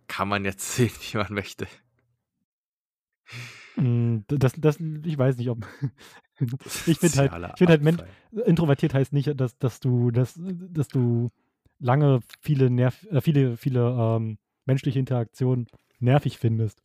Kann 0.08 0.28
man 0.28 0.44
jetzt 0.44 0.74
sehen, 0.74 0.90
wie 1.12 1.18
man 1.18 1.32
möchte. 1.32 1.68
Mm, 3.76 4.18
Das, 4.26 4.52
das, 4.56 4.78
ich 5.04 5.16
weiß 5.16 5.36
nicht, 5.36 5.50
ob. 5.50 5.64
ich 6.86 6.98
finde 6.98 7.16
halt, 7.16 7.52
ich 7.52 7.58
find 7.58 7.70
halt 7.70 7.82
Men 7.82 8.00
Abfall. 8.00 8.42
introvertiert 8.44 8.92
heißt 8.92 9.12
nicht, 9.12 9.40
dass, 9.40 9.56
dass 9.58 9.78
du, 9.78 10.10
dass, 10.10 10.34
dass 10.36 10.88
du 10.88 11.28
lange 11.78 12.18
viele 12.40 12.70
nerv, 12.70 13.06
äh, 13.08 13.20
viele, 13.20 13.56
viele 13.56 13.88
ähm, 13.88 14.38
menschliche 14.66 14.98
Interaktionen 14.98 15.68
nervig 16.00 16.38
findest. 16.38 16.82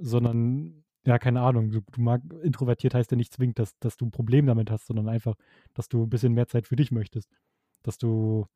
Sondern, 0.00 0.84
ja, 1.04 1.18
keine 1.18 1.42
Ahnung, 1.42 1.70
du, 1.70 1.80
du 1.80 2.00
mag, 2.00 2.22
introvertiert 2.42 2.94
heißt 2.94 3.10
ja 3.10 3.16
nicht 3.16 3.32
zwingend, 3.32 3.58
dass, 3.58 3.78
dass 3.78 3.96
du 3.96 4.06
ein 4.06 4.10
Problem 4.10 4.46
damit 4.46 4.70
hast, 4.70 4.86
sondern 4.86 5.08
einfach, 5.08 5.34
dass 5.74 5.88
du 5.88 6.04
ein 6.04 6.10
bisschen 6.10 6.34
mehr 6.34 6.46
Zeit 6.46 6.66
für 6.66 6.76
dich 6.76 6.90
möchtest. 6.90 7.30
Dass 7.82 7.98
du 7.98 8.46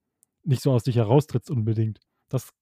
nicht 0.44 0.62
so 0.62 0.72
aus 0.72 0.84
dich 0.84 0.96
heraustrittst 0.96 1.50
unbedingt. 1.50 2.00
Das 2.28 2.52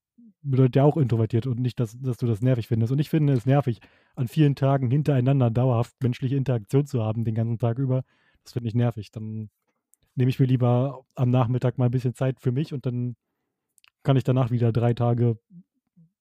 bedeutet 0.43 0.77
ja 0.77 0.85
auch 0.85 0.97
introvertiert 0.97 1.47
und 1.47 1.61
nicht, 1.61 1.79
dass, 1.79 1.99
dass 2.01 2.17
du 2.17 2.27
das 2.27 2.43
nervig 2.43 2.69
findest. 2.69 2.93
Und 2.93 2.99
ich 2.99 3.11
finde 3.11 3.33
es 3.33 3.47
nervig, 3.47 3.81
an 4.17 4.29
vielen 4.29 4.55
Tagen 4.55 4.91
hintereinander 4.91 5.51
dauerhaft 5.51 5.95
menschliche 6.03 6.37
Interaktion 6.37 6.87
zu 6.87 7.03
haben, 7.03 7.25
den 7.25 7.35
ganzen 7.35 7.59
Tag 7.59 7.79
über. 7.79 8.05
Das 8.43 8.53
finde 8.53 8.69
ich 8.69 8.75
nervig. 8.75 9.11
Dann 9.11 9.51
nehme 10.15 10.31
ich 10.31 10.41
mir 10.41 10.47
lieber 10.47 11.05
am 11.15 11.31
Nachmittag 11.31 11.79
mal 11.79 11.87
ein 11.87 11.91
bisschen 11.91 12.15
Zeit 12.15 12.41
für 12.41 12.53
mich 12.53 12.73
und 12.73 12.87
dann 12.87 13.17
kann 14.03 14.17
ich 14.17 14.25
danach 14.25 14.51
wieder 14.51 14.73
drei 14.73 14.95
Tage 14.95 15.39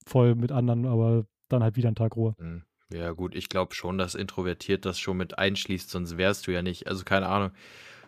voll 0.06 0.36
mit 0.36 0.52
anderen, 0.52 0.86
aber 0.86 1.26
dann 1.50 1.64
halt 1.64 1.76
wieder 1.76 1.90
einen 1.90 1.96
Tag 1.96 2.16
Ruhe. 2.16 2.36
Hm, 2.38 2.64
Ja, 2.94 3.12
gut, 3.12 3.36
ich 3.36 3.50
glaube 3.50 3.74
schon, 3.76 3.98
dass 3.98 4.16
introvertiert 4.16 4.86
das 4.86 5.00
schon 5.00 5.18
mit 5.18 5.38
einschließt, 5.38 5.90
sonst 5.90 6.18
wärst 6.18 6.48
du 6.48 6.52
ja 6.52 6.62
nicht. 6.62 6.88
Also 6.88 7.04
keine 7.04 7.28
Ahnung. 7.28 7.52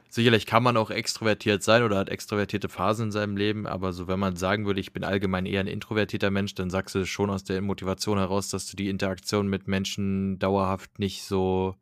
Sicherlich 0.10 0.46
kann 0.46 0.62
man 0.62 0.78
auch 0.78 0.92
extrovertiert 0.92 1.64
sein 1.64 1.82
oder 1.82 1.98
hat 1.98 2.10
extrovertierte 2.10 2.70
Phasen 2.70 3.06
in 3.06 3.12
seinem 3.12 3.36
Leben, 3.36 3.66
aber 3.66 3.94
so 3.94 4.08
wenn 4.08 4.20
man 4.20 4.36
sagen 4.36 4.68
würde, 4.68 4.80
ich 4.80 4.94
bin 4.94 5.04
allgemein 5.04 5.48
eher 5.48 5.62
ein 5.62 5.66
introvertierter 5.68 6.30
Mensch, 6.30 6.54
dann 6.54 6.70
sagst 6.70 6.94
du 6.94 7.04
schon 7.06 7.32
aus 7.32 7.44
der 7.44 7.62
Motivation 7.64 8.20
heraus, 8.20 8.50
dass 8.50 8.68
du 8.68 8.76
die 8.78 8.90
Interaktion 8.90 9.48
mit 9.48 9.68
Menschen 9.68 10.38
dauerhaft 10.38 11.00
nicht 11.00 11.24
so 11.24 11.76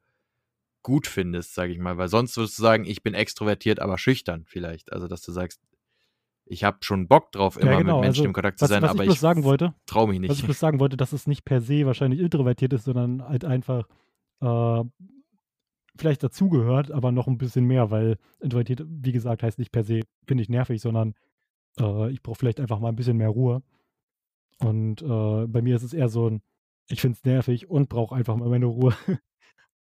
gut 0.83 1.07
findest, 1.07 1.53
sage 1.53 1.73
ich 1.73 1.79
mal. 1.79 1.97
Weil 1.97 2.07
sonst 2.07 2.37
würdest 2.37 2.57
du 2.57 2.63
sagen, 2.63 2.85
ich 2.85 3.03
bin 3.03 3.13
extrovertiert, 3.13 3.79
aber 3.79 3.97
schüchtern 3.97 4.45
vielleicht. 4.47 4.93
Also 4.93 5.07
dass 5.07 5.21
du 5.21 5.31
sagst, 5.31 5.59
ich 6.51 6.63
habe 6.65 6.77
schon 6.81 7.07
Bock 7.07 7.31
drauf, 7.31 7.57
immer 7.57 7.71
Ja, 7.71 7.77
genau. 7.79 7.95
mit 7.95 8.01
Menschen 8.05 8.19
Also, 8.19 8.23
im 8.25 8.33
Kontakt 8.33 8.59
zu 8.59 8.63
was, 8.63 8.69
sein, 8.69 8.81
was 8.83 8.91
aber 8.91 9.03
ich 9.05 9.09
ich 9.13 9.19
traue 9.85 10.07
mich 10.09 10.19
was 10.19 10.37
ich 10.37 10.41
nicht. 10.43 10.45
bloß 10.47 10.59
sagen 10.59 10.79
wollte, 10.79 10.97
dass 10.97 11.13
es 11.13 11.25
nicht 11.25 11.45
per 11.45 11.61
se 11.61 11.85
wahrscheinlich 11.85 12.19
introvertiert 12.19 12.73
ist, 12.73 12.83
sondern 12.83 13.23
halt 13.27 13.45
einfach 13.45 13.87
äh, 14.41 14.83
vielleicht 15.97 16.23
dazugehört, 16.23 16.91
aber 16.91 17.11
noch 17.11 17.27
ein 17.27 17.37
bisschen 17.37 17.65
mehr, 17.65 17.89
weil 17.91 18.17
introvertiert, 18.39 18.83
wie 18.85 19.11
gesagt, 19.11 19.43
heißt 19.43 19.59
nicht 19.59 19.71
per 19.71 19.83
se, 19.83 20.01
finde 20.27 20.43
ich 20.43 20.49
nervig, 20.49 20.81
sondern 20.81 21.13
äh, 21.79 22.11
ich 22.11 22.21
brauche 22.21 22.37
vielleicht 22.39 22.59
einfach 22.59 22.79
mal 22.79 22.89
ein 22.89 22.95
bisschen 22.95 23.17
mehr 23.17 23.29
Ruhe. 23.29 23.63
Und 24.59 25.01
äh, 25.01 25.47
bei 25.47 25.61
mir 25.61 25.75
ist 25.75 25.83
es 25.83 25.93
eher 25.93 26.09
so 26.09 26.29
ein, 26.29 26.41
ich 26.89 27.01
finde 27.01 27.17
es 27.17 27.23
nervig 27.23 27.69
und 27.69 27.87
brauche 27.89 28.13
einfach 28.15 28.35
mal 28.35 28.49
meine 28.49 28.65
Ruhe, 28.65 28.93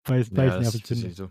weil 0.06 0.22
ich 0.22 0.28
es 0.28 0.38
Ja, 0.38 0.60
nervig 0.60 0.84
finde. 0.86 1.10
so. 1.12 1.30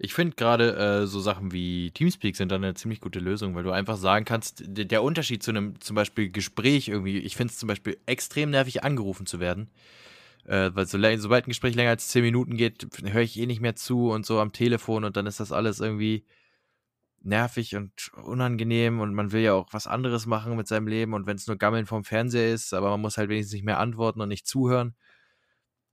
Ich 0.00 0.14
finde 0.14 0.36
gerade 0.36 0.76
äh, 0.76 1.06
so 1.06 1.18
Sachen 1.20 1.50
wie 1.52 1.90
Teamspeak 1.90 2.36
sind 2.36 2.52
dann 2.52 2.62
eine 2.62 2.74
ziemlich 2.74 3.00
gute 3.00 3.18
Lösung, 3.18 3.56
weil 3.56 3.64
du 3.64 3.72
einfach 3.72 3.96
sagen 3.96 4.24
kannst, 4.24 4.62
der 4.64 5.02
Unterschied 5.02 5.42
zu 5.42 5.50
einem 5.50 5.80
zum 5.80 5.96
Beispiel 5.96 6.30
Gespräch 6.30 6.88
irgendwie, 6.88 7.18
ich 7.18 7.36
finde 7.36 7.52
es 7.52 7.58
zum 7.58 7.66
Beispiel 7.66 7.98
extrem 8.06 8.50
nervig, 8.50 8.84
angerufen 8.84 9.26
zu 9.26 9.40
werden. 9.40 9.70
Äh, 10.44 10.70
weil 10.74 10.86
so, 10.86 10.98
sobald 11.18 11.46
ein 11.46 11.50
Gespräch 11.50 11.74
länger 11.74 11.90
als 11.90 12.08
10 12.08 12.22
Minuten 12.22 12.56
geht, 12.56 12.86
höre 13.04 13.22
ich 13.22 13.38
eh 13.38 13.46
nicht 13.46 13.60
mehr 13.60 13.76
zu 13.76 14.10
und 14.10 14.24
so 14.24 14.40
am 14.40 14.52
Telefon 14.52 15.04
und 15.04 15.16
dann 15.16 15.26
ist 15.26 15.40
das 15.40 15.52
alles 15.52 15.80
irgendwie 15.80 16.24
nervig 17.22 17.76
und 17.76 18.10
unangenehm 18.14 19.00
und 19.00 19.14
man 19.14 19.32
will 19.32 19.42
ja 19.42 19.54
auch 19.54 19.68
was 19.72 19.86
anderes 19.86 20.26
machen 20.26 20.56
mit 20.56 20.68
seinem 20.68 20.86
Leben 20.88 21.14
und 21.14 21.26
wenn 21.26 21.36
es 21.36 21.46
nur 21.46 21.56
Gammeln 21.56 21.86
vom 21.86 22.04
Fernseher 22.04 22.52
ist, 22.54 22.72
aber 22.74 22.90
man 22.90 23.00
muss 23.00 23.18
halt 23.18 23.28
wenigstens 23.28 23.54
nicht 23.54 23.64
mehr 23.64 23.80
antworten 23.80 24.20
und 24.20 24.28
nicht 24.28 24.46
zuhören. 24.46 24.94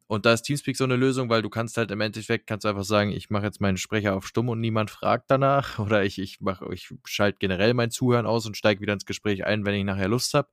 Und 0.07 0.25
da 0.25 0.33
ist 0.33 0.43
Teamspeak 0.43 0.77
so 0.77 0.83
eine 0.83 0.95
Lösung, 0.97 1.29
weil 1.29 1.41
du 1.41 1.49
kannst 1.49 1.77
halt 1.77 1.89
im 1.89 1.99
Endeffekt 2.01 2.45
kannst 2.45 2.65
einfach 2.65 2.83
sagen, 2.83 3.11
ich 3.11 3.31
mache 3.31 3.45
jetzt 3.45 3.59
meinen 3.59 3.77
Sprecher 3.77 4.15
auf 4.15 4.27
stumm 4.27 4.49
und 4.49 4.61
niemand 4.61 4.91
fragt 4.91 5.31
danach 5.31 5.79
oder 5.79 6.03
ich 6.03 6.19
ich 6.19 6.41
mache 6.41 6.71
ich 6.73 6.89
schalte 7.05 7.39
generell 7.39 7.73
mein 7.73 7.91
Zuhören 7.91 8.25
aus 8.27 8.45
und 8.45 8.55
steige 8.57 8.81
wieder 8.81 8.93
ins 8.93 9.05
Gespräch 9.05 9.45
ein, 9.45 9.65
wenn 9.65 9.75
ich 9.75 9.83
nachher 9.83 10.07
Lust 10.07 10.33
habe. 10.35 10.49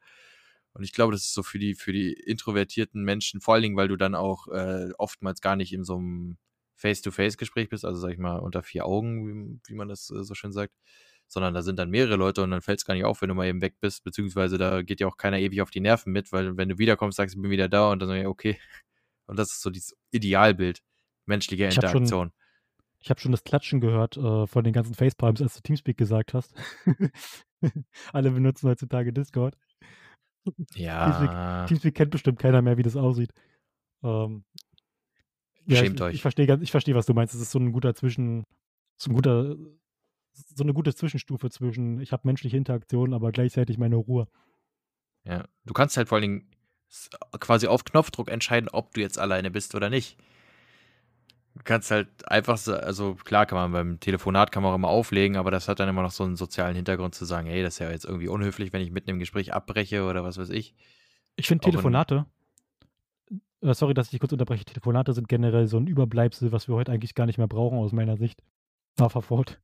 Und 0.74 0.84
ich 0.84 0.92
glaube, 0.92 1.12
das 1.12 1.22
ist 1.22 1.34
so 1.34 1.42
für 1.42 1.59
die 1.59 1.74
für 1.74 1.92
die 1.92 2.12
introvertierten 2.14 3.03
Menschen, 3.05 3.40
vor 3.42 3.55
allen 3.55 3.62
Dingen, 3.62 3.76
weil 3.76 3.88
du 3.88 3.96
dann 3.96 4.14
auch 4.14 4.48
äh, 4.48 4.90
oftmals 4.98 5.40
gar 5.42 5.57
nicht 5.57 5.72
in 5.74 5.84
so 5.84 5.96
einem 5.96 6.38
Face-to-Face-Gespräch 6.76 7.68
bist, 7.68 7.84
also 7.84 8.00
sag 8.00 8.12
ich 8.12 8.18
mal 8.18 8.38
unter 8.38 8.62
vier 8.62 8.86
Augen, 8.86 9.61
wie, 9.66 9.70
wie 9.70 9.74
man 9.76 9.88
das 9.88 10.11
äh, 10.11 10.24
so 10.24 10.34
schön 10.34 10.53
sagt, 10.53 10.72
sondern 11.28 11.55
da 11.55 11.62
sind 11.62 11.78
dann 11.78 11.90
mehrere 11.90 12.16
Leute 12.16 12.42
und 12.42 12.50
dann 12.50 12.62
fällt 12.62 12.80
es 12.80 12.84
gar 12.86 12.94
nicht 12.94 13.05
auf, 13.05 13.22
wenn 13.22 13.28
du 13.28 13.34
mal 13.34 13.46
eben 13.46 13.61
weg 13.62 13.76
bist, 13.80 14.05
beziehungsweise 14.05 14.59
da 14.59 14.82
geht 14.82 15.00
ja 15.00 15.07
auch 15.07 15.16
keiner 15.18 15.38
ewig 15.38 15.62
auf 15.62 15.70
die 15.70 15.80
Nerven 15.80 16.12
mit, 16.12 16.32
weil 16.32 16.57
wenn 16.57 16.68
du 16.70 16.78
wiederkommst, 16.78 17.16
sagst 17.16 17.34
du, 17.34 17.38
ich 17.38 17.42
bin 17.42 17.50
wieder 17.50 17.68
da 17.68 17.90
und 17.92 18.00
dann 18.00 18.09
sag 18.09 18.16
ich, 18.18 18.26
okay. 18.26 18.59
Und 19.33 19.39
das 19.39 19.51
ist 19.51 19.62
so 19.62 19.70
dieses 19.70 19.97
Idealbild 20.11 20.83
menschlicher 21.24 21.66
Ich 21.66 21.78
habe 21.78 21.89
schon, 21.89 22.03
Interaktion. 22.03 22.33
ich 22.99 23.09
hab 23.09 23.18
schon 23.18 23.33
das 23.33 23.45
Klatschen 23.45 23.80
gehört 23.80 24.18
äh, 24.18 24.47
von 24.47 24.62
den 24.62 24.74
ganzen 24.74 24.93
Facepalms, 24.93 25.41
als 25.41 25.55
du 25.55 25.62
Teamspeak 25.62 25.97
gesagt 25.97 26.35
hast. 26.35 26.55
Alle 28.12 28.30
benutzen 28.33 28.68
heutzutage 28.68 29.11
Discord. 29.11 29.57
Teamspeak, 30.45 30.76
Ja, 30.76 31.64
Teamspeak 31.66 31.95
kennt 31.95 32.11
bestimmt 32.11 32.41
keiner 32.41 32.61
mehr, 32.61 32.76
wie 32.76 32.83
das 32.83 32.95
aussieht. 32.95 33.33
Ähm, 34.03 34.45
ja, 35.64 35.76
ich, 35.76 35.78
schämt 35.78 36.01
ich, 36.01 36.07
ich 36.09 36.14
euch. 36.16 36.20
verstehe 36.20 36.47
ganz, 36.47 36.62
ich 36.62 36.70
verstehe, 36.70 36.95
was 36.95 37.07
du 37.07 37.14
meinst. 37.14 37.35
Es 37.35 37.41
ist 37.41 37.53
so 37.53 37.59
ein 37.59 37.72
guter 37.72 37.95
Zwischen, 37.95 38.45
so 38.99 39.11
ein 39.11 39.14
guter, 39.14 39.57
so 40.35 40.62
eine 40.62 40.74
gute 40.74 40.95
Zwischenstufe 40.95 41.49
zwischen, 41.49 42.01
ich 42.01 42.12
habe 42.12 42.28
menschliche 42.28 42.59
Interaktion, 42.59 43.14
aber 43.14 43.33
gleichzeitig 43.33 43.78
meine 43.78 43.97
Ruhe. 43.97 44.28
Ja. 45.24 45.49
Du 45.64 45.72
kannst 45.72 45.97
halt 45.97 46.09
vor 46.09 46.16
allen 46.16 46.22
Dingen 46.22 46.51
quasi 47.40 47.66
auf 47.66 47.84
Knopfdruck 47.84 48.30
entscheiden, 48.30 48.68
ob 48.68 48.93
du 48.95 49.01
jetzt 49.01 49.18
alleine 49.18 49.51
bist 49.51 49.74
oder 49.74 49.90
nicht. 49.90 50.16
Du 51.55 51.61
kannst 51.64 51.90
halt 51.90 52.09
einfach, 52.30 52.57
so- 52.57 52.74
also 52.74 53.14
klar 53.14 53.45
kann 53.47 53.57
man 53.59 53.72
beim 53.72 54.01
Telefonat 54.01 54.53
kann 54.53 54.62
man 54.62 54.72
auch 54.72 54.76
immer 54.76 54.88
auflegen, 54.88 55.36
aber 55.36 55.51
das 55.51 55.68
hat 55.68 55.80
dann 55.80 55.88
immer 55.88 56.03
noch 56.03 56.11
so 56.11 56.24
einen 56.24 56.36
sozialen 56.36 56.74
Hintergrund 56.74 57.14
zu 57.14 57.24
sagen, 57.24 57.47
hey, 57.47 57.62
das 57.62 57.74
ist 57.74 57.78
ja 57.80 57.90
jetzt 57.90 58.05
irgendwie 58.07 58.28
unhöflich, 58.28 58.72
wenn 58.72 58.80
ich 58.82 58.90
mitten 58.90 59.11
im 59.11 59.18
Gespräch 59.18 59.53
abbreche 59.53 60.05
oder 60.05 60.24
was 60.24 60.38
weiß 60.38 60.49
ich. 60.51 60.74
Ich 61.36 61.49
finde 61.49 61.64
Telefonate, 61.64 62.26
äh, 63.61 63.74
sorry, 63.74 63.95
dass 63.95 64.07
ich 64.07 64.11
dich 64.12 64.20
kurz 64.20 64.32
unterbreche, 64.32 64.64
Telefonate 64.64 65.12
sind 65.12 65.28
generell 65.28 65.66
so 65.66 65.76
ein 65.78 65.86
Überbleibsel, 65.86 66.53
was 66.53 66.68
wir 66.68 66.74
heute 66.74 66.90
eigentlich 66.93 67.14
gar 67.14 67.26
nicht 67.26 67.38
mehr 67.38 67.49
brauchen, 67.49 67.78
aus 67.78 67.93
meiner 67.93 68.16
Sicht. 68.16 68.43
Fahr 68.97 69.09
fort. 69.11 69.61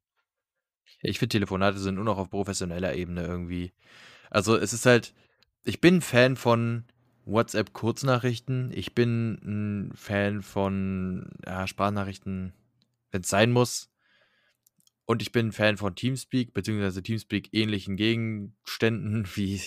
ich 1.03 1.19
finde 1.19 1.33
Telefonate 1.33 1.79
sind 1.79 1.97
nur 1.97 2.05
noch 2.05 2.19
auf 2.19 2.31
professioneller 2.31 2.95
Ebene 2.95 3.23
irgendwie. 3.23 3.73
Also 4.31 4.57
es 4.57 4.73
ist 4.73 4.87
halt, 4.87 5.15
ich 5.65 5.81
bin 5.81 5.97
ein 5.97 6.03
Fan 6.03 6.37
von 6.37 6.85
WhatsApp-Kursnachrichten. 7.29 8.73
Ich 8.73 8.95
bin 8.95 9.39
ein 9.45 9.93
Fan 9.95 10.43
von 10.43 11.31
ja, 11.47 11.67
Sprachnachrichten, 11.67 12.55
wenn 13.11 13.21
es 13.21 13.29
sein 13.29 13.53
muss. 13.53 13.91
Und 15.05 15.23
ich 15.23 15.33
bin 15.33 15.49
ein 15.49 15.53
Fan 15.53 15.79
von 15.79 15.95
Teamspeak, 15.95 16.53
beziehungsweise 16.53 17.03
Teamspeak-ähnlichen 17.03 17.97
Gegenständen, 17.97 19.27
wie 19.37 19.61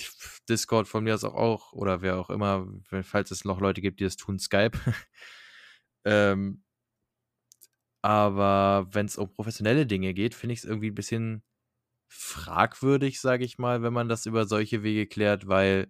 Discord 0.50 0.88
von 0.88 1.04
mir 1.04 1.16
aus 1.16 1.24
auch, 1.24 1.74
oder 1.74 2.02
wer 2.02 2.20
auch 2.20 2.30
immer, 2.30 2.68
falls 3.04 3.32
es 3.32 3.46
noch 3.46 3.60
Leute 3.60 3.82
gibt, 3.82 4.00
die 4.00 4.04
das 4.04 4.18
tun, 4.18 4.40
Skype. 4.40 4.78
ähm, 6.06 6.64
aber 8.04 8.88
wenn 8.92 9.06
es 9.06 9.18
um 9.18 9.32
professionelle 9.32 9.86
Dinge 9.86 10.14
geht, 10.14 10.34
finde 10.34 10.54
ich 10.54 10.60
es 10.60 10.66
irgendwie 10.66 10.90
ein 10.90 10.96
bisschen 10.96 11.44
fragwürdig, 12.08 13.20
sage 13.22 13.46
ich 13.46 13.58
mal, 13.58 13.84
wenn 13.84 13.94
man 13.94 14.10
das 14.10 14.26
über 14.26 14.46
solche 14.46 14.84
Wege 14.84 15.08
klärt, 15.08 15.48
weil 15.48 15.90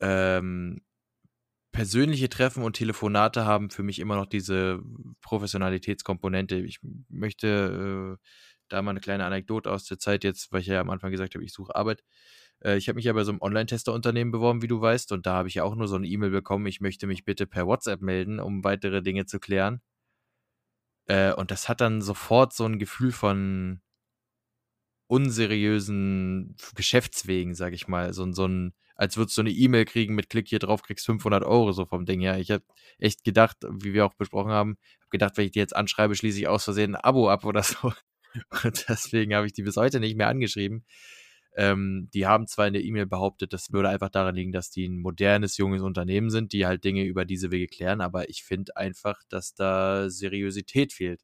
ähm, 0.00 0.82
persönliche 1.72 2.28
Treffen 2.28 2.62
und 2.62 2.74
Telefonate 2.74 3.44
haben 3.44 3.70
für 3.70 3.82
mich 3.82 3.98
immer 4.00 4.16
noch 4.16 4.26
diese 4.26 4.80
Professionalitätskomponente. 5.22 6.56
Ich 6.56 6.80
möchte 7.08 8.18
äh, 8.18 8.26
da 8.68 8.82
mal 8.82 8.92
eine 8.92 9.00
kleine 9.00 9.24
Anekdote 9.24 9.70
aus 9.70 9.84
der 9.84 9.98
Zeit 9.98 10.24
jetzt, 10.24 10.52
weil 10.52 10.62
ich 10.62 10.66
ja 10.66 10.80
am 10.80 10.90
Anfang 10.90 11.10
gesagt 11.10 11.34
habe, 11.34 11.44
ich 11.44 11.52
suche 11.52 11.74
Arbeit. 11.74 12.02
Äh, 12.64 12.76
ich 12.76 12.88
habe 12.88 12.96
mich 12.96 13.04
ja 13.04 13.12
bei 13.12 13.24
so 13.24 13.32
einem 13.32 13.42
Online-Tester-Unternehmen 13.42 14.32
beworben, 14.32 14.62
wie 14.62 14.68
du 14.68 14.80
weißt, 14.80 15.12
und 15.12 15.26
da 15.26 15.34
habe 15.34 15.48
ich 15.48 15.54
ja 15.54 15.64
auch 15.64 15.74
nur 15.76 15.88
so 15.88 15.96
eine 15.96 16.06
E-Mail 16.06 16.30
bekommen, 16.30 16.66
ich 16.66 16.80
möchte 16.80 17.06
mich 17.06 17.24
bitte 17.24 17.46
per 17.46 17.66
WhatsApp 17.66 18.00
melden, 18.02 18.40
um 18.40 18.64
weitere 18.64 19.02
Dinge 19.02 19.26
zu 19.26 19.38
klären. 19.40 19.80
Äh, 21.06 21.32
und 21.34 21.50
das 21.50 21.68
hat 21.68 21.80
dann 21.80 22.02
sofort 22.02 22.52
so 22.52 22.64
ein 22.64 22.78
Gefühl 22.78 23.12
von 23.12 23.80
unseriösen 25.08 26.56
Geschäftswegen, 26.76 27.54
sag 27.54 27.72
ich 27.72 27.88
mal. 27.88 28.12
So, 28.12 28.30
so 28.32 28.46
ein, 28.46 28.74
als 29.00 29.16
würdest 29.16 29.38
du 29.38 29.40
eine 29.40 29.50
E-Mail 29.50 29.86
kriegen 29.86 30.14
mit 30.14 30.28
Klick 30.28 30.46
hier 30.48 30.58
drauf, 30.58 30.82
kriegst 30.82 31.06
500 31.06 31.42
Euro 31.42 31.72
so 31.72 31.86
vom 31.86 32.04
Ding 32.04 32.20
her. 32.20 32.38
Ich 32.38 32.50
habe 32.50 32.64
echt 32.98 33.24
gedacht, 33.24 33.56
wie 33.66 33.94
wir 33.94 34.04
auch 34.04 34.12
besprochen 34.12 34.52
haben, 34.52 34.76
habe 35.00 35.10
gedacht, 35.10 35.38
wenn 35.38 35.46
ich 35.46 35.52
die 35.52 35.58
jetzt 35.58 35.74
anschreibe, 35.74 36.14
schließe 36.14 36.38
ich 36.38 36.48
aus 36.48 36.64
Versehen 36.64 36.94
ein 36.94 37.00
Abo 37.00 37.30
ab 37.30 37.46
oder 37.46 37.62
so. 37.62 37.94
Und 38.62 38.84
deswegen 38.90 39.34
habe 39.34 39.46
ich 39.46 39.54
die 39.54 39.62
bis 39.62 39.78
heute 39.78 40.00
nicht 40.00 40.16
mehr 40.16 40.28
angeschrieben. 40.28 40.84
Ähm, 41.56 42.10
die 42.12 42.26
haben 42.26 42.46
zwar 42.46 42.66
in 42.66 42.74
der 42.74 42.84
E-Mail 42.84 43.06
behauptet, 43.06 43.54
das 43.54 43.72
würde 43.72 43.88
einfach 43.88 44.10
daran 44.10 44.34
liegen, 44.34 44.52
dass 44.52 44.70
die 44.70 44.86
ein 44.86 45.00
modernes, 45.00 45.56
junges 45.56 45.80
Unternehmen 45.80 46.28
sind, 46.28 46.52
die 46.52 46.66
halt 46.66 46.84
Dinge 46.84 47.04
über 47.04 47.24
diese 47.24 47.50
Wege 47.50 47.68
klären, 47.68 48.02
aber 48.02 48.28
ich 48.28 48.42
finde 48.44 48.76
einfach, 48.76 49.22
dass 49.30 49.54
da 49.54 50.10
Seriosität 50.10 50.92
fehlt. 50.92 51.22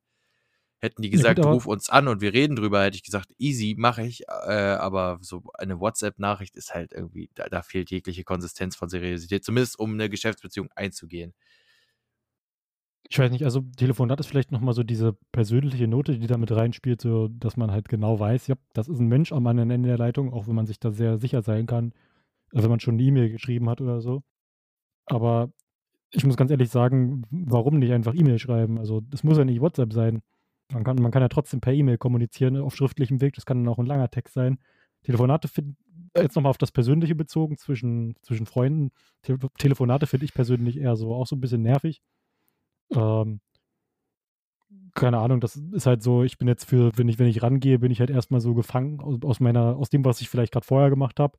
Hätten 0.79 1.01
die 1.03 1.11
gesagt, 1.11 1.39
ruf 1.39 1.67
uns 1.67 1.89
an 1.89 2.07
und 2.07 2.21
wir 2.21 2.35
reden 2.35 2.55
drüber, 2.57 2.85
hätte 2.85 2.97
ich 2.97 3.03
gesagt, 3.03 3.33
easy, 3.39 3.75
mache 3.79 4.03
ich. 4.03 4.23
Äh, 4.29 4.53
aber 4.53 5.19
so 5.23 5.43
eine 5.55 5.81
WhatsApp-Nachricht 5.81 6.55
ist 6.55 6.75
halt 6.75 6.93
irgendwie, 6.93 7.31
da, 7.35 7.49
da 7.49 7.63
fehlt 7.63 7.91
jegliche 7.91 8.25
Konsistenz 8.25 8.77
von 8.77 8.91
Seriosität, 8.91 9.45
zumindest 9.45 9.79
um 9.79 9.95
eine 9.95 10.11
Geschäftsbeziehung 10.11 10.69
einzugehen. 10.75 11.33
ich 13.09 13.19
weiß 13.19 13.31
nicht, 13.31 13.45
also 13.45 13.61
Telefonat 13.77 14.21
ist 14.21 14.27
vielleicht 14.27 14.53
nochmal 14.53 14.75
so 14.75 14.83
diese 14.83 15.17
persönliche 15.33 15.87
Note, 15.89 16.19
die 16.19 16.27
da 16.27 16.37
mit 16.39 16.51
reinspielt, 16.53 17.01
so 17.01 17.29
dass 17.29 17.57
man 17.57 17.71
halt 17.71 17.89
genau 17.89 18.19
weiß, 18.19 18.47
ja, 18.49 18.57
das 18.75 18.89
ist 18.89 18.99
ein 18.99 19.09
Mensch 19.09 19.33
am 19.33 19.47
anderen 19.47 19.71
Ende 19.71 19.89
der 19.89 19.99
Leitung, 19.99 20.33
auch 20.33 20.47
wenn 20.49 20.55
man 20.55 20.67
sich 20.67 20.81
da 20.81 20.91
sehr 20.91 21.19
sicher 21.19 21.43
sein 21.43 21.67
kann, 21.67 21.93
äh, 22.53 22.63
wenn 22.63 22.71
man 22.71 22.81
schon 22.81 22.95
eine 22.95 23.03
E-Mail 23.05 23.31
geschrieben 23.31 23.69
hat 23.71 23.81
oder 23.81 24.01
so. 24.01 24.23
Aber 25.07 25.53
ich 26.11 26.25
muss 26.25 26.37
ganz 26.37 26.51
ehrlich 26.51 26.71
sagen, 26.71 27.25
warum 27.31 27.79
nicht 27.79 27.93
einfach 27.93 28.15
E-Mail 28.15 28.39
schreiben? 28.39 28.79
Also 28.79 29.01
das 29.01 29.25
muss 29.25 29.39
ja 29.39 29.45
nicht 29.45 29.61
WhatsApp 29.61 29.93
sein. 29.93 30.23
Man 30.73 30.85
kann, 30.85 30.97
man 30.97 31.13
kann 31.13 31.23
ja 31.23 31.29
trotzdem 31.29 31.61
per 31.61 31.73
E-Mail 31.73 31.99
kommunizieren 31.99 32.57
auf 32.57 32.75
schriftlichem 32.75 33.21
Weg. 33.21 33.35
Das 33.35 33.47
kann 33.47 33.65
dann 33.65 33.73
auch 33.73 33.79
ein 33.79 33.87
langer 33.87 34.11
Text 34.11 34.35
sein. 34.35 34.59
Telefonate 35.05 35.49
finden, 35.49 35.77
jetzt 36.17 36.35
nochmal 36.35 36.51
auf 36.51 36.59
das 36.59 36.73
Persönliche 36.73 37.15
bezogen 37.15 37.57
zwischen, 37.57 38.17
zwischen 38.23 38.47
Freunden. 38.47 38.91
Tele 39.23 39.39
Telefonate 39.59 40.07
finde 40.07 40.25
ich 40.25 40.35
persönlich 40.35 40.79
eher 40.79 40.97
so 40.97 41.15
auch 41.15 41.27
so 41.27 41.37
ein 41.37 41.41
bisschen 41.41 41.63
nervig. 41.63 42.03
Ähm, 42.95 43.41
keine 44.95 45.19
Ahnung, 45.19 45.41
das 45.41 45.57
ist 45.57 45.87
halt 45.87 46.03
so, 46.03 46.25
ich 46.25 46.39
bin 46.39 46.49
jetzt 46.49 46.65
für, 46.65 46.91
wenn 46.97 47.09
ich, 47.09 47.19
wenn 47.19 47.29
ich 47.29 47.43
rangehe, 47.43 47.79
bin 47.79 47.93
ich 47.93 48.01
halt 48.01 48.11
erstmal 48.11 48.41
so 48.41 48.55
gefangen 48.55 49.01
aus, 49.01 49.19
aus 49.23 49.41
meiner, 49.41 49.77
aus 49.77 49.91
dem, 49.91 50.05
was 50.05 50.21
ich 50.21 50.29
vielleicht 50.29 50.53
gerade 50.53 50.67
vorher 50.67 50.91
gemacht 50.91 51.21
habe, 51.21 51.39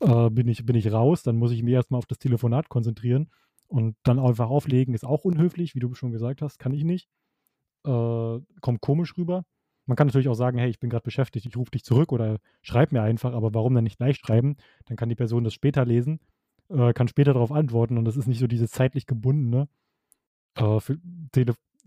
äh, 0.00 0.30
bin, 0.30 0.48
ich, 0.48 0.64
bin 0.64 0.76
ich 0.76 0.90
raus, 0.92 1.22
dann 1.22 1.36
muss 1.36 1.52
ich 1.52 1.62
mich 1.62 1.74
erstmal 1.74 1.98
auf 1.98 2.06
das 2.06 2.18
Telefonat 2.18 2.68
konzentrieren 2.68 3.30
und 3.68 3.96
dann 4.02 4.18
einfach 4.18 4.48
auflegen, 4.48 4.94
ist 4.94 5.04
auch 5.04 5.24
unhöflich, 5.24 5.74
wie 5.74 5.80
du 5.80 5.94
schon 5.94 6.12
gesagt 6.12 6.42
hast, 6.42 6.58
kann 6.58 6.72
ich 6.72 6.84
nicht. 6.84 7.08
Äh, 7.84 8.40
kommt 8.60 8.80
komisch 8.80 9.16
rüber. 9.16 9.44
Man 9.86 9.96
kann 9.96 10.06
natürlich 10.06 10.28
auch 10.28 10.34
sagen, 10.34 10.58
hey, 10.58 10.68
ich 10.68 10.80
bin 10.80 10.90
gerade 10.90 11.04
beschäftigt, 11.04 11.46
ich 11.46 11.56
rufe 11.56 11.70
dich 11.70 11.82
zurück 11.82 12.12
oder 12.12 12.38
schreib 12.60 12.92
mir 12.92 13.02
einfach, 13.02 13.32
aber 13.32 13.54
warum 13.54 13.74
dann 13.74 13.84
nicht 13.84 13.96
gleich 13.96 14.16
schreiben? 14.16 14.56
Dann 14.84 14.96
kann 14.96 15.08
die 15.08 15.14
Person 15.14 15.44
das 15.44 15.54
später 15.54 15.86
lesen, 15.86 16.20
äh, 16.68 16.92
kann 16.92 17.08
später 17.08 17.32
darauf 17.32 17.52
antworten 17.52 17.96
und 17.96 18.04
das 18.04 18.16
ist 18.16 18.26
nicht 18.26 18.38
so 18.38 18.46
dieses 18.46 18.70
zeitlich 18.70 19.06
gebundene. 19.06 19.68
Äh, 20.56 20.78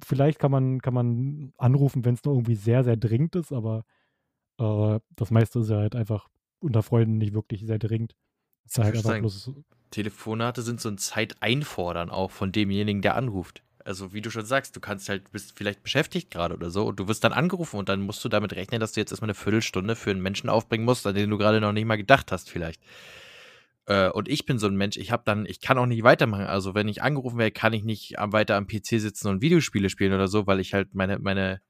vielleicht 0.04 0.40
kann 0.40 0.50
man, 0.50 0.82
kann 0.82 0.96
man 0.96 1.54
anrufen, 1.58 2.04
wenn 2.04 2.16
es 2.16 2.24
nur 2.24 2.34
irgendwie 2.34 2.56
sehr, 2.56 2.84
sehr 2.84 2.98
dringend 2.98 3.36
ist, 3.36 3.52
aber 3.52 3.86
äh, 4.58 5.00
das 5.16 5.30
meiste 5.30 5.60
ist 5.60 5.70
ja 5.70 5.78
halt 5.78 5.96
einfach 5.96 6.28
unter 6.60 6.82
Freunden 6.82 7.18
nicht 7.18 7.34
wirklich 7.34 7.66
sehr 7.66 7.80
dringend. 7.80 8.16
Halt 8.78 8.96
sagen, 9.04 9.30
Telefonate 9.92 10.62
sind 10.62 10.80
so 10.80 10.90
ein 10.90 10.98
Zeiteinfordern 10.98 12.10
auch 12.10 12.32
von 12.32 12.52
demjenigen, 12.52 13.02
der 13.02 13.16
anruft. 13.16 13.64
Also 13.86 14.14
wie 14.14 14.22
du 14.22 14.30
schon 14.30 14.46
sagst, 14.46 14.76
du 14.76 14.80
kannst 14.80 15.10
halt, 15.10 15.32
bist 15.32 15.58
vielleicht 15.58 15.84
beschäftigt 15.84 16.32
gerade 16.32 16.56
oder 16.56 16.70
so 16.70 16.86
und 16.86 17.00
du 17.00 17.08
wirst 17.08 17.24
dann 17.24 17.34
angerufen 17.34 17.78
und 17.78 17.90
dann 17.90 18.02
musst 18.02 18.24
du 18.24 18.30
damit 18.30 18.54
rechnen, 18.54 18.80
dass 18.80 18.94
du 18.94 19.00
jetzt 19.00 19.12
erstmal 19.12 19.30
eine 19.30 19.36
Viertelstunde 19.36 19.96
für 19.96 20.12
einen 20.12 20.22
Menschen 20.22 20.50
aufbringen 20.50 20.86
musst, 20.86 21.06
an 21.08 21.16
den 21.16 21.30
du 21.30 21.38
gerade 21.38 21.62
noch 21.62 21.72
nicht 21.72 21.86
mal 21.86 21.98
gedacht 21.98 22.32
hast 22.32 22.50
vielleicht. 22.50 22.82
Äh, 23.86 24.10
und 24.10 24.28
ich 24.30 24.46
bin 24.46 24.60
so 24.60 24.68
ein 24.68 24.76
Mensch, 24.76 24.98
ich 24.98 25.12
habe 25.12 25.24
dann, 25.26 25.46
ich 25.46 25.62
kann 25.62 25.78
auch 25.78 25.86
nicht 25.86 26.04
weitermachen. 26.04 26.46
Also 26.46 26.76
wenn 26.76 26.88
ich 26.88 27.02
angerufen 27.02 27.38
werde, 27.38 27.52
kann 27.52 27.74
ich 27.74 27.84
nicht 27.84 28.16
weiter 28.18 28.56
am 28.56 28.68
PC 28.68 29.00
sitzen 29.00 29.28
und 29.28 29.42
Videospiele 29.42 29.90
spielen 29.90 30.14
oder 30.14 30.28
so, 30.28 30.48
weil 30.48 30.60
ich 30.60 30.74
halt 30.74 30.94
meine, 30.94 31.20
meine 31.20 31.62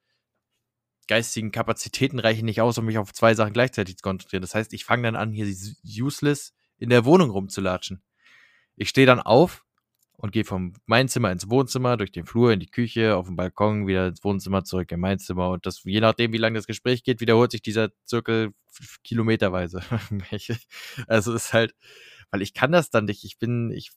geistigen 1.07 1.51
Kapazitäten 1.51 2.19
reichen 2.19 2.45
nicht 2.45 2.61
aus, 2.61 2.77
um 2.77 2.85
mich 2.85 2.97
auf 2.97 3.13
zwei 3.13 3.33
Sachen 3.33 3.53
gleichzeitig 3.53 3.97
zu 3.97 4.03
konzentrieren. 4.03 4.41
Das 4.41 4.55
heißt, 4.55 4.73
ich 4.73 4.85
fange 4.85 5.03
dann 5.03 5.15
an, 5.15 5.31
hier 5.31 5.45
useless 5.85 6.53
in 6.77 6.89
der 6.89 7.05
Wohnung 7.05 7.29
rumzulatschen. 7.29 8.01
Ich 8.75 8.89
stehe 8.89 9.07
dann 9.07 9.19
auf 9.19 9.65
und 10.21 10.31
gehe 10.31 10.45
vom 10.45 10.73
mein 10.85 11.07
Zimmer 11.07 11.31
ins 11.31 11.49
Wohnzimmer, 11.49 11.97
durch 11.97 12.11
den 12.11 12.25
Flur 12.25 12.53
in 12.53 12.59
die 12.59 12.69
Küche, 12.69 13.15
auf 13.15 13.25
den 13.25 13.35
Balkon, 13.35 13.87
wieder 13.87 14.07
ins 14.07 14.23
Wohnzimmer, 14.23 14.63
zurück 14.63 14.91
in 14.91 14.99
mein 14.99 15.17
Zimmer. 15.17 15.49
Und 15.49 15.65
das, 15.65 15.83
je 15.83 15.99
nachdem, 15.99 16.31
wie 16.31 16.37
lange 16.37 16.59
das 16.59 16.67
Gespräch 16.67 17.03
geht, 17.03 17.21
wiederholt 17.21 17.51
sich 17.51 17.63
dieser 17.63 17.89
Zirkel 18.05 18.53
kilometerweise. 19.03 19.81
also 21.07 21.33
ist 21.33 21.53
halt, 21.53 21.73
weil 22.29 22.43
ich 22.43 22.53
kann 22.53 22.71
das 22.71 22.91
dann 22.91 23.05
nicht. 23.05 23.23
Ich 23.23 23.39
bin, 23.39 23.71
ich 23.71 23.91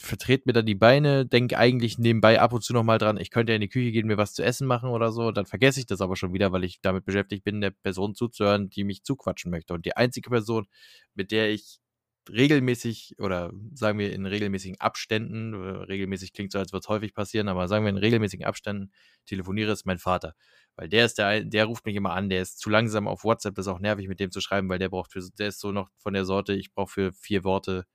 vertrete 0.00 0.44
mir 0.46 0.52
dann 0.52 0.66
die 0.66 0.74
Beine, 0.74 1.26
denke 1.26 1.56
eigentlich 1.56 1.96
nebenbei 1.96 2.40
ab 2.40 2.52
und 2.52 2.64
zu 2.64 2.72
nochmal 2.72 2.98
dran, 2.98 3.18
ich 3.18 3.30
könnte 3.30 3.52
ja 3.52 3.56
in 3.56 3.60
die 3.60 3.68
Küche 3.68 3.92
gehen, 3.92 4.08
mir 4.08 4.16
was 4.16 4.34
zu 4.34 4.42
essen 4.42 4.66
machen 4.66 4.88
oder 4.90 5.12
so. 5.12 5.30
Dann 5.30 5.46
vergesse 5.46 5.78
ich 5.78 5.86
das 5.86 6.00
aber 6.00 6.16
schon 6.16 6.32
wieder, 6.32 6.50
weil 6.50 6.64
ich 6.64 6.80
damit 6.80 7.04
beschäftigt 7.04 7.44
bin, 7.44 7.60
der 7.60 7.70
Person 7.70 8.16
zuzuhören, 8.16 8.68
die 8.68 8.82
mich 8.82 9.04
zuquatschen 9.04 9.52
möchte. 9.52 9.74
Und 9.74 9.86
die 9.86 9.96
einzige 9.96 10.30
Person, 10.30 10.66
mit 11.14 11.30
der 11.30 11.50
ich 11.50 11.81
regelmäßig 12.30 13.16
oder 13.18 13.52
sagen 13.74 13.98
wir 13.98 14.12
in 14.12 14.26
regelmäßigen 14.26 14.80
Abständen, 14.80 15.54
äh, 15.54 15.56
regelmäßig 15.84 16.32
klingt 16.32 16.52
so, 16.52 16.58
als 16.58 16.72
würde 16.72 16.82
es 16.84 16.88
häufig 16.88 17.14
passieren, 17.14 17.48
aber 17.48 17.68
sagen 17.68 17.84
wir 17.84 17.90
in 17.90 17.96
regelmäßigen 17.96 18.46
Abständen 18.46 18.92
telefoniere, 19.26 19.72
ist 19.72 19.86
mein 19.86 19.98
Vater. 19.98 20.34
Weil 20.76 20.88
der 20.88 21.04
ist 21.06 21.18
der, 21.18 21.44
der 21.44 21.64
ruft 21.66 21.84
mich 21.86 21.96
immer 21.96 22.12
an, 22.12 22.28
der 22.30 22.42
ist 22.42 22.58
zu 22.58 22.70
langsam 22.70 23.08
auf 23.08 23.24
WhatsApp, 23.24 23.54
das 23.54 23.66
ist 23.66 23.72
auch 23.72 23.80
nervig 23.80 24.08
mit 24.08 24.20
dem 24.20 24.30
zu 24.30 24.40
schreiben, 24.40 24.68
weil 24.68 24.78
der 24.78 24.88
braucht 24.88 25.12
für, 25.12 25.22
der 25.38 25.48
ist 25.48 25.60
so 25.60 25.72
noch 25.72 25.90
von 25.98 26.14
der 26.14 26.24
Sorte, 26.24 26.54
ich 26.54 26.72
brauche 26.72 26.90
für 26.90 27.12
vier 27.12 27.44
Worte 27.44 27.86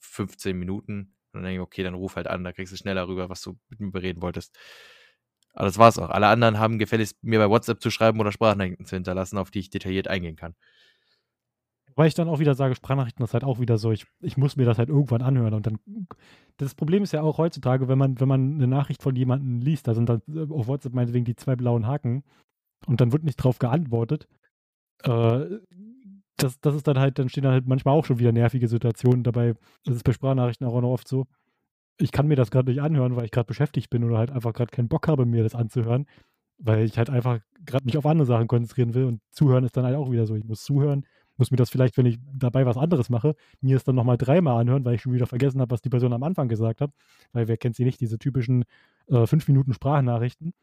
15 0.00 0.56
Minuten. 0.58 1.14
Und 1.32 1.42
dann 1.42 1.44
denke 1.44 1.56
ich, 1.56 1.60
okay, 1.60 1.82
dann 1.82 1.94
ruf 1.94 2.16
halt 2.16 2.28
an, 2.28 2.44
da 2.44 2.52
kriegst 2.52 2.72
du 2.72 2.76
schneller 2.76 3.08
rüber, 3.08 3.28
was 3.28 3.42
du 3.42 3.58
mit 3.68 3.80
mir 3.80 3.90
bereden 3.90 4.22
wolltest. 4.22 4.56
Aber 5.54 5.66
das 5.66 5.78
war's 5.78 5.98
auch. 5.98 6.10
Alle 6.10 6.26
anderen 6.28 6.58
haben 6.58 6.78
gefälligst, 6.78 7.16
mir 7.22 7.38
bei 7.38 7.48
WhatsApp 7.48 7.80
zu 7.80 7.90
schreiben 7.90 8.20
oder 8.20 8.32
Sprachnachrichten 8.32 8.86
zu 8.86 8.96
hinterlassen, 8.96 9.38
auf 9.38 9.50
die 9.50 9.60
ich 9.60 9.70
detailliert 9.70 10.08
eingehen 10.08 10.36
kann. 10.36 10.54
Weil 11.96 12.08
ich 12.08 12.14
dann 12.14 12.28
auch 12.28 12.40
wieder 12.40 12.54
sage, 12.54 12.74
Sprachnachrichten 12.74 13.24
ist 13.24 13.34
halt 13.34 13.44
auch 13.44 13.60
wieder 13.60 13.78
so, 13.78 13.92
ich, 13.92 14.06
ich 14.20 14.36
muss 14.36 14.56
mir 14.56 14.64
das 14.64 14.78
halt 14.78 14.88
irgendwann 14.88 15.22
anhören. 15.22 15.54
Und 15.54 15.66
dann, 15.66 15.78
das 16.56 16.74
Problem 16.74 17.02
ist 17.04 17.12
ja 17.12 17.22
auch 17.22 17.38
heutzutage, 17.38 17.88
wenn 17.88 17.98
man, 17.98 18.18
wenn 18.20 18.28
man 18.28 18.54
eine 18.54 18.66
Nachricht 18.66 19.02
von 19.02 19.14
jemandem 19.14 19.60
liest, 19.60 19.86
da 19.86 19.94
sind 19.94 20.08
dann 20.08 20.22
äh, 20.28 20.52
auf 20.52 20.66
WhatsApp 20.66 20.94
meinetwegen 20.94 21.24
die 21.24 21.36
zwei 21.36 21.54
blauen 21.54 21.86
Haken 21.86 22.24
und 22.86 23.00
dann 23.00 23.12
wird 23.12 23.24
nicht 23.24 23.36
drauf 23.36 23.58
geantwortet. 23.58 24.26
Äh, 25.04 25.58
das, 26.36 26.60
das 26.60 26.74
ist 26.74 26.86
dann 26.88 26.98
halt, 26.98 27.18
dann 27.18 27.28
stehen 27.28 27.44
dann 27.44 27.52
halt 27.52 27.68
manchmal 27.68 27.94
auch 27.94 28.04
schon 28.04 28.18
wieder 28.18 28.32
nervige 28.32 28.66
Situationen 28.66 29.22
dabei. 29.22 29.54
Das 29.84 29.94
ist 29.94 30.04
bei 30.04 30.12
Sprachnachrichten 30.12 30.66
auch 30.66 30.80
noch 30.80 30.90
oft 30.90 31.06
so. 31.06 31.26
Ich 31.96 32.10
kann 32.10 32.26
mir 32.26 32.36
das 32.36 32.50
gerade 32.50 32.70
nicht 32.70 32.82
anhören, 32.82 33.14
weil 33.14 33.24
ich 33.24 33.30
gerade 33.30 33.46
beschäftigt 33.46 33.88
bin 33.90 34.02
oder 34.02 34.18
halt 34.18 34.32
einfach 34.32 34.52
gerade 34.52 34.72
keinen 34.72 34.88
Bock 34.88 35.06
habe, 35.06 35.26
mir 35.26 35.44
das 35.44 35.54
anzuhören, 35.54 36.06
weil 36.58 36.84
ich 36.84 36.98
halt 36.98 37.08
einfach 37.08 37.38
gerade 37.64 37.84
mich 37.84 37.96
auf 37.96 38.06
andere 38.06 38.26
Sachen 38.26 38.48
konzentrieren 38.48 38.94
will 38.94 39.04
und 39.04 39.20
zuhören 39.30 39.64
ist 39.64 39.76
dann 39.76 39.84
halt 39.84 39.94
auch 39.94 40.10
wieder 40.10 40.26
so. 40.26 40.34
Ich 40.34 40.44
muss 40.44 40.64
zuhören, 40.64 41.06
muss 41.36 41.50
mir 41.50 41.56
das 41.56 41.70
vielleicht, 41.70 41.96
wenn 41.96 42.06
ich 42.06 42.18
dabei 42.32 42.66
was 42.66 42.76
anderes 42.76 43.10
mache, 43.10 43.34
mir 43.60 43.76
es 43.76 43.84
dann 43.84 43.94
nochmal 43.94 44.16
dreimal 44.16 44.60
anhören, 44.60 44.84
weil 44.84 44.94
ich 44.94 45.02
schon 45.02 45.12
wieder 45.12 45.26
vergessen 45.26 45.60
habe, 45.60 45.70
was 45.70 45.82
die 45.82 45.88
Person 45.88 46.12
am 46.12 46.22
Anfang 46.22 46.48
gesagt 46.48 46.80
hat. 46.80 46.90
Weil 47.32 47.48
wer 47.48 47.56
kennt 47.56 47.76
sie 47.76 47.84
nicht, 47.84 48.00
diese 48.00 48.18
typischen 48.18 48.64
äh, 49.08 49.26
fünf 49.26 49.48
Minuten 49.48 49.72
Sprachnachrichten, 49.72 50.54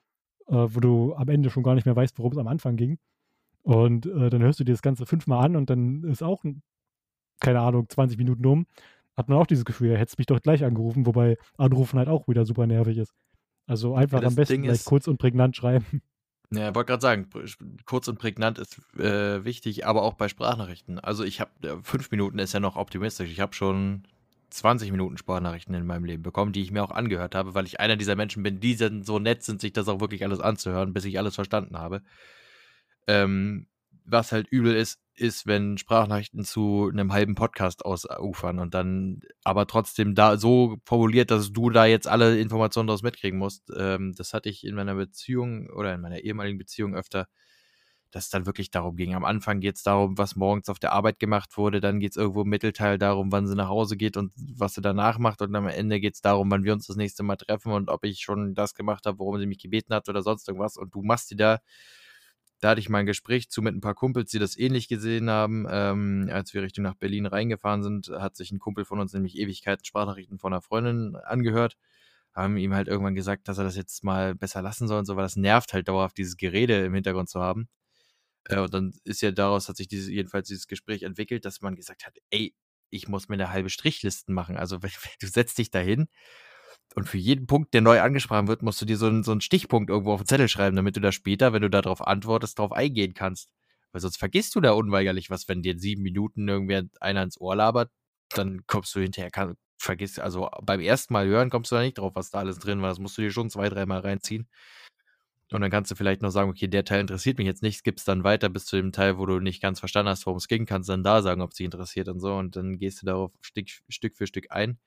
äh, 0.47 0.53
wo 0.53 0.79
du 0.79 1.15
am 1.15 1.27
Ende 1.29 1.49
schon 1.49 1.63
gar 1.63 1.75
nicht 1.75 1.85
mehr 1.85 1.95
weißt, 1.95 2.17
worum 2.19 2.31
es 2.31 2.37
am 2.37 2.47
Anfang 2.47 2.75
ging. 2.75 2.97
Und 3.63 4.05
äh, 4.05 4.29
dann 4.29 4.41
hörst 4.41 4.59
du 4.59 4.63
dir 4.63 4.73
das 4.73 4.81
Ganze 4.81 5.05
fünfmal 5.05 5.45
an 5.45 5.55
und 5.55 5.69
dann 5.69 6.03
ist 6.03 6.23
auch, 6.23 6.43
keine 7.39 7.59
Ahnung, 7.59 7.87
20 7.89 8.17
Minuten 8.17 8.45
um. 8.45 8.65
Hat 9.17 9.29
man 9.29 9.37
auch 9.37 9.45
dieses 9.45 9.65
Gefühl, 9.65 9.91
er 9.91 9.97
hätte 9.97 10.15
mich 10.17 10.25
doch 10.25 10.41
gleich 10.41 10.63
angerufen, 10.63 11.05
wobei 11.05 11.37
Anrufen 11.57 11.99
halt 11.99 12.07
auch 12.07 12.27
wieder 12.27 12.45
super 12.45 12.65
nervig 12.65 12.97
ist. 12.97 13.13
Also 13.67 13.93
einfach 13.95 14.21
ja, 14.21 14.27
am 14.27 14.35
besten 14.35 14.63
gleich 14.63 14.83
kurz 14.85 15.07
und 15.07 15.17
prägnant 15.17 15.55
schreiben. 15.55 16.01
Ja, 16.53 16.75
wollte 16.75 16.89
gerade 16.89 17.01
sagen, 17.01 17.29
kurz 17.85 18.09
und 18.09 18.19
prägnant 18.19 18.59
ist 18.59 18.77
äh, 18.99 19.45
wichtig, 19.45 19.85
aber 19.85 20.01
auch 20.03 20.15
bei 20.15 20.27
Sprachnachrichten. 20.27 20.99
Also 20.99 21.23
ich 21.23 21.39
habe, 21.39 21.51
fünf 21.81 22.11
Minuten 22.11 22.39
ist 22.39 22.53
ja 22.53 22.59
noch 22.59 22.75
optimistisch. 22.75 23.29
Ich 23.29 23.39
habe 23.39 23.53
schon 23.53 24.03
20 24.49 24.91
Minuten 24.91 25.17
Sprachnachrichten 25.17 25.73
in 25.73 25.85
meinem 25.85 26.03
Leben 26.03 26.23
bekommen, 26.23 26.51
die 26.51 26.61
ich 26.61 26.71
mir 26.71 26.83
auch 26.83 26.91
angehört 26.91 27.35
habe, 27.35 27.55
weil 27.55 27.65
ich 27.65 27.79
einer 27.79 27.95
dieser 27.95 28.17
Menschen 28.17 28.43
bin, 28.43 28.59
die 28.59 28.75
so 28.75 29.17
nett 29.17 29.43
sind, 29.43 29.61
sich 29.61 29.71
das 29.71 29.87
auch 29.87 30.01
wirklich 30.01 30.25
alles 30.25 30.41
anzuhören, 30.41 30.93
bis 30.93 31.05
ich 31.05 31.17
alles 31.17 31.35
verstanden 31.35 31.77
habe. 31.77 32.01
Ähm, 33.07 33.67
was 34.03 34.33
halt 34.33 34.47
übel 34.49 34.75
ist, 34.75 34.99
ist, 35.21 35.45
wenn 35.45 35.77
Sprachnachrichten 35.77 36.43
zu 36.43 36.89
einem 36.91 37.13
halben 37.13 37.35
Podcast 37.35 37.85
ausufern 37.85 38.59
und 38.59 38.73
dann 38.73 39.21
aber 39.43 39.67
trotzdem 39.67 40.15
da 40.15 40.37
so 40.37 40.77
formuliert, 40.83 41.31
dass 41.31 41.53
du 41.53 41.69
da 41.69 41.85
jetzt 41.85 42.07
alle 42.07 42.39
Informationen 42.39 42.87
daraus 42.87 43.03
mitkriegen 43.03 43.39
musst. 43.39 43.71
Ähm, 43.77 44.13
das 44.17 44.33
hatte 44.33 44.49
ich 44.49 44.65
in 44.65 44.75
meiner 44.75 44.95
Beziehung 44.95 45.69
oder 45.69 45.93
in 45.93 46.01
meiner 46.01 46.19
ehemaligen 46.19 46.57
Beziehung 46.57 46.95
öfter, 46.95 47.27
dass 48.09 48.25
es 48.25 48.29
dann 48.31 48.45
wirklich 48.45 48.71
darum 48.71 48.95
ging. 48.95 49.13
Am 49.13 49.23
Anfang 49.23 49.59
geht 49.59 49.77
es 49.77 49.83
darum, 49.83 50.17
was 50.17 50.35
morgens 50.35 50.69
auf 50.69 50.79
der 50.79 50.91
Arbeit 50.91 51.19
gemacht 51.19 51.55
wurde, 51.55 51.79
dann 51.79 51.99
geht 51.99 52.11
es 52.11 52.17
irgendwo 52.17 52.41
im 52.41 52.49
Mittelteil 52.49 52.97
darum, 52.97 53.31
wann 53.31 53.47
sie 53.47 53.55
nach 53.55 53.69
Hause 53.69 53.97
geht 53.97 54.17
und 54.17 54.33
was 54.35 54.73
sie 54.73 54.81
danach 54.81 55.19
macht 55.19 55.41
und 55.41 55.55
am 55.55 55.67
Ende 55.67 55.99
geht 55.99 56.15
es 56.15 56.21
darum, 56.21 56.49
wann 56.51 56.63
wir 56.63 56.73
uns 56.73 56.87
das 56.87 56.97
nächste 56.97 57.23
Mal 57.23 57.37
treffen 57.37 57.71
und 57.71 57.89
ob 57.89 58.03
ich 58.03 58.21
schon 58.21 58.55
das 58.55 58.73
gemacht 58.73 59.05
habe, 59.05 59.19
worum 59.19 59.39
sie 59.39 59.45
mich 59.45 59.59
gebeten 59.59 59.93
hat 59.93 60.09
oder 60.09 60.23
sonst 60.23 60.47
irgendwas 60.47 60.77
und 60.77 60.95
du 60.95 61.03
machst 61.03 61.31
dir 61.31 61.37
da 61.37 61.59
da 62.61 62.69
hatte 62.69 62.79
ich 62.79 62.89
mal 62.89 62.99
ein 62.99 63.05
Gespräch 63.07 63.49
zu 63.49 63.61
mit 63.61 63.75
ein 63.75 63.81
paar 63.81 63.95
Kumpels, 63.95 64.29
die 64.31 64.39
das 64.39 64.57
ähnlich 64.57 64.87
gesehen 64.87 65.29
haben. 65.29 65.65
Ähm, 65.69 66.29
als 66.31 66.53
wir 66.53 66.61
Richtung 66.61 66.83
nach 66.83 66.95
Berlin 66.95 67.25
reingefahren 67.25 67.83
sind, 67.83 68.09
hat 68.09 68.35
sich 68.35 68.51
ein 68.51 68.59
Kumpel 68.59 68.85
von 68.85 68.99
uns 68.99 69.13
nämlich 69.13 69.37
Ewigkeiten 69.37 69.83
Sprachnachrichten 69.83 70.37
von 70.37 70.53
einer 70.53 70.61
Freundin 70.61 71.15
angehört. 71.15 71.75
Haben 72.33 72.57
ihm 72.57 72.73
halt 72.75 72.87
irgendwann 72.87 73.15
gesagt, 73.15 73.47
dass 73.47 73.57
er 73.57 73.63
das 73.63 73.75
jetzt 73.75 74.03
mal 74.03 74.35
besser 74.35 74.61
lassen 74.61 74.87
soll 74.87 74.99
und 74.99 75.05
so, 75.05 75.15
weil 75.15 75.23
das 75.23 75.35
nervt 75.35 75.73
halt 75.73 75.87
dauerhaft, 75.87 76.17
dieses 76.17 76.37
Gerede 76.37 76.85
im 76.85 76.93
Hintergrund 76.93 77.29
zu 77.29 77.41
haben. 77.41 77.67
Äh, 78.45 78.59
und 78.59 78.73
dann 78.73 78.93
ist 79.05 79.21
ja 79.21 79.31
daraus, 79.31 79.67
hat 79.67 79.77
sich 79.77 79.87
dieses, 79.87 80.09
jedenfalls 80.09 80.47
dieses 80.47 80.67
Gespräch 80.67 81.03
entwickelt, 81.03 81.45
dass 81.45 81.61
man 81.61 81.75
gesagt 81.75 82.05
hat, 82.05 82.15
ey, 82.29 82.53
ich 82.91 83.07
muss 83.07 83.27
mir 83.27 83.35
eine 83.35 83.51
halbe 83.51 83.69
Strichlisten 83.69 84.35
machen. 84.35 84.57
Also 84.57 84.77
du 85.21 85.27
setzt 85.27 85.57
dich 85.57 85.71
dahin 85.71 86.07
und 86.95 87.07
für 87.07 87.17
jeden 87.17 87.47
Punkt, 87.47 87.73
der 87.73 87.81
neu 87.81 88.01
angesprochen 88.01 88.47
wird, 88.47 88.63
musst 88.63 88.81
du 88.81 88.85
dir 88.85 88.97
so 88.97 89.07
einen, 89.07 89.23
so 89.23 89.31
einen 89.31 89.41
Stichpunkt 89.41 89.89
irgendwo 89.89 90.13
auf 90.13 90.21
den 90.21 90.27
Zettel 90.27 90.47
schreiben, 90.49 90.75
damit 90.75 90.95
du 90.95 91.01
da 91.01 91.11
später, 91.11 91.53
wenn 91.53 91.61
du 91.61 91.69
darauf 91.69 92.05
antwortest, 92.05 92.59
darauf 92.59 92.71
eingehen 92.73 93.13
kannst. 93.13 93.49
Weil 93.91 94.01
sonst 94.01 94.17
vergisst 94.17 94.55
du 94.55 94.61
da 94.61 94.71
unweigerlich 94.71 95.29
was, 95.29 95.47
wenn 95.47 95.61
dir 95.61 95.73
in 95.73 95.79
sieben 95.79 96.01
Minuten 96.01 96.47
irgendwer 96.47 96.83
einer 96.99 97.23
ins 97.23 97.39
Ohr 97.39 97.55
labert, 97.55 97.91
dann 98.29 98.61
kommst 98.67 98.95
du 98.95 98.99
hinterher, 99.01 99.31
kann, 99.31 99.55
vergisst, 99.77 100.19
also 100.19 100.49
beim 100.61 100.79
ersten 100.79 101.13
Mal 101.13 101.27
hören 101.27 101.49
kommst 101.49 101.71
du 101.71 101.75
da 101.75 101.81
nicht 101.81 101.97
drauf, 101.97 102.13
was 102.15 102.29
da 102.29 102.39
alles 102.39 102.59
drin 102.59 102.81
war. 102.81 102.89
Das 102.89 102.99
musst 102.99 103.17
du 103.17 103.21
dir 103.21 103.31
schon 103.31 103.49
zwei, 103.49 103.69
dreimal 103.69 103.99
reinziehen. 103.99 104.47
Und 105.51 105.59
dann 105.61 105.71
kannst 105.71 105.91
du 105.91 105.95
vielleicht 105.95 106.21
noch 106.21 106.29
sagen, 106.29 106.49
okay, 106.49 106.67
der 106.67 106.85
Teil 106.85 107.01
interessiert 107.01 107.37
mich 107.37 107.45
jetzt 107.45 107.61
nicht, 107.61 107.77
skippst 107.77 108.07
dann 108.07 108.23
weiter 108.23 108.47
bis 108.47 108.65
zu 108.65 108.77
dem 108.77 108.93
Teil, 108.93 109.17
wo 109.17 109.25
du 109.25 109.39
nicht 109.39 109.61
ganz 109.61 109.79
verstanden 109.79 110.09
hast, 110.09 110.25
worum 110.25 110.37
es 110.37 110.47
ging, 110.47 110.65
kannst 110.65 110.87
dann 110.87 111.03
da 111.03 111.21
sagen, 111.21 111.41
ob 111.41 111.51
es 111.51 111.57
dich 111.57 111.65
interessiert 111.65 112.07
und 112.07 112.21
so. 112.21 112.35
Und 112.35 112.55
dann 112.55 112.77
gehst 112.79 113.01
du 113.01 113.05
darauf 113.05 113.31
Stück, 113.41 113.67
Stück 113.89 114.15
für 114.15 114.27
Stück 114.27 114.51
ein. 114.51 114.79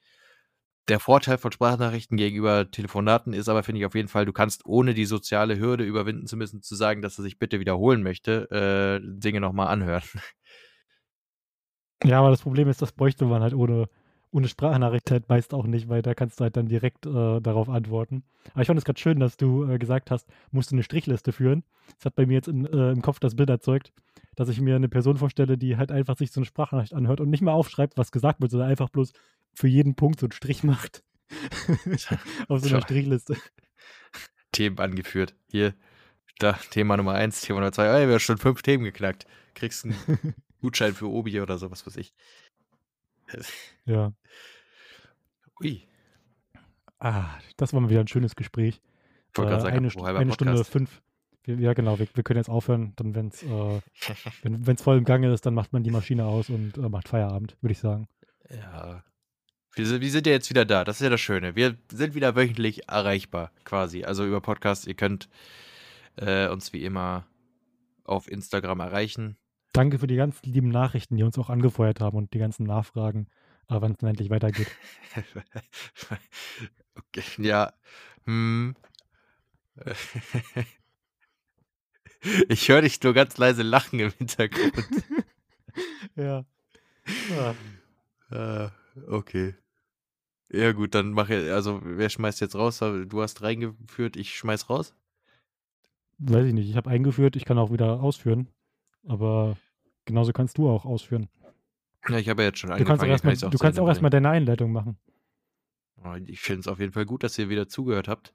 Der 0.88 1.00
Vorteil 1.00 1.38
von 1.38 1.50
Sprachnachrichten 1.50 2.18
gegenüber 2.18 2.70
Telefonaten 2.70 3.32
ist 3.32 3.48
aber, 3.48 3.62
finde 3.62 3.80
ich 3.80 3.86
auf 3.86 3.94
jeden 3.94 4.08
Fall, 4.08 4.26
du 4.26 4.32
kannst 4.32 4.66
ohne 4.66 4.92
die 4.92 5.06
soziale 5.06 5.58
Hürde 5.58 5.84
überwinden 5.84 6.26
zu 6.26 6.36
müssen, 6.36 6.60
zu 6.60 6.74
sagen, 6.74 7.00
dass 7.00 7.18
er 7.18 7.22
sich 7.22 7.38
bitte 7.38 7.58
wiederholen 7.58 8.02
möchte, 8.02 8.50
äh, 8.50 9.00
Dinge 9.02 9.40
nochmal 9.40 9.68
anhören. 9.68 10.02
Ja, 12.02 12.18
aber 12.18 12.28
das 12.28 12.42
Problem 12.42 12.68
ist, 12.68 12.82
das 12.82 12.92
bräuchte 12.92 13.24
man 13.24 13.40
halt 13.40 13.54
ohne, 13.54 13.88
ohne 14.34 14.48
Sprachnachricht 14.48 15.10
halt 15.12 15.28
meist 15.28 15.54
auch 15.54 15.64
nicht, 15.64 15.88
weil 15.88 16.02
da 16.02 16.12
kannst 16.12 16.40
du 16.40 16.42
halt 16.42 16.56
dann 16.56 16.66
direkt 16.66 17.06
äh, 17.06 17.40
darauf 17.40 17.68
antworten. 17.68 18.24
Aber 18.52 18.62
ich 18.62 18.66
fand 18.66 18.78
es 18.78 18.84
gerade 18.84 18.98
schön, 18.98 19.20
dass 19.20 19.36
du 19.36 19.64
äh, 19.64 19.78
gesagt 19.78 20.10
hast, 20.10 20.28
musst 20.50 20.72
du 20.72 20.74
eine 20.74 20.82
Strichliste 20.82 21.30
führen. 21.30 21.62
Das 21.96 22.06
hat 22.06 22.16
bei 22.16 22.26
mir 22.26 22.34
jetzt 22.34 22.48
in, 22.48 22.66
äh, 22.66 22.90
im 22.90 23.00
Kopf 23.00 23.20
das 23.20 23.36
Bild 23.36 23.48
erzeugt, 23.48 23.92
dass 24.34 24.48
ich 24.48 24.60
mir 24.60 24.74
eine 24.74 24.88
Person 24.88 25.18
vorstelle, 25.18 25.56
die 25.56 25.76
halt 25.76 25.92
einfach 25.92 26.16
sich 26.16 26.32
so 26.32 26.40
eine 26.40 26.46
Sprachnachricht 26.46 26.94
anhört 26.94 27.20
und 27.20 27.30
nicht 27.30 27.42
mal 27.42 27.52
aufschreibt, 27.52 27.96
was 27.96 28.10
gesagt 28.10 28.40
wird, 28.40 28.50
sondern 28.50 28.68
einfach 28.68 28.90
bloß 28.90 29.12
für 29.54 29.68
jeden 29.68 29.94
Punkt 29.94 30.18
so 30.18 30.26
einen 30.26 30.32
Strich 30.32 30.64
macht. 30.64 31.04
Auf 32.48 32.60
so 32.60 32.68
einer 32.68 32.82
Strichliste. 32.82 33.36
Themen 34.50 34.78
angeführt. 34.80 35.36
Hier, 35.48 35.74
da, 36.40 36.54
Thema 36.70 36.96
Nummer 36.96 37.12
eins, 37.14 37.40
Thema 37.40 37.60
Nummer 37.60 37.72
zwei. 37.72 37.86
Ey, 37.86 38.08
wir 38.08 38.14
haben 38.14 38.20
schon 38.20 38.38
fünf 38.38 38.62
Themen 38.62 38.82
geknackt. 38.82 39.26
Kriegst 39.54 39.84
einen 39.84 39.94
Gutschein 40.60 40.92
für 40.92 41.08
Obi 41.08 41.40
oder 41.40 41.56
so, 41.56 41.70
was 41.70 41.86
weiß 41.86 41.96
ich. 41.98 42.12
ja. 43.84 44.12
Ui. 45.60 45.86
Ah, 46.98 47.38
das 47.56 47.72
war 47.72 47.80
mal 47.80 47.90
wieder 47.90 48.00
ein 48.00 48.08
schönes 48.08 48.36
Gespräch. 48.36 48.80
Äh, 49.36 49.42
sagen, 49.60 49.76
eine, 49.76 49.90
St 49.90 49.98
eine 50.00 50.32
Stunde 50.32 50.64
fünf, 50.64 51.02
ja, 51.46 51.74
genau, 51.74 51.98
wir, 51.98 52.06
wir 52.14 52.22
können 52.22 52.38
jetzt 52.38 52.48
aufhören. 52.48 52.94
Dann, 52.96 53.14
wenn's, 53.14 53.42
äh, 53.42 53.46
wenn 54.42 54.74
es 54.74 54.82
voll 54.82 54.98
im 54.98 55.04
Gange 55.04 55.32
ist, 55.32 55.44
dann 55.44 55.54
macht 55.54 55.72
man 55.72 55.82
die 55.82 55.90
Maschine 55.90 56.24
aus 56.24 56.48
und 56.48 56.78
äh, 56.78 56.88
macht 56.88 57.08
Feierabend, 57.08 57.56
würde 57.60 57.72
ich 57.72 57.78
sagen. 57.78 58.08
Ja. 58.50 59.04
Wir 59.74 59.86
sind, 59.86 60.00
wir 60.00 60.10
sind 60.10 60.26
ja 60.26 60.32
jetzt 60.32 60.48
wieder 60.50 60.64
da. 60.64 60.84
Das 60.84 60.96
ist 60.96 61.02
ja 61.02 61.10
das 61.10 61.20
Schöne. 61.20 61.56
Wir 61.56 61.76
sind 61.90 62.14
wieder 62.14 62.36
wöchentlich 62.36 62.88
erreichbar, 62.88 63.50
quasi. 63.64 64.04
Also 64.04 64.24
über 64.24 64.40
Podcast. 64.40 64.86
Ihr 64.86 64.94
könnt 64.94 65.28
äh, 66.16 66.48
uns 66.48 66.72
wie 66.72 66.84
immer 66.84 67.26
auf 68.04 68.30
Instagram 68.30 68.80
erreichen. 68.80 69.36
Danke 69.74 69.98
für 69.98 70.06
die 70.06 70.14
ganzen 70.14 70.52
lieben 70.52 70.68
Nachrichten, 70.68 71.16
die 71.16 71.24
uns 71.24 71.36
auch 71.36 71.50
angefeuert 71.50 71.98
haben 72.00 72.16
und 72.16 72.32
die 72.32 72.38
ganzen 72.38 72.64
Nachfragen, 72.64 73.26
äh, 73.68 73.74
wann 73.80 73.90
es 73.90 73.98
dann 73.98 74.10
endlich 74.10 74.30
weitergeht. 74.30 74.68
okay, 76.94 77.24
ja. 77.38 77.72
Hm. 78.24 78.76
Ich 82.48 82.70
höre 82.70 82.80
dich 82.80 83.02
nur 83.02 83.12
ganz 83.12 83.36
leise 83.36 83.62
lachen 83.62 84.00
im 84.00 84.10
Hintergrund. 84.12 84.72
ja. 86.16 86.46
Ah. 87.36 87.54
Ah, 88.30 88.70
okay. 89.08 89.54
Ja, 90.50 90.72
gut, 90.72 90.94
dann 90.94 91.10
mache 91.10 91.52
also 91.52 91.82
wer 91.84 92.08
schmeißt 92.08 92.40
jetzt 92.40 92.54
raus? 92.54 92.78
Du 92.78 93.20
hast 93.20 93.42
reingeführt, 93.42 94.16
ich 94.16 94.38
schmeiß 94.38 94.70
raus? 94.70 94.94
Weiß 96.16 96.46
ich 96.46 96.54
nicht. 96.54 96.70
Ich 96.70 96.76
habe 96.76 96.88
eingeführt, 96.88 97.36
ich 97.36 97.44
kann 97.44 97.58
auch 97.58 97.70
wieder 97.70 98.00
ausführen. 98.00 98.48
Aber 99.06 99.58
genauso 100.04 100.32
kannst 100.32 100.58
du 100.58 100.68
auch 100.68 100.84
ausführen. 100.84 101.28
Ja, 102.08 102.18
ich 102.18 102.28
habe 102.28 102.42
ja 102.42 102.48
jetzt 102.48 102.58
schon 102.58 102.70
Du 102.70 102.76
kannst 102.76 103.02
auch 103.02 103.06
angefangen. 103.06 103.32
erstmal, 103.32 103.50
du 103.50 103.58
kannst 103.58 103.80
auch 103.80 103.88
erstmal 103.88 104.10
deine 104.10 104.28
Einleitung 104.30 104.72
machen. 104.72 104.98
Oh, 106.04 106.14
Ich 106.26 106.40
finde 106.40 106.60
es 106.60 106.68
auf 106.68 106.78
jeden 106.80 106.92
Fall 106.92 107.06
gut, 107.06 107.22
dass 107.22 107.38
ihr 107.38 107.48
wieder 107.48 107.68
zugehört 107.68 108.08
habt. 108.08 108.34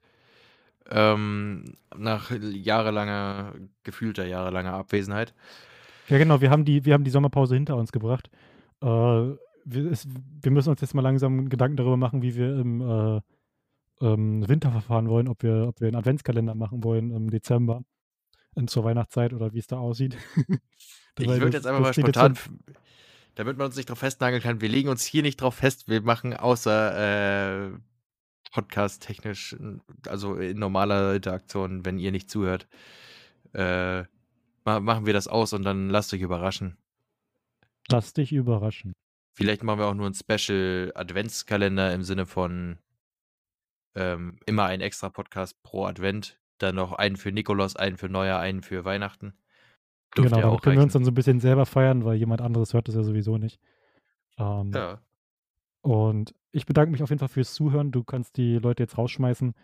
Ähm, 0.90 1.76
nach 1.96 2.32
jahrelanger, 2.32 3.54
gefühlter 3.84 4.26
jahrelanger 4.26 4.72
Abwesenheit. 4.72 5.34
Ja, 6.08 6.18
genau, 6.18 6.40
wir 6.40 6.50
haben 6.50 6.64
die, 6.64 6.84
wir 6.84 6.94
haben 6.94 7.04
die 7.04 7.10
Sommerpause 7.10 7.54
hinter 7.54 7.76
uns 7.76 7.92
gebracht. 7.92 8.28
Äh, 8.82 8.86
wir, 8.86 9.90
es, 9.90 10.08
wir 10.42 10.50
müssen 10.50 10.70
uns 10.70 10.80
jetzt 10.80 10.94
mal 10.94 11.02
langsam 11.02 11.48
Gedanken 11.48 11.76
darüber 11.76 11.96
machen, 11.96 12.22
wie 12.22 12.34
wir 12.34 12.58
im 12.58 12.80
äh, 12.80 13.20
ähm, 14.00 14.48
Winter 14.48 14.72
verfahren 14.72 15.08
wollen, 15.08 15.28
ob 15.28 15.42
wir, 15.44 15.68
ob 15.68 15.80
wir 15.80 15.86
einen 15.86 15.96
Adventskalender 15.96 16.54
machen 16.56 16.82
wollen 16.82 17.10
im 17.12 17.30
Dezember 17.30 17.84
in, 18.56 18.66
zur 18.66 18.82
Weihnachtszeit 18.82 19.32
oder 19.32 19.52
wie 19.52 19.58
es 19.58 19.68
da 19.68 19.78
aussieht. 19.78 20.16
Ich 21.18 21.28
würde 21.28 21.56
jetzt 21.56 21.66
einfach 21.66 21.80
mal 21.80 21.94
spontan, 21.94 22.38
damit 23.34 23.56
man 23.56 23.66
uns 23.66 23.76
nicht 23.76 23.88
drauf 23.88 23.98
festnageln 23.98 24.42
kann, 24.42 24.60
wir 24.60 24.68
legen 24.68 24.88
uns 24.88 25.04
hier 25.04 25.22
nicht 25.22 25.40
drauf 25.40 25.56
fest, 25.56 25.88
wir 25.88 26.02
machen 26.02 26.34
außer 26.34 27.68
äh, 27.68 27.70
podcast-technisch, 28.52 29.56
also 30.06 30.36
in 30.36 30.58
normaler 30.58 31.14
Interaktion, 31.14 31.84
wenn 31.84 31.98
ihr 31.98 32.12
nicht 32.12 32.30
zuhört, 32.30 32.68
äh, 33.52 34.02
ma 34.64 34.80
machen 34.80 35.06
wir 35.06 35.12
das 35.12 35.28
aus 35.28 35.52
und 35.52 35.62
dann 35.62 35.88
lasst 35.90 36.12
euch 36.12 36.20
überraschen. 36.20 36.76
so, 37.88 37.96
Lass 37.96 38.12
dich 38.12 38.32
überraschen. 38.32 38.92
Vielleicht 39.34 39.62
machen 39.62 39.78
wir 39.78 39.86
auch 39.86 39.94
nur 39.94 40.06
einen 40.06 40.14
Special 40.14 40.92
Adventskalender 40.94 41.94
im 41.94 42.02
Sinne 42.02 42.26
von 42.26 42.78
ähm, 43.94 44.38
immer 44.46 44.66
ein 44.66 44.80
extra 44.80 45.08
Podcast 45.08 45.62
pro 45.62 45.86
Advent. 45.86 46.38
Dann 46.58 46.74
noch 46.74 46.92
einen 46.92 47.16
für 47.16 47.32
Nikolaus, 47.32 47.76
einen 47.76 47.96
für 47.96 48.08
Neujahr, 48.08 48.40
einen 48.40 48.62
für 48.62 48.84
Weihnachten. 48.84 49.34
Dürfte 50.16 50.34
genau, 50.36 50.54
ja 50.54 50.60
können 50.60 50.76
wir 50.76 50.82
uns 50.82 50.92
dann 50.92 51.04
so 51.04 51.10
ein 51.10 51.14
bisschen 51.14 51.40
selber 51.40 51.66
feiern, 51.66 52.04
weil 52.04 52.16
jemand 52.16 52.40
anderes 52.40 52.74
hört 52.74 52.88
das 52.88 52.94
ja 52.94 53.02
sowieso 53.02 53.38
nicht. 53.38 53.60
Ähm, 54.38 54.72
Ja. 54.74 55.00
Und 55.82 56.34
ich 56.52 56.66
bedanke 56.66 56.90
mich 56.90 57.02
auf 57.02 57.10
jeden 57.10 57.20
Fall 57.20 57.28
fürs 57.28 57.54
Zuhören. 57.54 57.90
Du 57.90 58.04
kannst 58.04 58.36
die 58.36 58.56
Leute 58.58 58.82
jetzt 58.82 58.98
rausschmeißen. 58.98 59.54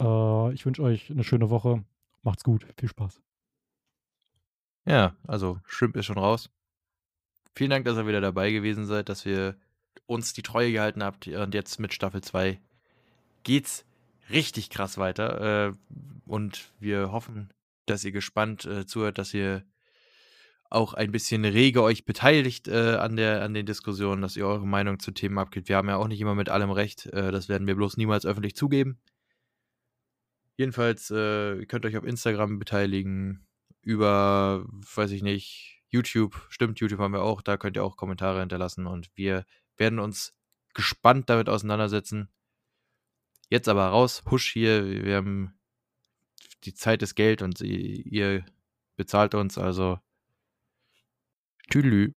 Äh, 0.00 0.52
ich 0.54 0.66
wünsche 0.66 0.82
euch 0.82 1.10
eine 1.10 1.22
schöne 1.22 1.50
Woche. 1.50 1.84
Macht's 2.22 2.44
gut. 2.44 2.66
Viel 2.78 2.88
Spaß. 2.88 3.20
ja, 4.86 5.14
also 5.26 5.60
Shrimp 5.64 5.96
ist 5.96 6.06
schon 6.06 6.18
raus. 6.18 6.50
Vielen 7.54 7.70
Dank, 7.70 7.84
dass 7.84 7.96
ihr 7.96 8.06
wieder 8.06 8.20
dabei 8.20 8.50
gewesen 8.50 8.86
seid, 8.86 9.08
dass 9.08 9.24
wir 9.24 9.56
uns 10.06 10.32
die 10.32 10.42
Treue 10.42 10.72
gehalten 10.72 11.02
habt. 11.02 11.28
Und 11.28 11.54
jetzt 11.54 11.78
mit 11.78 11.92
Staffel 11.92 12.22
2 12.22 12.60
geht's 13.42 13.84
richtig 14.30 14.70
krass 14.70 14.98
weiter. 14.98 15.68
Äh, 15.68 15.72
und 16.26 16.72
wir 16.78 17.12
hoffen, 17.12 17.50
dass 17.86 18.04
ihr 18.04 18.12
gespannt 18.12 18.64
äh, 18.64 18.86
zuhört, 18.86 19.18
dass 19.18 19.34
ihr 19.34 19.64
auch 20.70 20.94
ein 20.94 21.10
bisschen 21.10 21.44
rege 21.44 21.82
euch 21.82 22.04
beteiligt 22.04 22.68
äh, 22.68 22.94
an, 22.94 23.16
der, 23.16 23.42
an 23.42 23.54
den 23.54 23.66
Diskussionen, 23.66 24.22
dass 24.22 24.36
ihr 24.36 24.46
eure 24.46 24.66
Meinung 24.66 25.00
zu 25.00 25.10
Themen 25.10 25.38
abgibt. 25.38 25.68
Wir 25.68 25.76
haben 25.76 25.88
ja 25.88 25.96
auch 25.96 26.06
nicht 26.06 26.20
immer 26.20 26.36
mit 26.36 26.48
allem 26.48 26.70
recht. 26.70 27.06
Äh, 27.06 27.32
das 27.32 27.48
werden 27.48 27.66
wir 27.66 27.74
bloß 27.74 27.96
niemals 27.96 28.24
öffentlich 28.24 28.54
zugeben. 28.54 29.00
Jedenfalls, 30.56 31.10
äh, 31.10 31.56
ihr 31.56 31.66
könnt 31.66 31.84
euch 31.86 31.96
auf 31.96 32.04
Instagram 32.04 32.58
beteiligen, 32.60 33.46
über, 33.82 34.64
weiß 34.94 35.10
ich 35.10 35.22
nicht, 35.22 35.82
YouTube. 35.88 36.46
Stimmt, 36.50 36.78
YouTube 36.78 37.00
haben 37.00 37.14
wir 37.14 37.22
auch. 37.22 37.42
Da 37.42 37.56
könnt 37.56 37.76
ihr 37.76 37.84
auch 37.84 37.96
Kommentare 37.96 38.40
hinterlassen 38.40 38.86
und 38.86 39.10
wir 39.16 39.44
werden 39.76 39.98
uns 39.98 40.36
gespannt 40.74 41.28
damit 41.30 41.48
auseinandersetzen. 41.48 42.28
Jetzt 43.48 43.68
aber 43.68 43.86
raus, 43.86 44.22
husch 44.30 44.52
hier. 44.52 45.04
Wir 45.04 45.16
haben 45.16 45.54
die 46.62 46.74
Zeit 46.74 47.02
ist 47.02 47.16
Geld 47.16 47.42
und 47.42 47.60
ihr 47.60 48.06
ihr 48.06 48.44
bezahlt 48.96 49.34
uns, 49.34 49.58
also 49.58 49.98
tu 51.70 51.80
lus 51.90 52.12